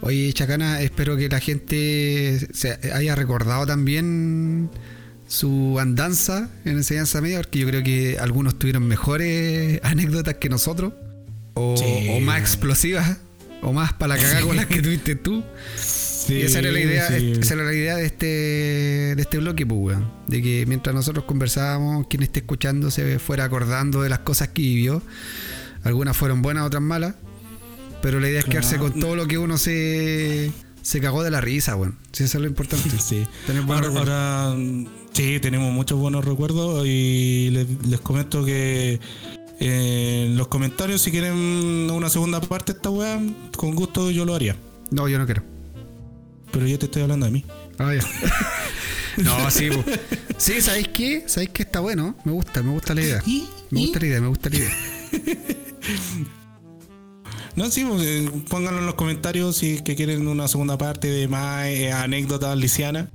Oye, 0.00 0.32
Chacana, 0.32 0.80
espero 0.80 1.16
que 1.16 1.28
la 1.28 1.40
gente 1.40 2.48
se 2.52 2.78
haya 2.92 3.14
recordado 3.14 3.66
también 3.66 4.70
su 5.28 5.78
andanza 5.78 6.50
en 6.64 6.72
enseñanza 6.78 7.20
media, 7.20 7.38
porque 7.38 7.60
yo 7.60 7.66
creo 7.68 7.82
que 7.82 8.18
algunos 8.18 8.58
tuvieron 8.58 8.86
mejores 8.86 9.80
anécdotas 9.84 10.34
que 10.34 10.48
nosotros, 10.48 10.92
o, 11.54 11.76
más 12.20 12.40
explosivas, 12.40 13.18
o 13.62 13.72
más 13.72 13.92
para 13.92 14.16
la 14.16 14.22
cagada 14.22 14.42
con 14.42 14.56
las 14.56 14.66
que 14.66 14.82
tuviste 14.82 15.14
tú 15.14 15.44
esa 16.28 16.58
era 16.60 16.70
la 16.70 16.80
idea, 16.80 17.08
esa 17.08 17.54
era 17.54 17.64
la 17.64 17.74
idea 17.74 17.96
de 17.96 18.06
este, 18.06 18.26
de 18.26 19.22
este 19.22 19.38
bloque, 19.38 19.66
pues, 19.66 19.98
De 20.28 20.42
que 20.42 20.64
mientras 20.66 20.94
nosotros 20.94 21.24
conversábamos, 21.24 22.06
quien 22.08 22.22
esté 22.22 22.40
escuchando 22.40 22.90
se 22.90 23.18
fuera 23.18 23.44
acordando 23.44 24.02
de 24.02 24.08
las 24.08 24.20
cosas 24.20 24.48
que 24.48 24.62
vivió. 24.62 25.02
Algunas 25.84 26.16
fueron 26.16 26.42
buenas, 26.42 26.64
otras 26.66 26.82
malas. 26.82 27.14
Pero 28.02 28.18
la 28.18 28.28
idea 28.28 28.40
es 28.40 28.44
quedarse 28.44 28.78
con 28.78 28.98
todo 28.98 29.14
lo 29.16 29.26
que 29.26 29.38
uno 29.38 29.56
se, 29.56 30.50
se 30.82 31.00
cagó 31.00 31.22
de 31.22 31.30
la 31.30 31.40
risa, 31.40 31.76
weón. 31.76 31.96
Sí, 32.10 32.24
eso 32.24 32.38
es 32.38 32.42
lo 32.42 32.48
importante. 32.48 32.90
Sí. 32.98 33.24
ahora, 33.68 34.54
sí, 35.12 35.38
tenemos 35.40 35.72
muchos 35.72 35.98
buenos 35.98 36.24
recuerdos 36.24 36.84
y 36.86 37.50
les, 37.50 38.00
comento 38.00 38.44
que 38.44 38.98
eh, 39.60 40.26
en 40.26 40.36
los 40.36 40.48
comentarios, 40.48 41.00
si 41.00 41.10
quieren 41.10 41.32
una 41.90 42.10
segunda 42.10 42.40
parte 42.40 42.72
de 42.72 42.78
esta 42.78 42.90
weá, 42.90 43.20
con 43.56 43.74
gusto 43.74 44.10
yo 44.10 44.24
lo 44.24 44.34
haría. 44.34 44.56
No, 44.90 45.08
yo 45.08 45.18
no 45.18 45.24
quiero. 45.24 45.42
Pero 46.50 46.66
yo 46.66 46.78
te 46.78 46.86
estoy 46.86 47.02
hablando 47.02 47.26
de 47.26 47.32
mí. 47.32 47.44
Ah, 47.78 47.94
ya. 47.94 48.02
no, 49.22 49.50
sí, 49.50 49.70
sí, 50.36 50.60
¿sabéis 50.60 50.88
qué? 50.88 51.24
¿Sabéis 51.26 51.50
qué 51.50 51.62
está 51.62 51.80
bueno? 51.80 52.16
Me 52.24 52.32
gusta, 52.32 52.62
me 52.62 52.72
gusta 52.72 52.94
la 52.94 53.02
idea. 53.02 53.22
Me 53.70 53.80
gusta 53.80 54.00
la 54.00 54.06
idea, 54.06 54.20
me 54.20 54.28
gusta 54.28 54.50
la 54.50 54.56
idea. 54.56 54.70
No, 57.56 57.70
sí, 57.70 57.84
pues, 57.84 58.02
eh, 58.02 58.30
pónganlo 58.48 58.80
en 58.80 58.86
los 58.86 58.94
comentarios 58.94 59.56
si 59.56 59.80
que 59.80 59.94
quieren 59.94 60.26
una 60.26 60.48
segunda 60.48 60.78
parte 60.78 61.08
de 61.08 61.28
más 61.28 61.66
eh, 61.66 61.92
anécdotas 61.92 62.56
lisianas. 62.56 63.08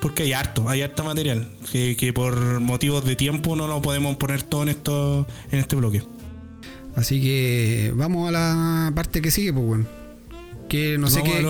Porque 0.00 0.22
hay 0.22 0.32
harto, 0.32 0.68
hay 0.68 0.80
harto 0.82 1.04
material. 1.04 1.48
Que, 1.70 1.96
que, 1.96 2.12
por 2.12 2.60
motivos 2.60 3.04
de 3.04 3.16
tiempo 3.16 3.54
no 3.54 3.66
lo 3.66 3.82
podemos 3.82 4.16
poner 4.16 4.42
todo 4.42 4.62
en, 4.62 4.70
esto, 4.70 5.26
en 5.50 5.58
este 5.58 5.76
bloque. 5.76 6.02
Así 6.96 7.20
que 7.20 7.92
vamos 7.94 8.28
a 8.28 8.32
la 8.32 8.92
parte 8.94 9.20
que 9.20 9.30
sigue, 9.30 9.52
pues 9.52 9.66
bueno 9.66 10.00
que 10.70 10.96
no 10.98 11.10
sé 11.10 11.22
qué, 11.24 11.44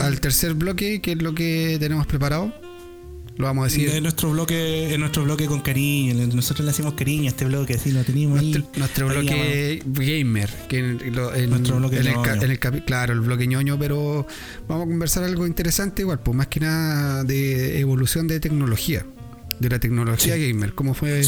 al, 0.00 0.20
tercer 0.20 0.54
bloque, 0.54 1.00
¿qué 1.02 1.12
es 1.12 1.22
lo 1.22 1.34
que 1.34 1.76
tenemos 1.78 2.06
preparado? 2.06 2.50
Lo 3.36 3.46
vamos 3.46 3.62
a 3.62 3.64
decir. 3.66 3.88
En 3.90 4.02
nuestro 4.02 4.30
bloque, 4.30 4.94
en 4.94 5.00
nuestro 5.00 5.24
bloque 5.24 5.46
con 5.46 5.60
cariño. 5.60 6.14
Nosotros 6.32 6.64
le 6.64 6.70
hacemos 6.70 6.94
cariño 6.94 7.24
a 7.24 7.28
este 7.28 7.44
bloque, 7.44 7.74
así 7.74 7.90
lo 7.90 8.04
teníamos 8.04 8.42
nuestro, 8.42 8.62
ahí. 8.62 8.78
Nuestro 8.78 9.08
bloque 9.08 9.82
gamer. 9.84 10.50
Que 10.68 10.78
en, 10.78 11.50
nuestro 11.50 11.76
bloque 11.76 11.98
en 11.98 12.50
el, 12.50 12.84
Claro, 12.84 13.12
el 13.12 13.20
bloque 13.20 13.46
ñoño, 13.46 13.78
pero 13.78 14.26
vamos 14.68 14.86
a 14.86 14.88
conversar 14.88 15.24
algo 15.24 15.46
interesante 15.46 16.02
igual, 16.02 16.20
pues 16.20 16.36
más 16.36 16.46
que 16.46 16.60
nada 16.60 17.24
de 17.24 17.80
evolución 17.80 18.28
de 18.28 18.40
tecnología. 18.40 19.04
De 19.58 19.68
la 19.68 19.78
tecnología 19.78 20.36
gamer. 20.36 20.74
¿Cómo 20.74 20.94
fue? 20.94 21.22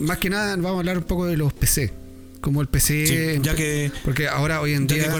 Más 0.00 0.18
que 0.18 0.30
nada 0.30 0.56
vamos 0.56 0.76
a 0.76 0.78
hablar 0.78 0.98
un 0.98 1.04
poco 1.04 1.26
de 1.26 1.36
los 1.36 1.52
PC 1.52 2.06
como 2.46 2.60
el 2.60 2.68
PC. 2.68 3.40
ya 3.42 3.56
que. 3.56 3.90
Porque 4.04 4.28
ahora, 4.28 4.60
hoy 4.60 4.74
en 4.74 4.86
día. 4.86 5.12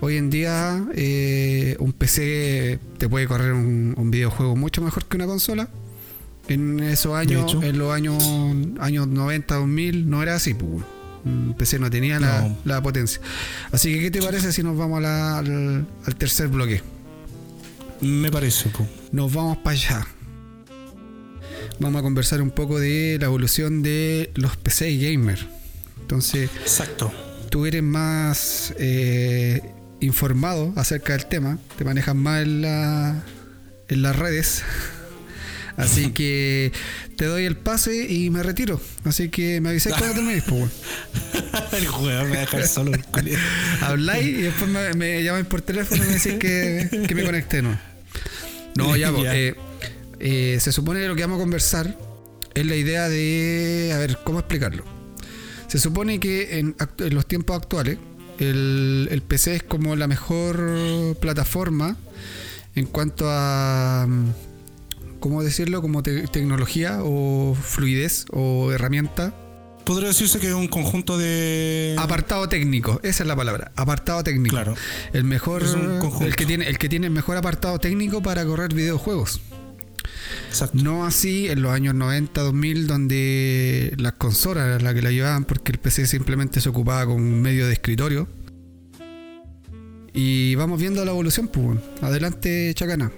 Hoy 0.00 0.16
en 0.18 0.28
día, 0.28 0.86
eh, 0.94 1.76
un 1.78 1.92
PC 1.92 2.78
te 2.98 3.08
puede 3.08 3.26
correr 3.26 3.52
un, 3.52 4.10
videojuego 4.10 4.54
mucho 4.54 4.82
mejor 4.82 5.06
que 5.06 5.16
una 5.16 5.26
consola. 5.26 5.68
En 6.48 6.80
esos 6.80 7.14
años, 7.14 7.56
en 7.62 7.78
los 7.78 7.92
años, 7.92 8.22
años 8.78 9.08
90, 9.08 9.54
2000, 9.56 10.08
no 10.08 10.22
era 10.22 10.36
así, 10.36 10.54
pues. 10.54 10.84
Un 11.24 11.54
PC 11.58 11.80
no 11.80 11.90
tenía 11.90 12.20
La, 12.64 12.82
potencia. 12.82 13.20
Así 13.72 13.92
que, 13.92 14.00
¿qué 14.00 14.10
te 14.10 14.22
parece 14.22 14.52
si 14.52 14.62
nos 14.62 14.76
vamos 14.76 15.02
al, 15.04 15.86
tercer 16.18 16.48
bloque? 16.48 16.82
Me 18.00 18.30
parece. 18.30 18.70
Nos 19.12 19.32
vamos 19.32 19.56
para 19.58 19.74
allá. 19.74 20.06
Vamos 21.80 21.98
a 21.98 22.02
conversar 22.02 22.42
un 22.42 22.50
poco 22.50 22.78
de 22.78 23.16
la 23.18 23.26
evolución 23.26 23.82
de 23.82 24.30
los 24.34 24.56
PC 24.56 24.96
gamer. 24.98 25.46
Entonces, 26.00 26.50
Exacto. 26.60 27.10
tú 27.50 27.66
eres 27.66 27.82
más 27.82 28.72
eh, 28.78 29.60
informado 30.00 30.72
acerca 30.76 31.14
del 31.14 31.26
tema, 31.26 31.58
te 31.78 31.84
manejas 31.84 32.14
más 32.14 32.42
en, 32.42 32.62
la, 32.62 33.22
en 33.88 34.02
las 34.02 34.16
redes. 34.16 34.62
Así 35.76 36.10
que 36.14 36.72
te 37.16 37.26
doy 37.26 37.44
el 37.44 37.56
pase 37.56 38.06
y 38.10 38.30
me 38.30 38.42
retiro. 38.42 38.80
Así 39.04 39.28
que 39.28 39.60
me 39.60 39.70
avisáis 39.70 39.96
cuando 39.96 40.14
terminéis, 40.14 40.44
pues, 40.48 40.70
El 41.72 41.86
juego 41.86 42.24
me 42.24 42.38
dejar 42.38 42.66
solo. 42.66 42.92
Habláis 43.80 44.26
y 44.26 44.42
después 44.42 44.70
me, 44.70 45.22
llamáis 45.22 45.46
por 45.46 45.62
teléfono 45.62 46.04
y 46.04 46.06
me 46.06 46.14
decís 46.14 46.34
que, 46.34 47.04
que 47.06 47.14
me 47.14 47.24
conecté, 47.24 47.62
¿no? 47.62 47.78
No, 48.76 48.96
ya, 48.96 49.10
eh, 49.32 49.54
eh, 50.18 50.58
se 50.60 50.72
supone 50.72 51.00
que 51.00 51.08
lo 51.08 51.16
que 51.16 51.22
vamos 51.22 51.38
a 51.38 51.40
conversar 51.40 51.96
es 52.54 52.66
la 52.66 52.76
idea 52.76 53.08
de. 53.08 53.92
A 53.94 53.98
ver, 53.98 54.18
¿cómo 54.22 54.38
explicarlo? 54.38 54.84
Se 55.66 55.78
supone 55.78 56.20
que 56.20 56.58
en, 56.58 56.76
en 56.98 57.14
los 57.14 57.26
tiempos 57.26 57.56
actuales 57.56 57.98
el, 58.38 59.22
PC 59.26 59.56
es 59.56 59.62
como 59.62 59.96
la 59.96 60.06
mejor 60.06 61.16
plataforma 61.20 61.96
en 62.74 62.86
cuanto 62.86 63.26
a, 63.28 64.06
¿cómo 65.20 65.42
decirlo? 65.42 65.82
Como 65.82 66.02
tecnología 66.02 66.98
o 67.02 67.54
fluidez 67.54 68.26
o 68.30 68.72
herramienta. 68.72 69.34
Podría 69.84 70.08
decirse 70.08 70.40
que 70.40 70.48
es 70.48 70.52
un 70.52 70.66
conjunto 70.66 71.16
de. 71.16 71.94
Apartado 71.98 72.48
técnico, 72.48 73.00
esa 73.04 73.22
es 73.22 73.26
la 73.28 73.36
palabra. 73.36 73.70
Apartado 73.76 74.24
técnico. 74.24 74.54
Claro. 74.54 74.74
El 75.12 75.24
mejor. 75.24 75.62
El 76.20 76.34
que 76.34 76.44
tiene, 76.44 76.68
el 76.68 76.78
que 76.78 76.88
tiene 76.88 77.06
el 77.06 77.12
mejor 77.12 77.36
apartado 77.36 77.78
técnico 77.78 78.20
para 78.20 78.44
correr 78.44 78.74
videojuegos. 78.74 79.40
No 80.72 81.04
así 81.04 81.48
en 81.48 81.62
los 81.62 81.72
años 81.72 81.94
90, 81.94 82.40
2000, 82.40 82.86
donde 82.86 83.94
las 83.98 84.12
consolas 84.14 84.66
eran 84.66 84.84
las 84.84 84.94
que 84.94 85.02
la 85.02 85.10
llevaban 85.10 85.44
porque 85.44 85.72
el 85.72 85.78
PC 85.78 86.06
simplemente 86.06 86.60
se 86.60 86.68
ocupaba 86.68 87.06
con 87.06 87.16
un 87.16 87.42
medio 87.42 87.66
de 87.66 87.72
escritorio. 87.72 88.28
Y 90.12 90.54
vamos 90.54 90.80
viendo 90.80 91.04
la 91.04 91.10
evolución, 91.10 91.48
pues. 91.48 91.78
Adelante, 92.00 92.72
Chacana. 92.74 93.12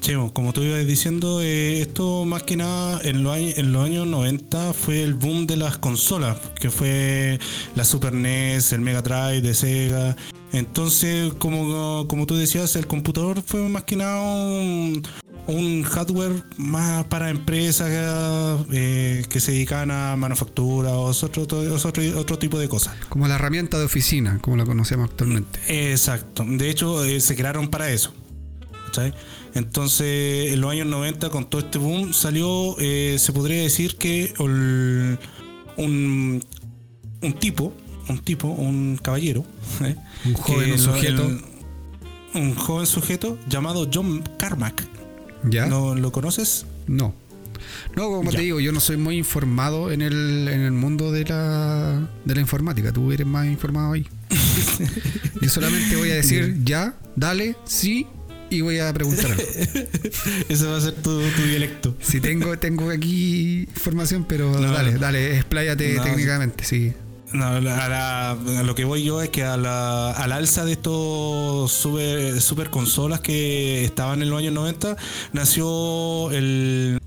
Sí, 0.00 0.14
como 0.32 0.52
tú 0.54 0.62
ibas 0.62 0.86
diciendo, 0.86 1.42
eh, 1.42 1.82
esto 1.82 2.24
más 2.24 2.42
que 2.44 2.56
nada 2.56 3.00
en 3.04 3.22
los, 3.22 3.34
años, 3.34 3.58
en 3.58 3.72
los 3.72 3.84
años 3.84 4.06
90 4.06 4.72
fue 4.72 5.02
el 5.02 5.12
boom 5.12 5.46
de 5.46 5.58
las 5.58 5.76
consolas, 5.76 6.38
que 6.58 6.70
fue 6.70 7.38
la 7.74 7.84
Super 7.84 8.14
NES, 8.14 8.72
el 8.72 8.80
Mega 8.80 9.02
Drive 9.02 9.42
de 9.42 9.52
Sega. 9.52 10.16
Entonces, 10.52 11.34
como, 11.34 12.08
como 12.08 12.26
tú 12.26 12.34
decías, 12.34 12.76
el 12.76 12.86
computador 12.86 13.42
fue 13.44 13.68
más 13.68 13.84
que 13.84 13.96
nada 13.96 14.20
un, 14.22 15.02
un 15.46 15.82
hardware 15.82 16.44
más 16.56 17.04
para 17.06 17.30
empresas 17.30 17.88
eh, 18.72 19.24
que 19.28 19.40
se 19.40 19.52
dedican 19.52 19.90
a 19.90 20.16
manufactura 20.16 20.90
o 20.90 21.10
otro, 21.10 21.42
otro, 21.42 22.38
tipo 22.38 22.58
de 22.58 22.68
cosas. 22.68 22.94
Como 23.08 23.26
la 23.28 23.36
herramienta 23.36 23.78
de 23.78 23.84
oficina, 23.84 24.38
como 24.40 24.56
la 24.56 24.64
conocemos 24.64 25.10
actualmente. 25.10 25.60
Exacto. 25.92 26.44
De 26.46 26.70
hecho, 26.70 27.04
eh, 27.04 27.20
se 27.20 27.36
crearon 27.36 27.68
para 27.68 27.90
eso. 27.90 28.14
Entonces, 29.54 30.52
en 30.52 30.60
los 30.60 30.70
años 30.70 30.86
90, 30.86 31.30
con 31.30 31.48
todo 31.48 31.60
este 31.60 31.78
boom, 31.78 32.12
salió, 32.12 32.76
eh, 32.80 33.16
se 33.18 33.32
podría 33.32 33.62
decir 33.62 33.96
que 33.96 34.34
un, 34.38 35.18
un 35.76 37.32
tipo, 37.38 37.72
un 38.08 38.18
tipo, 38.18 38.48
un 38.48 38.98
caballero, 39.00 39.44
un 40.24 40.34
joven 40.34 40.78
sujeto. 40.78 41.30
un 42.34 42.54
joven 42.54 42.86
sujeto 42.86 43.38
llamado 43.48 43.88
John 43.92 44.22
Carmack 44.38 44.99
¿Ya? 45.44 45.66
¿No 45.66 45.94
lo 45.94 46.12
conoces? 46.12 46.66
No. 46.86 47.14
No, 47.96 48.08
como 48.10 48.30
te 48.30 48.40
digo, 48.40 48.60
yo 48.60 48.72
no 48.72 48.80
soy 48.80 48.96
muy 48.96 49.16
informado 49.16 49.90
en 49.90 50.02
el, 50.02 50.48
en 50.48 50.60
el 50.60 50.72
mundo 50.72 51.12
de 51.12 51.24
la, 51.24 52.08
de 52.24 52.34
la 52.34 52.40
informática. 52.40 52.92
Tú 52.92 53.12
eres 53.12 53.26
más 53.26 53.46
informado 53.46 53.92
ahí. 53.92 54.06
yo 55.40 55.48
solamente 55.48 55.96
voy 55.96 56.10
a 56.10 56.14
decir 56.14 56.58
ya, 56.64 56.94
dale, 57.16 57.56
sí, 57.64 58.06
y 58.50 58.60
voy 58.62 58.78
a 58.78 58.92
preguntar 58.92 59.30
Ese 60.48 60.66
va 60.66 60.76
a 60.76 60.80
ser 60.80 60.94
tu, 60.94 61.20
dialecto. 61.20 61.96
Sí, 62.00 62.20
tengo, 62.20 62.58
tengo 62.58 62.90
aquí 62.90 63.60
información, 63.62 64.24
pero 64.28 64.52
dale, 64.52 64.98
dale, 64.98 65.36
expláyate 65.36 65.98
técnicamente, 66.00 66.64
sí. 66.64 66.92
No, 67.32 67.46
a, 67.46 68.36
lo 68.64 68.74
que 68.74 68.84
voy 68.84 69.04
yo 69.04 69.22
es 69.22 69.28
que 69.28 69.44
a 69.44 69.56
la, 69.56 70.10
al 70.10 70.32
alza 70.32 70.64
de 70.64 70.72
estos 70.72 71.70
super, 71.70 72.70
consolas 72.70 73.20
que 73.20 73.84
estaban 73.84 74.22
en 74.22 74.30
los 74.30 74.38
años 74.38 74.52
90 74.52 74.96
nació 75.32 76.30
el 76.32 76.98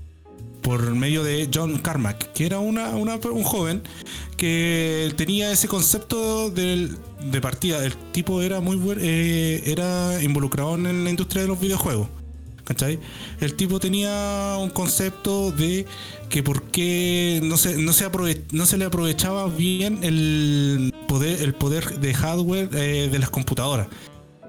por 0.62 0.94
medio 0.94 1.22
de 1.22 1.50
John 1.52 1.76
Carmack, 1.76 2.32
que 2.32 2.46
era 2.46 2.58
una, 2.58 2.88
un 2.88 3.42
joven 3.42 3.82
que 4.38 5.12
tenía 5.14 5.52
ese 5.52 5.68
concepto 5.68 6.48
de, 6.48 6.90
de 7.20 7.40
partida. 7.42 7.84
El 7.84 7.94
tipo 8.12 8.40
era 8.40 8.60
muy 8.60 8.80
eh, 8.98 9.62
era 9.66 10.22
involucrado 10.22 10.74
en 10.76 11.04
la 11.04 11.10
industria 11.10 11.42
de 11.42 11.48
los 11.48 11.60
videojuegos. 11.60 12.08
¿Cachai? 12.64 12.98
El 13.40 13.54
tipo 13.54 13.78
tenía 13.78 14.56
un 14.58 14.70
concepto 14.70 15.52
de 15.52 15.84
que 16.30 16.42
por 16.42 16.62
qué 16.64 17.40
no 17.42 17.58
se, 17.58 17.76
no 17.76 17.92
se, 17.92 18.78
le 18.78 18.84
aprovechaba 18.86 19.48
bien 19.48 20.02
el 20.02 20.94
poder, 21.06 21.42
el 21.42 21.54
poder 21.54 22.00
de 22.00 22.14
hardware 22.14 22.70
eh, 22.72 23.08
de 23.12 23.18
las 23.18 23.28
computadoras. 23.28 23.88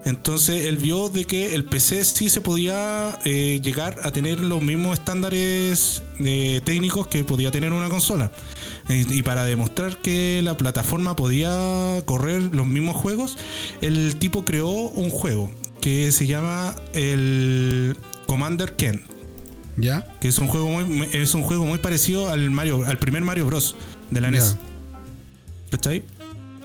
Entonces 0.05 0.65
él 0.65 0.77
vio 0.77 1.09
de 1.09 1.25
que 1.25 1.55
el 1.55 1.65
PC 1.65 2.05
sí 2.05 2.29
se 2.29 2.39
podía 2.39 3.17
eh, 3.25 3.59
llegar 3.61 3.97
a 4.03 4.11
tener 4.11 4.39
los 4.39 4.61
mismos 4.61 4.99
estándares 4.99 6.03
eh, 6.19 6.61
técnicos 6.63 7.07
que 7.07 7.23
podía 7.23 7.49
tener 7.49 7.73
una 7.73 7.89
consola. 7.89 8.31
y 8.87 9.23
para 9.23 9.45
demostrar 9.45 9.97
que 9.97 10.41
la 10.43 10.55
plataforma 10.55 11.15
podía 11.15 12.03
correr 12.05 12.43
los 12.53 12.67
mismos 12.67 12.95
juegos, 12.95 13.35
el 13.81 14.15
tipo 14.17 14.45
creó 14.45 14.69
un 14.69 15.09
juego 15.09 15.49
que 15.85 16.11
se 16.11 16.25
llama 16.25 16.73
el 16.93 17.95
Commander 18.25 18.75
Ken. 18.75 19.03
¿Ya? 19.77 20.03
Que 20.19 20.29
es 20.29 20.39
un 20.39 20.47
juego 20.47 20.67
muy, 20.67 21.07
es 21.13 21.35
un 21.35 21.43
juego 21.43 21.63
muy 21.63 21.77
parecido 21.77 22.31
al 22.31 22.49
Mario, 22.49 22.83
al 22.87 22.97
primer 22.97 23.21
Mario 23.21 23.45
Bros. 23.45 23.75
de 24.09 24.19
la 24.19 24.31
NES. 24.31 24.57
ahí? 25.85 26.03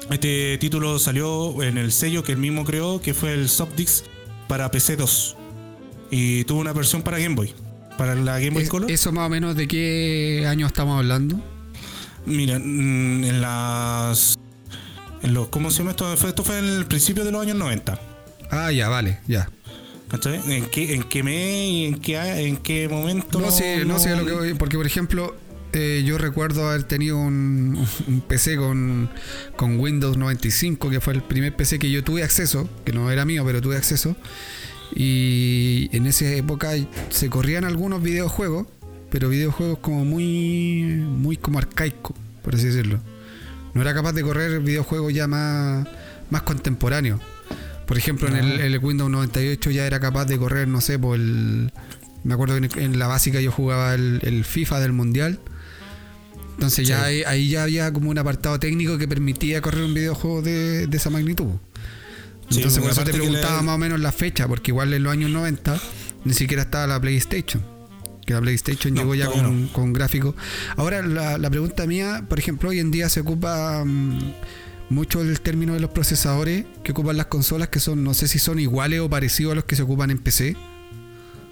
Este 0.09 0.57
título 0.57 0.99
salió 0.99 1.63
en 1.63 1.77
el 1.77 1.93
sello 1.93 2.23
que 2.23 2.33
él 2.33 2.39
mismo 2.39 2.65
creó, 2.65 3.03
que 3.03 3.13
fue 3.13 3.35
el 3.35 3.51
Softdix 3.51 4.05
para 4.49 4.71
PC 4.71 4.97
2. 4.97 5.37
Y 6.11 6.45
tuvo 6.45 6.61
una 6.61 6.73
versión 6.73 7.03
para 7.03 7.19
Game 7.19 7.35
Boy. 7.35 7.53
Para 7.99 8.15
la 8.15 8.39
Game 8.39 8.53
Boy 8.53 8.69
Color. 8.69 8.91
¿Eso 8.91 9.13
más 9.13 9.27
o 9.27 9.29
menos 9.29 9.55
de 9.55 9.69
qué 9.69 10.47
año 10.49 10.67
estamos 10.67 10.97
hablando? 10.97 11.39
Mira, 12.25 12.59
mm, 12.59 13.25
en 13.25 13.41
las. 13.43 14.39
En 15.21 15.35
los, 15.35 15.49
¿Cómo 15.49 15.71
se 15.71 15.81
llama 15.81 15.91
esto? 15.91 16.11
Esto 16.11 16.43
fue 16.43 16.59
en 16.59 16.65
el 16.65 16.87
principio 16.87 17.23
de 17.23 17.33
los 17.33 17.43
años 17.43 17.59
90. 17.59 18.10
Ah, 18.51 18.73
ya, 18.73 18.89
vale, 18.89 19.19
ya. 19.27 19.49
¿En 20.49 20.67
qué, 20.67 20.95
en 20.95 21.05
qué 21.05 21.23
mes 21.23 21.71
y 21.71 21.85
en 21.87 22.01
qué, 22.01 22.17
en 22.19 22.57
qué 22.57 22.89
momento? 22.89 23.41
No 23.41 23.51
sé, 23.53 23.85
no, 23.85 23.99
sé 24.01 24.17
lo 24.17 24.27
que 24.27 24.33
voy, 24.33 24.55
porque 24.55 24.77
por 24.77 24.87
ejemplo, 24.87 25.37
eh, 25.73 26.03
yo 26.05 26.19
recuerdo 26.19 26.69
haber 26.69 26.83
tenido 26.83 27.17
un, 27.17 27.87
PC 28.27 28.57
con, 28.57 29.09
con, 29.55 29.79
Windows 29.79 30.17
95, 30.17 30.91
que 30.91 31.01
fue 31.01 31.13
el 31.13 31.23
primer 31.23 31.55
PC 31.55 31.79
que 31.79 31.91
yo 31.93 32.03
tuve 32.03 32.25
acceso, 32.25 32.69
que 32.85 32.93
no 32.93 33.11
era 33.11 33.25
mío, 33.25 33.45
pero 33.47 33.61
tuve 33.61 33.77
acceso. 33.77 34.17
Y 34.93 35.89
en 35.93 36.07
esa 36.07 36.29
época 36.31 36.73
se 37.11 37.31
corrían 37.31 37.65
algunos 37.65 38.03
videojuegos, 38.03 38.67
pero 39.11 39.29
videojuegos 39.29 39.79
como 39.79 40.05
muy, 40.05 40.83
muy 40.83 41.37
como 41.37 41.59
arcaico, 41.59 42.17
por 42.43 42.57
así 42.57 42.67
decirlo. 42.67 42.99
No 43.75 43.83
era 43.83 43.95
capaz 43.95 44.13
de 44.13 44.23
correr 44.23 44.59
videojuegos 44.59 45.15
ya 45.15 45.29
más, 45.29 45.87
más 46.31 46.43
contemporáneos. 46.43 47.21
Por 47.91 47.99
ejemplo, 47.99 48.29
en, 48.29 48.37
el, 48.37 48.79
Windows 48.79 49.11
98 49.11 49.73
ya 49.73 49.85
era 49.85 49.99
capaz 49.99 50.25
de 50.27 50.39
correr, 50.39 50.69
no 50.69 50.81
sé, 50.81 50.97
por 50.97 51.17
el. 51.17 51.73
Me 52.23 52.35
acuerdo 52.35 52.55
que 52.61 52.85
en, 52.85 53.01
la 53.01 53.09
básica 53.09 53.41
yo 53.41 53.51
jugaba 53.51 53.95
el, 53.95 54.45
FIFA 54.45 54.79
del 54.79 54.93
Mundial. 54.93 55.41
Entonces 56.55 56.87
ya 56.87 57.03
ahí, 57.03 57.49
ya 57.49 57.65
había 57.65 57.93
como 57.93 58.11
un 58.11 58.17
apartado 58.17 58.61
técnico 58.61 58.97
que 58.97 59.09
permitía 59.09 59.61
correr 59.61 59.83
un 59.83 59.93
videojuego 59.93 60.41
de, 60.41 60.89
esa 60.93 61.11
magnitud. 61.11 61.49
Entonces 62.53 62.79
por 62.81 62.93
eso 62.93 63.03
te 63.03 63.11
preguntaba 63.11 63.61
más 63.63 63.75
o 63.75 63.79
menos 63.79 63.99
la 63.99 64.13
fecha, 64.13 64.47
porque 64.47 64.71
igual 64.71 64.95
en 64.95 65.03
los 65.03 65.13
años 65.13 65.31
90 65.33 65.77
ni 66.27 66.33
siquiera 66.33 66.63
estaba 66.63 66.87
la 66.87 67.01
PlayStation. 67.01 67.61
que 68.25 68.35
la 68.35 68.41
PlayStation 68.41 68.95
No, 68.95 69.01
llegó 69.01 69.17
ya 69.17 69.27
con, 69.27 69.67
con 69.67 69.93
gráficos. 69.93 70.37
Ahora, 70.77 71.03
la, 71.03 71.39
la 71.39 71.51
pregunta 71.51 71.89
mía, 71.89 72.25
por 72.29 72.39
ejemplo, 72.39 72.69
hoy 72.69 72.79
en 72.79 72.93
día 72.93 73.09
se 73.09 73.19
ocupa 73.19 73.83
mm, 73.85 74.33
mucho 74.91 75.21
el 75.23 75.41
término 75.41 75.73
de 75.75 75.81
los 75.81 75.91
procesadores 75.91 76.67
que 76.85 76.93
ocupan 76.93 77.17
las 77.17 77.27
consolas, 77.27 77.69
que 77.69 77.81
son, 77.81 78.05
no 78.05 78.13
sé 78.15 78.29
si 78.29 78.39
son 78.39 78.59
iguales 78.59 79.01
o 79.01 79.09
parecidos 79.09 79.53
a 79.53 79.55
los 79.55 79.65
que 79.65 79.77
se 79.77 79.83
ocupan 79.83 80.11
en 80.11 80.19
PC. 80.19 80.57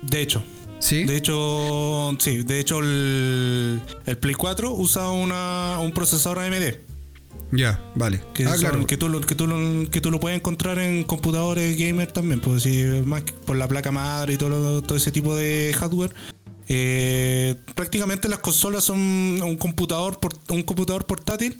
De 0.02 0.20
hecho, 0.20 0.42
¿Sí? 0.80 1.04
de 1.04 1.16
hecho, 1.16 2.16
sí, 2.20 2.42
de 2.42 2.60
hecho 2.60 2.80
el, 2.80 3.80
el 4.06 4.18
Play 4.18 4.34
4 4.34 4.72
usa 4.72 5.10
una, 5.10 5.78
un 5.80 5.92
procesador 5.92 6.40
AMD. 6.40 6.74
Ya, 7.50 7.80
vale. 7.94 8.20
Que, 8.34 8.44
ah, 8.44 8.50
son- 8.50 8.58
claro. 8.60 8.86
que, 8.86 8.96
tú 8.98 9.08
lo, 9.08 9.20
que, 9.22 9.34
tú 9.34 9.46
lo, 9.46 9.90
que 9.90 10.00
tú 10.02 10.10
lo 10.10 10.20
puedes 10.20 10.36
encontrar 10.38 10.78
en 10.78 11.02
computadores 11.04 11.78
gamer 11.78 12.12
también, 12.12 12.40
pues 12.40 12.62
sí, 12.64 12.84
más 13.06 13.22
que 13.22 13.32
por 13.32 13.56
la 13.56 13.66
placa 13.66 13.90
madre 13.90 14.34
y 14.34 14.36
todo, 14.36 14.82
todo 14.82 14.98
ese 14.98 15.10
tipo 15.10 15.34
de 15.34 15.74
hardware. 15.78 16.14
Eh, 16.68 17.54
prácticamente 17.74 18.28
las 18.28 18.40
consolas 18.40 18.84
son 18.84 18.98
un 19.00 19.56
computador 19.56 20.20
por- 20.20 20.34
un 20.50 20.62
computador 20.62 21.06
portátil, 21.06 21.58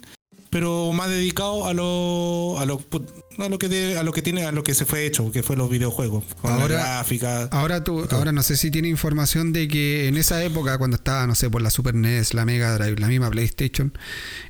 pero 0.51 0.93
más 0.93 1.09
dedicado 1.11 1.67
a 1.67 1.75
lo 1.75 2.59
a 2.59 2.65
lo, 2.67 2.81
a 3.39 3.49
lo 3.49 3.59
que 3.59 3.69
de- 3.69 3.99
a 3.99 4.03
lo 4.03 4.13
que 4.13 4.23
tiene 4.23 4.45
a 4.45 4.53
lo 4.53 4.63
que 4.63 4.75
se 4.75 4.85
fue 4.85 5.05
hecho, 5.07 5.31
que 5.31 5.43
fue 5.43 5.57
los 5.57 5.69
videojuegos, 5.71 6.25
con 6.41 6.53
Ahora- 6.53 6.77
la 6.77 6.83
gráfica. 6.97 7.45
Ahora 7.53 7.85
tú, 7.85 8.07
ahora 8.11 8.33
no 8.33 8.43
sé 8.43 8.57
si 8.57 8.71
tiene 8.71 8.89
información 8.89 9.53
de 9.53 9.69
que 9.69 10.09
en 10.09 10.17
esa 10.17 10.43
época, 10.43 10.79
cuando 10.79 10.97
estaba, 10.97 11.27
no 11.27 11.35
sé, 11.35 11.51
por 11.51 11.63
la 11.63 11.71
Super 11.71 11.95
NES, 11.95 12.35
la 12.35 12.45
Mega 12.45 12.77
Drive, 12.79 12.99
la 12.99 13.09
misma 13.09 13.31
PlayStation, 13.31 13.93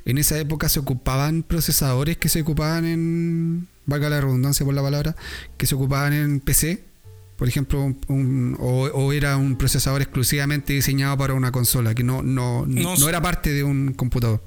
en 0.05 0.17
esa 0.17 0.37
época 0.39 0.69
se 0.69 0.79
ocupaban 0.79 1.43
procesadores 1.43 2.17
que 2.17 2.29
se 2.29 2.41
ocupaban 2.41 2.85
en, 2.85 3.67
valga 3.85 4.09
la 4.09 4.21
redundancia 4.21 4.65
por 4.65 4.73
la 4.75 4.81
palabra, 4.81 5.15
que 5.57 5.65
se 5.65 5.75
ocupaban 5.75 6.13
en 6.13 6.39
PC, 6.39 6.83
por 7.37 7.47
ejemplo, 7.47 7.81
un- 7.83 7.99
un- 8.09 8.57
o, 8.59 8.83
o 8.87 9.13
era 9.13 9.37
un 9.37 9.55
procesador 9.57 10.01
exclusivamente 10.01 10.73
diseñado 10.73 11.17
para 11.17 11.33
una 11.33 11.51
consola, 11.51 11.95
que 11.95 12.03
no, 12.03 12.21
no, 12.21 12.65
no, 12.65 12.95
No, 12.97 13.09
era 13.09 13.21
parte 13.21 13.51
de 13.53 13.63
un 13.63 13.93
computador. 13.93 14.41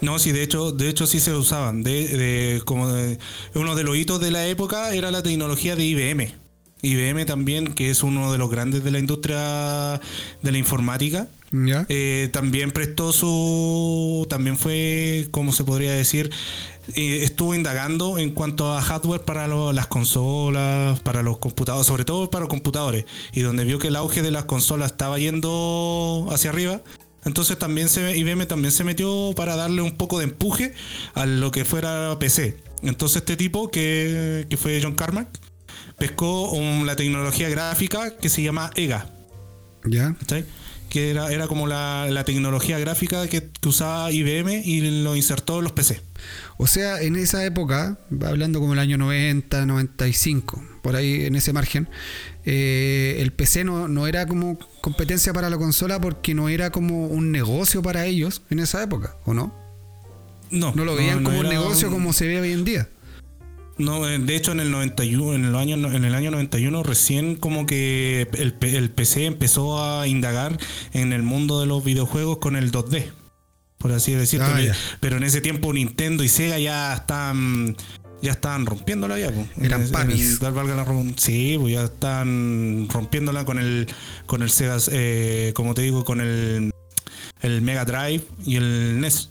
No, 0.00 0.18
sí, 0.18 0.32
de 0.32 0.42
hecho, 0.42 0.72
de 0.72 0.88
hecho 0.88 1.06
sí 1.06 1.20
se 1.20 1.32
usaban. 1.32 1.82
De, 1.82 2.08
de- 2.08 2.62
como 2.64 2.88
de- 2.88 3.18
uno 3.54 3.74
de 3.74 3.84
los 3.84 3.96
hitos 3.96 4.20
de 4.20 4.30
la 4.30 4.46
época 4.46 4.94
era 4.94 5.10
la 5.10 5.22
tecnología 5.22 5.74
de 5.76 5.84
IBM. 5.84 6.34
IBM 6.82 7.24
también, 7.26 7.74
que 7.74 7.90
es 7.90 8.04
uno 8.04 8.30
de 8.30 8.38
los 8.38 8.48
grandes 8.50 8.84
de 8.84 8.92
la 8.92 9.00
industria 9.00 10.00
de 10.42 10.52
la 10.52 10.58
informática. 10.58 11.26
¿Ya? 11.50 11.86
Eh, 11.88 12.28
también 12.32 12.70
prestó 12.70 13.12
su. 13.12 14.26
También 14.28 14.56
fue, 14.58 15.26
¿cómo 15.32 15.50
se 15.52 15.64
podría 15.64 15.92
decir? 15.92 16.30
Eh, 16.94 17.20
estuvo 17.24 17.54
indagando 17.54 18.18
en 18.18 18.30
cuanto 18.30 18.72
a 18.72 18.80
hardware 18.82 19.22
para 19.22 19.48
lo- 19.48 19.72
las 19.72 19.86
consolas, 19.88 21.00
para 21.00 21.22
los 21.22 21.38
computadores, 21.38 21.86
sobre 21.86 22.04
todo 22.04 22.30
para 22.30 22.42
los 22.42 22.48
computadores. 22.50 23.06
Y 23.32 23.40
donde 23.40 23.64
vio 23.64 23.78
que 23.78 23.88
el 23.88 23.96
auge 23.96 24.22
de 24.22 24.30
las 24.30 24.44
consolas 24.44 24.92
estaba 24.92 25.18
yendo 25.18 26.28
hacia 26.30 26.50
arriba. 26.50 26.82
Entonces 27.24 27.58
también 27.58 27.88
se, 27.88 28.16
IBM 28.16 28.46
también 28.46 28.72
se 28.72 28.84
metió 28.84 29.32
para 29.36 29.56
darle 29.56 29.82
un 29.82 29.96
poco 29.96 30.18
de 30.18 30.24
empuje 30.24 30.72
a 31.14 31.26
lo 31.26 31.50
que 31.50 31.64
fuera 31.64 32.16
PC. 32.18 32.56
Entonces 32.82 33.16
este 33.18 33.36
tipo, 33.36 33.70
que, 33.70 34.46
que 34.48 34.56
fue 34.56 34.80
John 34.82 34.94
Carmack, 34.94 35.28
pescó 35.98 36.50
un- 36.52 36.86
la 36.86 36.96
tecnología 36.96 37.48
gráfica 37.48 38.16
que 38.16 38.28
se 38.28 38.42
llama 38.42 38.70
EGA. 38.76 39.10
¿Ya? 39.84 40.14
¿cachai? 40.18 40.44
Que 40.88 41.10
era, 41.10 41.30
era 41.32 41.48
como 41.48 41.66
la, 41.66 42.06
la 42.08 42.24
tecnología 42.24 42.78
gráfica 42.78 43.26
que, 43.28 43.50
que 43.50 43.68
usaba 43.68 44.10
IBM 44.10 44.62
y 44.64 45.02
lo 45.02 45.16
insertó 45.16 45.58
en 45.58 45.64
los 45.64 45.72
PC. 45.72 46.00
O 46.56 46.66
sea, 46.66 47.02
en 47.02 47.16
esa 47.16 47.44
época, 47.44 47.98
hablando 48.24 48.58
como 48.60 48.72
el 48.72 48.78
año 48.78 48.96
90, 48.96 49.66
95, 49.66 50.62
por 50.82 50.96
ahí 50.96 51.24
en 51.26 51.34
ese 51.36 51.52
margen, 51.52 51.88
eh, 52.44 53.16
el 53.20 53.32
PC 53.32 53.64
no, 53.64 53.88
no 53.88 54.06
era 54.06 54.26
como 54.26 54.58
competencia 54.80 55.32
para 55.32 55.50
la 55.50 55.58
consola 55.58 56.00
porque 56.00 56.34
no 56.34 56.48
era 56.48 56.70
como 56.70 57.06
un 57.06 57.30
negocio 57.32 57.82
para 57.82 58.06
ellos 58.06 58.42
en 58.50 58.58
esa 58.60 58.82
época, 58.82 59.16
¿o 59.24 59.34
no? 59.34 59.54
No, 60.50 60.72
No 60.74 60.84
lo 60.84 60.96
veían 60.96 61.24
como 61.24 61.40
un 61.40 61.48
negocio 61.48 61.88
un- 61.88 61.94
como 61.94 62.12
se 62.12 62.26
ve 62.26 62.40
hoy 62.40 62.52
en 62.52 62.64
día. 62.64 62.88
No, 63.76 64.08
eh, 64.08 64.18
de 64.18 64.34
hecho 64.34 64.50
en 64.52 64.58
el 64.60 64.70
91, 64.72 65.34
en 65.34 65.44
el 65.44 65.54
año 65.54 65.76
en 65.76 66.04
el 66.04 66.14
año 66.14 66.32
91 66.32 66.82
recién 66.82 67.36
como 67.36 67.64
que 67.64 68.26
el, 68.32 68.52
PC 68.90 69.26
empezó 69.26 69.80
a 70.00 70.08
indagar 70.08 70.58
en 70.92 71.12
el 71.12 71.22
mundo 71.22 71.60
de 71.60 71.66
los 71.66 71.84
videojuegos 71.84 72.38
con 72.38 72.56
el 72.56 72.72
2D. 72.72 73.12
Por 73.78 73.92
así 73.92 74.12
decirlo, 74.12 74.46
Ah, 74.48 74.58
pero 74.98 75.18
en 75.18 75.22
ese 75.22 75.40
tiempo 75.40 75.72
Nintendo 75.72 76.24
y 76.24 76.28
Sega 76.28 76.58
ya 76.58 76.92
están 76.92 77.76
ya 78.22 78.32
estaban 78.32 78.66
rompiéndola 78.66 79.18
ya, 79.18 79.30
po. 79.30 79.46
Eran 79.62 79.82
En- 79.82 79.90
papis. 79.90 80.40
en- 80.42 80.54
valga 80.54 80.74
la 80.74 80.86
sí, 81.16 81.56
pues 81.60 81.74
ya 81.74 81.84
están 81.84 82.88
rompiéndola 82.90 83.44
con 83.44 83.58
el 83.58 83.86
con 84.26 84.42
el 84.42 84.50
Sega, 84.50 84.76
eh, 84.92 85.52
como 85.54 85.74
te 85.74 85.82
digo, 85.82 86.04
con 86.04 86.20
el 86.20 86.70
el 87.42 87.62
Mega 87.62 87.84
Drive 87.84 88.22
y 88.44 88.56
el 88.56 89.00
NES. 89.00 89.30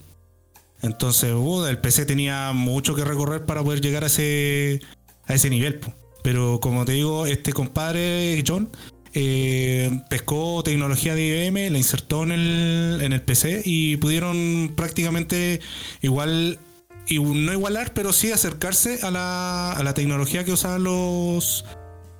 Entonces, 0.81 1.33
uh, 1.35 1.65
el 1.65 1.79
PC 1.79 2.05
tenía 2.05 2.53
mucho 2.53 2.95
que 2.95 3.03
recorrer 3.03 3.45
para 3.45 3.63
poder 3.63 3.81
llegar 3.81 4.03
a 4.03 4.07
ese, 4.07 4.79
a 5.25 5.33
ese 5.33 5.49
nivel. 5.49 5.79
Pero 6.23 6.59
como 6.59 6.85
te 6.85 6.91
digo, 6.93 7.25
este 7.25 7.51
compadre, 7.51 8.43
John, 8.45 8.69
eh, 9.13 10.01
pescó 10.09 10.61
tecnología 10.63 11.15
de 11.15 11.25
IBM, 11.25 11.69
la 11.71 11.77
insertó 11.77 12.23
en 12.23 12.31
el, 12.31 12.99
en 13.01 13.13
el 13.13 13.21
PC 13.21 13.61
y 13.65 13.97
pudieron 13.97 14.73
prácticamente 14.75 15.61
igual, 16.01 16.59
y 17.07 17.19
no 17.19 17.53
igualar, 17.53 17.93
pero 17.93 18.11
sí 18.13 18.31
acercarse 18.31 18.99
a 19.03 19.11
la, 19.11 19.71
a 19.73 19.83
la 19.83 19.93
tecnología 19.93 20.43
que 20.43 20.51
usaban 20.51 20.83
los 20.83 21.65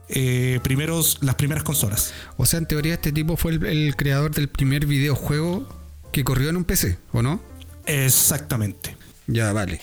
eh, 0.10 0.60
primeros, 0.64 1.18
las 1.22 1.36
primeras 1.36 1.64
consolas. 1.64 2.14
O 2.38 2.46
sea, 2.46 2.60
en 2.60 2.66
teoría 2.66 2.94
este 2.94 3.12
tipo 3.12 3.36
fue 3.38 3.52
el, 3.54 3.66
el 3.66 3.96
creador 3.96 4.32
del 4.34 4.48
primer 4.48 4.86
videojuego 4.86 5.68
que 6.12 6.24
corrió 6.24 6.50
en 6.50 6.58
un 6.58 6.64
PC, 6.64 6.98
¿o 7.12 7.22
no? 7.22 7.42
Exactamente. 7.86 8.96
Ya, 9.28 9.52
vale. 9.54 9.82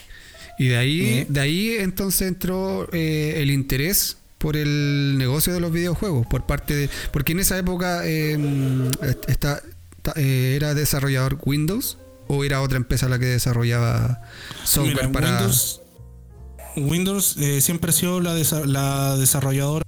Y 0.57 0.69
de 0.69 0.77
ahí, 0.77 1.01
¿Eh? 1.05 1.25
de 1.29 1.39
ahí 1.39 1.75
entonces 1.79 2.27
entró 2.27 2.87
eh, 2.93 3.35
el 3.37 3.51
interés 3.51 4.17
por 4.37 4.55
el 4.57 5.15
negocio 5.17 5.53
de 5.53 5.59
los 5.59 5.71
videojuegos, 5.71 6.25
por 6.27 6.45
parte 6.45 6.75
de. 6.75 6.89
Porque 7.11 7.33
en 7.33 7.39
esa 7.39 7.57
época 7.57 8.01
eh, 8.05 8.37
esta- 9.27 9.61
eh, 10.15 10.53
era 10.55 10.73
desarrollador 10.73 11.37
Windows 11.43 11.97
o 12.27 12.43
era 12.43 12.61
otra 12.61 12.77
empresa 12.77 13.07
la 13.09 13.19
que 13.19 13.25
desarrollaba 13.25 14.21
software 14.63 15.07
Mira, 15.07 15.11
para. 15.11 15.29
Windows, 15.37 15.81
Windows 16.75 17.35
eh, 17.37 17.61
siempre 17.61 17.89
ha 17.89 17.93
sido 17.93 18.19
la, 18.21 18.35
desa- 18.35 18.65
la 18.65 19.15
desarrolladora. 19.17 19.83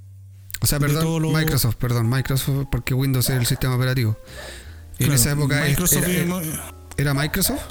o 0.61 0.65
sea, 0.65 0.79
perdón, 0.79 1.21
lo- 1.21 1.31
Microsoft, 1.31 1.75
perdón, 1.75 2.09
Microsoft, 2.09 2.67
porque 2.71 2.93
Windows 2.93 3.29
era 3.29 3.39
el 3.39 3.45
sistema 3.45 3.75
operativo. 3.75 4.17
En 4.99 5.11
esa 5.11 5.31
época 5.31 5.63
Microsoft 5.67 6.07
era, 6.07 6.41
era 6.97 7.13
Microsoft. 7.13 7.61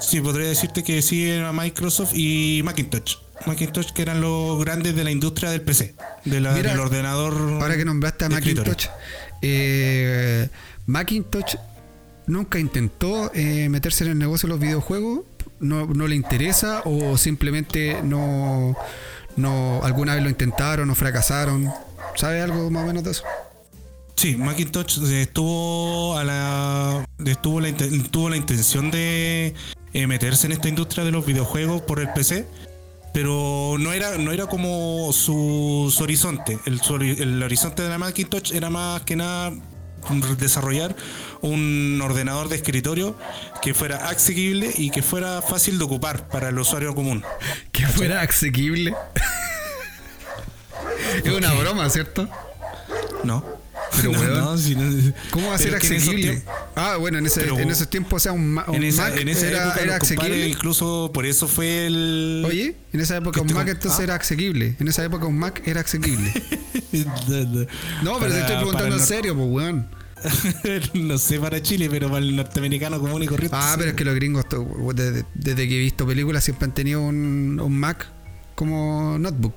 sí, 0.00 0.20
podría 0.20 0.48
decirte 0.48 0.82
que 0.82 1.02
sí 1.02 1.28
era 1.28 1.52
Microsoft 1.52 2.12
y 2.14 2.62
Macintosh. 2.64 3.16
Macintosh 3.46 3.92
que 3.92 4.00
eran 4.02 4.20
los 4.22 4.58
grandes 4.64 4.96
de 4.96 5.04
la 5.04 5.10
industria 5.10 5.50
del 5.50 5.60
PC, 5.60 5.94
de 6.24 6.40
la- 6.40 6.52
Mira, 6.52 6.70
del 6.70 6.80
ordenador. 6.80 7.34
Ahora 7.60 7.76
que 7.76 7.84
nombraste 7.84 8.24
a. 8.24 8.28
Macintosh, 8.30 8.86
eh, 9.42 10.48
Macintosh 10.86 11.56
nunca 12.26 12.58
intentó 12.58 13.30
eh, 13.34 13.68
meterse 13.68 14.04
en 14.04 14.12
el 14.12 14.18
negocio 14.18 14.48
de 14.48 14.54
los 14.54 14.60
videojuegos, 14.60 15.20
no, 15.60 15.86
no 15.86 16.06
le 16.06 16.14
interesa 16.14 16.82
o 16.84 17.16
simplemente 17.16 18.02
no, 18.02 18.76
no 19.36 19.80
alguna 19.82 20.14
vez 20.14 20.22
lo 20.22 20.30
intentaron 20.30 20.90
o 20.90 20.94
fracasaron. 20.94 21.70
¿Sabe 22.14 22.40
algo 22.40 22.70
más 22.70 22.84
o 22.84 22.86
menos 22.86 23.04
de 23.04 23.10
eso? 23.12 23.24
Sí, 24.16 24.36
Macintosh 24.36 24.98
eh, 25.04 25.22
estuvo 25.22 26.16
a 26.16 26.24
la 26.24 27.06
tuvo 27.42 27.60
la 27.60 28.36
intención 28.36 28.90
de 28.90 29.54
eh, 29.92 30.06
meterse 30.06 30.46
en 30.46 30.52
esta 30.52 30.68
industria 30.68 31.04
de 31.04 31.10
los 31.10 31.26
videojuegos 31.26 31.82
por 31.82 32.00
el 32.00 32.08
PC, 32.12 32.46
pero 33.12 33.76
no 33.78 33.92
era 33.92 34.16
no 34.16 34.32
era 34.32 34.46
como 34.46 35.12
su, 35.12 35.92
su 35.94 36.02
horizonte. 36.02 36.58
El 36.64 37.42
horizonte 37.42 37.82
de 37.82 37.90
la 37.90 37.98
Macintosh 37.98 38.54
era 38.54 38.70
más 38.70 39.02
que 39.02 39.16
nada 39.16 39.52
desarrollar 40.38 40.96
un 41.42 42.00
ordenador 42.02 42.48
de 42.48 42.56
escritorio 42.56 43.16
que 43.62 43.74
fuera 43.74 44.08
asequible 44.08 44.72
y 44.76 44.90
que 44.90 45.02
fuera 45.02 45.42
fácil 45.42 45.78
de 45.78 45.84
ocupar 45.84 46.28
para 46.28 46.48
el 46.48 46.58
usuario 46.58 46.94
común. 46.94 47.22
Que 47.72 47.86
fuera 47.86 48.22
asequible. 48.22 48.94
es 51.24 51.32
una 51.32 51.52
broma, 51.54 51.88
¿cierto? 51.90 52.28
¿No? 53.24 53.44
Pero, 53.96 54.12
No, 54.12 54.20
weón, 54.20 54.34
no, 54.34 54.58
si 54.58 54.74
no- 54.74 55.12
¿Cómo 55.30 55.48
va 55.48 55.54
a 55.54 55.58
ser 55.58 55.74
asequible? 55.74 56.42
Ah, 56.74 56.96
bueno, 56.96 57.18
en, 57.18 57.26
ese, 57.26 57.40
Pero- 57.40 57.58
en 57.58 57.70
esos 57.70 57.88
tiempos, 57.88 58.14
o 58.14 58.20
sea, 58.20 58.32
un, 58.32 58.54
ma- 58.54 58.64
un 58.68 58.76
en 58.76 58.84
esa, 58.84 59.04
Mac 59.08 59.16
en 59.18 59.28
esa 59.28 59.46
era, 59.46 59.64
época 59.68 59.80
era 59.82 59.96
asequible. 59.96 60.48
incluso 60.48 61.10
por 61.12 61.26
eso 61.26 61.48
fue 61.48 61.86
el 61.86 62.42
Oye, 62.46 62.76
en 62.92 63.00
esa 63.00 63.16
época 63.16 63.40
un 63.40 63.46
Este 63.46 63.58
Mac 63.58 63.68
entonces 63.68 64.00
ah. 64.00 64.04
era 64.04 64.14
asequible. 64.16 64.76
En 64.78 64.88
esa 64.88 65.04
época 65.04 65.26
un 65.26 65.38
Mac 65.38 65.62
era 65.66 65.80
asequible. 65.80 66.32
No, 68.02 68.18
pero 68.18 68.32
te 68.32 68.40
estoy 68.40 68.56
preguntando 68.56 68.96
en 68.96 69.04
serio, 69.04 69.34
pues, 69.34 69.48
weón. 69.50 69.86
no 70.94 71.18
sé 71.18 71.38
para 71.38 71.62
Chile, 71.62 71.88
pero 71.90 72.08
para 72.08 72.18
el 72.24 72.34
norteamericano 72.36 73.00
común 73.00 73.22
y 73.22 73.26
corriente. 73.26 73.56
Ah, 73.58 73.74
pero 73.76 73.90
es 73.90 73.96
que 73.96 74.04
los 74.04 74.14
gringos, 74.14 74.44
desde, 74.94 75.24
desde 75.34 75.68
que 75.68 75.76
he 75.76 75.80
visto 75.80 76.06
películas, 76.06 76.44
siempre 76.44 76.64
han 76.66 76.74
tenido 76.74 77.02
un, 77.02 77.60
un 77.60 77.78
Mac 77.78 78.06
como 78.54 79.18
notebook. 79.18 79.54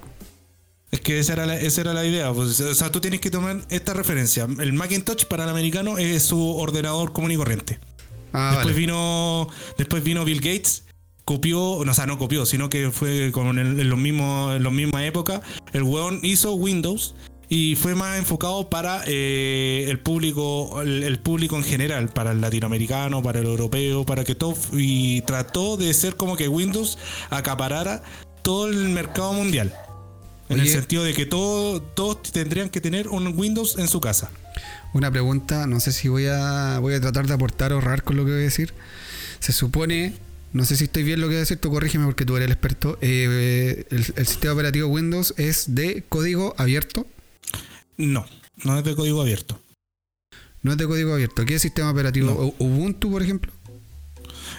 Es 0.92 1.02
que 1.02 1.20
esa 1.20 1.34
era 1.34 1.46
la, 1.46 1.56
esa 1.60 1.82
era 1.82 1.94
la 1.94 2.04
idea. 2.06 2.34
Pues, 2.34 2.60
o 2.60 2.76
sea, 2.76 2.92
tú 2.92 3.00
tienes 3.00 3.20
que 3.22 3.30
tomar 3.32 3.62
esta 3.70 3.94
referencia. 3.94 4.48
El 4.60 4.74
Macintosh 4.74 5.26
para 5.26 5.44
el 5.44 5.50
americano 5.50 5.98
es 5.98 6.24
su 6.24 6.56
ordenador 6.58 7.14
común 7.14 7.32
y 7.32 7.38
corriente. 7.38 7.80
Ah, 8.34 8.50
después 8.54 8.76
vale. 8.76 8.80
vino 8.80 9.48
después 9.78 10.04
vino 10.04 10.24
Bill 10.24 10.40
Gates 10.40 10.84
copió 11.26 11.82
no, 11.84 11.92
o 11.92 11.94
sea 11.96 12.06
no 12.06 12.20
copió 12.20 12.46
sino 12.46 12.70
que 12.70 12.92
fue 12.92 13.32
como 13.32 13.50
en, 13.52 13.58
el- 13.58 13.80
en 13.80 13.90
los 13.90 13.98
mismos 13.98 14.56
en 14.56 14.62
la 14.64 14.70
misma 14.70 15.04
época 15.04 15.42
el 15.74 15.82
weón 15.82 16.20
hizo 16.22 16.54
Windows 16.54 17.16
y 17.50 17.76
fue 17.76 17.96
más 17.96 18.20
enfocado 18.20 18.70
para 18.70 19.02
eh, 19.08 19.88
el 19.90 20.00
público 20.00 20.82
el, 20.82 21.04
el 21.04 21.20
público 21.20 21.58
en 21.58 21.64
general 21.64 22.10
para 22.10 22.32
el 22.32 22.42
latinoamericano 22.42 23.24
para 23.24 23.40
el 23.40 23.48
europeo 23.48 24.06
para 24.06 24.24
que 24.24 24.36
todo 24.36 24.56
y 24.74 25.22
trató 25.22 25.76
de 25.76 25.94
ser 25.94 26.16
como 26.16 26.38
que 26.38 26.48
Windows 26.48 26.98
acaparara 27.32 28.04
todo 28.44 28.68
el 28.68 28.90
mercado 28.90 29.34
mundial 29.34 29.74
en 30.50 30.60
el 30.60 30.68
sentido 30.68 31.04
de 31.04 31.14
que 31.14 31.26
todo, 31.28 31.82
todos 31.82 32.24
tendrían 32.24 32.70
que 32.70 32.82
tener 32.82 33.08
un 33.08 33.38
Windows 33.38 33.78
en 33.78 33.88
su 33.88 34.02
casa 34.02 34.32
Una 34.94 35.12
pregunta, 35.12 35.68
no 35.68 35.80
sé 35.80 35.92
si 35.92 36.08
voy 36.08 36.26
a, 36.26 36.80
voy 36.80 36.96
a 36.96 37.02
tratar 37.02 37.28
de 37.28 37.36
aportar 37.36 37.72
o 37.72 37.76
ahorrar 37.76 38.04
con 38.04 38.18
lo 38.18 38.26
que 38.26 38.32
voy 38.32 38.40
a 38.40 38.44
decir. 38.44 38.74
Se 39.40 39.54
supone, 39.54 40.16
no 40.52 40.66
sé 40.66 40.76
si 40.76 40.86
estoy 40.86 41.04
bien 41.04 41.22
lo 41.22 41.28
que 41.28 41.34
voy 41.34 41.38
a 41.38 41.40
decir, 41.42 41.60
tú 41.60 41.70
corrígeme 41.70 42.06
porque 42.06 42.26
tú 42.26 42.36
eres 42.36 42.48
el 42.48 42.52
experto. 42.54 42.98
eh, 43.02 43.86
el, 43.92 44.06
el 44.16 44.26
sistema 44.26 44.54
operativo 44.54 44.88
Windows 44.88 45.36
es 45.38 45.76
de 45.76 46.04
código 46.10 46.56
abierto. 46.58 47.06
No 47.98 48.26
no 48.64 48.78
es 48.78 48.84
de 48.84 48.96
código 48.96 49.22
abierto 49.22 49.60
No 50.62 50.72
es 50.74 50.78
de 50.78 50.86
código 50.86 51.14
abierto. 51.14 51.46
¿Qué 51.46 51.58
sistema 51.60 51.92
operativo? 51.92 52.28
No. 52.60 52.66
Ubuntu, 52.66 53.10
por 53.12 53.24
ejemplo. 53.24 53.52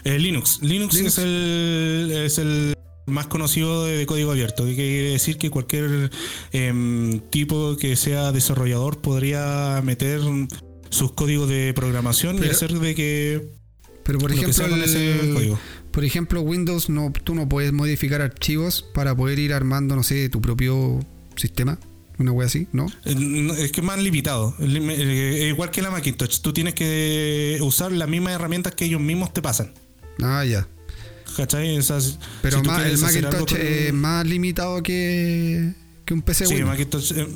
Eh, 0.04 0.18
Linux. 0.18 0.60
Linux. 0.62 0.94
Linux. 0.94 1.18
es 1.18 1.18
el 1.18 2.12
es 2.24 2.38
el 2.38 2.74
más 3.06 3.26
conocido 3.26 3.84
de, 3.84 3.98
de 3.98 4.06
código 4.06 4.30
abierto. 4.30 4.64
Que 4.64 4.74
quiere 4.74 5.10
decir 5.10 5.36
que 5.36 5.50
cualquier 5.50 6.10
em, 6.52 7.20
tipo 7.30 7.76
que 7.76 7.96
sea 7.96 8.32
desarrollador 8.32 9.00
podría 9.02 9.80
meter 9.84 10.20
sus 10.88 11.12
códigos 11.12 11.48
de 11.48 11.74
programación 11.74 12.36
y 12.36 12.40
Pero- 12.40 12.52
hacer 12.52 12.72
de 12.78 12.94
que 12.94 13.50
Pero 14.04 14.18
por 14.18 14.32
ejemplo, 14.32 14.76
ese 14.82 15.54
por 15.90 16.04
ejemplo, 16.04 16.40
Windows 16.40 16.88
no, 16.88 17.12
tú 17.24 17.34
no 17.34 17.48
puedes 17.48 17.72
modificar 17.72 18.22
archivos 18.22 18.82
para 18.94 19.14
poder 19.14 19.38
ir 19.40 19.52
armando, 19.52 19.96
no 19.96 20.04
sé, 20.04 20.28
tu 20.28 20.40
propio 20.40 21.00
sistema. 21.36 21.78
Una 22.20 22.32
wea 22.32 22.46
así, 22.46 22.68
¿no? 22.72 22.86
Eh, 23.06 23.48
Es 23.58 23.72
que 23.72 23.80
es 23.80 23.86
más 23.86 23.98
limitado. 23.98 24.54
Lim- 24.58 24.90
eh, 24.90 25.48
Igual 25.48 25.70
que 25.70 25.80
la 25.80 25.90
Macintosh. 25.90 26.40
Tú 26.40 26.52
tienes 26.52 26.74
que 26.74 27.58
usar 27.62 27.90
las 27.92 28.08
mismas 28.08 28.34
herramientas 28.34 28.74
que 28.74 28.84
ellos 28.84 29.00
mismos 29.00 29.32
te 29.32 29.40
pasan. 29.40 29.72
Ah, 30.22 30.44
ya. 30.44 30.68
¿Cachai? 31.34 31.78
O 31.78 31.82
sea, 31.82 31.98
si- 32.00 32.18
Pero 32.42 32.58
si 32.58 32.62
tú 32.62 32.68
más, 32.70 32.84
el 32.84 32.98
Macintosh 32.98 33.54
es 33.54 33.92
más 33.94 34.26
limitado 34.26 34.82
que, 34.82 35.72
que 36.04 36.12
un 36.12 36.20
PC 36.20 36.44
Sí. 36.44 36.62
Macintosh. 36.62 37.12
eh, 37.16 37.26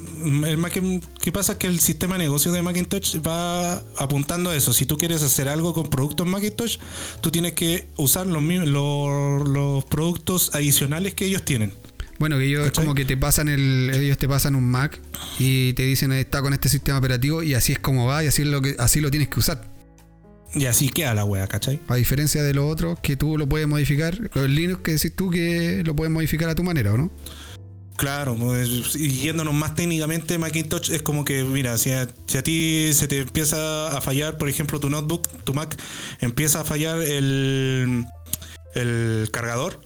El 0.47 1.01
¿Qué 1.23 1.33
pasa? 1.33 1.53
Es 1.53 1.59
que 1.59 1.67
el 1.67 1.81
sistema 1.81 2.17
de 2.19 2.25
negocio 2.25 2.53
de 2.53 2.61
Macintosh 2.61 3.17
va 3.27 3.77
apuntando 3.97 4.51
a 4.51 4.57
eso. 4.57 4.75
Si 4.75 4.85
tú 4.85 4.99
quieres 4.99 5.23
hacer 5.23 5.49
algo 5.49 5.73
con 5.73 5.89
productos 5.89 6.27
Macintosh, 6.27 6.77
tú 7.23 7.31
tienes 7.31 7.53
que 7.55 7.87
usar 7.97 8.27
los, 8.27 9.49
los 9.49 9.85
productos 9.87 10.55
adicionales 10.55 11.15
que 11.15 11.25
ellos 11.25 11.43
tienen. 11.43 11.73
Bueno, 12.19 12.39
que 12.39 12.47
ellos 12.47 12.67
es 12.67 12.73
como 12.73 12.95
que 12.95 13.05
te 13.05 13.17
pasan 13.17 13.49
el, 13.49 13.91
ellos 13.93 14.19
te 14.19 14.29
pasan 14.29 14.55
un 14.55 14.71
Mac 14.71 15.01
y 15.39 15.73
te 15.73 15.83
dicen 15.83 16.13
está 16.13 16.43
con 16.43 16.53
este 16.53 16.69
sistema 16.69 16.99
operativo 16.99 17.43
y 17.43 17.55
así 17.55 17.73
es 17.73 17.79
como 17.79 18.07
va 18.07 18.23
y 18.23 18.29
así 18.29 18.43
es 18.43 18.49
lo 18.49 18.63
que 18.63 18.77
así 18.79 19.01
lo 19.01 19.11
tienes 19.11 19.29
que 19.29 19.41
usar. 19.41 19.75
Y 20.55 20.67
así 20.67 20.89
queda 20.89 21.15
la 21.15 21.25
wea, 21.25 21.49
¿cachai? 21.49 21.81
A 21.89 21.97
diferencia 21.97 22.43
de 22.43 22.55
los 22.55 22.71
otros 22.71 23.01
que 23.01 23.17
tú 23.17 23.37
lo 23.37 23.49
puedes 23.49 23.67
modificar, 23.67 24.17
el 24.35 24.55
Linux 24.55 24.83
que 24.83 24.93
decís 24.93 25.13
tú 25.15 25.29
que 25.31 25.83
lo 25.85 25.97
puedes 25.97 26.13
modificar 26.13 26.49
a 26.49 26.55
tu 26.55 26.63
manera, 26.63 26.93
¿o 26.93 26.97
no? 26.97 27.11
Claro, 27.97 28.37
pues, 28.37 28.97
y 28.97 29.09
yéndonos 29.21 29.55
más 29.55 29.75
técnicamente, 29.77 30.37
Macintosh 30.37 30.91
es 30.91 31.03
como 31.03 31.25
que, 31.25 31.45
mira, 31.45 31.79
si 31.79 31.93
a, 31.93 32.09
si 32.27 32.39
a 32.39 32.43
ti 32.43 32.93
se 32.93 33.07
te 33.07 33.21
empieza 33.21 33.97
a 33.97 34.01
fallar, 34.01 34.37
por 34.37 34.49
ejemplo, 34.49 34.81
tu 34.81 34.91
notebook, 34.91 35.29
tu 35.45 35.55
Mac, 35.55 35.77
empieza 36.21 36.61
a 36.61 36.65
fallar 36.65 37.01
el, 37.01 38.05
el 38.75 39.29
cargador, 39.31 39.81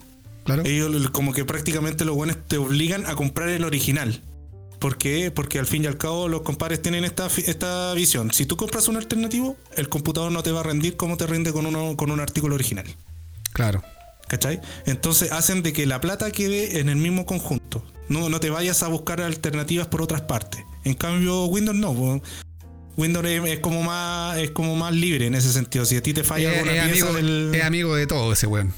Claro. 0.49 0.63
ellos 0.65 1.11
como 1.11 1.35
que 1.35 1.45
prácticamente 1.45 2.07
los 2.07 2.17
buenos 2.17 2.39
te 2.47 2.57
obligan 2.57 3.05
a 3.05 3.15
comprar 3.15 3.51
el 3.51 3.65
original. 3.65 4.23
¿Por 4.79 4.97
qué? 4.97 5.31
Porque 5.31 5.59
al 5.59 5.67
fin 5.67 5.85
y 5.85 5.89
al 5.89 5.99
cabo 5.99 6.27
los 6.27 6.41
compadres 6.41 6.81
tienen 6.81 7.05
esta, 7.05 7.27
esta 7.27 7.93
visión. 7.93 8.33
Si 8.33 8.47
tú 8.47 8.57
compras 8.57 8.89
un 8.89 8.97
alternativo, 8.97 9.59
el 9.77 9.91
computador 9.91 10.33
no 10.33 10.43
te 10.43 10.51
va 10.51 10.61
a 10.61 10.63
rendir 10.63 10.97
como 10.97 11.19
te 11.19 11.27
rinde 11.27 11.53
con, 11.53 11.67
uno, 11.67 11.99
con 11.99 12.11
un 12.11 12.19
artículo 12.19 12.55
original. 12.55 12.87
Claro. 13.53 13.83
¿Cachai? 14.27 14.63
Entonces 14.87 15.33
hacen 15.33 15.63
de 15.63 15.75
que 15.75 15.85
la 15.85 16.01
plata 16.01 16.31
quede 16.31 16.81
en 16.81 16.89
el 16.89 16.97
mismo 16.97 17.27
conjunto. 17.27 17.85
No, 18.09 18.31
no 18.31 18.41
te 18.41 18.49
vayas 18.49 18.83
a 18.83 18.89
buscar 18.89 19.21
alternativas 19.21 19.89
por 19.89 20.01
otras 20.01 20.23
partes. 20.23 20.65
En 20.85 20.95
cambio, 20.95 21.45
Windows 21.45 21.77
no. 21.77 22.23
Windows 22.97 23.27
es, 23.27 23.61
como 23.61 23.83
más 23.83 24.39
es 24.39 24.51
como 24.53 24.77
más 24.77 24.95
libre 24.95 25.27
en 25.27 25.35
ese 25.35 25.53
sentido. 25.53 25.85
Si 25.85 25.97
a 25.97 26.03
ti 26.03 26.15
te 26.15 26.25
falla 26.25 26.53
alguna 26.53 26.73
pieza 26.73 26.85
amigo, 26.85 27.13
del. 27.13 27.55
es 27.55 27.65
amigo 27.65 27.95
de 27.95 28.07
todo 28.07 28.33
ese 28.33 28.47
weón. 28.47 28.73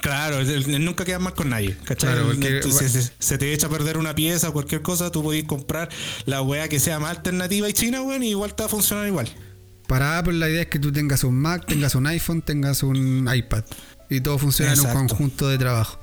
Claro, 0.00 0.38
nunca 0.78 1.04
queda 1.04 1.18
mal 1.18 1.34
con 1.34 1.50
nadie. 1.50 1.76
¿cachai? 1.84 2.12
Claro, 2.12 2.26
porque- 2.28 2.62
se, 2.62 3.10
se 3.18 3.38
te 3.38 3.52
echa 3.52 3.66
a 3.66 3.70
perder 3.70 3.96
una 3.98 4.14
pieza 4.14 4.48
o 4.48 4.52
cualquier 4.52 4.82
cosa, 4.82 5.10
tú 5.10 5.22
podés 5.22 5.44
comprar 5.44 5.88
la 6.26 6.42
weá 6.42 6.68
que 6.68 6.78
sea 6.80 6.98
más 6.98 7.16
alternativa 7.18 7.68
y 7.68 7.72
china, 7.72 8.02
weón, 8.02 8.22
y 8.22 8.30
igual 8.30 8.54
te 8.54 8.62
va 8.62 8.66
a 8.66 8.70
funcionar 8.70 9.06
igual. 9.06 9.28
Para 9.86 10.18
Apple 10.18 10.34
la 10.34 10.48
idea 10.48 10.62
es 10.62 10.68
que 10.68 10.78
tú 10.78 10.92
tengas 10.92 11.24
un 11.24 11.34
Mac, 11.36 11.66
tengas 11.66 11.94
un 11.96 12.06
iPhone, 12.06 12.42
tengas 12.42 12.82
un 12.84 13.28
iPad 13.34 13.64
y 14.08 14.20
todo 14.20 14.38
funciona 14.38 14.72
en 14.72 14.80
un 14.80 14.92
conjunto 14.92 15.48
de 15.48 15.58
trabajo. 15.58 15.98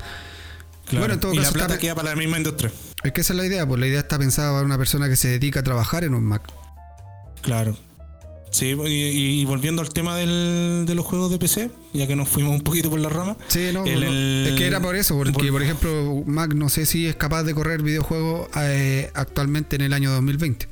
Claro. 0.86 1.00
Bueno, 1.00 1.14
en 1.16 1.20
todo 1.20 1.34
y 1.34 1.38
la 1.38 1.44
caso 1.44 1.54
plata 1.54 1.78
queda 1.78 1.96
para 1.96 2.10
la 2.10 2.16
misma 2.16 2.38
industria. 2.38 2.72
Es 3.04 3.12
que 3.14 3.22
esa 3.22 3.34
es 3.34 3.38
la 3.38 3.46
idea, 3.46 3.66
pues 3.68 3.80
la 3.80 3.88
idea 3.88 4.00
está 4.00 4.18
pensada 4.20 4.52
para 4.52 4.66
una 4.66 4.78
persona 4.78 5.08
que 5.10 5.16
se 5.16 5.30
dedica 5.30 5.62
a 5.62 5.64
trabajar 5.64 6.04
en 6.04 6.14
un 6.14 6.24
Mac. 6.24 6.44
Claro. 7.42 7.78
Sí, 8.50 8.68
y, 8.88 9.42
y 9.42 9.46
volviendo 9.46 9.82
al 9.82 9.90
tema 9.90 10.16
del- 10.16 10.86
de 10.88 10.96
los 10.96 11.06
juegos 11.06 11.30
de 11.32 11.38
PC, 11.38 11.70
ya 11.94 12.08
que 12.08 12.16
nos 12.16 12.30
fuimos 12.30 12.54
un 12.56 12.62
poquito 12.62 12.90
por 12.90 13.00
la 13.00 13.10
rama. 13.10 13.38
Sí, 13.50 13.70
no, 13.74 13.86
El- 13.86 14.00
no, 14.02 14.08
el- 14.08 14.48
es 14.50 14.54
que 14.56 14.66
era 14.68 14.80
por 14.82 14.96
eso, 14.96 15.16
porque 15.18 15.32
por- 15.34 15.50
por 15.52 15.64
ejemplo 15.64 16.24
Mac 16.26 16.54
no 16.54 16.70
sé 16.70 16.86
si 16.86 17.06
es 17.08 17.16
capaz 17.16 17.44
de 17.44 17.54
correr 17.54 17.82
videojuegos 17.84 18.48
eh, 18.56 19.12
actualmente 19.14 19.76
en 19.76 19.82
el 19.84 19.94
año 19.94 20.12
2020. 20.12 20.68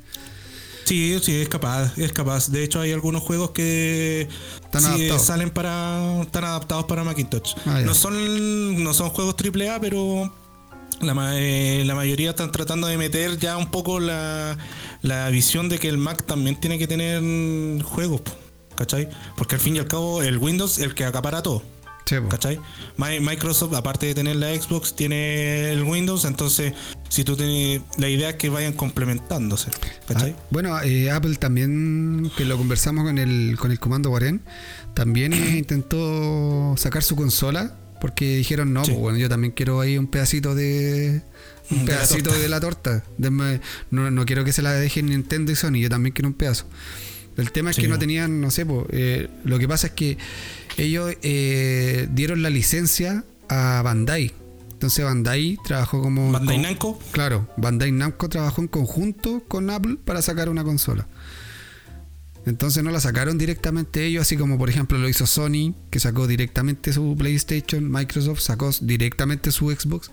Sí, 0.84 1.18
sí, 1.20 1.34
es 1.34 1.48
capaz, 1.48 1.98
es 1.98 2.12
capaz. 2.12 2.48
De 2.50 2.62
hecho, 2.62 2.80
hay 2.80 2.92
algunos 2.92 3.20
juegos 3.22 3.50
que 3.50 4.28
sí, 4.72 4.78
adaptados. 4.78 5.22
salen 5.22 5.50
para. 5.50 6.22
están 6.22 6.44
adaptados 6.44 6.84
para 6.84 7.02
Macintosh. 7.02 7.54
Ah, 7.66 7.82
no 7.84 7.92
son, 7.92 8.84
no 8.84 8.94
son 8.94 9.10
juegos 9.10 9.34
AAA, 9.36 9.80
pero 9.80 10.32
la, 11.00 11.38
eh, 11.38 11.82
la 11.84 11.94
mayoría 11.94 12.30
están 12.30 12.50
tratando 12.52 12.86
de 12.86 12.96
meter 12.96 13.38
ya 13.38 13.56
un 13.56 13.70
poco 13.70 14.00
la, 14.00 14.56
la 15.02 15.28
visión 15.30 15.68
de 15.68 15.78
que 15.78 15.88
el 15.88 15.98
Mac 15.98 16.24
también 16.24 16.58
tiene 16.60 16.78
que 16.78 16.86
tener 16.86 17.82
juegos, 17.82 18.22
¿cachai? 18.76 19.08
Porque 19.36 19.56
al 19.56 19.60
fin 19.60 19.76
y 19.76 19.78
al 19.78 19.88
cabo 19.88 20.22
el 20.22 20.38
Windows 20.38 20.78
es 20.78 20.84
el 20.84 20.94
que 20.94 21.04
acapara 21.04 21.42
todo. 21.42 21.62
Sí. 22.06 22.14
¿Cachai? 22.30 22.60
Mi- 22.98 23.18
Microsoft, 23.18 23.74
aparte 23.74 24.06
de 24.06 24.14
tener 24.14 24.36
la 24.36 24.54
Xbox, 24.54 24.94
tiene 24.94 25.72
el 25.72 25.82
Windows, 25.82 26.24
entonces 26.24 26.72
si 27.08 27.24
tú 27.24 27.36
tienes 27.36 27.82
la 27.98 28.08
idea 28.08 28.30
es 28.30 28.36
que 28.36 28.48
vayan 28.48 28.74
complementándose, 28.74 29.70
¿cachai? 30.06 30.36
Ah, 30.38 30.42
bueno, 30.50 30.80
eh, 30.82 31.10
Apple 31.10 31.34
también, 31.34 32.30
que 32.36 32.44
lo 32.44 32.56
conversamos 32.58 33.04
con 33.04 33.18
el, 33.18 33.56
con 33.58 33.72
el 33.72 33.80
comando 33.80 34.10
Guardián, 34.10 34.40
también 34.94 35.32
intentó 35.58 36.74
sacar 36.76 37.02
su 37.02 37.16
consola 37.16 37.76
porque 38.06 38.36
dijeron, 38.36 38.72
no, 38.72 38.84
Sí. 38.84 38.92
pues 38.92 39.00
bueno, 39.02 39.18
yo 39.18 39.28
también 39.28 39.52
quiero 39.52 39.80
ahí 39.80 39.98
un 39.98 40.06
pedacito 40.06 40.54
de... 40.54 41.22
Un 41.70 41.78
De 41.84 41.92
la 41.92 41.98
pedacito 41.98 42.24
torta. 42.30 42.38
de 42.40 42.48
la 42.48 42.60
torta. 42.60 43.04
Denme- 43.18 43.60
no, 43.90 44.10
no 44.12 44.24
quiero 44.24 44.44
que 44.44 44.52
se 44.52 44.62
la 44.62 44.72
dejen 44.72 45.06
Nintendo 45.06 45.50
y 45.50 45.56
Sony, 45.56 45.78
yo 45.80 45.88
también 45.88 46.12
quiero 46.12 46.28
un 46.28 46.34
pedazo. 46.34 46.66
El 47.36 47.50
tema 47.50 47.70
es 47.70 47.76
Sí, 47.76 47.82
que 47.82 47.88
no 47.88 47.98
tenían, 47.98 48.40
no 48.40 48.50
sé, 48.52 48.64
po, 48.64 48.86
eh, 48.90 49.28
lo 49.44 49.58
que 49.58 49.66
pasa 49.66 49.88
es 49.88 49.92
que 49.94 50.16
ellos 50.76 51.12
eh, 51.22 52.06
dieron 52.12 52.42
la 52.42 52.50
licencia 52.50 53.24
a 53.48 53.82
Bandai. 53.82 54.32
Entonces 54.72 55.04
Bandai 55.04 55.58
trabajó 55.64 56.00
como... 56.02 56.30
Bandai 56.32 56.58
Namco, 56.58 56.98
Claro, 57.10 57.48
Bandai 57.56 57.90
Namco 57.92 58.28
trabajó 58.28 58.60
en 58.62 58.68
conjunto 58.68 59.42
con 59.48 59.68
Apple 59.70 59.96
para 60.04 60.22
sacar 60.22 60.48
una 60.48 60.62
consola. 60.64 61.08
Entonces 62.46 62.82
no 62.84 62.90
la 62.90 63.00
sacaron 63.00 63.38
directamente 63.38 64.06
ellos, 64.06 64.22
así 64.22 64.36
como 64.36 64.56
por 64.56 64.70
ejemplo 64.70 64.96
lo 64.98 65.08
hizo 65.08 65.26
Sony, 65.26 65.74
que 65.90 65.98
sacó 66.00 66.26
directamente 66.28 66.92
su 66.92 67.16
PlayStation, 67.18 67.90
Microsoft 67.90 68.40
sacó 68.40 68.70
directamente 68.80 69.50
su 69.50 69.68
Xbox. 69.70 70.10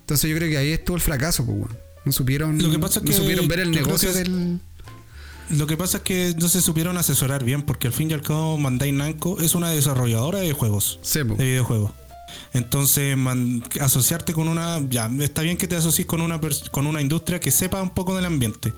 Entonces 0.00 0.30
yo 0.30 0.36
creo 0.36 0.50
que 0.50 0.58
ahí 0.58 0.70
estuvo 0.70 0.96
el 0.96 1.02
fracaso, 1.02 1.44
pues. 1.46 1.70
No 2.04 2.12
supieron, 2.12 2.60
Lo 2.62 2.70
que 2.70 2.78
pasa 2.78 2.98
es 2.98 3.04
no 3.04 3.10
que 3.10 3.16
supieron 3.16 3.48
ver 3.48 3.60
el 3.60 3.70
negocio 3.70 4.12
del... 4.12 4.58
lo 5.50 5.66
que 5.66 5.76
pasa 5.76 5.98
es 5.98 6.02
que 6.02 6.34
no 6.38 6.48
se 6.48 6.60
supieron 6.60 6.98
asesorar 6.98 7.44
bien, 7.44 7.62
porque 7.62 7.86
al 7.86 7.92
fin 7.92 8.10
y 8.10 8.14
al 8.14 8.22
cabo 8.22 8.60
Bandai 8.60 8.90
Namco 8.92 9.40
es 9.40 9.54
una 9.54 9.70
desarrolladora 9.70 10.40
de 10.40 10.52
juegos, 10.52 10.98
Sí, 11.02 11.20
de 11.20 11.24
videojuegos. 11.24 11.92
Entonces, 12.52 13.16
man- 13.16 13.62
asociarte 13.80 14.32
con 14.32 14.48
una. 14.48 14.80
Ya, 14.90 15.10
está 15.20 15.42
bien 15.42 15.56
que 15.56 15.68
te 15.68 15.76
asocies 15.76 16.06
con 16.06 16.20
una, 16.20 16.40
con 16.70 16.86
una 16.86 17.00
industria 17.00 17.38
que 17.40 17.50
sepa 17.50 17.80
un 17.82 17.90
poco 17.90 18.14
del 18.16 18.24
ambiente. 18.24 18.72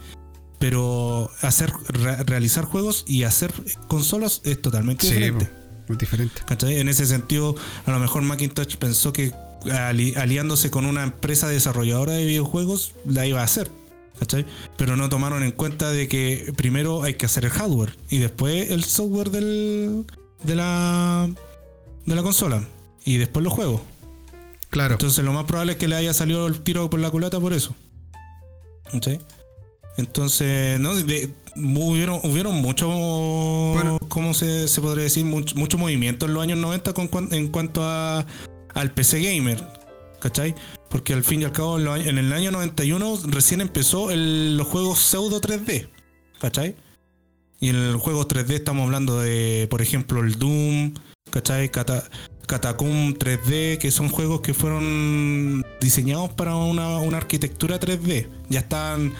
Pero 0.67 1.31
hacer 1.43 1.71
re- 1.89 2.17
realizar 2.25 2.65
juegos 2.65 3.05
y 3.07 3.25
hacer 3.25 3.53
consolas 3.87 4.41
es 4.45 4.63
totalmente 4.63 5.07
Sí, 5.07 5.13
diferente. 5.13 5.51
muy 5.89 5.99
diferente. 5.99 6.41
¿Cachai? 6.47 6.79
En 6.81 6.89
ese 6.89 7.05
sentido, 7.05 7.55
a 7.85 7.91
lo 7.91 7.99
mejor 7.99 8.23
Macintosh 8.23 8.77
pensó 8.77 9.13
que 9.13 9.35
ali- 9.71 10.15
aliándose 10.17 10.71
con 10.71 10.87
una 10.87 11.03
empresa 11.03 11.49
desarrolladora 11.49 12.13
de 12.15 12.25
videojuegos, 12.25 12.93
la 13.05 13.27
iba 13.27 13.43
a 13.43 13.45
hacer. 13.45 13.71
¿cachai? 14.19 14.47
Pero 14.79 14.97
no 14.97 15.11
tomaron 15.11 15.43
en 15.43 15.53
cuenta 15.53 15.91
de 15.91 16.09
que 16.09 16.55
primero 16.57 17.03
hay 17.03 17.15
que 17.15 17.27
hacer 17.27 17.45
el 17.45 17.51
hardware 17.51 17.95
y 18.09 18.17
después 18.19 18.71
el 18.71 18.85
software 18.85 19.31
del, 19.31 20.07
de, 20.45 20.55
la, 20.55 21.29
de 22.07 22.15
la 22.15 22.23
consola 22.23 22.65
y 23.05 23.19
después 23.19 23.45
los 23.45 23.53
juegos. 23.53 23.83
Claro. 24.71 24.95
Entonces 24.95 25.23
lo 25.25 25.35
más 25.35 25.45
probable 25.45 25.73
es 25.73 25.79
que 25.79 25.89
le 25.89 25.97
haya 25.97 26.15
salido 26.15 26.47
el 26.47 26.61
tiro 26.63 26.89
por 26.89 27.01
la 27.01 27.11
culata 27.11 27.39
por 27.39 27.53
eso. 27.53 27.75
¿Sí? 29.03 29.19
Entonces, 29.97 30.81
no, 30.81 30.95
de- 30.95 31.31
hubieron, 31.57 32.21
hubieron 32.25 32.57
mucho, 32.57 32.89
Bueno. 32.89 33.99
¿cómo 34.09 34.35
se, 34.35 34.67
se 34.69 34.81
podría 34.81 35.05
decir? 35.05 35.25
Mucho, 35.25 35.55
mucho 35.57 35.79
movimiento 35.79 36.27
en 36.27 36.35
los 36.35 36.43
años 36.43 36.59
90 36.59 36.93
con, 36.93 37.09
cuan- 37.09 37.33
en 37.33 37.49
cuanto 37.49 37.83
a, 37.85 38.27
al 38.75 38.91
PC 38.93 39.21
Gamer. 39.23 39.63
¿Cachai? 40.21 40.55
Porque 40.89 41.13
al 41.13 41.23
fin 41.23 41.43
y 41.43 41.45
al 41.45 41.53
cabo, 41.53 41.77
en, 41.79 41.85
los 41.85 41.95
años- 41.95 42.07
en 42.09 42.19
el 42.19 42.33
año 42.33 42.51
91 42.51 43.19
recién 43.27 43.61
empezó 43.61 44.11
el- 44.11 44.57
los 44.57 44.67
juegos 44.67 44.99
pseudo 44.99 45.41
3D. 45.41 45.89
¿Cachai? 46.41 46.75
Y 47.61 47.69
en 47.69 47.77
el 47.77 47.97
juego 47.97 48.27
3D 48.27 48.55
estamos 48.55 48.85
hablando 48.85 49.21
de, 49.21 49.67
por 49.71 49.81
ejemplo, 49.83 50.21
el 50.23 50.39
Doom, 50.39 50.95
¿cachai? 51.31 51.71
Cata- 51.71 52.09
Catacomb 52.47 53.17
3D, 53.17 53.79
que 53.79 53.91
son 53.91 54.09
juegos 54.09 54.41
que 54.41 54.55
fueron 54.55 55.65
diseñados 55.81 56.31
para 56.33 56.57
una, 56.57 56.99
una 56.99 57.17
arquitectura 57.17 57.81
3D. 57.81 58.29
Ya 58.49 58.61
están, 58.61 59.13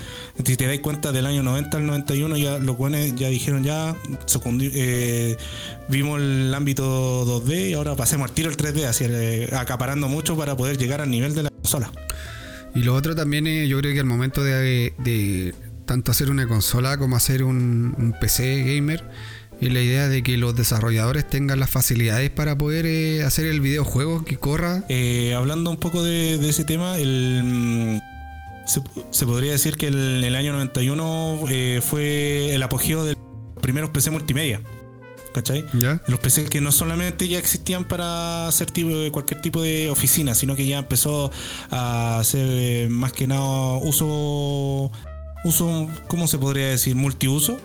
si 0.45 0.57
te 0.57 0.67
das 0.67 0.79
cuenta, 0.81 1.13
del 1.13 1.27
año 1.27 1.43
90 1.43 1.77
al 1.77 1.87
91, 1.87 2.37
ya 2.37 2.59
los 2.59 2.77
buenos 2.77 3.15
ya 3.15 3.29
dijeron 3.29 3.65
ya, 3.65 3.97
eh, 4.61 5.37
vimos 5.89 6.21
el 6.21 6.55
ámbito 6.55 7.25
2D 7.25 7.71
y 7.71 7.75
ahora 7.75 7.97
pasemos 7.97 8.29
al 8.29 8.35
tiro 8.35 8.51
el 8.51 8.57
3D, 8.57 8.85
así 8.85 9.05
eh, 9.09 9.49
acaparando 9.53 10.09
mucho 10.09 10.37
para 10.37 10.57
poder 10.57 10.77
llegar 10.77 11.01
al 11.01 11.11
nivel 11.11 11.35
de 11.35 11.45
la 11.45 11.51
consola. 11.51 11.91
Y 12.75 12.83
lo 12.83 12.95
otro 12.95 13.15
también 13.15 13.47
es, 13.47 13.69
yo 13.69 13.79
creo 13.79 13.95
que 13.95 14.01
al 14.01 14.07
momento 14.07 14.43
de, 14.43 14.95
de 14.99 15.55
tanto 15.87 16.11
hacer 16.11 16.31
una 16.31 16.47
consola 16.49 16.99
como 16.99 17.17
hacer 17.17 17.45
un 17.45 18.15
PC 18.21 18.65
gamer, 18.65 19.05
es 19.69 19.73
la 19.73 19.81
idea 19.81 20.09
de 20.09 20.23
que 20.23 20.37
los 20.37 20.55
desarrolladores 20.55 21.29
tengan 21.29 21.61
las 21.61 21.71
facilidades 21.71 22.31
para 22.31 22.57
poder 22.57 22.87
eh, 22.87 23.23
hacer 23.25 23.47
el 23.47 23.61
videojuego 23.61 24.25
que 24.25 24.37
corra. 24.37 24.85
Eh, 24.89 25.35
hablando 25.35 25.71
un 25.71 25.77
poco 25.77 26.03
de, 26.03 26.39
de 26.39 26.49
ese 26.49 26.65
tema, 26.65 26.99
el, 26.99 27.43
mm, 27.45 28.01
se, 28.67 28.81
se 29.11 29.27
podría 29.27 29.53
decir 29.53 29.77
que 29.77 29.89
el, 29.89 30.25
el 30.25 30.35
año 30.37 30.53
91 30.53 31.41
eh, 31.49 31.81
fue 31.83 32.55
el 32.55 32.63
apogeo 32.63 33.05
de 33.05 33.15
los 33.15 33.63
primeros 33.63 33.91
PC 33.91 34.11
multimedia. 34.11 34.61
¿Cachai? 35.35 35.65
¿Ya? 35.73 36.01
Los 36.07 36.21
PC 36.21 36.45
que 36.45 36.61
no 36.61 36.71
solamente 36.71 37.27
ya 37.27 37.41
existían 37.41 37.85
para 37.89 38.47
hacer 38.47 38.71
tipo, 38.71 38.91
cualquier 39.11 39.43
tipo 39.43 39.61
de 39.61 39.91
oficina, 39.91 40.33
sino 40.33 40.55
que 40.55 40.65
ya 40.65 40.79
empezó 40.79 41.33
a 41.71 42.21
hacer 42.21 42.47
eh, 42.49 42.89
más 42.89 43.13
que 43.13 43.27
nada 43.27 43.79
uso, 43.79 44.93
uso, 45.43 45.89
¿cómo 46.07 46.29
se 46.29 46.39
podría 46.39 46.69
decir? 46.69 46.95
Multiuso. 46.95 47.59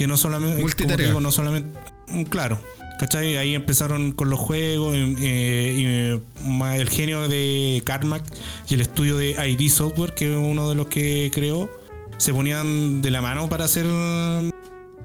Que 0.00 0.06
no 0.06 0.16
solamente, 0.16 0.62
Multitarea. 0.62 1.08
digo, 1.08 1.20
no 1.20 1.30
solamente, 1.30 1.78
mm, 2.08 2.22
claro, 2.22 2.58
¿cachai? 2.98 3.36
Ahí 3.36 3.54
empezaron 3.54 4.12
con 4.12 4.30
los 4.30 4.38
juegos, 4.40 4.96
y, 4.96 5.14
eh, 5.20 6.18
más 6.46 6.76
el 6.80 6.88
genio 6.88 7.28
de 7.28 7.82
Carmack 7.84 8.22
y 8.70 8.74
el 8.76 8.80
estudio 8.80 9.18
de 9.18 9.32
ID 9.46 9.68
Software, 9.68 10.14
que 10.14 10.32
es 10.32 10.38
uno 10.38 10.70
de 10.70 10.74
los 10.74 10.86
que 10.86 11.30
creó, 11.34 11.68
se 12.16 12.32
ponían 12.32 13.02
de 13.02 13.10
la 13.10 13.20
mano 13.20 13.50
para 13.50 13.66
hacer 13.66 13.84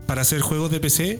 para 0.07 0.21
hacer 0.21 0.39
juegos 0.39 0.71
de 0.71 0.79
PC 0.79 1.19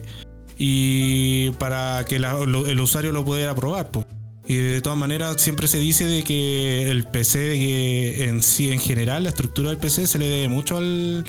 y 0.56 1.50
para 1.58 2.06
que 2.08 2.18
la- 2.18 2.46
lo- 2.46 2.66
el 2.66 2.80
usuario 2.80 3.12
lo 3.12 3.26
pudiera 3.26 3.54
probar. 3.54 3.90
po. 3.90 4.06
Y 4.48 4.54
de 4.54 4.80
todas 4.80 4.98
maneras 4.98 5.36
siempre 5.42 5.68
se 5.68 5.78
dice 5.78 6.06
de 6.06 6.24
que 6.24 6.90
el 6.90 7.04
PC 7.04 7.38
de 7.40 7.58
que 7.58 8.24
en 8.24 8.42
sí, 8.42 8.72
en 8.72 8.80
general, 8.80 9.24
la 9.24 9.28
estructura 9.28 9.68
del 9.68 9.76
PC 9.78 10.06
se 10.06 10.18
le 10.18 10.28
debe 10.28 10.48
mucho 10.48 10.78
al. 10.78 11.26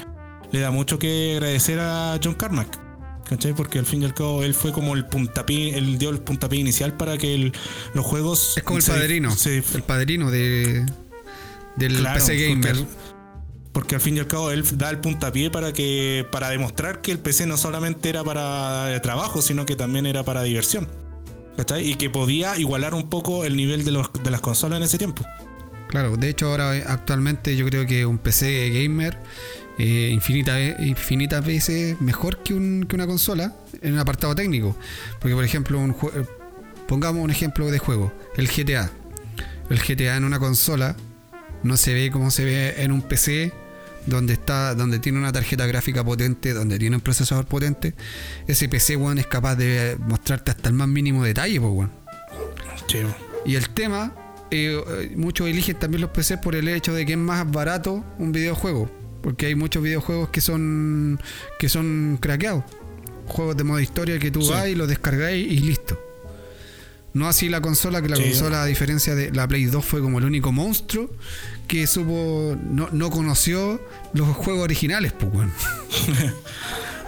Le 0.51 0.59
da 0.59 0.71
mucho 0.71 0.97
que 0.99 1.33
agradecer 1.35 1.79
a 1.79 2.19
John 2.23 2.35
Carmack. 2.35 2.79
¿Cachai? 3.29 3.53
Porque 3.53 3.77
al 3.77 3.85
fin 3.85 4.01
y 4.03 4.05
al 4.05 4.13
cabo 4.13 4.41
él 4.43 4.53
fue 4.53 4.71
como 4.71 4.93
el 4.95 5.05
puntapié, 5.05 5.77
él 5.77 5.97
dio 5.97 6.09
el 6.11 6.19
puntapié 6.19 6.59
inicial 6.61 6.93
para 6.95 7.17
que 7.17 7.35
el- 7.35 7.51
los 7.93 8.05
juegos. 8.05 8.53
Es 8.57 8.63
como 8.63 8.77
el 8.77 8.83
se- 8.83 8.93
padrino. 8.93 9.35
se- 9.35 9.57
el 9.73 9.83
padrino 9.83 10.31
de, 10.31 10.85
del 11.75 11.97
Claro, 11.97 12.19
PC 12.19 12.37
gamer. 12.49 12.77
Porque 13.73 13.95
al 13.95 14.01
fin 14.01 14.15
y 14.15 14.19
al 14.21 14.27
cabo 14.27 14.49
él 14.51 14.63
da 14.77 14.89
el 14.89 14.99
puntapié 14.99 15.51
para 15.51 15.73
que 15.73 16.25
para 16.31 16.49
demostrar 16.49 17.01
que 17.01 17.11
el 17.11 17.19
PC 17.19 17.45
no 17.47 17.57
solamente 17.57 18.07
era 18.09 18.23
para 18.23 18.99
trabajo, 19.01 19.41
sino 19.41 19.65
que 19.65 19.75
también 19.75 20.05
era 20.05 20.23
para 20.23 20.41
diversión. 20.43 20.87
¿Cachai? 21.57 21.85
Y 21.89 21.95
que 21.95 22.09
podía 22.09 22.57
igualar 22.57 22.93
un 22.93 23.09
poco 23.09 23.43
el 23.43 23.57
nivel 23.57 23.83
de, 23.83 23.91
los, 23.91 24.07
de 24.23 24.31
las 24.31 24.39
consolas 24.41 24.77
en 24.77 24.83
ese 24.83 24.97
tiempo. 24.97 25.25
Claro, 25.89 26.15
de 26.15 26.29
hecho 26.29 26.47
ahora 26.47 26.71
actualmente 26.87 27.55
yo 27.57 27.65
creo 27.65 27.85
que 27.85 28.05
un 28.05 28.17
PC 28.19 28.69
gamer 28.69 29.17
eh, 29.77 30.09
infinita, 30.11 30.59
infinitas 30.81 31.45
veces 31.45 31.99
mejor 32.01 32.41
que, 32.43 32.53
un- 32.53 32.85
que 32.87 32.95
una 32.95 33.05
consola 33.07 33.53
en 33.81 33.93
un 33.93 33.99
apartado 33.99 34.33
técnico. 34.35 34.75
Porque 35.19 35.35
por 35.35 35.43
ejemplo, 35.43 35.79
un 35.79 35.95
pongamos 36.87 37.23
un 37.23 37.29
ejemplo 37.31 37.69
de 37.69 37.79
juego, 37.79 38.13
el 38.37 38.47
GTA. 38.47 38.89
El 39.69 39.79
GTA 39.79 40.15
en 40.15 40.23
una 40.23 40.39
consola 40.39 40.95
no 41.63 41.75
se 41.75 41.93
ve 41.93 42.09
como 42.11 42.31
se 42.31 42.45
ve 42.45 42.75
en 42.83 42.91
un 42.91 43.01
PC 43.01 43.51
donde 44.05 44.31
está 44.33 44.73
donde 44.73 44.99
tiene 44.99 45.17
una 45.19 45.33
tarjeta 45.33 45.65
gráfica 45.67 46.01
potente, 46.03 46.53
donde 46.53 46.79
tiene 46.79 46.95
un 46.95 47.01
procesador 47.01 47.45
potente. 47.45 47.93
Ese 48.47 48.69
PC, 48.69 48.95
weón, 48.95 49.17
es 49.17 49.27
capaz 49.27 49.55
de 49.57 49.97
mostrarte 50.07 50.51
hasta 50.51 50.69
el 50.69 50.75
más 50.75 50.87
mínimo 50.87 51.25
detalle, 51.25 51.59
pues, 51.59 51.73
weón. 51.73 51.91
Y 53.45 53.55
el 53.55 53.69
tema, 53.71 54.13
eh, 54.49 54.81
eh, 54.87 55.11
muchos 55.17 55.49
eligen 55.49 55.77
también 55.77 56.01
los 56.01 56.11
PCs 56.11 56.37
por 56.37 56.55
el 56.55 56.69
hecho 56.69 56.93
de 56.93 57.05
que 57.05 57.13
es 57.13 57.17
más 57.17 57.51
barato 57.51 58.05
un 58.17 58.31
videojuego. 58.31 58.89
Porque 59.22 59.48
hay 59.48 59.56
muchos 59.56 59.84
videojuegos 59.84 60.30
que 60.30 60.41
son 60.41 61.19
que 61.60 61.69
son 61.69 62.18
craqueados. 62.22 62.64
Juegos 63.27 63.57
de 63.57 63.64
modo 63.64 63.80
historia 63.80 64.19
que 64.19 64.31
tú 64.31 64.41
Sí. 64.41 64.52
vas 64.52 64.68
y 64.69 64.76
los 64.76 64.88
descargáis 64.88 65.45
y 65.52 65.57
listo. 65.60 65.99
No 67.14 67.27
así 67.27 67.49
la 67.49 67.61
consola, 67.61 68.02
que 68.02 68.10
la 68.10 68.15
Sí. 68.18 68.23
consola, 68.23 68.61
a 68.61 68.65
diferencia 68.65 69.15
de 69.15 69.31
la 69.31 69.48
Play 69.48 69.65
2, 69.65 69.84
fue 69.84 70.02
como 70.02 70.19
el 70.19 70.26
único 70.26 70.52
monstruo 70.52 71.10
que 71.68 71.88
supo, 71.88 72.56
no, 72.69 72.89
no 72.91 73.10
conoció 73.10 73.81
los 74.14 74.27
juegos 74.38 74.64
originales, 74.64 75.14
pues, 75.14 75.34
weón. 75.34 75.52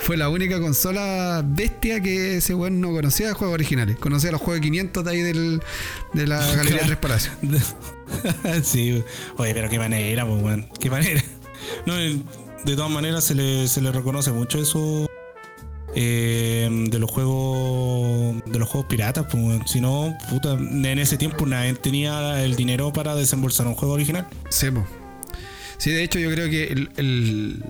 Fue 0.02 0.16
la 0.18 0.30
única 0.30 0.60
consola 0.60 1.44
bestia 1.46 2.02
que 2.02 2.38
ese 2.38 2.56
weón 2.56 2.82
no 2.82 2.92
conocía 2.92 3.28
de 3.28 3.34
juegos 3.34 3.54
originales. 3.54 3.98
Conocía 3.98 4.32
los 4.32 4.42
juegos 4.42 4.56
de 4.56 4.62
500 4.62 5.04
de 5.06 5.12
ahí 5.12 5.22
del, 5.22 5.62
de 6.14 6.26
la 6.26 6.40
Galería 6.56 6.82
Tres 6.86 6.98
Palacios. 6.98 7.36
sí, 8.64 9.04
oye, 9.38 9.54
pero 9.54 9.70
qué 9.70 9.78
manera, 9.78 10.26
pues, 10.26 10.42
weón. 10.42 10.70
Qué 10.80 10.90
manera. 10.90 11.22
No, 11.86 11.96
de 11.96 12.76
todas 12.76 12.92
maneras 12.92 13.24
se 13.24 13.36
le, 13.36 13.68
se 13.68 13.82
le 13.82 13.92
reconoce 13.92 14.32
mucho 14.32 14.60
eso 14.60 15.10
eh, 15.96 16.70
de 16.90 17.00
los 17.00 17.10
juegos 17.10 18.44
de 18.46 18.60
los 18.60 18.70
juegos 18.70 18.88
piratas, 18.90 19.26
pues. 19.32 19.62
Si 19.66 19.82
no, 19.82 20.16
puta, 20.30 20.54
en 20.54 21.00
ese 21.00 21.18
tiempo 21.18 21.46
nadie 21.46 21.74
tenía 21.74 22.44
el 22.44 22.56
dinero 22.56 22.94
para 22.94 23.16
desembolsar 23.16 23.68
un 23.68 23.76
juego 23.76 23.96
original. 23.96 24.28
Sí. 24.50 24.68
Sí, 25.78 25.92
de 25.92 26.04
hecho 26.04 26.20
yo 26.20 26.30
creo 26.30 26.50
que 26.50 26.90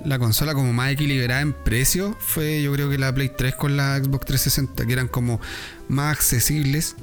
la 0.03 0.17
consola 0.17 0.55
como 0.55 0.73
más 0.73 0.91
equilibrada 0.91 1.41
en 1.41 1.53
precio 1.53 2.17
fue 2.19 2.63
yo 2.63 2.73
creo 2.73 2.89
que 2.89 2.97
la 2.97 3.13
Play 3.13 3.31
3 3.37 3.53
con 3.53 3.77
la 3.77 3.99
Xbox 3.99 4.25
360, 4.25 4.85
que 4.87 4.93
eran 4.93 5.07
como 5.07 5.39
más 5.87 6.17
accesibles 6.17 6.95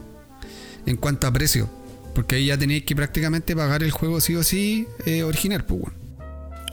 en 0.85 0.97
cuanto 0.97 1.29
a 1.29 1.33
precio. 1.33 1.71
Porque 2.13 2.37
ahí 2.37 2.47
ya 2.47 2.59
tenéis 2.59 2.85
que 2.85 2.97
prácticamente 2.97 3.55
pagar 3.55 3.85
el 3.85 3.93
juego 3.93 4.21
sí 4.21 4.35
o 4.35 4.43
sí 4.43 4.89
eh, 5.05 5.23
original, 5.23 5.65
pues 5.65 5.81
bueno. 5.81 6.06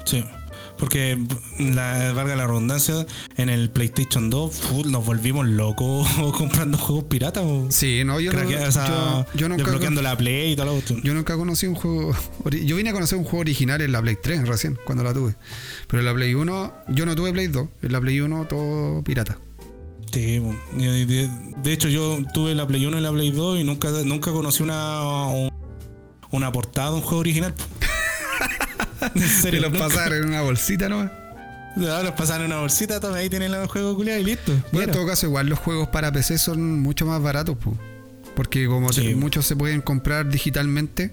Sí. 0.06 0.24
Porque, 0.78 1.18
la, 1.60 2.12
valga 2.14 2.36
la 2.36 2.48
redundancia, 2.48 3.06
en 3.38 3.50
el 3.50 3.70
PlayStation 3.70 4.30
2 4.30 4.54
fu, 4.56 4.84
nos 4.86 5.06
volvimos 5.06 5.48
locos 5.48 6.08
comprando 6.38 6.78
juegos 6.78 7.06
piratas. 7.06 7.44
Sí, 7.70 8.04
no, 8.04 8.20
yo, 8.20 8.34
no, 8.34 8.40
Craquea- 8.40 8.68
o 8.68 8.72
sea, 8.72 8.88
yo, 8.88 9.26
yo 9.36 9.50
nunca, 9.50 9.64
desbloqueando 9.64 10.02
la 10.02 10.18
Play 10.18 10.54
y 10.54 10.56
todo 10.56 10.66
lo 10.68 10.76
otro. 10.76 10.98
yo 11.04 11.14
nunca 11.14 11.38
conocí 11.38 11.68
un 11.68 11.76
juego. 11.76 12.16
Yo 12.66 12.76
vine 12.76 12.90
a 12.90 12.94
conocer 12.94 13.18
un 13.18 13.24
juego 13.24 13.40
original 13.42 13.82
en 13.82 13.92
la 13.92 14.02
Play 14.02 14.18
3 14.22 14.48
recién, 14.48 14.78
cuando 14.84 15.04
la 15.04 15.14
tuve. 15.14 15.36
Pero 15.88 16.00
en 16.02 16.06
la 16.06 16.14
Play 16.14 16.34
1, 16.34 16.74
yo 16.90 17.06
no 17.06 17.16
tuve 17.16 17.32
Play 17.32 17.48
2. 17.48 17.68
En 17.84 17.92
la 17.92 18.02
Play 18.02 18.20
1 18.20 18.46
todo 18.50 19.04
pirata. 19.04 19.38
Sí, 20.12 20.42
de, 20.78 21.30
de 21.64 21.74
hecho 21.74 21.88
yo 21.88 22.20
tuve 22.34 22.54
la 22.56 22.68
Play 22.68 22.86
1 22.86 22.98
y 22.98 23.02
la 23.02 23.12
Play 23.12 23.32
2 23.32 23.60
y 23.60 23.64
nunca, 23.64 23.90
nunca 24.04 24.32
conocí 24.32 24.62
una, 24.64 25.02
un- 25.28 25.50
una 26.32 26.52
portada 26.52 26.90
de 26.90 26.96
un 26.98 27.02
juego 27.02 27.20
original. 27.20 27.54
serio, 29.42 29.62
los 29.62 29.78
pasaron 29.78 30.20
en 30.20 30.26
una 30.30 30.42
bolsita 30.42 30.90
nomás. 30.90 31.12
Ahora 31.76 32.04
los 32.04 32.12
pasaron 32.14 32.46
en 32.46 32.52
una 32.52 32.62
bolsita, 32.62 33.00
toma, 33.00 33.18
ahí 33.18 33.30
tienen 33.30 33.54
el 33.54 33.66
juego 33.68 33.96
culiado 33.96 34.20
y 34.20 34.24
listo. 34.24 34.52
Bueno, 34.72 34.88
en 34.90 34.94
todo 34.94 35.08
caso, 35.08 35.26
igual 35.26 35.48
los 35.48 35.58
juegos 35.60 35.88
para 35.90 36.12
PC 36.12 36.38
son 36.38 36.80
mucho 36.82 37.06
más 37.06 37.22
baratos, 37.22 37.58
po. 37.58 37.76
porque 38.36 38.66
como 38.68 38.90
te- 38.92 39.14
muchos 39.16 39.46
se 39.46 39.56
pueden 39.56 39.82
comprar 39.82 40.28
digitalmente, 40.30 41.12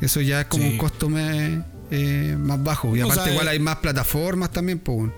eso 0.00 0.20
ya 0.20 0.40
es 0.42 0.46
como 0.46 0.64
Sí. 0.64 0.70
un 0.70 0.78
costo 0.78 1.08
me- 1.08 1.62
eh, 1.90 2.34
más 2.38 2.62
bajo. 2.62 2.96
Y 2.96 3.02
O 3.02 3.04
aparte, 3.06 3.22
sea, 3.24 3.32
igual 3.32 3.46
eh, 3.46 3.50
hay 3.50 3.58
más 3.60 3.76
plataformas 3.76 4.50
también, 4.50 4.78
po. 4.80 5.12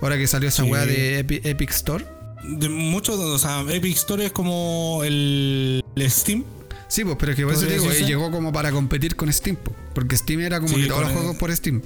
ahora 0.00 0.16
que 0.16 0.26
salió 0.26 0.48
esa 0.48 0.62
Sí. 0.64 0.70
weá 0.70 0.86
de 0.86 1.20
Epi- 1.26 1.40
Epic 1.44 1.70
Store. 1.70 2.06
De 2.44 2.68
muchos, 2.68 3.16
o 3.18 3.38
sea, 3.38 3.64
Epic 3.68 3.94
Store 3.96 4.26
es 4.26 4.32
como 4.32 5.02
el, 5.04 5.82
el 5.94 6.10
Steam. 6.10 6.44
Sí, 6.92 7.04
pues, 7.04 7.16
pero 7.18 7.32
es 7.32 7.36
que 7.38 7.44
por 7.44 7.52
eso 7.54 7.60
te 7.62 7.68
¿Podría 7.68 7.80
digo, 7.90 8.04
eh, 8.04 8.06
llegó 8.06 8.30
como 8.30 8.52
para 8.52 8.70
competir 8.70 9.16
con 9.16 9.32
Steam, 9.32 9.56
po, 9.56 9.74
porque 9.94 10.14
Steam 10.14 10.40
era 10.40 10.60
como 10.60 10.74
Sí, 10.74 10.82
que 10.82 10.88
todos 10.88 11.00
los 11.00 11.10
el- 11.10 11.16
juegos 11.16 11.36
por 11.36 11.56
Steam. 11.56 11.80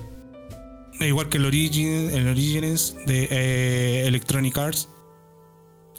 Igual 0.99 1.29
que 1.29 1.37
el 1.37 1.45
Origin, 1.47 2.11
el 2.11 2.27
Origins 2.27 2.97
de 3.07 3.29
eh, 3.31 4.07
Electronic 4.09 4.59
Arts. 4.59 4.89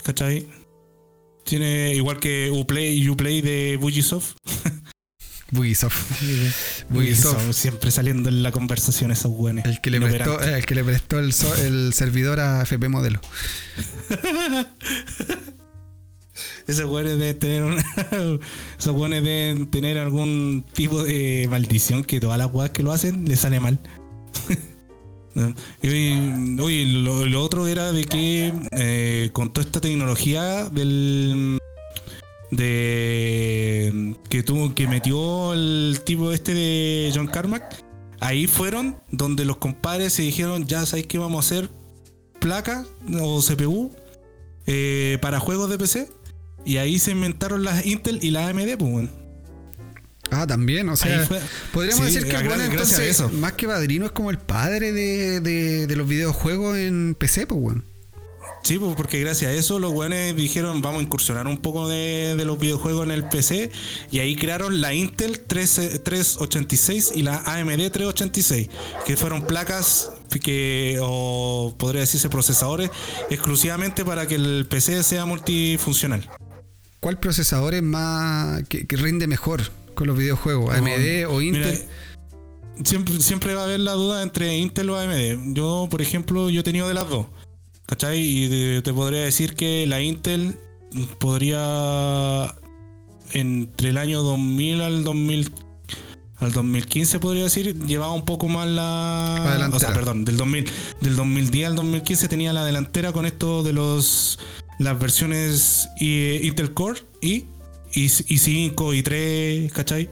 ¿Cachai? 0.04 0.50
Tiene 1.46 1.94
igual 1.96 2.20
que 2.20 2.52
Uplay, 2.52 3.08
Uplay 3.10 3.40
de 3.42 3.78
Bugisoft. 3.80 4.36
Bugisoft. 5.52 5.96
Bugisoft. 6.90 7.54
Siempre 7.54 7.92
saliendo 7.92 8.28
en 8.28 8.44
la 8.44 8.52
conversación 8.52 9.12
esos 9.12 9.32
buenos. 9.32 9.64
El 9.64 9.80
que 9.80 9.90
le 9.90 10.02
prestó, 10.02 10.42
el 10.42 10.66
que 10.66 10.76
le 10.76 10.84
prestó 10.84 11.20
el, 11.20 11.32
so- 11.32 11.56
el 11.56 11.94
servidor 11.94 12.42
a 12.42 12.64
FP 12.64 12.90
Modelo. 12.90 13.22
Esos 16.68 16.86
buenos 16.86 17.18
deben 17.18 17.40
tener 17.40 17.64
una, 17.64 17.84
esos 18.80 18.94
buenos 18.94 19.24
deben 19.24 19.68
tener 19.68 19.98
algún 19.98 20.66
tipo 20.74 21.04
de 21.04 21.48
maldición 21.50 22.04
que 22.04 22.20
todas 22.20 22.38
las 22.38 22.54
weas 22.54 22.72
que 22.72 22.84
lo 22.84 22.92
hacen 22.92 23.26
le 23.26 23.36
sale 23.36 23.60
mal. 23.60 23.80
Y 25.84 26.86
lo, 27.04 27.26
lo 27.26 27.44
otro 27.44 27.68
era 27.68 27.92
de 27.92 28.06
que 28.06 28.54
eh, 28.72 29.30
con 29.34 29.54
toda 29.54 29.66
esta 29.66 29.80
tecnología 29.82 30.68
del 30.70 31.60
de 32.50 34.16
que 34.30 34.42
tuvo 34.42 34.74
que 34.74 34.88
metió 34.88 35.54
el 35.54 36.00
tipo 36.06 36.32
este 36.32 36.54
de 36.54 37.12
John 37.14 37.28
Carmack 37.28 37.84
ahí 38.22 38.48
fueron 38.48 38.98
donde 39.12 39.44
los 39.44 39.58
compadres 39.58 40.14
se 40.14 40.22
dijeron 40.22 40.66
ya 40.66 40.86
sabéis 40.86 41.08
que 41.08 41.18
vamos 41.18 41.46
a 41.46 41.56
hacer 41.56 41.70
placa 42.40 42.86
o 43.20 43.42
CPU 43.42 43.92
eh, 44.66 45.18
para 45.22 45.40
juegos 45.40 45.70
de 45.70 45.78
PC 45.78 46.10
y 46.68 46.78
ahí 46.78 47.00
se 47.00 47.12
inventaron 47.12 47.64
las 47.64 47.86
Intel 47.86 48.20
y 48.22 48.32
las 48.32 48.50
AMD 48.50 48.78
pues 48.78 48.92
weón. 48.94 49.12
Ah, 50.30 50.46
también, 50.46 50.90
o 50.90 50.98
sea, 50.98 51.26
fue- 51.26 51.40
podríamos 51.72 52.06
Sí, 52.08 52.16
decir 52.16 52.30
que 52.30 52.36
entonces, 52.36 53.00
eso. 53.00 53.30
más 53.30 53.54
que 53.54 53.66
padrino, 53.66 54.06
es 54.06 54.12
como 54.12 54.30
el 54.30 54.38
padre 54.38 54.92
de, 54.92 55.40
de- 55.40 55.88
de 55.88 55.96
los 55.96 56.06
videojuegos 56.08 56.78
en 56.78 57.16
PC, 57.18 57.48
pues, 57.48 57.62
weón. 57.62 57.86
Sí, 58.64 58.78
pues 58.80 58.96
porque 58.98 59.22
gracias 59.22 59.52
a 59.52 59.54
eso 59.54 59.80
los 59.80 59.94
weones 59.94 60.36
dijeron 60.36 60.82
vamos 60.82 61.00
a 61.00 61.04
incursionar 61.04 61.48
un 61.48 61.58
poco 61.60 61.88
de, 61.88 62.36
de 62.36 62.44
los 62.44 62.60
videojuegos 62.60 63.06
en 63.06 63.12
el 63.12 63.24
PC 63.30 63.72
y 64.12 64.20
ahí 64.20 64.36
crearon 64.36 64.82
la 64.82 64.94
Intel 64.94 65.40
3, 65.40 65.78
eh, 65.78 66.00
386 66.00 67.14
y 67.16 67.22
la 67.22 67.38
AMD 67.46 67.90
386, 67.92 68.68
que 69.06 69.16
fueron 69.16 69.44
placas 69.46 70.12
que, 70.44 70.98
o 71.02 71.74
podría 71.78 72.02
decirse 72.02 72.28
procesadores, 72.28 72.90
exclusivamente 73.30 74.04
para 74.04 74.28
que 74.28 74.36
el 74.36 74.66
PC 74.70 75.02
sea 75.04 75.26
multifuncional. 75.26 76.30
¿Cuál 77.00 77.20
procesador 77.20 77.74
es 77.76 77.84
más. 77.84 78.64
que, 78.70 78.88
que 78.88 78.96
rinde 78.98 79.28
mejor 79.28 79.62
con 79.96 80.08
los 80.08 80.18
videojuegos? 80.18 80.74
¿AMD 80.76 81.26
o 81.30 81.40
Mira, 81.40 81.70
Intel? 81.70 81.86
siempre, 82.84 83.20
siempre 83.20 83.54
va 83.56 83.62
a 83.62 83.64
haber 83.66 83.80
la 83.80 83.94
duda 83.94 84.24
entre 84.24 84.58
Intel 84.58 84.90
o 84.90 84.98
AMD. 84.98 85.54
Yo, 85.56 85.88
por 85.90 86.02
ejemplo, 86.02 86.50
yo 86.50 86.62
he 86.62 86.64
tenido 86.64 86.88
de 86.88 86.94
las 86.94 87.10
dos. 87.10 87.28
¿Cachai? 87.86 88.20
Y 88.20 88.82
te 88.82 88.94
podría 88.94 89.22
decir 89.22 89.56
que 89.56 89.86
la 89.88 90.02
Intel 90.02 90.58
podría 91.20 92.54
entre 93.32 93.90
el 93.90 93.98
año 93.98 94.22
2000 94.24 94.82
al 94.82 95.04
2000 95.04 95.52
al 96.40 96.52
2015 96.54 97.20
podría 97.20 97.44
decir 97.44 97.78
llevaba 97.86 98.14
un 98.14 98.24
poco 98.24 98.48
más 98.48 98.68
la 98.68 99.42
delantera. 99.54 99.76
o 99.76 99.80
sea 99.80 99.94
perdón 99.94 100.24
del 100.24 100.38
2000 100.38 100.66
del 101.02 101.16
2010 101.16 101.68
al 101.68 101.76
2015 101.76 102.28
tenía 102.30 102.54
la 102.54 102.64
delantera 102.64 103.12
con 103.12 103.26
esto 103.26 103.64
de 103.64 103.74
los 103.74 104.40
las 104.80 105.00
versiones 105.00 105.90
eh, 106.00 106.40
Intel 106.44 106.74
Core 106.74 107.02
y 107.22 107.46
y, 107.94 108.04
y 108.06 108.38
5 108.38 108.94
y 108.94 109.02
3 109.04 109.72
¿cachai? 109.74 110.10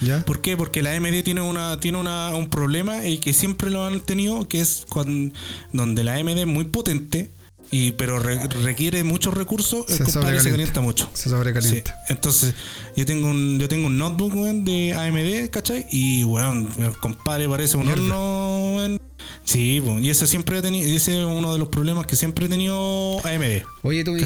¿Ya? 0.00 0.24
¿Por 0.24 0.40
qué? 0.42 0.56
Porque 0.56 0.82
la 0.82 0.94
AMD 0.94 1.22
tiene 1.24 1.40
una 1.40 1.80
tiene 1.80 1.98
una, 1.98 2.28
un 2.34 2.48
problema 2.50 3.06
y 3.06 3.18
que 3.18 3.32
siempre 3.32 3.70
lo 3.70 3.84
han 3.84 4.00
tenido, 4.00 4.46
que 4.46 4.60
es 4.60 4.84
cuando, 4.88 5.34
donde 5.72 6.04
la 6.04 6.14
AMD 6.16 6.36
es 6.38 6.46
muy 6.46 6.64
potente, 6.64 7.30
y 7.70 7.92
pero 7.92 8.18
re- 8.18 8.46
requiere 8.62 9.02
muchos 9.04 9.32
recursos, 9.32 9.86
el 9.88 9.96
Se 9.96 10.04
compadre 10.04 10.12
se 10.12 10.12
sobrecalienta. 10.12 10.50
calienta 10.50 10.80
mucho. 10.82 11.10
Se 11.14 11.30
sobrecalienta. 11.30 11.92
Sí. 12.06 12.12
Entonces, 12.12 12.54
yo 12.94 13.06
tengo 13.06 13.28
un, 13.28 13.58
yo 13.58 13.68
tengo 13.68 13.86
un 13.86 13.96
notebook 13.96 14.34
de 14.34 14.92
AMD, 14.92 15.48
¿cachai? 15.50 15.86
Y 15.90 16.24
weón, 16.24 16.68
el 16.78 16.96
compadre 16.98 17.48
parece 17.48 17.78
un 17.78 17.86
Mierda. 17.86 18.02
horno. 18.18 18.98
Sí, 19.44 19.82
y 20.00 20.10
ese 20.10 20.26
siempre 20.26 20.58
he 20.58 20.62
tenido, 20.62 20.88
ese 20.88 21.20
es 21.20 21.26
uno 21.26 21.52
de 21.52 21.58
los 21.58 21.68
problemas 21.68 22.06
que 22.06 22.16
siempre 22.16 22.46
he 22.46 22.48
tenido 22.48 23.18
AMD. 23.24 23.62
Oye, 23.82 24.04
tú 24.04 24.16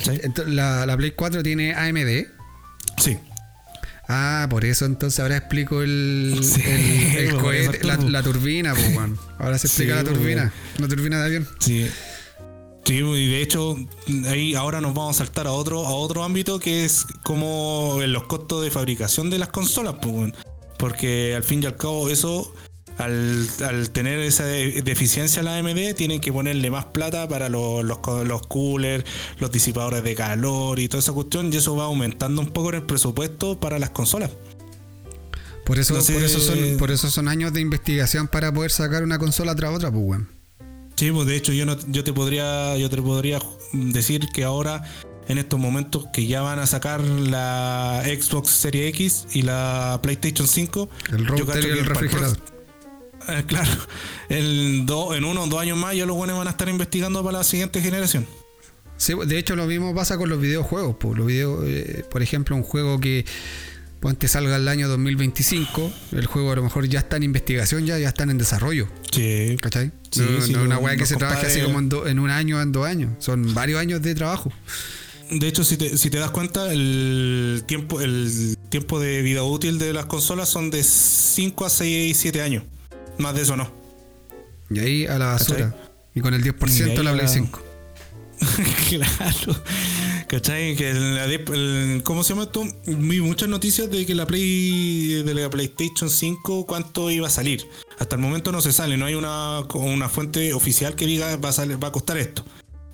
la, 0.46 0.86
la 0.86 0.96
Play 0.96 1.12
4 1.12 1.42
tiene 1.42 1.74
AMD. 1.74 2.26
Sí. 2.98 3.18
Ah, 4.12 4.48
por 4.50 4.64
eso 4.64 4.86
entonces 4.86 5.20
ahora 5.20 5.36
explico 5.36 5.82
el, 5.82 6.40
Sí, 6.42 6.62
el, 6.64 7.28
el 7.28 7.36
por 7.36 7.54
eso 7.54 7.70
cohete, 7.70 7.86
la, 8.10 8.22
turbina, 8.22 8.74
pues, 8.74 8.96
weón. 8.96 9.18
Ahora 9.38 9.56
se 9.56 9.68
explica 9.68 10.00
Sí, 10.00 10.04
la 10.04 10.10
turbina. 10.12 10.52
La 10.78 10.88
turbina 10.88 11.18
de 11.20 11.24
avión. 11.26 11.48
Sí. 11.60 11.86
Sí, 12.84 12.94
y 12.96 13.30
de 13.30 13.42
hecho, 13.42 13.76
ahí 14.26 14.54
ahora 14.54 14.80
nos 14.80 14.94
vamos 14.94 15.14
a 15.16 15.18
saltar 15.18 15.46
a 15.46 15.52
otro, 15.52 15.86
a 15.86 15.90
otro 15.90 16.24
ámbito 16.24 16.58
que 16.58 16.84
es 16.84 17.04
como 17.22 17.98
los 18.04 18.24
costos 18.24 18.64
de 18.64 18.70
fabricación 18.70 19.30
de 19.30 19.38
las 19.38 19.48
consolas, 19.48 19.94
pues, 20.02 20.32
porque 20.76 21.34
al 21.36 21.44
fin 21.44 21.62
y 21.62 21.66
al 21.66 21.76
cabo 21.76 22.08
eso, 22.08 22.52
al, 22.98 23.48
al 23.66 23.90
tener 23.90 24.18
esa 24.20 24.44
de- 24.44 24.82
deficiencia 24.82 25.42
la 25.42 25.56
AMD, 25.56 25.94
tienen 25.96 26.20
que 26.20 26.32
ponerle 26.32 26.70
más 26.70 26.86
plata 26.86 27.26
para 27.28 27.48
los, 27.48 27.84
los, 27.84 27.98
co- 27.98 28.24
los 28.24 28.46
coolers, 28.46 29.04
los 29.38 29.50
disipadores 29.50 30.02
de 30.02 30.14
calor 30.14 30.78
y 30.78 30.88
toda 30.88 31.00
esa 31.00 31.12
cuestión, 31.12 31.52
y 31.52 31.56
eso 31.56 31.76
va 31.76 31.84
aumentando 31.84 32.40
un 32.42 32.48
poco 32.48 32.70
en 32.70 32.76
el 32.76 32.82
presupuesto 32.82 33.58
para 33.58 33.78
las 33.78 33.90
consolas. 33.90 34.30
Por 35.64 35.78
eso, 35.78 35.94
por 35.94 36.22
eso 36.22 36.40
son, 36.40 36.58
por 36.78 36.90
eso 36.90 37.10
son 37.10 37.28
años 37.28 37.52
de 37.52 37.60
investigación 37.60 38.26
para 38.26 38.52
poder 38.52 38.70
sacar 38.72 39.04
una 39.04 39.18
consola 39.18 39.54
tras 39.54 39.72
otra, 39.74 39.90
pues, 39.90 40.02
weón. 40.04 40.28
Sí, 40.96 41.10
pues 41.12 41.26
de 41.26 41.36
hecho 41.36 41.52
yo 41.52 41.64
no, 41.64 41.76
yo 41.88 42.04
te 42.04 42.12
podría, 42.12 42.76
yo 42.76 42.90
te 42.90 43.00
podría 43.00 43.40
decir 43.72 44.26
que 44.34 44.44
ahora 44.44 44.82
en 45.28 45.38
estos 45.38 45.58
momentos 45.60 46.06
que 46.12 46.26
ya 46.26 46.42
van 46.42 46.58
a 46.58 46.66
sacar 46.66 47.00
la 47.02 48.02
Xbox 48.04 48.50
Series 48.50 48.88
X 48.90 49.26
y 49.32 49.42
la 49.42 50.00
PlayStation 50.02 50.48
5, 50.48 50.90
El 51.12 51.18
yo 51.18 51.24
router 51.36 51.64
y 51.64 51.68
el 51.70 51.86
refrigerador. 51.86 52.36
Eh, 53.38 53.44
claro, 53.46 53.70
el 54.28 54.84
do- 54.86 55.14
en 55.14 55.24
uno 55.24 55.42
o 55.44 55.46
dos 55.46 55.60
años 55.60 55.78
más 55.78 55.94
ya 55.96 56.06
los 56.06 56.16
buenos 56.16 56.36
van 56.38 56.46
a 56.48 56.50
estar 56.50 56.68
investigando 56.68 57.22
para 57.24 57.38
la 57.38 57.44
siguiente 57.44 57.80
generación. 57.80 58.26
Sí, 58.96 59.14
de 59.26 59.38
hecho 59.38 59.56
lo 59.56 59.66
mismo 59.66 59.94
pasa 59.94 60.18
con 60.18 60.28
los 60.28 60.40
videojuegos. 60.40 60.96
Pues. 61.00 61.16
Los 61.16 61.26
video, 61.26 61.64
eh, 61.64 62.04
por 62.10 62.22
ejemplo, 62.22 62.54
un 62.54 62.62
juego 62.62 63.00
que 63.00 63.24
ponte 64.00 64.28
salga 64.28 64.56
el 64.56 64.68
año 64.68 64.88
2025, 64.88 65.92
el 66.12 66.26
juego 66.26 66.52
a 66.52 66.56
lo 66.56 66.62
mejor 66.62 66.86
ya 66.88 67.00
está 67.00 67.16
en 67.16 67.22
investigación, 67.22 67.86
ya, 67.86 67.98
ya 67.98 68.08
están 68.08 68.30
en 68.30 68.38
desarrollo. 68.38 68.88
Sí, 69.10 69.56
¿Cachai? 69.60 69.92
Sí, 70.10 70.20
no, 70.20 70.40
sí, 70.42 70.52
no 70.52 70.60
es 70.60 70.66
una 70.66 70.78
weá 70.78 70.96
que 70.96 71.06
se 71.06 71.16
trabaje 71.16 71.46
así 71.46 71.60
como 71.60 71.78
en, 71.78 71.88
do- 71.88 72.06
en 72.06 72.18
un 72.18 72.30
año 72.30 72.58
o 72.58 72.60
en 72.62 72.72
dos 72.72 72.86
años. 72.86 73.10
Son 73.18 73.54
varios 73.54 73.78
años 73.80 74.02
de 74.02 74.14
trabajo. 74.14 74.52
De 75.30 75.46
hecho, 75.46 75.62
si 75.64 75.76
te, 75.76 75.96
si 75.96 76.10
te 76.10 76.18
das 76.18 76.30
cuenta, 76.32 76.72
el 76.72 77.62
tiempo, 77.66 78.00
el 78.00 78.56
tiempo 78.68 78.98
de 78.98 79.22
vida 79.22 79.44
útil 79.44 79.78
de 79.78 79.92
las 79.92 80.06
consolas 80.06 80.48
son 80.48 80.70
de 80.70 80.82
5 80.82 81.64
a 81.66 81.70
6 81.70 82.16
7 82.16 82.42
años. 82.42 82.64
Más 83.20 83.34
de 83.34 83.42
eso 83.42 83.56
no. 83.56 83.70
Y 84.70 84.78
ahí 84.80 85.06
a 85.06 85.18
la 85.18 85.26
basura. 85.26 85.74
Y 86.14 86.20
con 86.20 86.34
el 86.34 86.42
10% 86.42 86.68
Y 86.70 86.82
ahí 86.90 86.96
la 87.04 87.12
Play 87.12 87.22
la- 87.26 87.28
5. 87.28 87.60
claro. 88.88 89.62
¿Cachai? 90.28 90.76
Que 90.76 90.94
la 90.94 91.24
el- 91.26 92.02
¿Cómo 92.04 92.22
se 92.22 92.30
llama 92.30 92.44
esto? 92.44 92.64
Vi 92.86 93.20
muchas 93.20 93.48
noticias 93.48 93.90
de 93.90 94.06
que 94.06 94.14
la 94.14 94.26
Play 94.26 95.22
de 95.24 95.34
la 95.34 95.50
PlayStation 95.50 96.08
5 96.08 96.66
cuánto 96.66 97.10
iba 97.10 97.26
a 97.26 97.30
salir. 97.30 97.66
Hasta 97.98 98.16
el 98.16 98.22
momento 98.22 98.52
no 98.52 98.60
se 98.60 98.72
sale, 98.72 98.96
no 98.96 99.06
hay 99.06 99.14
una, 99.14 99.60
una 99.74 100.08
fuente 100.08 100.54
oficial 100.54 100.94
que 100.94 101.06
diga 101.06 101.36
va 101.36 101.48
a, 101.50 101.52
salir- 101.52 101.82
va 101.82 101.88
a 101.88 101.92
costar 101.92 102.16
esto. 102.18 102.44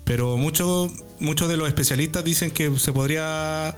Pero 0.03 0.37
muchos 0.37 0.91
muchos 1.19 1.47
de 1.49 1.57
los 1.57 1.67
especialistas 1.67 2.23
dicen 2.23 2.51
que 2.51 2.77
se 2.79 2.91
podría 2.91 3.77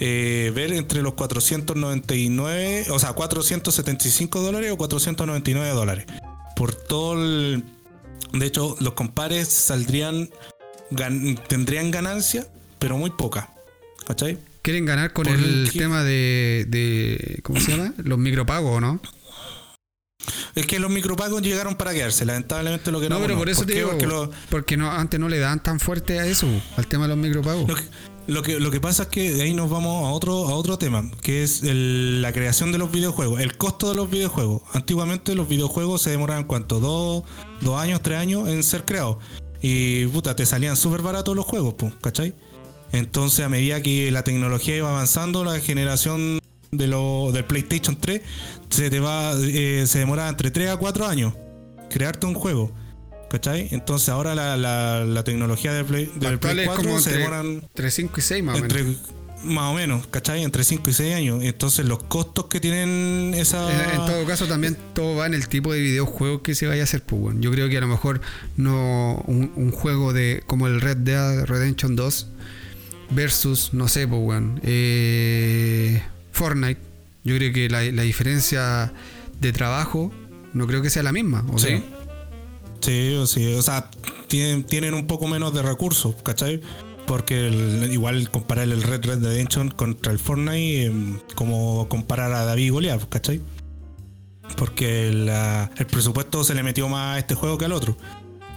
eh, 0.00 0.52
ver 0.54 0.72
entre 0.72 1.02
los 1.02 1.14
499, 1.14 2.86
o 2.90 2.98
sea, 2.98 3.12
475 3.12 4.40
dólares 4.40 4.72
o 4.72 4.76
499 4.76 5.70
dólares. 5.74 6.06
Por 6.56 6.74
todo 6.74 7.14
el... 7.22 7.64
De 8.32 8.46
hecho, 8.46 8.76
los 8.80 8.94
compares 8.94 9.48
saldrían, 9.48 10.28
gan- 10.90 11.40
tendrían 11.46 11.90
ganancia, 11.90 12.46
pero 12.78 12.96
muy 12.98 13.10
poca. 13.10 13.50
¿Cachai? 14.06 14.38
Quieren 14.62 14.86
ganar 14.86 15.12
con 15.12 15.24
Por 15.24 15.34
el 15.36 15.70
tema 15.72 16.02
de, 16.04 16.64
de. 16.68 17.40
¿Cómo 17.42 17.60
se 17.60 17.72
llama? 17.76 17.92
Los 17.98 18.18
micropagos, 18.18 18.80
¿no? 18.80 18.98
Es 20.54 20.66
que 20.66 20.78
los 20.78 20.90
micropagos 20.90 21.42
llegaron 21.42 21.74
para 21.76 21.92
quedarse, 21.92 22.24
lamentablemente 22.24 22.90
lo 22.90 22.98
que 23.00 23.08
No, 23.08 23.20
pero 23.20 23.36
por 23.36 23.48
eso 23.50 23.66
te 23.66 23.74
digo. 23.74 23.90
Porque 23.90 24.06
lo, 24.06 24.30
Porque 24.48 24.76
no, 24.76 24.90
antes 24.90 25.20
no 25.20 25.28
le 25.28 25.38
daban 25.38 25.62
tan 25.62 25.80
fuerte 25.80 26.18
a 26.18 26.26
eso, 26.26 26.46
al 26.76 26.86
tema 26.86 27.04
de 27.04 27.08
los 27.10 27.18
micropagos. 27.18 27.68
Lo 27.68 27.74
que, 27.74 27.82
lo 28.26 28.42
que, 28.42 28.58
lo 28.58 28.70
que 28.70 28.80
pasa 28.80 29.04
es 29.04 29.08
que 29.10 29.32
de 29.34 29.42
ahí 29.42 29.52
nos 29.54 29.68
vamos 29.68 30.04
a 30.06 30.10
otro, 30.12 30.48
a 30.48 30.54
otro 30.54 30.78
tema, 30.78 31.10
que 31.22 31.42
es 31.42 31.62
el- 31.62 32.22
la 32.22 32.32
creación 32.32 32.72
de 32.72 32.78
los 32.78 32.90
videojuegos, 32.90 33.40
el 33.40 33.56
costo 33.56 33.90
de 33.90 33.96
los 33.96 34.10
videojuegos. 34.10 34.62
Antiguamente 34.72 35.34
los 35.34 35.46
videojuegos 35.48 36.02
se 36.02 36.10
demoraban 36.10 36.44
cuánto, 36.44 36.80
dos, 36.80 37.24
dos 37.60 37.78
años, 37.78 38.00
tres 38.02 38.18
años 38.18 38.48
en 38.48 38.62
ser 38.62 38.84
creados. 38.84 39.18
Y 39.60 40.06
puta, 40.06 40.34
te 40.36 40.46
salían 40.46 40.76
súper 40.76 41.02
baratos 41.02 41.36
los 41.36 41.44
juegos, 41.44 41.74
pues, 41.74 41.92
¿cachai? 42.00 42.34
Entonces 42.92 43.44
a 43.44 43.48
medida 43.48 43.82
que 43.82 44.10
la 44.10 44.24
tecnología 44.24 44.76
iba 44.76 44.88
avanzando, 44.90 45.44
la 45.44 45.58
generación 45.60 46.38
de 46.70 46.86
lo, 46.86 47.30
del 47.32 47.44
PlayStation 47.44 47.96
3 47.96 48.22
se 48.70 48.90
te 48.90 49.00
va 49.00 49.32
eh, 49.40 49.84
se 49.86 49.98
demora 50.00 50.28
entre 50.28 50.50
3 50.50 50.70
a 50.70 50.76
4 50.76 51.06
años 51.06 51.34
crearte 51.90 52.26
un 52.26 52.34
juego. 52.34 52.72
¿Cachai? 53.30 53.68
Entonces 53.72 54.08
ahora 54.10 54.34
la, 54.34 54.56
la, 54.56 55.04
la 55.04 55.24
tecnología 55.24 55.72
del 55.72 55.84
Play, 55.84 56.10
del 56.16 56.38
Play 56.38 56.66
4 56.66 57.00
se 57.00 57.18
demoran 57.18 57.46
entre 57.46 57.90
5 57.90 58.14
y 58.16 58.20
6 58.22 58.44
más 58.44 58.54
o 58.54 58.58
entre, 58.58 58.84
menos. 58.84 59.00
Más 59.42 59.72
o 59.72 59.74
menos, 59.74 60.06
¿cachai? 60.06 60.42
Entre 60.44 60.62
5 60.64 60.88
y 60.88 60.92
6 60.92 61.14
años. 61.16 61.42
Entonces 61.42 61.84
los 61.86 62.02
costos 62.04 62.46
que 62.46 62.60
tienen 62.60 63.34
esa... 63.36 63.70
En, 63.92 64.00
en 64.00 64.06
todo 64.06 64.24
caso 64.24 64.46
también 64.46 64.76
todo 64.94 65.16
va 65.16 65.26
en 65.26 65.34
el 65.34 65.48
tipo 65.48 65.72
de 65.72 65.80
videojuego 65.80 66.42
que 66.42 66.54
se 66.54 66.66
vaya 66.66 66.82
a 66.82 66.84
hacer. 66.84 67.02
Pues, 67.02 67.20
bueno. 67.20 67.40
Yo 67.40 67.50
creo 67.50 67.68
que 67.68 67.76
a 67.76 67.80
lo 67.80 67.88
mejor 67.88 68.20
no 68.56 69.22
un, 69.26 69.52
un 69.56 69.70
juego 69.72 70.12
de 70.12 70.42
como 70.46 70.66
el 70.66 70.80
Red 70.80 70.98
Dead 70.98 71.44
Redemption 71.44 71.96
2 71.96 72.28
versus, 73.10 73.74
no 73.74 73.88
sé, 73.88 74.06
pues, 74.08 74.20
bueno, 74.22 74.58
eh, 74.62 76.02
Fortnite. 76.32 76.80
Yo 77.24 77.36
creo 77.36 77.52
que 77.52 77.68
la, 77.68 77.82
la 77.82 78.02
diferencia 78.02 78.92
de 79.40 79.52
trabajo 79.52 80.12
no 80.52 80.66
creo 80.66 80.82
que 80.82 80.90
sea 80.90 81.02
la 81.02 81.12
misma. 81.12 81.44
¿o 81.52 81.58
Sí. 81.58 81.68
sí? 81.68 81.84
Sí, 82.84 83.16
sí, 83.26 83.54
o 83.54 83.62
sea, 83.62 83.88
tienen, 84.28 84.64
tienen 84.64 84.92
un 84.94 85.06
poco 85.06 85.26
menos 85.26 85.54
de 85.54 85.62
recursos, 85.62 86.14
¿cachai? 86.22 86.60
Porque 87.06 87.48
igual 87.90 88.30
comparar 88.30 88.64
el 88.64 88.82
Red 88.82 89.04
Red 89.06 89.22
Redemption 89.24 89.70
contra 89.70 90.12
el 90.12 90.18
Fortnite, 90.18 90.84
em, 90.86 91.18
como 91.34 91.88
comparar 91.88 92.32
a 92.32 92.44
David 92.44 92.64
y 92.64 92.68
Goliath, 92.70 93.08
¿cachai? 93.08 93.40
Porque 94.56 95.10
la- 95.12 95.70
el 95.78 95.86
presupuesto 95.86 96.44
se 96.44 96.54
le 96.54 96.62
metió 96.62 96.88
más 96.88 97.16
a 97.16 97.18
este 97.18 97.34
juego 97.34 97.56
que 97.56 97.64
al 97.64 97.72
otro. 97.72 97.96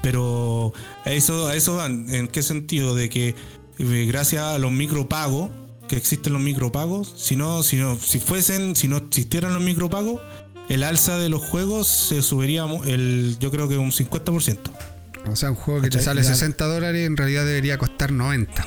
Pero 0.02 0.74
eso, 1.06 1.52
eso. 1.52 1.84
¿En 1.86 2.28
qué 2.28 2.44
sentido? 2.44 2.96
De 2.96 3.10
que 3.10 3.36
eh, 3.80 4.06
gracias 4.08 4.44
a 4.44 4.58
los 4.60 4.72
micropagos, 4.72 5.50
que 5.88 5.96
existen 5.96 6.34
los 6.34 6.42
micropagos, 6.42 7.14
si 7.16 7.36
no, 7.38 7.64
si 7.64 7.78
no, 7.78 7.96
si 7.98 8.20
fuesen, 8.20 8.76
si 8.76 8.88
no 8.88 8.98
existieran 8.98 9.54
los 9.54 9.64
micropagos, 9.64 10.20
el 10.70 10.84
alza 10.84 11.18
de 11.18 11.30
los 11.30 11.42
juegos 11.42 11.88
se 11.88 12.22
subiría 12.22 12.66
el, 12.86 13.38
yo 13.40 13.52
creo 13.52 13.68
que 13.68 13.78
un 13.78 13.92
50%. 13.92 14.58
O 15.30 15.36
sea, 15.36 15.50
un 15.50 15.56
juego 15.56 15.82
que 15.82 15.90
te 15.90 16.00
sale 16.00 16.22
Ya. 16.24 16.30
60 16.30 16.66
dólares 16.66 17.06
en 17.06 17.18
realidad 17.18 17.46
debería 17.46 17.78
costar 17.78 18.12
90. 18.12 18.66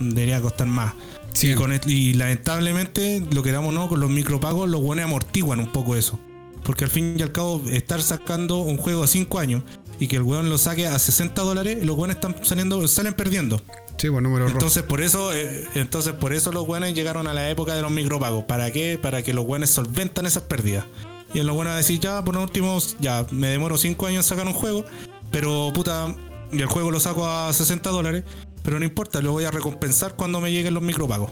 Debería 0.00 0.40
costar 0.40 0.66
más. 0.66 0.94
Sí. 1.32 1.50
Y, 1.50 1.54
con 1.54 1.72
el- 1.72 1.80
y 1.86 2.14
lamentablemente, 2.14 3.26
lo 3.32 3.42
queramos 3.42 3.70
o 3.70 3.72
no, 3.72 3.88
con 3.88 4.00
los 4.00 4.10
micropagos, 4.10 4.68
los 4.68 4.80
buenos 4.80 5.04
amortiguan 5.06 5.58
un 5.60 5.72
poco 5.72 5.96
eso. 5.96 6.18
Porque 6.62 6.84
al 6.84 6.90
fin 6.90 7.16
y 7.18 7.22
al 7.22 7.32
cabo, 7.32 7.62
estar 7.70 8.00
sacando 8.02 8.58
un 8.58 8.76
juego 8.76 9.02
a 9.04 9.06
5 9.06 9.38
años 9.38 9.62
y 9.98 10.06
que 10.06 10.16
el 10.16 10.22
weón 10.22 10.48
lo 10.48 10.58
saque 10.58 10.86
a 10.86 10.98
60 10.98 11.42
dólares, 11.42 11.84
los 11.84 11.96
buenos 11.96 12.16
están 12.16 12.36
saliendo, 12.42 12.86
salen 12.88 13.14
perdiendo. 13.14 13.60
Sí, 13.96 14.10
pues 14.10 14.22
número 14.22 14.46
rojo. 14.46 14.56
Entonces 14.56 14.82
por 14.82 15.00
eso, 15.00 15.32
eh, 15.32 15.66
entonces 15.74 16.12
por 16.12 16.32
eso 16.32 16.52
los 16.52 16.66
buenos 16.66 16.92
llegaron 16.94 17.26
a 17.26 17.34
la 17.34 17.48
época 17.48 17.74
de 17.74 17.82
los 17.82 17.90
micropagos. 17.90 18.44
¿Para 18.44 18.70
qué? 18.70 18.98
Para 19.00 19.22
que 19.22 19.32
los 19.32 19.46
buenos 19.46 19.70
solventan 19.70 20.26
esas 20.26 20.42
pérdidas. 20.42 20.84
Y 21.32 21.40
en 21.40 21.46
los 21.46 21.56
buenos 21.56 21.76
decir, 21.76 21.98
ya, 22.00 22.24
por 22.24 22.36
último, 22.36 22.78
ya 23.00 23.26
me 23.30 23.48
demoro 23.48 23.76
5 23.76 24.06
años 24.06 24.24
en 24.24 24.28
sacar 24.28 24.46
un 24.46 24.52
juego, 24.52 24.84
pero 25.32 25.72
puta, 25.74 26.14
y 26.52 26.60
el 26.60 26.66
juego 26.66 26.92
lo 26.92 27.00
saco 27.00 27.26
a 27.26 27.52
60 27.52 27.90
dólares, 27.90 28.22
pero 28.62 28.78
no 28.78 28.84
importa, 28.84 29.20
lo 29.20 29.32
voy 29.32 29.44
a 29.44 29.50
recompensar 29.50 30.14
cuando 30.14 30.40
me 30.40 30.52
lleguen 30.52 30.74
los 30.74 30.82
micropagos. 30.82 31.30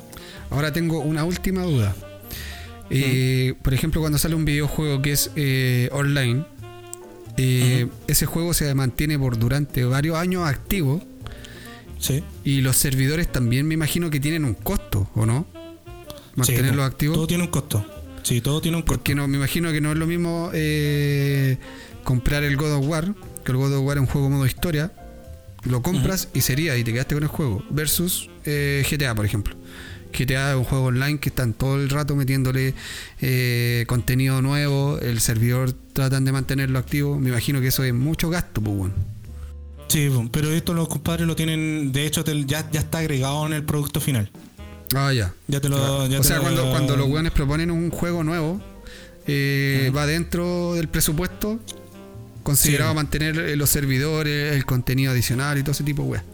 Ahora 0.51 0.73
tengo 0.73 0.99
una 1.01 1.25
última 1.25 1.63
duda. 1.63 1.95
Eh, 2.91 3.55
Por 3.63 3.73
ejemplo, 3.73 4.01
cuando 4.01 4.19
sale 4.19 4.35
un 4.35 4.45
videojuego 4.45 5.01
que 5.01 5.13
es 5.13 5.31
eh, 5.37 5.89
online, 5.93 6.45
eh, 7.37 7.89
ese 8.07 8.27
juego 8.27 8.53
se 8.53 8.75
mantiene 8.75 9.19
por 9.19 9.39
durante 9.39 9.85
varios 9.85 10.17
años 10.17 10.47
activo 10.47 11.01
Sí. 12.03 12.25
y 12.45 12.63
los 12.63 12.77
servidores 12.77 13.31
también 13.31 13.65
me 13.67 13.75
imagino 13.75 14.11
que 14.11 14.19
tienen 14.19 14.45
un 14.45 14.55
costo, 14.55 15.09
¿o 15.15 15.25
no? 15.25 15.47
Mantenerlos 16.35 16.85
Sí, 16.85 16.93
activos. 16.93 17.17
Todo 17.17 17.27
tiene 17.29 17.45
un 17.45 17.51
costo. 17.51 17.87
Sí, 18.25 18.41
todo 18.41 18.61
tiene 18.61 18.77
un 18.77 18.83
costo. 18.83 18.95
Porque 18.99 19.15
no, 19.15 19.29
me 19.29 19.37
imagino 19.37 19.71
que 19.71 19.81
no 19.81 19.93
es 19.93 19.99
lo 19.99 20.07
mismo 20.09 20.51
eh, 20.53 21.59
comprar 22.03 22.43
el 22.43 22.57
God 22.57 22.73
of 22.75 22.87
War, 22.89 23.15
que 23.45 23.53
el 23.53 23.59
God 23.59 23.77
of 23.77 23.85
War 23.85 23.99
es 23.99 24.01
un 24.01 24.07
juego 24.09 24.31
modo 24.31 24.47
historia, 24.47 24.93
lo 25.63 25.81
compras 25.81 26.29
y 26.35 26.41
sería, 26.41 26.77
y 26.77 26.83
te 26.83 26.93
quedaste 26.93 27.15
con 27.15 27.23
el 27.23 27.29
juego, 27.29 27.63
versus 27.71 28.29
eh, 28.45 28.85
GTA, 28.91 29.15
por 29.15 29.25
ejemplo. 29.25 29.55
GTA 30.13 30.51
es 30.51 30.57
un 30.57 30.65
juego 30.65 30.87
online 30.87 31.21
que 31.21 31.29
están 31.29 31.53
todo 31.55 31.77
el 31.77 31.89
rato 31.89 32.17
metiéndole 32.17 32.75
eh, 33.21 33.85
contenido 33.87 34.43
nuevo, 34.43 34.99
el 34.99 35.21
servidor 35.21 35.73
tratan 35.93 36.25
de 36.25 36.33
mantenerlo 36.33 36.79
activo. 36.81 37.19
Me 37.19 37.29
imagino 37.31 37.61
que 37.61 37.69
eso 37.69 37.85
es 37.85 37.95
mucho 37.95 38.29
gasto, 38.29 38.61
pues 38.61 38.77
bueno. 38.77 38.95
Sí, 39.89 40.11
pero 40.31 40.51
esto 40.51 40.73
los 40.75 40.89
compadres 40.89 41.27
lo 41.27 41.37
tienen, 41.37 41.93
de 41.93 42.07
hecho 42.07 42.25
te- 42.25 42.45
ya, 42.47 42.69
ya 42.71 42.81
está 42.81 42.99
agregado 42.99 43.47
en 43.47 43.53
el 43.53 43.63
producto 43.65 44.01
final. 44.01 44.31
Ah, 44.95 45.13
ya. 45.13 45.35
Ya 45.49 45.61
te 45.61 45.69
lo... 45.69 46.07
ya 46.07 46.19
o 46.19 46.23
te 46.23 46.29
sea, 46.29 46.37
lo- 46.37 46.43
cuando, 46.45 46.71
cuando 46.71 46.97
los 46.97 47.09
weones 47.09 47.33
proponen 47.33 47.71
un 47.71 47.91
juego 47.91 48.25
nuevo, 48.25 48.61
eh, 49.27 49.93
va 49.95 50.07
dentro 50.07 50.75
del 50.75 50.89
presupuesto, 50.89 51.61
considerado 52.43 52.91
Sí. 52.93 52.97
mantener 52.97 53.39
eh, 53.39 53.57
los 53.57 53.71
servidores, 53.71 54.55
el 54.57 54.65
contenido 54.65 55.13
adicional 55.13 55.59
y 55.59 55.63
todo 55.63 55.73
ese 55.73 55.85
tipo 55.85 56.03
de 56.05 56.09
weas. 56.09 56.25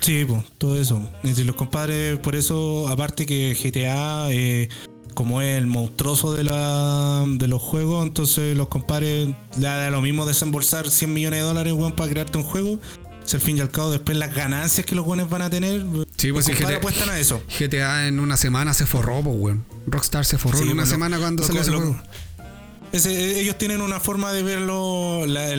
Sí, 0.00 0.24
pues, 0.26 0.44
todo 0.58 0.80
eso. 0.80 1.10
Si 1.24 1.42
los 1.44 1.56
compadres, 1.56 2.18
por 2.18 2.36
eso, 2.36 2.86
aparte 2.88 3.24
que 3.26 3.54
GTA, 3.60 4.30
eh, 4.30 4.68
como 5.16 5.40
es 5.40 5.56
el 5.56 5.66
monstruoso 5.66 6.34
de, 6.34 6.44
la, 6.44 7.24
de 7.26 7.48
los 7.48 7.62
juegos, 7.62 8.06
entonces 8.06 8.54
los 8.54 8.68
compadres 8.68 9.28
le 9.58 9.66
da 9.66 9.88
lo 9.90 10.02
mismo 10.02 10.26
desembolsar 10.26 10.90
100 10.90 11.12
millones 11.12 11.40
de 11.40 11.46
dólares, 11.46 11.72
weón, 11.72 11.92
para 11.92 12.10
crearte 12.10 12.36
un 12.36 12.44
juego. 12.44 12.78
Si 13.24 13.34
al 13.34 13.40
fin 13.42 13.56
y 13.56 13.60
al 13.60 13.70
cabo, 13.70 13.90
después 13.90 14.16
las 14.18 14.34
ganancias 14.34 14.84
que 14.86 14.94
los 14.94 15.06
buenos 15.06 15.30
van 15.30 15.40
a 15.42 15.48
tener, 15.50 15.80
Sí, 16.18 16.30
pues 16.32 16.46
los 16.46 16.56
compadres 16.56 16.68
GTA 16.68 16.76
apuestan 16.76 17.08
a 17.08 17.18
eso. 17.18 17.42
GTA 17.58 18.06
en 18.08 18.20
una 18.20 18.36
semana 18.36 18.74
se 18.74 18.84
forró, 18.84 19.22
pues 19.22 19.36
weón. 19.38 19.64
Rockstar 19.86 20.24
se 20.26 20.36
forró 20.38 20.58
Sí, 20.58 20.64
en 20.64 20.70
una 20.72 20.82
pues, 20.82 20.90
lo- 20.90 20.94
semana 20.94 21.18
cuando 21.18 21.40
lo- 21.42 21.46
salió 21.46 21.62
ese 21.62 21.70
lo- 21.70 21.78
juego. 21.78 21.96
Ese- 22.92 23.40
ellos 23.40 23.56
tienen 23.58 23.80
una 23.80 23.98
forma 23.98 24.32
de 24.32 24.42
verlo 24.42 25.24
la- 25.26 25.58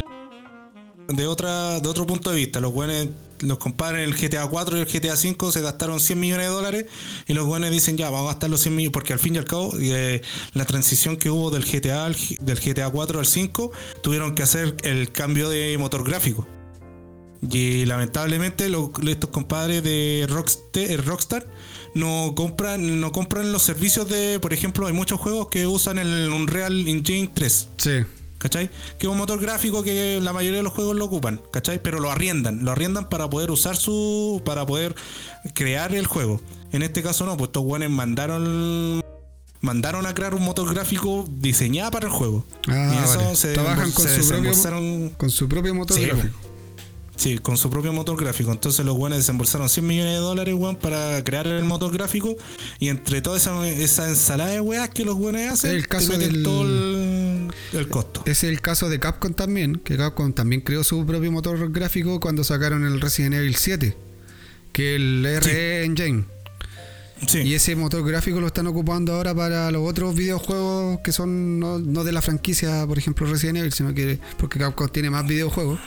de 1.09 1.25
otra 1.27 1.79
de 1.79 1.89
otro 1.89 2.05
punto 2.05 2.29
de 2.29 2.35
vista. 2.38 2.59
Los 2.59 2.71
buenos, 2.73 3.07
los 3.39 3.57
compadres 3.57 4.07
el 4.07 4.15
GTA 4.15 4.47
4 4.47 4.77
y 4.77 4.81
el 4.81 4.85
GTA 4.85 5.15
5 5.15 5.51
se 5.51 5.61
gastaron 5.61 5.99
100 5.99 6.19
millones 6.19 6.47
de 6.47 6.51
dólares 6.51 6.85
y 7.27 7.34
los 7.34 7.45
buenos 7.45 7.72
dicen 7.72 7.97
ya, 7.97 8.09
vamos 8.09 8.30
a 8.30 8.34
gastar 8.34 8.49
los 8.49 8.61
100 8.61 8.76
millones 8.76 8.93
porque 8.93 9.14
al 9.14 9.19
fin 9.19 9.35
y 9.35 9.38
al 9.38 9.45
cabo 9.45 9.73
eh, 9.80 10.22
la 10.53 10.65
transición 10.65 11.18
que 11.18 11.30
hubo 11.30 11.51
del 11.51 11.65
GTA 11.65 12.05
al 12.05 12.15
del 12.41 12.59
GTA 12.59 12.89
4 12.89 13.19
al 13.19 13.26
5 13.26 13.72
tuvieron 14.01 14.35
que 14.35 14.43
hacer 14.43 14.76
el 14.84 15.11
cambio 15.11 15.49
de 15.49 15.77
motor 15.77 16.03
gráfico. 16.03 16.47
Y 17.51 17.85
lamentablemente 17.85 18.68
estos 19.07 19.30
compadres 19.30 19.84
de 19.84 20.26
Rockstar, 20.27 21.05
Rockstar 21.05 21.47
no 21.93 22.34
compran 22.35 22.99
no 22.99 23.11
compran 23.11 23.51
los 23.51 23.61
servicios 23.61 24.09
de, 24.09 24.39
por 24.39 24.53
ejemplo, 24.53 24.88
hay 24.88 24.93
muchos 24.93 25.19
juegos 25.19 25.47
que 25.49 25.68
usan 25.68 25.99
el 25.99 26.30
Unreal 26.30 26.88
Engine 26.88 27.30
3. 27.34 27.69
Sí. 27.77 27.91
¿Cachai? 28.38 28.69
Que 28.99 29.07
es 29.07 29.11
un 29.11 29.18
motor 29.18 29.39
gráfico 29.39 29.81
que 29.84 30.19
la 30.22 30.31
mayoría 30.34 30.57
de 30.57 30.64
los 30.64 30.73
juegos 30.73 30.95
lo 30.95 31.05
ocupan, 31.05 31.41
¿cachai? 31.51 31.81
Pero 31.81 31.99
lo 31.99 32.11
arriendan, 32.11 32.64
lo 32.64 32.72
arriendan 32.72 33.09
para 33.09 33.30
poder 33.30 33.49
usar 33.51 33.76
su. 33.77 34.41
para 34.45 34.65
poder 34.65 34.95
crear 35.53 35.93
el 35.95 36.05
juego. 36.05 36.39
En 36.72 36.84
este 36.84 37.01
caso 37.01 37.26
no, 37.26 37.35
pues 37.38 37.47
estos 37.49 37.64
buenos 37.64 37.89
mandaron. 37.89 39.01
mandaron 39.61 40.05
a 40.05 40.14
crear 40.14 40.35
un 40.35 40.43
motor 40.43 40.72
gráfico 40.73 41.26
diseñado 41.30 41.89
para 41.91 42.05
el 42.07 42.11
juego. 42.11 42.45
Ah, 42.68 42.93
y 42.93 43.03
eso 43.03 43.18
vale. 43.19 43.35
se, 43.35 43.53
Trabajan 43.53 43.91
con 43.91 44.05
se 44.07 44.22
su 44.22 44.30
propio- 44.30 45.11
Con 45.18 45.30
su 45.31 45.49
propio 45.49 45.73
motor 45.73 45.97
Sí, 45.97 46.05
gráfico. 46.05 46.38
Sí, 47.18 47.39
con 47.39 47.57
su 47.57 47.69
propio 47.72 47.91
motor 47.94 48.15
gráfico. 48.15 48.52
Entonces 48.52 48.85
los 48.85 48.95
buenos 48.95 49.18
desembolsaron 49.18 49.68
100 49.69 49.85
millones 49.88 50.14
de 50.14 50.19
dólares, 50.19 50.53
weón, 50.56 50.76
para 50.76 51.23
crear 51.23 51.48
el 51.48 51.64
motor 51.64 51.91
gráfico. 51.91 52.35
Y 52.80 52.89
entre 52.89 53.22
toda 53.23 53.38
esa, 53.38 53.68
esa 53.68 54.07
ensalada 54.07 54.52
de 54.52 54.61
weas 54.61 54.89
que 54.89 55.03
los 55.03 55.15
buenos 55.15 55.41
hacen, 55.52 55.72
El 55.72 55.88
caso 55.88 56.11
te 56.11 56.18
meten 56.19 56.34
del- 56.34 56.44
todo 56.44 56.61
el, 56.64 57.48
el 57.73 57.88
costo. 57.89 58.22
Es 58.27 58.44
el 58.44 58.61
caso 58.61 58.88
de 58.88 58.99
Capcom 58.99 59.34
también, 59.34 59.77
que 59.84 59.98
Capcom 59.98 60.31
también 60.31 60.61
creó 60.61 60.84
su 60.84 61.06
propio 61.07 61.31
motor 61.31 61.72
gráfico 61.72 62.19
cuando 62.19 62.44
sacaron 62.44 62.85
el 62.85 63.02
Resident 63.02 63.34
Evil 63.35 63.56
7, 63.56 63.98
que 64.72 64.94
es 64.95 65.02
el 65.02 65.38
RE 65.41 65.85
Engine. 65.85 66.26
Sí. 67.26 67.39
Y 67.39 67.56
ese 67.56 67.76
motor 67.76 68.07
gráfico 68.07 68.39
lo 68.39 68.45
están 68.45 68.68
ocupando 68.68 69.14
ahora 69.15 69.34
para 69.34 69.72
los 69.72 69.89
otros 69.89 70.14
videojuegos 70.14 70.99
que 71.03 71.11
son 71.11 71.60
no, 71.60 71.80
no 71.80 72.03
de 72.03 72.11
la 72.11 72.22
franquicia, 72.22 72.85
por 72.85 72.99
ejemplo 72.99 73.26
Resident 73.26 73.57
Evil, 73.57 73.73
sino 73.73 73.91
que 73.95 74.19
porque 74.38 74.60
Capcom 74.60 74.88
tiene 74.89 75.10
más 75.10 75.26
videojuegos. 75.26 75.80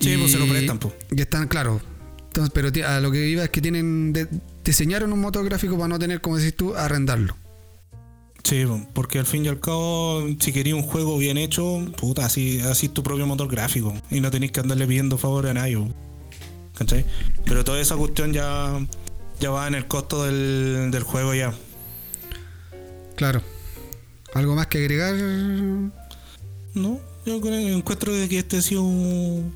Sí, 0.00 0.16
pues 0.18 0.32
se 0.32 0.38
lo 0.38 0.46
prestan, 0.46 0.78
pues. 0.78 0.94
Y 1.10 1.20
están, 1.20 1.48
claro. 1.48 1.80
Entonces, 2.26 2.52
pero 2.54 2.70
a 2.86 3.00
lo 3.00 3.10
que 3.10 3.26
iba 3.28 3.44
es 3.44 3.50
que 3.50 3.60
tienen 3.62 4.12
de- 4.12 4.28
diseñaron 4.64 5.12
un 5.12 5.20
motor 5.20 5.44
gráfico 5.44 5.76
para 5.76 5.88
no 5.88 5.98
tener, 5.98 6.20
como 6.20 6.36
decís 6.36 6.54
tú, 6.56 6.74
arrendarlo. 6.74 7.36
Sí, 8.44 8.64
po, 8.66 8.80
porque 8.92 9.18
al 9.18 9.26
fin 9.26 9.44
y 9.44 9.48
al 9.48 9.58
cabo, 9.58 10.24
si 10.38 10.52
querías 10.52 10.76
un 10.76 10.82
juego 10.82 11.18
bien 11.18 11.36
hecho, 11.38 11.84
puta, 11.98 12.26
así, 12.26 12.60
así 12.60 12.86
es 12.86 12.94
tu 12.94 13.02
propio 13.02 13.26
motor 13.26 13.48
gráfico. 13.48 13.94
Y 14.10 14.20
no 14.20 14.30
tenéis 14.30 14.52
que 14.52 14.60
andarle 14.60 14.86
pidiendo 14.86 15.18
favor 15.18 15.46
a 15.46 15.54
nadie. 15.54 15.76
po. 15.78 15.88
¿Cachai? 16.76 17.06
Pero 17.44 17.64
toda 17.64 17.80
esa 17.80 17.96
cuestión 17.96 18.32
ya, 18.34 18.78
ya 19.40 19.50
va 19.50 19.66
en 19.66 19.74
el 19.74 19.86
costo 19.88 20.24
del, 20.24 20.90
del 20.90 21.02
juego 21.02 21.34
ya. 21.34 21.54
Claro. 23.16 23.42
¿Algo 24.34 24.54
más 24.54 24.66
que 24.66 24.78
agregar? 24.78 25.14
No, 26.74 27.00
yo 27.24 27.40
creo, 27.40 27.54
encuentro 27.76 28.12
que 28.28 28.38
este 28.38 28.58
ha 28.58 28.62
sido 28.62 28.82
un, 28.82 29.54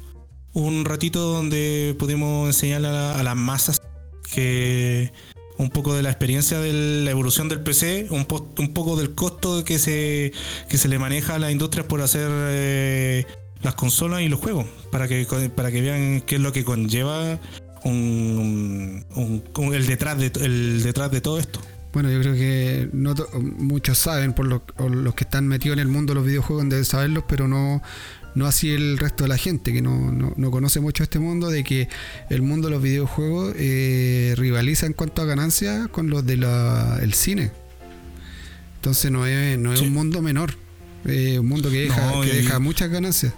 un 0.53 0.85
ratito 0.85 1.21
donde 1.21 1.95
pudimos 1.99 2.47
enseñarle 2.49 2.89
a, 2.89 2.93
la- 2.93 3.19
a 3.19 3.23
las 3.23 3.37
masas 3.37 3.81
que 4.33 5.13
un 5.59 5.69
poco 5.71 5.95
de 5.95 6.03
la 6.03 6.09
experiencia 6.11 6.59
de 6.59 6.73
la 7.05 7.11
evolución 7.11 7.49
del 7.49 7.61
PC, 7.61 8.07
un, 8.11 8.27
un 8.59 8.73
poco 8.73 8.97
del 8.97 9.15
costo 9.15 9.63
que 9.65 9.79
se, 9.79 10.33
que 10.69 10.79
se 10.79 10.89
le 10.89 10.99
maneja 10.99 11.35
a 11.35 11.39
las 11.39 11.53
industrias 11.53 11.87
por 11.87 12.01
hacer 12.01 12.29
eh, 12.31 13.27
las 13.63 13.75
consolas 13.75 14.23
y 14.23 14.29
los 14.29 14.41
juegos, 14.41 14.65
para 14.91 15.07
que, 15.07 15.27
para 15.55 15.71
que 15.71 15.83
vean 15.83 16.23
qué 16.23 16.37
es 16.37 16.41
lo 16.41 16.53
que 16.53 16.65
conlleva 16.65 17.39
un, 17.85 19.05
el, 19.75 19.87
detrás 19.87 20.19
de, 20.19 20.33
el 20.43 20.83
detrás 20.83 21.11
de 21.11 21.21
todo 21.21 21.39
esto. 21.39 21.61
Bueno, 21.93 22.11
yo 22.11 22.21
creo 22.21 22.35
que 22.35 22.89
no 22.93 23.15
muchos 23.59 23.99
saben, 23.99 24.33
por 24.33 24.47
los, 24.47 24.63
los 24.79 25.15
que 25.15 25.25
están 25.25 25.47
metidos 25.49 25.75
en 25.75 25.81
el 25.81 25.89
mundo 25.89 26.13
de 26.13 26.21
los 26.21 26.27
videojuegos 26.27 26.69
deben 26.69 26.85
saberlos, 26.85 27.25
pero 27.29 27.49
no, 27.49 27.83
no 28.35 28.47
así 28.47 28.71
el 28.71 28.99
resto 28.99 29.25
de 29.25 29.29
la 29.29 29.37
gente 29.37 29.73
que 29.73 29.83
no, 29.83 30.13
no, 30.13 30.51
conoce 30.51 30.81
mucho 30.81 31.03
este 31.03 31.19
mundo, 31.19 31.49
de 31.49 31.65
que 31.65 31.89
el 32.29 32.43
mundo 32.43 32.69
de 32.69 32.75
los 32.75 32.83
videojuegos 32.83 33.55
eh, 33.57 34.35
rivaliza 34.37 34.87
en 34.87 34.93
cuanto 34.93 35.23
a 35.23 35.25
ganancias 35.25 35.89
con 35.89 36.11
los 36.11 36.25
del 36.25 36.45
el 36.45 37.15
cine. 37.15 37.51
Entonces 38.77 39.11
no 39.11 39.27
es, 39.27 39.59
no 39.59 39.73
es 39.73 39.81
un 39.81 39.93
mundo 39.93 40.23
menor, 40.23 40.55
es 41.05 41.39
un 41.39 41.47
mundo 41.47 41.71
que 41.71 41.83
deja, 41.83 42.21
que 42.23 42.33
deja 42.33 42.59
muchas 42.59 42.91
ganancias. 42.91 43.35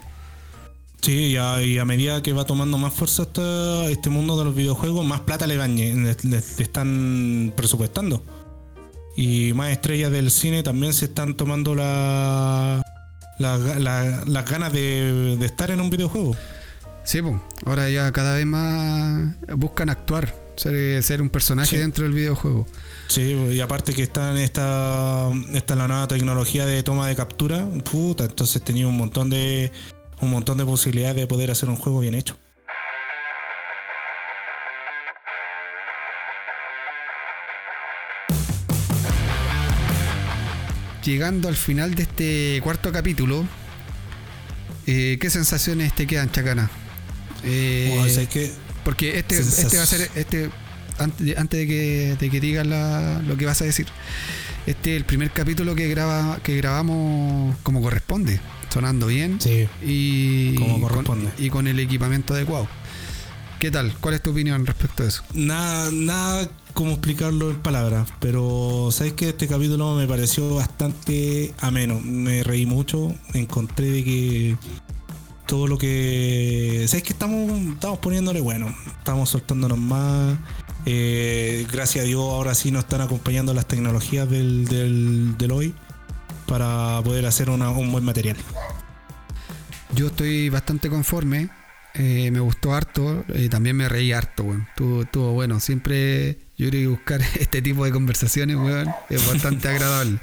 Sí, 1.01 1.37
y 1.37 1.37
a, 1.37 1.85
medida 1.85 2.23
que 2.23 2.33
va 2.33 2.45
tomando 2.45 2.79
más 2.79 2.95
fuerza 2.95 3.25
este, 3.25 3.91
este 3.91 4.09
mundo 4.09 4.39
de 4.39 4.45
los 4.45 4.55
videojuegos, 4.55 5.05
más 5.05 5.21
plata 5.23 5.49
le, 5.49 5.57
le, 5.57 6.17
le 6.23 6.39
están 6.39 7.53
presupuestando. 7.57 8.23
Y 9.17 9.53
más 9.55 9.73
estrellas 9.73 10.13
del 10.13 10.31
cine 10.31 10.63
también 10.63 10.93
se 10.93 11.07
están 11.07 11.35
tomando 11.37 11.75
la, 11.75 12.83
las 13.39 14.51
ganas 14.51 14.73
de, 14.73 15.39
estar 15.43 15.71
en 15.71 15.81
un 15.81 15.91
videojuego. 15.91 16.37
Sí, 17.05 17.21
pues. 17.21 17.37
Ahora 17.67 17.91
ya 17.91 18.13
cada 18.13 18.37
vez 18.37 18.47
más 18.47 19.35
buscan 19.57 19.91
actuar, 19.91 20.35
ser, 20.57 21.23
un 21.23 21.31
personaje 21.31 21.79
dentro 21.79 22.05
del 22.05 22.13
videojuego. 22.13 22.67
Sí, 23.09 23.33
y 23.33 23.61
aparte 23.61 23.93
que 23.93 24.03
está 24.03 24.31
en 24.31 24.39
esta, 24.39 25.29
esta 25.53 25.75
la 25.75 25.89
nueva 25.89 26.09
tecnología 26.09 26.67
de 26.67 26.83
toma 26.83 27.09
de 27.09 27.17
captura, 27.17 27.67
puta, 27.91 28.25
entonces 28.25 28.63
tenía 28.63 28.87
un 28.87 28.97
montón 28.97 29.31
de 29.31 29.73
un 30.21 30.31
montón 30.31 30.57
de 30.57 30.65
posibilidades 30.65 31.17
de 31.17 31.27
poder 31.27 31.51
hacer 31.51 31.69
un 31.69 31.77
juego 31.77 32.01
bien 32.01 32.15
hecho. 32.15 32.37
Llegando 41.05 41.49
al 41.49 41.57
final 41.57 41.95
de 41.95 42.03
este 42.03 42.61
cuarto 42.63 42.93
capítulo, 42.93 43.45
eh, 44.87 45.19
¿qué 45.21 45.31
sensaciones 45.31 45.95
te 45.95 46.07
quedan, 46.07 46.31
Chacana? 46.31 46.71
Eh, 47.45 48.51
porque 48.85 49.19
este, 49.19 49.39
este, 49.39 49.77
va 49.77 49.83
a 49.83 49.87
ser, 49.87 50.11
este, 50.15 50.51
antes, 50.99 51.59
de 51.61 51.67
que, 51.67 52.17
de 52.19 52.31
que 52.31 52.41
digas 52.41 52.67
lo 52.67 53.37
que 53.37 53.47
vas 53.47 53.61
a 53.63 53.65
decir, 53.65 53.87
este 54.67 54.93
es 54.93 54.97
el 54.97 55.05
primer 55.05 55.31
capítulo 55.31 55.75
que 55.75 55.89
graba, 55.89 56.39
que 56.43 56.57
grabamos 56.57 57.57
como 57.63 57.83
corresponde, 57.83 58.41
sonando 58.73 59.07
bien 59.09 59.39
y, 59.85 60.55
Con, 61.05 61.29
y 61.39 61.51
con 61.51 61.67
el 61.67 61.79
equipamiento 61.81 62.35
adecuado. 62.35 62.69
¿Qué 63.59 63.71
tal? 63.71 63.95
¿Cuál 64.01 64.15
es 64.15 64.23
tu 64.23 64.31
opinión 64.31 64.67
respecto 64.67 65.05
a 65.05 65.07
eso? 65.07 65.23
Nada, 65.35 65.91
nada 65.93 66.51
cómo 66.73 66.93
explicarlo 66.93 67.51
en 67.51 67.57
palabras, 67.57 68.09
pero 68.21 68.89
sabes 68.91 69.13
que 69.15 69.31
este 69.31 69.49
capítulo 69.49 69.95
me 69.95 70.07
pareció 70.07 70.57
bastante 70.57 71.55
ameno. 71.61 72.01
Me 72.01 72.43
reí 72.43 72.67
mucho, 72.67 73.15
encontré 73.35 73.87
de 73.91 74.05
que 74.05 74.57
todo 75.47 75.67
lo 75.67 75.79
que. 75.79 76.85
¿Sabes 76.89 77.03
que 77.03 77.13
estamos, 77.13 77.51
estamos 77.73 77.99
poniéndole 77.99 78.41
bueno? 78.41 78.75
Estamos 78.99 79.31
soltándonos 79.31 79.79
más. 79.79 80.39
Eh, 80.87 81.67
gracias 81.71 82.05
a 82.05 82.09
Dios, 82.09 82.21
ahora 82.21 82.55
sí 82.55 82.71
nos 82.71 82.85
están 82.85 83.03
acompañando 83.03 83.55
las 83.55 83.67
tecnologías 83.67 84.29
del, 84.29 84.67
del, 84.67 85.53
hoy 85.53 85.75
para 86.47 87.01
poder 87.05 87.27
hacer 87.27 87.51
un 87.51 87.93
buen 87.93 88.05
material. 88.05 88.37
Yo 89.95 90.09
estoy 90.09 90.49
bastante 90.49 90.89
conforme. 90.89 91.51
Eh, 91.95 92.31
me 92.31 92.41
gustó 92.41 92.75
harto. 92.75 93.25
y 93.35 93.49
también 93.49 93.77
me 93.77 93.89
reí 93.89 94.13
harto, 94.13 94.45
bueno. 94.45 94.67
Estuvo, 95.03 95.33
bueno. 95.33 95.61
Siempre 95.61 96.39
yo 96.57 96.69
creo 96.69 96.81
que 96.81 96.87
buscar 96.89 97.23
este 97.41 97.63
tipo 97.63 97.85
de 97.85 97.93
conversaciones, 97.93 98.57
weón, 98.57 98.89
es 99.09 99.27
bastante 99.27 99.69
agradable. 99.69 100.19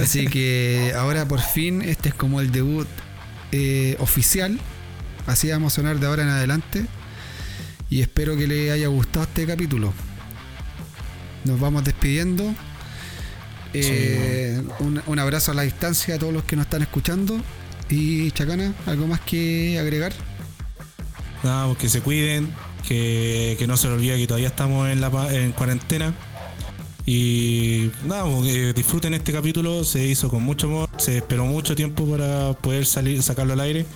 Así 0.00 0.26
que 0.26 0.92
ahora 0.96 1.26
por 1.26 1.40
fin 1.40 1.82
este 1.82 2.10
es 2.10 2.14
como 2.14 2.40
el 2.40 2.52
debut 2.52 2.86
eh, 3.50 3.96
oficial. 3.98 4.58
Así 5.26 5.50
vamos 5.50 5.72
a 5.72 5.76
sonar 5.76 5.98
de 5.98 6.06
ahora 6.06 6.22
en 6.22 6.28
adelante. 6.28 6.86
Y 7.90 8.00
espero 8.00 8.36
que 8.36 8.46
les 8.46 8.72
haya 8.72 8.86
gustado 8.86 9.24
este 9.24 9.46
capítulo. 9.46 9.92
Nos 11.44 11.60
vamos 11.60 11.84
despidiendo. 11.84 12.54
Eh, 13.74 14.62
un, 14.78 15.18
abrazo 15.18 15.52
a 15.52 15.54
la 15.54 15.62
distancia 15.62 16.14
a 16.14 16.18
todos 16.18 16.32
los 16.32 16.44
que 16.44 16.56
nos 16.56 16.66
están 16.66 16.82
escuchando. 16.82 17.40
Y 17.90 18.30
Chacana, 18.30 18.72
¿algo 18.86 19.06
más 19.06 19.20
que 19.20 19.78
agregar? 19.78 20.12
Nada, 21.42 21.74
que 21.76 21.88
se 21.88 22.00
cuiden, 22.00 22.48
que, 22.86 23.64
no 23.66 23.76
se 23.76 23.88
le 23.88 23.94
olvide 23.94 24.16
que 24.16 24.26
todavía 24.26 24.48
estamos 24.48 24.88
en, 24.88 25.00
la, 25.00 25.10
en 25.32 25.52
cuarentena. 25.52 26.14
Y 27.04 27.90
nada, 28.04 28.24
disfruten 28.74 29.14
este 29.14 29.32
capítulo, 29.32 29.82
se 29.82 30.06
hizo 30.06 30.28
con 30.28 30.42
mucho 30.42 30.68
amor, 30.68 30.88
se 30.98 31.18
esperó 31.18 31.44
mucho 31.46 31.74
tiempo 31.74 32.06
para 32.06 32.52
poder 32.52 32.86
salir, 32.86 33.22
sacarlo 33.22 33.54
al 33.54 33.60
aire. 33.60 33.86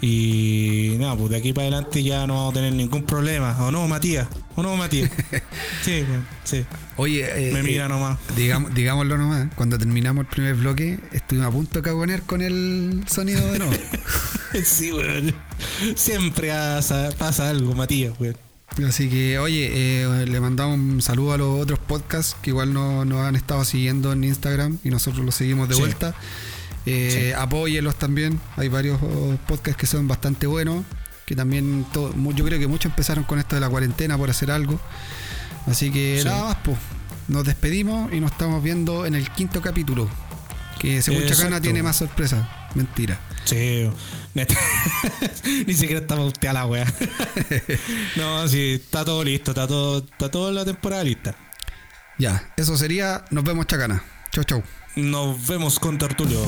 Y 0.00 0.96
nada, 0.98 1.16
pues 1.16 1.30
de 1.30 1.36
aquí 1.36 1.52
para 1.52 1.68
adelante 1.68 2.02
ya 2.02 2.26
no 2.26 2.34
vamos 2.34 2.52
a 2.52 2.54
tener 2.54 2.72
ningún 2.72 3.04
problema. 3.04 3.56
¿O 3.64 3.70
no, 3.70 3.86
Matías? 3.88 4.28
¿O 4.56 4.62
no, 4.62 4.76
Matías? 4.76 5.10
sí, 5.82 6.04
sí. 6.44 6.64
Oye, 6.96 7.48
eh, 7.48 7.52
me 7.52 7.62
mira 7.62 7.86
eh, 7.86 7.88
nomás. 7.88 8.18
Digamos, 8.36 8.74
digámoslo 8.74 9.18
nomás, 9.18 9.48
cuando 9.54 9.78
terminamos 9.78 10.24
el 10.24 10.30
primer 10.30 10.54
bloque, 10.54 10.98
estuvimos 11.12 11.48
a 11.48 11.50
punto 11.50 11.78
de 11.78 11.82
cagonear 11.82 12.22
con 12.22 12.40
el 12.40 13.04
sonido 13.08 13.50
de 13.52 13.58
nuevo. 13.58 13.74
sí, 14.64 14.92
weón. 14.92 15.34
Siempre 15.96 16.50
pasa, 17.18 17.48
algo, 17.48 17.74
Matías, 17.74 18.14
weón. 18.18 18.36
Así 18.86 19.08
que, 19.08 19.38
oye, 19.38 19.70
eh, 19.72 20.26
le 20.26 20.40
mandamos 20.40 20.76
un 20.76 21.00
saludo 21.00 21.32
a 21.32 21.38
los 21.38 21.60
otros 21.60 21.78
podcasts 21.78 22.36
que 22.42 22.50
igual 22.50 22.72
nos, 22.72 23.06
han 23.12 23.36
estado 23.36 23.64
siguiendo 23.64 24.12
en 24.12 24.24
Instagram 24.24 24.78
y 24.82 24.90
nosotros 24.90 25.24
los 25.24 25.34
seguimos 25.34 25.68
de 25.68 25.76
vuelta. 25.76 26.14
Eh, 26.86 27.34
Apóyenlos 27.36 27.96
también. 27.96 28.40
Hay 28.56 28.68
varios 28.68 29.00
oh, 29.02 29.36
podcasts 29.46 29.78
que 29.78 29.86
son 29.86 30.08
bastante 30.08 30.46
buenos. 30.46 30.84
Que 31.26 31.34
también, 31.34 31.86
yo 31.92 32.44
creo 32.44 32.58
que 32.58 32.66
muchos 32.66 32.90
empezaron 32.90 33.24
con 33.24 33.38
esto 33.38 33.56
de 33.56 33.60
la 33.60 33.68
cuarentena 33.70 34.18
por 34.18 34.28
hacer 34.28 34.50
algo. 34.50 34.78
Así 35.66 35.90
que 35.90 36.20
nada 36.24 36.44
más, 36.44 36.56
pues. 36.64 36.76
Nos 37.26 37.44
despedimos 37.44 38.12
y 38.12 38.20
nos 38.20 38.32
estamos 38.32 38.62
viendo 38.62 39.06
en 39.06 39.14
el 39.14 39.30
quinto 39.30 39.62
capítulo. 39.62 40.08
Que 40.78 41.00
según 41.00 41.26
Chacana 41.26 41.60
tiene 41.60 41.82
más 41.82 41.96
sorpresa. 41.96 42.68
Mentira. 42.74 43.18
Sí, 43.44 43.88
ni 45.66 45.74
siquiera 45.74 46.00
estaba 46.00 46.24
usted 46.24 46.48
a 46.48 46.52
la 46.52 46.66
wea. 46.66 46.86
no, 48.16 48.48
sí, 48.48 48.80
está 48.82 49.04
todo 49.04 49.22
listo, 49.22 49.52
está 49.52 49.66
todo, 49.66 49.98
está 49.98 50.30
toda 50.30 50.52
la 50.52 50.64
temporada 50.64 51.04
lista. 51.04 51.34
Ya, 52.18 52.52
eso 52.56 52.76
sería. 52.76 53.24
Nos 53.30 53.44
vemos, 53.44 53.66
Chacana. 53.66 54.02
Chau, 54.32 54.44
chau. 54.44 54.62
Nos 54.96 55.46
vemos 55.46 55.78
con 55.78 55.98
Tertulio. 55.98 56.40